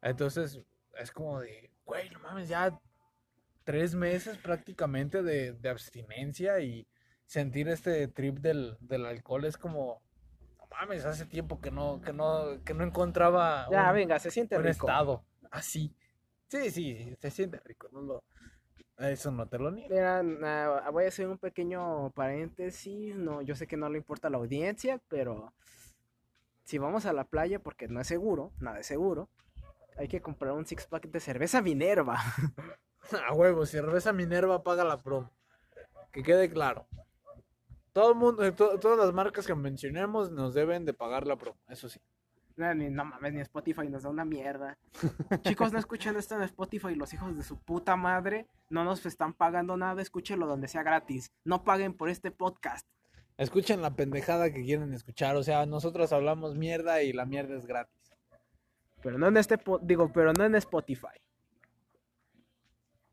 Entonces, 0.00 0.60
es 0.96 1.10
como 1.10 1.40
de, 1.40 1.72
güey, 1.84 2.08
no 2.10 2.20
mames, 2.20 2.48
ya 2.48 2.78
tres 3.64 3.94
meses 3.96 4.38
prácticamente 4.38 5.22
de, 5.24 5.52
de 5.54 5.68
abstinencia 5.68 6.60
y 6.60 6.86
sentir 7.26 7.68
este 7.68 8.06
trip 8.08 8.38
del, 8.38 8.76
del 8.80 9.06
alcohol 9.06 9.44
es 9.44 9.56
como, 9.56 10.00
no 10.58 10.66
mames, 10.70 11.04
hace 11.04 11.26
tiempo 11.26 11.60
que 11.60 11.72
no, 11.72 12.00
que 12.00 12.12
no, 12.12 12.62
que 12.64 12.74
no 12.74 12.84
encontraba 12.84 13.68
Ya, 13.70 13.90
un, 13.90 13.94
venga, 13.96 14.20
se 14.20 14.30
siente 14.30 14.56
un 14.56 14.62
rico. 14.64 14.86
estado 14.86 15.24
así. 15.50 15.94
Sí, 16.46 16.70
sí, 16.70 17.16
se 17.20 17.30
siente 17.30 17.60
rico, 17.64 17.88
no 17.92 18.00
lo, 18.02 18.24
eso 19.08 19.30
no 19.30 19.46
te 19.48 19.58
lo 19.58 19.70
niego. 19.70 19.94
Voy 20.92 21.04
a 21.04 21.08
hacer 21.08 21.26
un 21.28 21.38
pequeño 21.38 22.10
paréntesis. 22.10 23.14
No, 23.16 23.42
yo 23.42 23.54
sé 23.56 23.66
que 23.66 23.76
no 23.76 23.88
le 23.88 23.98
importa 23.98 24.28
a 24.28 24.30
la 24.30 24.36
audiencia, 24.38 25.00
pero 25.08 25.52
si 26.64 26.78
vamos 26.78 27.06
a 27.06 27.12
la 27.12 27.24
playa, 27.24 27.58
porque 27.58 27.88
no 27.88 28.00
es 28.00 28.06
seguro, 28.06 28.52
nada 28.60 28.78
es 28.80 28.86
seguro, 28.86 29.28
hay 29.96 30.08
que 30.08 30.20
comprar 30.20 30.52
un 30.52 30.66
six 30.66 30.86
pack 30.86 31.06
de 31.08 31.20
cerveza 31.20 31.60
Minerva. 31.62 32.18
A 33.28 33.32
huevo, 33.34 33.66
cerveza 33.66 34.12
Minerva 34.12 34.62
paga 34.62 34.84
la 34.84 34.96
promo. 34.98 35.30
Que 36.12 36.22
quede 36.22 36.50
claro. 36.50 36.86
Todo 37.92 38.10
el 38.10 38.16
mundo, 38.16 38.52
to- 38.54 38.78
todas 38.78 38.98
las 38.98 39.12
marcas 39.12 39.46
que 39.46 39.54
mencionemos 39.54 40.30
nos 40.30 40.54
deben 40.54 40.84
de 40.84 40.92
pagar 40.94 41.26
la 41.26 41.36
promo, 41.36 41.58
eso 41.68 41.88
sí. 41.88 42.00
No, 42.60 42.74
ni, 42.74 42.90
no 42.90 43.06
mames, 43.06 43.32
ni 43.32 43.40
Spotify 43.40 43.88
nos 43.88 44.02
da 44.02 44.10
una 44.10 44.26
mierda. 44.26 44.76
Chicos, 45.42 45.72
no 45.72 45.78
escuchen 45.78 46.14
esto 46.16 46.34
en 46.36 46.42
Spotify, 46.42 46.94
los 46.94 47.12
hijos 47.14 47.34
de 47.34 47.42
su 47.42 47.56
puta 47.58 47.96
madre 47.96 48.46
no 48.68 48.84
nos 48.84 49.06
están 49.06 49.32
pagando 49.32 49.78
nada, 49.78 50.02
escúchenlo 50.02 50.46
donde 50.46 50.68
sea 50.68 50.82
gratis. 50.82 51.32
No 51.42 51.64
paguen 51.64 51.94
por 51.94 52.10
este 52.10 52.30
podcast. 52.30 52.86
Escuchen 53.38 53.80
la 53.80 53.94
pendejada 53.94 54.52
que 54.52 54.62
quieren 54.62 54.92
escuchar, 54.92 55.36
o 55.36 55.42
sea, 55.42 55.64
nosotros 55.64 56.12
hablamos 56.12 56.54
mierda 56.54 57.02
y 57.02 57.14
la 57.14 57.24
mierda 57.24 57.56
es 57.56 57.64
gratis. 57.64 58.12
Pero 59.02 59.16
no 59.16 59.28
en 59.28 59.38
este, 59.38 59.56
po- 59.56 59.78
digo, 59.82 60.12
pero 60.12 60.34
no 60.34 60.44
en 60.44 60.54
Spotify. 60.56 61.16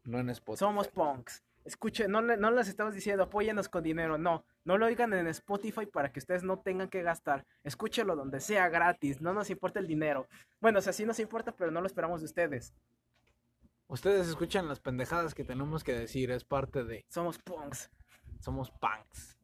No 0.04 0.20
en 0.20 0.30
Spotify. 0.32 0.60
Somos 0.60 0.90
punks. 0.90 1.42
Escuchen, 1.68 2.10
no, 2.12 2.22
no 2.22 2.52
les 2.52 2.68
estamos 2.70 2.94
diciendo 2.96 3.24
apóyenos 3.24 3.68
con 3.68 3.84
dinero, 3.84 4.18
no. 4.18 4.46
No 4.64 4.78
lo 4.78 4.86
oigan 4.86 5.14
en 5.14 5.28
Spotify 5.28 5.86
para 5.86 6.12
que 6.12 6.20
ustedes 6.20 6.42
no 6.44 6.60
tengan 6.60 6.88
que 6.90 7.02
gastar. 7.04 7.46
Escúchenlo 7.64 8.16
donde 8.16 8.40
sea 8.40 8.70
gratis, 8.70 9.20
no 9.22 9.34
nos 9.34 9.50
importa 9.50 9.80
el 9.80 9.86
dinero. 9.88 10.28
Bueno, 10.62 10.80
o 10.80 10.82
sea, 10.82 10.94
sí 10.94 11.06
nos 11.06 11.20
importa, 11.20 11.52
pero 11.52 11.70
no 11.70 11.82
lo 11.82 11.88
esperamos 11.88 12.22
de 12.22 12.26
ustedes. 12.26 12.74
Ustedes 13.88 14.28
escuchan 14.28 14.68
las 14.68 14.80
pendejadas 14.80 15.34
que 15.36 15.44
tenemos 15.44 15.84
que 15.84 15.94
decir, 15.94 16.32
es 16.32 16.44
parte 16.46 16.84
de 16.84 17.06
Somos 17.10 17.38
punks. 17.38 17.90
Somos 18.40 18.72
punks. 18.72 19.38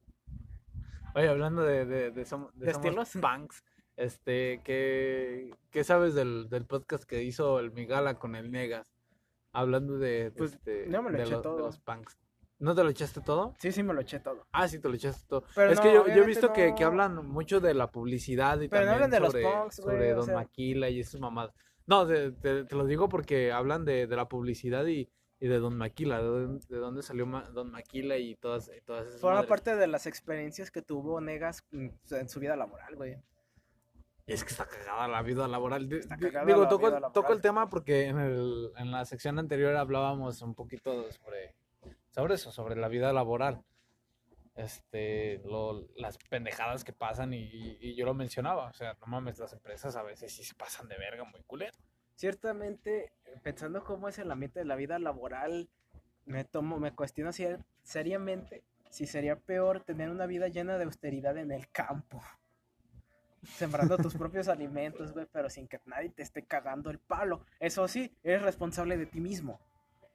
Oye, 1.15 1.27
hablando 1.27 1.61
de, 1.61 1.85
de, 1.85 2.11
de, 2.11 2.25
som- 2.25 2.51
de 2.53 2.67
¿De 2.67 2.73
somos 2.73 3.07
estilos? 3.07 3.11
punks, 3.21 3.63
este, 3.97 4.61
¿qué, 4.63 5.51
qué 5.71 5.83
sabes 5.83 6.15
del, 6.15 6.49
del 6.49 6.65
podcast 6.65 7.03
que 7.03 7.21
hizo 7.23 7.59
el 7.59 7.71
Migala 7.71 8.15
con 8.15 8.35
el 8.35 8.49
Negas? 8.51 8.87
Hablando 9.53 9.97
de, 9.97 10.25
de 10.25 10.31
Pues, 10.31 10.53
este, 10.53 10.89
yo 10.89 11.01
me 11.01 11.11
lo 11.11 11.17
de, 11.17 11.23
eché 11.23 11.31
los, 11.33 11.39
de 11.41 11.43
todo. 11.43 11.59
los 11.59 11.79
punks. 11.79 12.17
¿No 12.59 12.73
te 12.75 12.83
lo 12.83 12.89
echaste 12.89 13.21
todo? 13.21 13.53
Sí, 13.59 13.71
sí, 13.71 13.83
me 13.83 13.93
lo 13.93 14.01
eché 14.01 14.19
todo. 14.19 14.47
Ah, 14.51 14.67
sí, 14.67 14.79
te 14.79 14.87
lo 14.89 14.95
echaste 14.95 15.25
todo. 15.27 15.43
Pero 15.55 15.71
es 15.71 15.77
no, 15.77 15.83
que 15.83 15.93
yo, 15.93 16.07
yo 16.07 16.23
he 16.23 16.25
visto 16.25 16.53
que, 16.53 16.73
que 16.75 16.81
no. 16.83 16.87
hablan 16.87 17.25
mucho 17.27 17.59
de 17.59 17.73
la 17.73 17.91
publicidad 17.91 18.59
y 18.61 18.69
Pero 18.69 18.85
no 18.85 18.91
también 18.91 19.11
de 19.11 19.19
los 19.19 19.31
sobre, 19.31 19.43
punks, 19.43 19.79
güey, 19.81 19.95
sobre 19.97 20.13
o 20.13 20.15
Don 20.17 20.25
sea. 20.25 20.35
Maquila 20.35 20.89
y 20.89 20.99
esas 21.01 21.19
mamadas. 21.19 21.53
No, 21.85 22.07
te, 22.07 22.31
te- 22.31 22.63
te 22.63 22.75
lo 22.75 22.85
digo 22.85 23.09
porque 23.09 23.51
hablan 23.51 23.83
de, 23.85 24.07
de 24.07 24.15
la 24.15 24.29
publicidad 24.29 24.85
y, 24.85 25.09
y 25.41 25.47
de 25.47 25.59
Don 25.59 25.75
Maquila, 25.77 26.19
de, 26.19 26.23
dónde- 26.23 26.65
de 26.69 26.77
dónde 26.77 27.01
salió 27.01 27.25
Ma- 27.25 27.49
Don 27.49 27.69
Maquila 27.69 28.17
y 28.17 28.35
todas, 28.35 28.71
y 28.75 28.79
todas 28.81 29.07
esas 29.07 29.19
Forma 29.19 29.35
madres. 29.37 29.49
parte 29.49 29.75
de 29.75 29.87
las 29.87 30.05
experiencias 30.07 30.71
que 30.71 30.81
tuvo 30.81 31.19
Negas 31.19 31.65
mm, 31.71 31.87
en 32.11 32.29
su 32.29 32.39
vida 32.39 32.55
laboral, 32.55 32.95
güey. 32.95 33.17
Es 34.25 34.43
que 34.43 34.51
está 34.51 34.65
cagada 34.65 35.07
la 35.07 35.21
vida 35.21 35.47
laboral. 35.47 35.91
Está 35.91 36.17
cagada 36.17 36.45
Digo, 36.45 36.63
la 36.63 36.69
toco, 36.69 36.87
vida 36.87 36.97
el- 36.97 37.03
toco 37.03 37.13
laboral. 37.21 37.35
el 37.37 37.41
tema 37.41 37.69
porque 37.69 38.05
en, 38.07 38.19
el, 38.19 38.71
en 38.77 38.91
la 38.91 39.03
sección 39.05 39.37
anterior 39.39 39.75
hablábamos 39.75 40.41
un 40.41 40.55
poquito 40.55 41.11
sobre, 41.11 41.55
sobre 42.11 42.35
eso, 42.35 42.51
sobre 42.51 42.75
la 42.77 42.87
vida 42.87 43.11
laboral. 43.11 43.63
Este, 44.55 45.39
lo- 45.45 45.87
las 45.97 46.17
pendejadas 46.29 46.83
que 46.83 46.93
pasan 46.93 47.33
y, 47.33 47.95
yo 47.95 48.05
lo 48.05 48.13
mencionaba. 48.13 48.67
O 48.69 48.73
sea, 48.73 48.95
no 49.01 49.07
mames, 49.07 49.39
las 49.39 49.51
empresas 49.53 49.95
a 49.95 50.03
veces 50.03 50.31
sí 50.33 50.43
se 50.43 50.53
pasan 50.55 50.87
de 50.87 50.97
verga 50.97 51.23
muy 51.23 51.41
culero. 51.43 51.77
Ciertamente, 52.15 53.11
pensando 53.41 53.83
cómo 53.83 54.07
es 54.07 54.19
el 54.19 54.31
ambiente 54.31 54.59
de 54.59 54.65
la 54.65 54.75
vida 54.75 54.99
laboral, 54.99 55.69
me 56.25 56.45
tomo, 56.45 56.79
me 56.79 56.93
cuestiono 56.93 57.31
cier- 57.31 57.63
seriamente 57.81 58.63
si 58.89 59.07
sería 59.07 59.35
peor 59.37 59.81
tener 59.83 60.09
una 60.11 60.27
vida 60.27 60.47
llena 60.47 60.77
de 60.77 60.83
austeridad 60.85 61.35
en 61.37 61.51
el 61.51 61.69
campo. 61.71 62.21
Sembrando 63.43 63.97
tus 63.97 64.15
propios 64.15 64.47
alimentos, 64.47 65.11
güey, 65.11 65.27
pero 65.31 65.49
sin 65.49 65.67
que 65.67 65.79
nadie 65.85 66.09
te 66.09 66.23
esté 66.23 66.43
cagando 66.45 66.89
el 66.89 66.99
palo. 66.99 67.45
Eso 67.59 67.87
sí, 67.87 68.15
eres 68.23 68.41
responsable 68.41 68.97
de 68.97 69.05
ti 69.05 69.19
mismo. 69.19 69.59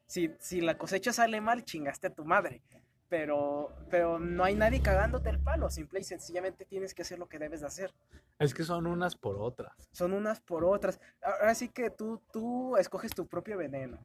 Si, 0.06 0.34
si 0.40 0.60
la 0.60 0.78
cosecha 0.78 1.12
sale 1.12 1.40
mal, 1.40 1.64
chingaste 1.64 2.06
a 2.06 2.14
tu 2.14 2.24
madre. 2.24 2.62
Pero, 3.08 3.74
pero 3.90 4.18
no 4.18 4.44
hay 4.44 4.54
nadie 4.54 4.82
cagándote 4.82 5.30
el 5.30 5.40
palo. 5.40 5.70
Simple 5.70 6.00
y 6.00 6.04
sencillamente 6.04 6.64
tienes 6.64 6.94
que 6.94 7.02
hacer 7.02 7.18
lo 7.18 7.28
que 7.28 7.38
debes 7.38 7.60
de 7.60 7.66
hacer. 7.66 7.94
Es 8.38 8.54
que 8.54 8.64
son 8.64 8.86
unas 8.86 9.16
por 9.16 9.36
otras. 9.36 9.88
Son 9.92 10.12
unas 10.12 10.40
por 10.40 10.64
otras. 10.64 11.00
Ahora 11.22 11.54
sí 11.54 11.68
que 11.68 11.90
tú, 11.90 12.22
tú 12.32 12.76
escoges 12.76 13.14
tu 13.14 13.26
propio 13.26 13.56
veneno. 13.56 13.98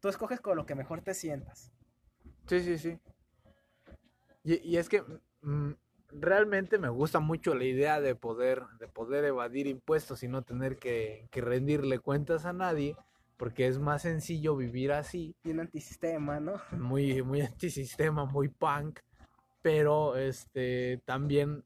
Tú 0.00 0.08
escoges 0.08 0.40
con 0.40 0.56
lo 0.56 0.66
que 0.66 0.74
mejor 0.74 1.02
te 1.02 1.14
sientas. 1.14 1.72
Sí, 2.46 2.60
sí, 2.60 2.78
sí. 2.78 2.98
Y, 4.42 4.70
y 4.70 4.76
es 4.76 4.88
que 4.88 5.02
mm, 5.42 5.72
realmente 6.12 6.78
me 6.78 6.88
gusta 6.88 7.20
mucho 7.20 7.54
la 7.54 7.64
idea 7.64 8.00
de 8.00 8.14
poder, 8.14 8.62
de 8.78 8.88
poder 8.88 9.24
evadir 9.24 9.66
impuestos 9.66 10.22
y 10.22 10.28
no 10.28 10.42
tener 10.42 10.76
que, 10.78 11.26
que 11.30 11.40
rendirle 11.40 11.98
cuentas 11.98 12.44
a 12.44 12.52
nadie, 12.52 12.96
porque 13.36 13.66
es 13.66 13.78
más 13.78 14.02
sencillo 14.02 14.56
vivir 14.56 14.92
así, 14.92 15.34
Bien 15.44 15.60
antisistema, 15.60 16.40
¿no? 16.40 16.60
muy, 16.72 17.22
muy 17.22 17.40
antisistema, 17.40 18.24
muy 18.24 18.48
punk, 18.48 19.00
pero 19.62 20.16
este 20.16 21.00
también 21.04 21.64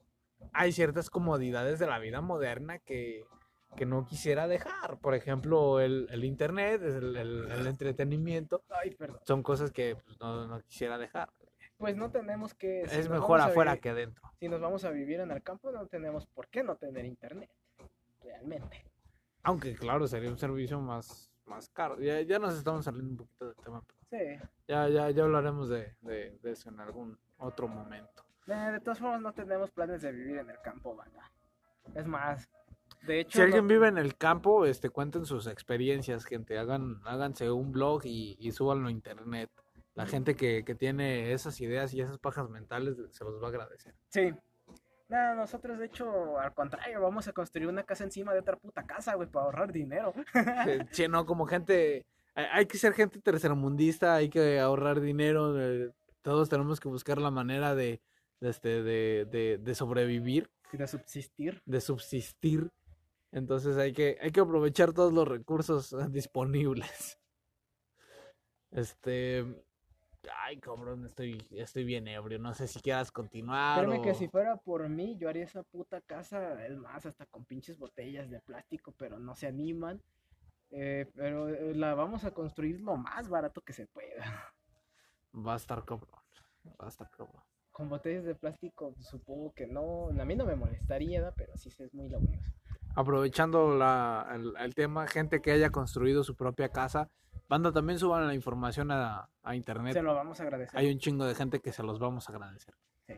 hay 0.52 0.72
ciertas 0.72 1.10
comodidades 1.10 1.78
de 1.78 1.86
la 1.86 1.98
vida 1.98 2.20
moderna 2.20 2.78
que, 2.78 3.24
que 3.76 3.86
no 3.86 4.04
quisiera 4.04 4.46
dejar. 4.46 4.98
Por 5.00 5.14
ejemplo, 5.14 5.80
el, 5.80 6.06
el 6.10 6.24
internet, 6.24 6.82
el, 6.82 7.16
el- 7.16 7.50
el 7.50 7.66
entretenimiento, 7.66 8.62
Ay, 8.68 8.90
perdón. 8.94 9.20
son 9.26 9.42
cosas 9.42 9.70
que 9.72 9.96
pues, 9.96 10.20
no, 10.20 10.46
no 10.46 10.60
quisiera 10.62 10.98
dejar. 10.98 11.30
Pues 11.78 11.96
no 11.96 12.10
tenemos 12.10 12.54
que... 12.54 12.86
si 12.88 12.98
es 13.00 13.08
mejor 13.08 13.40
afuera 13.40 13.72
vivir- 13.72 13.80
que 13.82 13.88
adentro. 13.90 14.22
Si 14.38 14.48
nos 14.48 14.60
vamos 14.60 14.84
a 14.84 14.90
vivir 14.90 15.20
en 15.20 15.30
el 15.30 15.42
campo, 15.42 15.70
no 15.72 15.86
tenemos 15.86 16.26
por 16.26 16.48
qué 16.48 16.62
no 16.62 16.76
tener 16.76 17.04
internet. 17.04 17.50
Realmente. 18.22 18.84
Aunque 19.42 19.74
claro, 19.74 20.06
sería 20.06 20.30
un 20.30 20.38
servicio 20.38 20.80
más, 20.80 21.30
más 21.46 21.68
caro. 21.68 22.00
Ya, 22.00 22.20
ya 22.22 22.38
nos 22.38 22.54
estamos 22.56 22.84
saliendo 22.84 23.10
un 23.10 23.16
poquito 23.18 23.46
del 23.46 23.56
tema. 23.56 23.82
pero 23.86 24.00
Sí. 24.10 24.48
ya, 24.68 24.88
ya, 24.88 25.10
ya 25.10 25.24
hablaremos 25.24 25.68
de, 25.68 25.94
de- 26.00 26.38
de 26.42 26.50
eso 26.52 26.68
en 26.70 26.80
algún 26.80 27.18
otro 27.38 27.66
momento. 27.68 28.24
Eh, 28.46 28.52
de 28.72 28.80
todas 28.80 28.98
formas, 29.00 29.20
no 29.20 29.32
tenemos 29.32 29.70
planes 29.70 30.02
de 30.02 30.12
vivir 30.12 30.38
en 30.38 30.50
el 30.50 30.60
campo, 30.62 30.94
banda. 30.94 31.30
Es 31.94 32.06
más, 32.06 32.48
de 33.02 33.20
hecho... 33.20 33.38
Si 33.38 33.42
alguien 33.42 33.64
no- 33.64 33.68
vive 33.74 33.88
en 33.88 33.98
el 33.98 34.16
campo, 34.16 34.64
este, 34.64 34.88
cuenten 34.90 35.26
sus 35.26 35.46
experiencias, 35.46 36.24
gente. 36.24 36.56
Hagan, 36.58 37.00
háganse 37.04 37.50
un 37.50 37.72
blog 37.72 38.02
y, 38.04 38.36
y 38.38 38.52
súbanlo 38.52 38.88
a 38.88 38.90
internet. 38.90 39.50
La 39.94 40.06
gente 40.06 40.34
que, 40.34 40.64
que 40.64 40.74
tiene 40.74 41.32
esas 41.32 41.60
ideas 41.60 41.94
y 41.94 42.00
esas 42.00 42.18
pajas 42.18 42.48
mentales 42.50 42.96
se 43.10 43.24
los 43.24 43.40
va 43.40 43.46
a 43.46 43.50
agradecer. 43.50 43.94
Sí. 44.08 44.34
Nada, 45.08 45.34
nosotros 45.34 45.78
de 45.78 45.86
hecho, 45.86 46.38
al 46.38 46.54
contrario, 46.54 47.00
vamos 47.00 47.28
a 47.28 47.32
construir 47.32 47.68
una 47.68 47.84
casa 47.84 48.04
encima 48.04 48.32
de 48.32 48.40
otra 48.40 48.56
puta 48.56 48.84
casa, 48.84 49.14
güey, 49.14 49.28
para 49.28 49.44
ahorrar 49.44 49.72
dinero. 49.72 50.14
Sí, 50.90 51.06
no, 51.08 51.26
como 51.26 51.46
gente, 51.46 52.06
hay, 52.34 52.66
que 52.66 52.78
ser 52.78 52.94
gente 52.94 53.20
tercermundista, 53.20 54.14
hay 54.14 54.30
que 54.30 54.58
ahorrar 54.58 55.00
dinero, 55.00 55.60
eh, 55.60 55.92
todos 56.22 56.48
tenemos 56.48 56.80
que 56.80 56.88
buscar 56.88 57.18
la 57.18 57.30
manera 57.30 57.74
de, 57.74 58.00
de, 58.40 58.48
este, 58.48 58.82
de, 58.82 59.26
de, 59.30 59.58
de 59.58 59.74
sobrevivir, 59.74 60.50
de 60.72 60.86
subsistir. 60.86 61.62
de 61.66 61.80
subsistir. 61.80 62.70
Entonces 63.30 63.76
hay 63.76 63.92
que, 63.92 64.16
hay 64.20 64.30
que 64.30 64.40
aprovechar 64.40 64.92
todos 64.92 65.12
los 65.12 65.28
recursos 65.28 65.94
disponibles. 66.10 67.18
Este, 68.70 69.44
ay, 70.42 70.58
cabrón, 70.58 71.06
estoy, 71.06 71.46
estoy 71.50 71.84
bien 71.84 72.08
ebrio, 72.08 72.38
no 72.38 72.54
sé 72.54 72.66
si 72.66 72.80
quieras 72.80 73.10
continuar 73.10 73.78
Créeme 73.78 74.02
que 74.02 74.14
si 74.14 74.28
fuera 74.28 74.56
por 74.56 74.88
mí, 74.88 75.16
yo 75.18 75.28
haría 75.28 75.44
esa 75.44 75.62
puta 75.62 76.00
casa, 76.00 76.64
es 76.66 76.76
más, 76.76 77.06
hasta 77.06 77.26
con 77.26 77.44
pinches 77.44 77.78
botellas 77.78 78.30
de 78.30 78.40
plástico, 78.40 78.92
pero 78.96 79.18
no 79.18 79.34
se 79.34 79.46
animan. 79.46 80.00
Eh, 80.70 81.08
pero 81.14 81.48
eh, 81.48 81.74
la 81.74 81.94
vamos 81.94 82.24
a 82.24 82.32
construir 82.32 82.80
lo 82.80 82.96
más 82.96 83.28
barato 83.28 83.60
que 83.60 83.72
se 83.72 83.86
pueda. 83.86 84.52
va 85.34 85.54
a 85.54 85.56
estar 85.56 85.84
cabrón, 85.84 86.20
va 86.80 86.86
a 86.86 86.88
estar 86.88 87.08
cabrón. 87.10 87.42
Con 87.70 87.88
botellas 87.88 88.24
de 88.24 88.34
plástico, 88.34 88.94
supongo 89.00 89.52
que 89.52 89.66
no, 89.66 90.08
a 90.08 90.24
mí 90.24 90.34
no 90.36 90.44
me 90.46 90.56
molestaría, 90.56 91.20
¿no? 91.20 91.32
pero 91.36 91.56
sí 91.56 91.68
es 91.68 91.94
muy 91.94 92.08
laborioso. 92.08 92.50
aprovechando 92.96 93.76
la, 93.76 94.28
el, 94.34 94.54
el 94.58 94.74
tema, 94.74 95.06
gente 95.06 95.40
que 95.40 95.52
haya 95.52 95.70
construido 95.70 96.22
su 96.24 96.36
propia 96.36 96.68
casa, 96.70 97.10
banda 97.48 97.72
también 97.72 97.98
suban 97.98 98.26
la 98.26 98.34
información 98.34 98.90
a, 98.90 99.28
a 99.42 99.54
internet. 99.54 99.92
Se 99.94 100.02
lo 100.02 100.14
vamos 100.14 100.40
a 100.40 100.42
agradecer. 100.44 100.78
Hay 100.78 100.90
un 100.90 100.98
chingo 100.98 101.24
de 101.24 101.34
gente 101.34 101.60
que 101.60 101.72
se 101.72 101.82
los 101.82 101.98
vamos 101.98 102.28
a 102.28 102.32
agradecer. 102.32 102.74
Sí. 103.06 103.14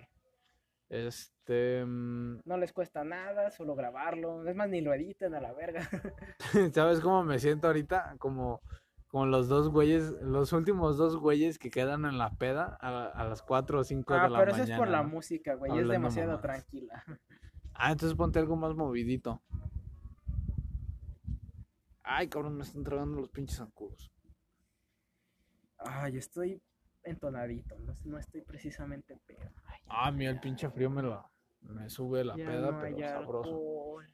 Este, 0.88 1.84
mm, 1.84 2.40
No 2.44 2.56
les 2.58 2.72
cuesta 2.72 3.04
nada, 3.04 3.50
solo 3.50 3.74
grabarlo. 3.74 4.46
Es 4.48 4.54
más, 4.56 4.68
ni 4.68 4.80
lo 4.80 4.92
editen 4.94 5.34
a 5.34 5.40
la 5.40 5.52
verga. 5.52 5.80
¿sabes 6.74 7.00
cómo 7.00 7.24
me 7.24 7.38
siento 7.38 7.66
ahorita? 7.68 8.16
Como, 8.18 8.60
como 9.08 9.26
los 9.26 9.48
dos 9.48 9.68
güeyes, 9.68 10.10
los 10.22 10.52
últimos 10.52 10.96
dos 10.96 11.16
güeyes 11.16 11.58
que 11.58 11.70
quedan 11.70 12.04
en 12.04 12.18
la 12.18 12.30
peda 12.30 12.76
a, 12.80 13.06
a 13.06 13.24
las 13.28 13.42
4 13.42 13.80
o 13.80 13.84
5 13.84 14.14
Ah, 14.14 14.22
de 14.24 14.30
la 14.30 14.38
pero 14.38 14.50
mañana. 14.52 14.64
eso 14.64 14.72
es 14.72 14.78
por 14.78 14.88
la 14.88 15.02
música, 15.02 15.54
güey. 15.54 15.78
Es 15.78 15.88
demasiado 15.88 16.38
tranquila. 16.40 17.02
Ah, 17.78 17.92
entonces 17.92 18.16
ponte 18.16 18.38
algo 18.38 18.56
más 18.56 18.74
movidito. 18.74 19.42
Ay, 22.02 22.26
cabrón, 22.28 22.56
me 22.56 22.62
están 22.62 22.84
tragando 22.84 23.18
los 23.20 23.28
pinches 23.28 23.58
zancudos. 23.58 24.10
Ay, 25.88 26.16
estoy 26.18 26.60
entonadito. 27.02 27.76
No, 27.78 27.94
no 28.04 28.18
estoy 28.18 28.42
precisamente 28.42 29.16
pedo. 29.26 29.50
Ay, 29.66 29.78
Ah, 29.88 30.10
mira, 30.10 30.30
el 30.30 30.40
pinche 30.40 30.68
frío 30.70 30.90
me 30.90 31.02
la 31.02 31.24
me 31.62 31.88
sube 31.90 32.24
la 32.24 32.34
peda, 32.36 32.70
no 32.72 32.80
pero 32.80 32.98
sabroso. 32.98 33.48
alcohol. 33.50 34.10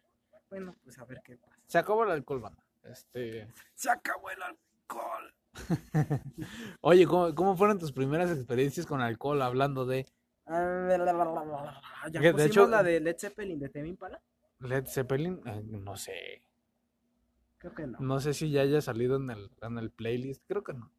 Bueno, 0.51 0.75
pues 0.85 0.99
a 0.99 1.05
ver 1.05 1.21
qué 1.25 1.37
pasa. 1.37 1.57
Se 1.67 1.79
acabó 1.79 2.05
el 2.05 2.11
alcohol, 2.11 2.41
banda. 2.41 2.63
Este, 2.85 3.47
Se 3.75 3.91
acabó 3.91 4.31
el 4.31 4.43
alcohol. 4.43 5.35
oye, 6.81 7.07
¿cómo, 7.07 7.35
cómo 7.35 7.57
fueron 7.57 7.79
tus 7.79 7.93
primeras 7.93 8.31
experiencias 8.31 8.87
con 8.87 9.01
alcohol 9.01 9.43
hablando 9.43 9.85
de 9.87 10.07
Ah, 10.47 10.89
¿Ya 12.11 12.21
de 12.33 12.45
hecho- 12.47 12.67
la 12.67 12.83
de 12.83 13.01
Led 13.01 13.17
Zeppelin 13.19 13.59
de 13.61 13.69
Tame 13.69 13.89
Impala? 13.89 14.21
Led 14.61 14.87
Zeppelin? 14.87 15.41
Eh, 15.47 15.63
no 15.65 15.97
sé. 15.97 16.43
Creo 17.59 17.75
que 17.75 17.87
no. 17.87 17.99
No 18.01 18.19
sé 18.21 18.35
si 18.35 18.51
ya 18.51 18.63
haya 18.63 18.81
salido 18.81 19.17
en 19.17 19.31
el, 19.31 19.51
en 19.61 19.79
el 19.79 19.91
playlist. 19.91 20.43
Creo 20.49 20.65
que 20.65 20.73
no. 20.73 20.91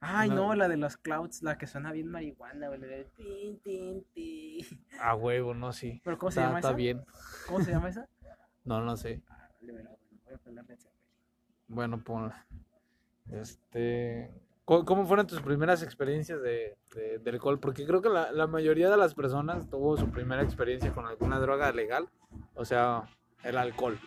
Ay, 0.00 0.28
no. 0.28 0.54
la 0.54 0.68
de 0.68 0.76
los 0.76 0.96
Clouds, 0.96 1.42
la 1.42 1.56
que 1.58 1.66
suena 1.66 1.90
bien 1.92 2.08
marihuana, 2.08 2.68
güey. 2.68 2.80
de 2.80 3.04
tin, 3.16 3.58
tin, 3.60 4.04
tin. 4.12 4.64
A 5.00 5.14
huevo, 5.14 5.54
no, 5.54 5.72
sí. 5.72 6.00
¿Pero 6.04 6.18
cómo 6.18 6.30
se 6.30 6.40
Está, 6.40 6.48
llama 6.48 6.58
está 6.58 6.68
esa? 6.70 6.76
bien. 6.76 7.04
¿Cómo 7.46 7.60
se 7.62 7.70
llama 7.70 7.88
esa? 7.88 8.08
No, 8.64 8.80
no 8.80 8.96
sé. 8.96 9.22
Ah, 9.28 9.48
vale, 9.60 9.72
vale, 9.72 9.84
bueno, 9.84 9.90
voy 10.24 10.34
a 10.34 10.38
poner 10.38 10.64
Led 10.66 10.76
Zeppelin. 10.76 11.00
Bueno, 11.68 12.02
pues. 12.04 12.32
Este. 13.30 14.30
¿Cómo, 14.64 14.84
cómo 14.84 15.06
fueron 15.06 15.26
tus 15.28 15.40
primeras 15.40 15.82
experiencias 15.84 16.42
de, 16.42 16.76
de- 16.94 17.18
de 17.20 17.30
alcohol? 17.30 17.60
Porque 17.60 17.86
creo 17.86 18.02
que 18.02 18.08
la, 18.08 18.32
la 18.32 18.48
mayoría 18.48 18.90
de 18.90 18.96
las 18.96 19.14
personas 19.14 19.70
tuvo 19.70 19.96
su 19.96 20.10
primera 20.10 20.42
experiencia 20.42 20.92
con 20.92 21.06
alguna 21.06 21.38
droga 21.38 21.70
legal. 21.72 22.08
O 22.54 22.64
sea, 22.64 23.04
el 23.44 23.56
alcohol. 23.56 23.98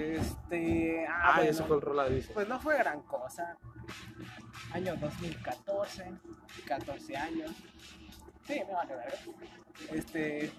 Este. 0.00 1.06
Ah, 1.08 1.20
Ah, 1.22 1.32
bueno, 1.36 1.50
eso 1.50 1.64
fue 1.66 1.76
el 1.76 1.82
rola, 1.82 2.08
dice. 2.08 2.32
Pues 2.32 2.48
no 2.48 2.58
fue 2.60 2.76
gran 2.78 3.02
cosa. 3.02 3.56
Año 4.72 4.96
2014, 4.96 6.12
14 6.66 7.16
años. 7.16 7.50
Sí, 8.46 8.60
me 8.66 8.72
vale 8.74 8.94
ver. 8.96 9.14
Este. 9.92 10.52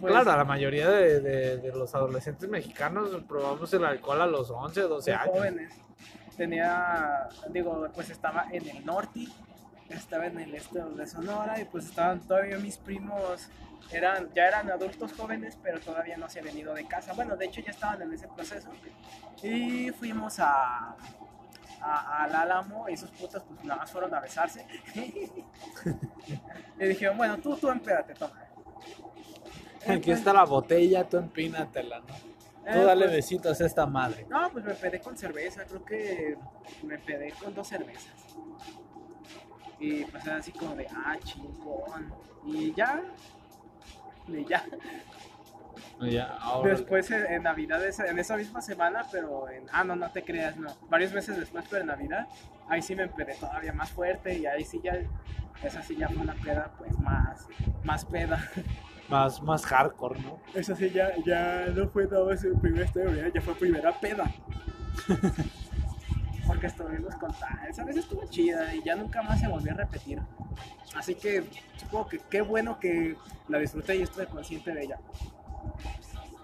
pues, 0.00 0.12
Claro, 0.12 0.36
la 0.36 0.44
mayoría 0.44 0.88
de, 0.90 1.20
de- 1.20 1.56
de 1.58 1.72
los 1.74 1.94
adolescentes 1.94 2.48
mexicanos 2.48 3.10
probamos 3.28 3.72
el 3.74 3.84
alcohol 3.84 4.20
a 4.20 4.26
los 4.26 4.50
11, 4.50 4.80
12 4.82 5.10
de 5.10 5.16
años. 5.16 5.36
jóvenes. 5.36 5.72
Tenía, 6.36 7.28
digo, 7.50 7.86
pues 7.94 8.10
estaba 8.10 8.46
en 8.50 8.66
el 8.68 8.84
norte, 8.86 9.26
estaba 9.94 10.26
en 10.26 10.38
el 10.38 10.54
este 10.54 10.80
de 10.82 11.06
Sonora 11.06 11.60
y 11.60 11.64
pues 11.64 11.86
estaban 11.86 12.20
todavía 12.20 12.58
mis 12.58 12.76
primos, 12.76 13.48
eran, 13.90 14.30
ya 14.34 14.46
eran 14.48 14.70
adultos 14.70 15.12
jóvenes, 15.12 15.58
pero 15.62 15.80
todavía 15.80 16.16
no 16.16 16.28
se 16.28 16.40
habían 16.40 16.56
ido 16.58 16.74
de 16.74 16.86
casa. 16.86 17.12
Bueno, 17.12 17.36
de 17.36 17.46
hecho 17.46 17.60
ya 17.60 17.70
estaban 17.70 18.00
en 18.02 18.12
ese 18.12 18.28
proceso 18.28 18.70
y 19.42 19.90
fuimos 19.90 20.38
a, 20.38 20.96
a- 21.80 22.22
al 22.24 22.34
Álamo 22.34 22.88
y 22.88 22.94
esos 22.94 23.10
putos 23.10 23.42
pues 23.42 23.64
nada 23.64 23.80
más 23.80 23.90
fueron 23.90 24.14
a 24.14 24.20
besarse. 24.20 24.66
y 26.78 26.84
dijeron, 26.86 27.16
bueno, 27.16 27.38
tú, 27.38 27.56
tú 27.56 27.68
empédate, 27.68 28.14
toma. 28.14 28.40
Aquí 29.88 30.10
está 30.12 30.32
la 30.32 30.44
botella, 30.44 31.08
tú 31.08 31.16
empínatela, 31.18 31.98
¿no? 32.00 32.06
Tú 32.06 32.78
Eh, 32.78 32.84
dale 32.84 33.06
pues, 33.06 33.16
besitos 33.16 33.60
a 33.60 33.66
esta 33.66 33.84
madre. 33.86 34.24
No, 34.30 34.48
pues 34.52 34.64
me 34.64 34.74
pedé 34.74 35.00
con 35.00 35.16
cerveza, 35.18 35.64
creo 35.64 35.84
que 35.84 36.38
me 36.84 36.96
pedé 36.98 37.32
con 37.32 37.52
dos 37.52 37.66
cervezas. 37.66 38.14
Y 39.82 40.04
pues 40.04 40.24
era 40.24 40.36
así 40.36 40.52
como 40.52 40.76
de, 40.76 40.86
ah, 40.94 41.16
chingón. 41.24 42.12
Y 42.46 42.72
ya, 42.72 43.02
y 44.28 44.44
ya. 44.44 44.64
Ya, 46.00 46.36
ahora- 46.40 46.70
Después 46.70 47.10
en, 47.10 47.42
Navidad, 47.42 47.84
esa- 47.84 48.06
en 48.06 48.18
esa 48.18 48.36
misma 48.36 48.60
semana, 48.62 49.04
pero 49.10 49.48
en, 49.48 49.64
ah, 49.72 49.84
no, 49.84 49.94
no 49.96 50.10
te 50.10 50.22
creas, 50.24 50.56
no. 50.56 50.68
Varios 50.88 51.12
meses 51.12 51.36
después, 51.36 51.64
pero 51.68 51.80
en 51.82 51.88
Navidad, 51.88 52.26
ahí 52.68 52.80
sí 52.82 52.94
me 52.96 53.04
empedé 53.04 53.34
todavía 53.34 53.72
más 53.72 53.90
fuerte 53.90 54.36
y 54.38 54.46
ahí 54.46 54.64
sí 54.64 54.80
ya, 54.82 54.98
esa 55.62 55.82
sí 55.82 55.96
ya 55.96 56.08
fue 56.08 56.18
una 56.22 56.34
peda, 56.34 56.72
pues 56.78 56.96
más, 57.00 57.46
más 57.84 58.04
peda. 58.04 58.40
más, 59.08 59.42
más 59.42 59.64
hardcore, 59.66 60.20
¿no? 60.20 60.38
Eso 60.54 60.74
sí, 60.76 60.90
ya, 60.90 61.10
ya 61.24 61.66
no 61.74 61.88
fue 61.88 62.04
nada 62.06 62.24
más 62.24 62.42
el 62.44 62.58
primer 62.58 62.82
estreno, 62.84 63.10
ya 63.32 63.40
fue 63.40 63.54
primera 63.54 63.92
peda. 64.00 64.30
Porque 66.52 66.66
estuvimos 66.66 67.14
con 67.14 67.32
tal, 67.32 67.66
esa 67.66 67.82
vez 67.82 67.96
estuvo 67.96 68.26
chida 68.26 68.74
y 68.74 68.82
ya 68.82 68.94
nunca 68.94 69.22
más 69.22 69.40
se 69.40 69.48
volvió 69.48 69.72
a 69.72 69.76
repetir. 69.76 70.20
Así 70.94 71.14
que 71.14 71.48
supongo 71.78 72.08
que 72.08 72.18
qué 72.28 72.42
bueno 72.42 72.78
que 72.78 73.16
la 73.48 73.56
disfruté 73.58 73.96
y 73.96 74.02
estuve 74.02 74.26
consciente 74.26 74.74
de 74.74 74.82
ella. 74.84 74.98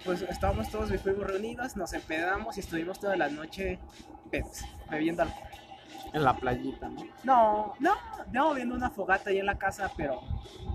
Pues 0.07 0.23
estábamos 0.23 0.71
todos 0.71 0.91
primos 1.03 1.27
reunidos, 1.27 1.77
nos 1.77 1.93
empedamos 1.93 2.57
y 2.57 2.61
estuvimos 2.61 2.99
toda 2.99 3.17
la 3.17 3.29
noche 3.29 3.79
pedos, 4.31 4.63
bebiendo 4.91 5.25
alcohol. 5.25 5.43
En 6.15 6.25
la 6.25 6.35
playita, 6.35 6.89
¿no? 6.89 7.03
No, 7.25 7.75
no, 7.81 7.95
no, 8.33 8.55
viendo 8.55 8.75
una 8.77 8.89
fogata 8.89 9.29
ahí 9.29 9.41
en 9.41 9.47
la 9.47 9.59
casa, 9.59 9.91
pero, 9.95 10.23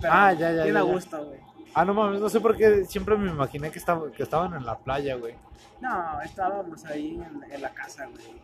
pero 0.00 0.12
Ah, 0.14 0.32
ya, 0.32 0.52
ya, 0.52 0.62
bien 0.62 0.74
ya, 0.74 0.80
a 0.80 0.84
ya. 0.86 0.92
gusto, 0.92 1.24
güey. 1.26 1.40
Ah, 1.74 1.84
no 1.84 1.92
mames, 1.92 2.20
no 2.20 2.28
sé 2.28 2.38
por 2.40 2.56
qué 2.56 2.84
siempre 2.84 3.16
me 3.16 3.28
imaginé 3.30 3.72
que, 3.72 3.80
estaba, 3.80 4.12
que 4.12 4.22
estaban 4.22 4.54
en 4.54 4.64
la 4.64 4.78
playa, 4.78 5.16
güey. 5.16 5.34
No, 5.80 6.20
estábamos 6.20 6.84
ahí 6.84 7.16
en, 7.20 7.52
en 7.52 7.60
la 7.62 7.70
casa, 7.70 8.06
güey. 8.06 8.40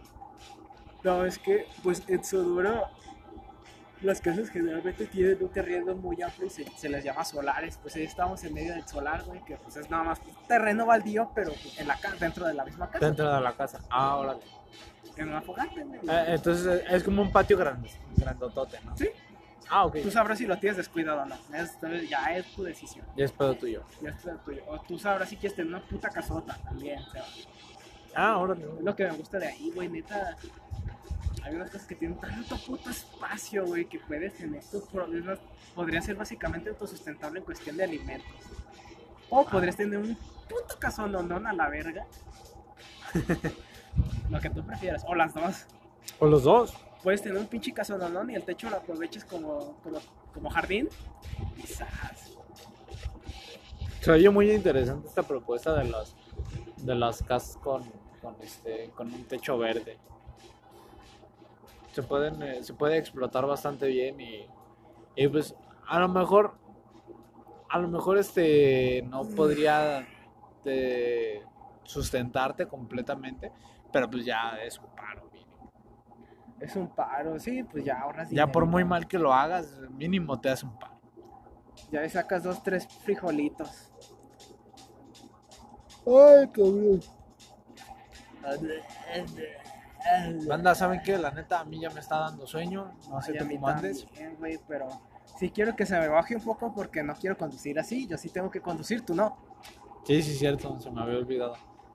No, 1.03 1.25
es 1.25 1.39
que, 1.39 1.67
pues 1.83 2.03
en 2.09 2.23
Sonora, 2.25 2.91
las 4.03 4.21
casas 4.21 4.49
generalmente 4.51 5.07
tienen 5.07 5.39
un 5.43 5.49
terreno 5.51 5.95
muy 5.95 6.21
amplio 6.23 6.47
y 6.47 6.51
se, 6.51 6.65
se 6.77 6.89
les 6.89 7.05
llama 7.05 7.25
solares. 7.25 7.79
Pues 7.83 7.95
ahí 7.97 8.05
estábamos 8.05 8.43
en 8.45 8.55
medio 8.55 8.75
del 8.75 8.87
solar, 8.87 9.23
güey, 9.25 9.45
que 9.45 9.57
pues 9.57 9.77
es 9.77 9.91
nada 9.91 10.05
más 10.05 10.21
terreno 10.49 10.87
baldío, 10.87 11.31
pero 11.35 11.53
en 11.79 11.87
la 11.89 11.99
dentro 12.19 12.47
de 12.47 12.55
la 12.55 12.65
misma 12.65 12.91
casa. 12.91 13.05
Dentro 13.07 13.33
de 13.35 13.41
la 13.41 13.53
casa. 13.55 13.81
Ah, 13.91 14.17
órale. 14.17 14.41
En 15.17 15.29
una 15.29 15.43
fogata, 15.43 15.73
güey. 15.85 16.01
Eh, 16.09 16.25
entonces 16.29 16.83
es 16.89 17.03
como 17.03 17.21
un 17.23 17.31
patio 17.31 17.57
grande, 17.59 17.91
grandotote, 18.17 18.79
¿no? 18.85 18.97
Sí. 18.97 19.09
Ah, 19.69 19.85
ok. 19.85 19.99
Tú 20.03 20.11
sabrás 20.11 20.39
si 20.39 20.47
lo 20.47 20.59
tienes 20.59 20.79
descuidado 20.79 21.23
o 21.23 21.27
no. 21.27 21.35
Es- 21.55 21.79
ya 22.09 22.35
es 22.37 22.47
tu 22.55 22.63
decisión. 22.63 23.05
Ya 23.17 23.25
es 23.27 23.33
pedo 23.33 23.55
tuyo. 23.55 23.83
Ya 24.03 24.11
es 24.11 24.17
tuyo. 24.45 24.63
O 24.67 24.81
tú 24.81 24.99
sabrás 24.99 25.29
si 25.29 25.37
quieres 25.37 25.55
tener 25.57 25.73
una 25.75 25.83
puta 25.87 26.09
casota 26.09 26.57
también. 26.65 27.01
o 27.03 27.11
sea, 27.11 27.25
Ah, 28.15 28.39
órale. 28.39 28.65
Es 28.65 28.83
lo 28.83 28.97
que 28.97 29.05
me 29.05 29.13
gusta 29.13 29.39
de 29.39 29.47
ahí, 29.49 29.71
güey, 29.75 29.89
neta. 29.89 30.37
Hay 31.43 31.55
unas 31.55 31.71
cosas 31.71 31.87
que 31.87 31.95
tienen 31.95 32.19
tanto 32.19 32.57
puto 32.59 32.91
espacio, 32.91 33.67
güey, 33.67 33.87
que 33.87 33.99
puedes 34.01 34.35
tener 34.35 34.63
tus 34.65 34.85
problemas. 34.85 35.39
Podría 35.75 36.03
ser 36.03 36.17
básicamente 36.17 36.71
autosustentable 36.71 37.41
en 37.41 37.45
cuestión 37.45 37.77
de 37.77 37.85
alimentos. 37.85 38.31
O 39.29 39.45
podrías 39.45 39.77
tener 39.77 39.99
un 39.99 40.17
puto 40.17 40.79
casononón 40.79 41.47
a 41.47 41.53
la 41.53 41.69
verga. 41.69 42.07
lo 44.31 44.41
que 44.41 44.51
tú 44.51 44.65
prefieras. 44.65 45.05
O 45.07 45.15
las 45.15 45.35
dos. 45.35 45.67
O 46.19 46.27
los 46.27 46.43
dos. 46.43 46.75
Puedes 47.03 47.23
tener 47.23 47.39
un 47.39 47.47
pinche 47.47 47.73
casononón 47.73 48.31
y 48.31 48.35
el 48.35 48.43
techo 48.43 48.69
lo 48.69 48.77
aproveches 48.77 49.25
como, 49.25 49.77
como, 49.83 49.99
como 50.35 50.51
jardín. 50.51 50.89
¡zas! 51.67 52.37
Se 54.01 54.11
oye 54.11 54.31
muy 54.31 54.51
interesante 54.51 55.09
esta 55.09 55.23
propuesta 55.23 55.75
de 55.75 55.85
las 55.85 56.15
de 56.79 56.95
las 56.95 57.23
casas 57.23 57.59
con, 57.59 57.83
con 58.23 58.35
este 58.43 58.91
con 58.95 59.13
un 59.13 59.25
techo 59.25 59.59
verde. 59.59 59.99
Se 61.93 62.03
pueden 62.03 62.43
eh, 62.43 62.63
se 62.63 62.75
puede 62.75 62.99
explotar 62.99 63.47
bastante 63.47 63.87
bien 63.89 64.21
y, 64.21 64.47
y 65.17 65.29
pues 65.29 65.55
a 65.89 65.99
lo 65.99 66.09
mejor 66.09 66.55
a 67.69 67.79
lo 67.79 67.89
mejor 67.89 68.19
este 68.19 69.03
no 69.09 69.25
podría 69.25 70.07
eh, 70.65 71.43
sustentarte 71.85 72.67
completamente, 72.67 73.53
pero 73.93 74.11
pues 74.11 74.25
ya 74.25 74.59
es 74.63 74.79
un 74.79 74.87
paro 74.95 75.29
mínimo. 75.33 75.73
Es 76.61 76.77
un 76.77 76.89
paro, 76.95 77.39
sí, 77.39 77.63
pues 77.63 77.85
ya 77.85 78.01
ahorras 78.01 78.31
Ya 78.31 78.51
por 78.51 78.67
muy 78.67 78.85
mal 78.85 79.07
que 79.07 79.19
lo 79.19 79.33
hagas, 79.33 79.81
mínimo 79.91 80.41
te 80.41 80.51
hace 80.51 80.67
un 80.67 80.79
paro. 80.79 81.01
Ya 81.91 82.01
le 82.01 82.09
sacas 82.09 82.43
dos, 82.43 82.63
tres 82.63 82.87
frijolitos. 82.87 83.91
Ay, 86.07 86.49
cabrón. 86.49 87.01
Banda, 90.47 90.75
¿saben 90.75 91.01
qué? 91.05 91.19
La 91.19 91.31
neta, 91.31 91.61
a 91.61 91.65
mí 91.65 91.81
ya 91.81 91.91
me 91.91 92.01
está 92.01 92.19
dando 92.19 92.47
sueño. 92.47 92.93
No 93.09 93.21
sé 93.23 93.35
tú 93.35 93.47
cómo 93.49 93.69
andes. 93.69 94.07
güey, 94.39 94.59
pero 94.67 94.89
sí 95.39 95.51
quiero 95.51 95.77
que 95.77 95.87
se 95.87 95.99
me 95.99 96.09
baje 96.09 96.37
un 96.37 96.43
poco 96.43 96.73
porque 96.75 97.03
no 97.03 97.15
quiero 97.15 97.37
conducir 97.37 97.79
así. 97.79 98.07
Yo 98.07 98.17
sí 98.17 98.29
tengo 98.31 98.51
que 98.51 98.61
conducir, 98.61 99.05
tú 99.05 99.15
no. 99.15 99.37
Sí, 100.05 100.23
sí, 100.23 100.35
cierto, 100.35 100.79
se 100.81 100.91
me 100.91 101.03
había 101.03 101.19
olvidado. 101.19 101.55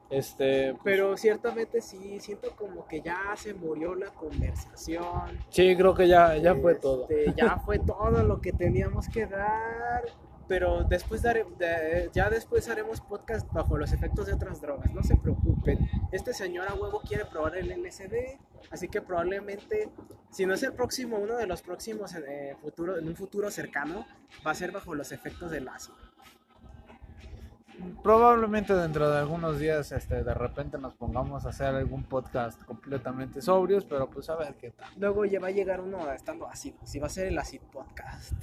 Este, 0.10 0.74
pues, 0.74 0.82
Pero 0.84 1.18
ciertamente 1.18 1.82
sí, 1.82 2.20
siento 2.20 2.56
como 2.56 2.88
que 2.88 3.02
ya 3.02 3.34
se 3.36 3.54
murió 3.56 3.96
la 3.96 4.12
conversación. 4.12 5.40
sí, 5.50 5.76
creo 5.76 5.96
que 5.96 6.08
ya, 6.08 6.38
ya 6.38 6.54
fue 6.56 6.76
todo. 6.76 7.08
Este, 7.10 7.34
ya 7.36 7.58
fue 7.58 7.80
todo 7.80 8.22
lo 8.24 8.40
que 8.40 8.54
teníamos 8.54 9.10
que 9.10 9.26
dar. 9.26 10.04
Pero 10.48 10.84
después 10.84 11.22
de- 11.24 12.10
ya 12.14 12.30
después 12.30 12.70
haremos 12.70 13.02
podcast 13.02 13.52
bajo 13.52 13.78
los 13.78 13.92
efectos 13.92 14.28
de 14.28 14.34
otras 14.34 14.62
drogas. 14.62 14.94
No 14.94 15.02
se 15.04 15.16
preocupen. 15.16 15.80
Este 16.12 16.34
señor 16.34 16.68
a 16.68 16.76
huevo 16.76 17.02
quiere 17.02 17.26
probar 17.26 17.56
el 17.58 17.72
LSD. 17.72 18.38
Así 18.72 18.88
que 18.88 19.02
probablemente, 19.02 19.90
si 20.32 20.46
no 20.46 20.54
es 20.54 20.64
el 20.64 20.74
próximo, 20.74 21.18
uno 21.18 21.36
de 21.36 21.48
los 21.48 21.62
próximos 21.62 22.14
eh, 22.16 22.56
futuro, 22.62 22.98
en 22.98 23.08
un 23.08 23.16
futuro 23.16 23.50
cercano, 23.52 24.06
va 24.46 24.52
a 24.52 24.56
ser 24.56 24.72
bajo 24.72 24.94
los 24.96 25.12
efectos 25.12 25.50
del 25.52 25.68
ácido. 25.68 25.96
Probablemente 28.02 28.74
dentro 28.74 29.10
de 29.12 29.18
algunos 29.20 29.60
días, 29.60 29.92
este, 29.92 30.24
de 30.24 30.34
repente 30.34 30.78
nos 30.78 30.94
pongamos 30.94 31.46
a 31.46 31.50
hacer 31.50 31.68
algún 31.68 32.04
podcast 32.04 32.62
completamente 32.64 33.42
sobrios, 33.42 33.84
pero 33.86 34.10
pues 34.10 34.30
a 34.30 34.36
ver 34.36 34.56
qué 34.56 34.72
tal. 34.72 34.90
Luego 34.98 35.26
ya 35.26 35.40
va 35.40 35.48
a 35.48 35.52
llegar 35.52 35.82
uno 35.82 36.10
estando 36.12 36.48
ácido. 36.48 36.78
Si 36.86 37.00
va 37.00 37.08
a 37.08 37.10
ser 37.10 37.28
el 37.28 37.38
Acid 37.38 37.62
Podcast. 37.72 38.34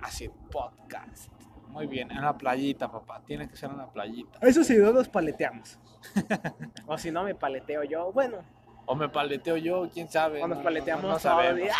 Así, 0.00 0.28
podcast. 0.50 1.30
Muy 1.68 1.86
bien, 1.86 2.10
en 2.10 2.22
la 2.22 2.36
playita, 2.36 2.90
papá. 2.90 3.22
Tiene 3.24 3.48
que 3.48 3.56
ser 3.56 3.70
en 3.70 3.78
la 3.78 3.86
playita. 3.90 4.38
Eso 4.42 4.64
sí, 4.64 4.76
no 4.76 4.92
nos 4.92 5.08
paleteamos. 5.08 5.78
o 6.86 6.98
si 6.98 7.10
no, 7.10 7.22
me 7.24 7.34
paleteo 7.34 7.84
yo. 7.84 8.10
Bueno, 8.12 8.38
O 8.86 8.94
me 8.94 9.08
paleteo 9.08 9.56
yo, 9.56 9.88
quién 9.92 10.08
sabe. 10.10 10.42
O 10.42 10.48
nos 10.48 10.56
no- 10.58 10.62
no- 10.62 10.64
paleteamos 10.64 11.02
no, 11.04 11.08
todos 11.10 11.22
sabemos. 11.22 11.68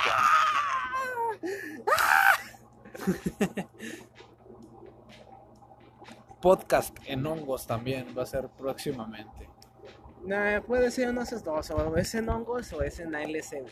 Podcast 6.40 6.96
en 7.06 7.26
hongos 7.26 7.66
también 7.66 8.14
va 8.16 8.22
a 8.22 8.26
ser 8.26 8.48
próximamente. 8.48 9.48
nah, 10.24 10.60
puede 10.60 10.90
ser 10.90 11.08
uno 11.10 11.20
de 11.20 11.24
esos 11.26 11.42
dos. 11.42 11.70
O 11.70 11.96
es 11.96 12.14
en 12.14 12.28
hongos 12.28 12.72
o 12.72 12.82
es 12.82 13.00
en 13.00 13.14
ALSD. 13.14 13.66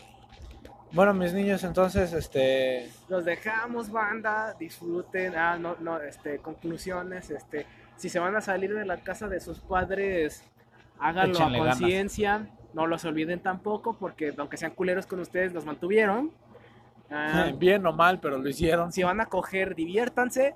Bueno, 0.96 1.12
mis 1.12 1.34
niños, 1.34 1.62
entonces, 1.62 2.14
este, 2.14 2.90
Los 3.10 3.26
dejamos, 3.26 3.90
banda. 3.90 4.54
Disfruten. 4.58 5.36
Ah, 5.36 5.58
no, 5.58 5.76
no, 5.78 6.00
este, 6.00 6.38
conclusiones. 6.38 7.30
Este, 7.30 7.66
si 7.96 8.08
se 8.08 8.18
van 8.18 8.34
a 8.34 8.40
salir 8.40 8.72
de 8.72 8.86
la 8.86 8.96
casa 8.96 9.28
de 9.28 9.38
sus 9.40 9.60
padres, 9.60 10.42
háganlo 10.98 11.34
Échenle 11.34 11.58
a 11.58 11.66
conciencia. 11.66 12.48
No 12.72 12.86
los 12.86 13.04
olviden 13.04 13.40
tampoco, 13.40 13.98
porque 13.98 14.32
aunque 14.38 14.56
sean 14.56 14.70
culeros 14.70 15.06
con 15.06 15.20
ustedes, 15.20 15.52
los 15.52 15.66
mantuvieron. 15.66 16.32
Ah, 17.10 17.52
bien 17.58 17.86
o 17.86 17.92
mal, 17.92 18.18
pero 18.18 18.38
lo 18.38 18.48
hicieron. 18.48 18.90
si 18.90 19.02
van 19.02 19.20
a 19.20 19.26
coger, 19.26 19.74
diviértanse. 19.74 20.54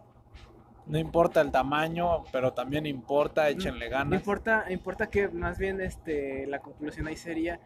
No 0.87 0.99
importa 0.99 1.43
el 1.43 1.51
tamaño, 1.51 2.25
pero 2.33 2.55
también 2.55 2.87
importa, 2.87 3.51
échenle 3.51 3.91
No 3.91 3.91
ganas. 3.91 4.21
importa, 4.21 4.65
importa 4.71 5.09
que 5.11 5.29
más 5.29 5.59
bien 5.59 5.83
este, 5.83 6.47
la 6.47 6.61
conclusión 6.61 7.07
ahí 7.09 7.17
sería, 7.17 7.61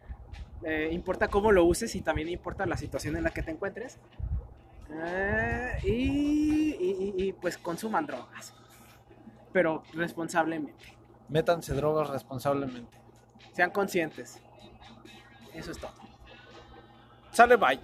eh, 0.65 0.89
importa 0.91 1.27
cómo 1.29 1.51
lo 1.51 1.63
uses 1.63 1.95
y 1.95 2.01
también 2.01 2.27
importa 2.27 2.65
la 2.65 2.75
situación 2.75 3.15
en 3.15 3.23
la 3.23 3.29
que 3.31 3.43
te 3.43 3.51
encuentres. 3.51 3.99
Eh, 4.91 5.79
y, 5.83 5.89
y- 5.89 7.13
y- 7.17 7.23
y, 7.27 7.33
pues 7.33 7.57
consuman 7.57 8.05
drogas, 8.05 8.53
pero 9.53 9.83
responsablemente. 9.93 10.97
Métanse 11.29 11.73
drogas 11.73 12.09
responsablemente. 12.09 12.97
Sean 13.53 13.71
conscientes. 13.71 14.39
Eso 15.53 15.71
es 15.71 15.77
todo. 15.79 15.91
Sale, 17.31 17.55
bye. 17.55 17.79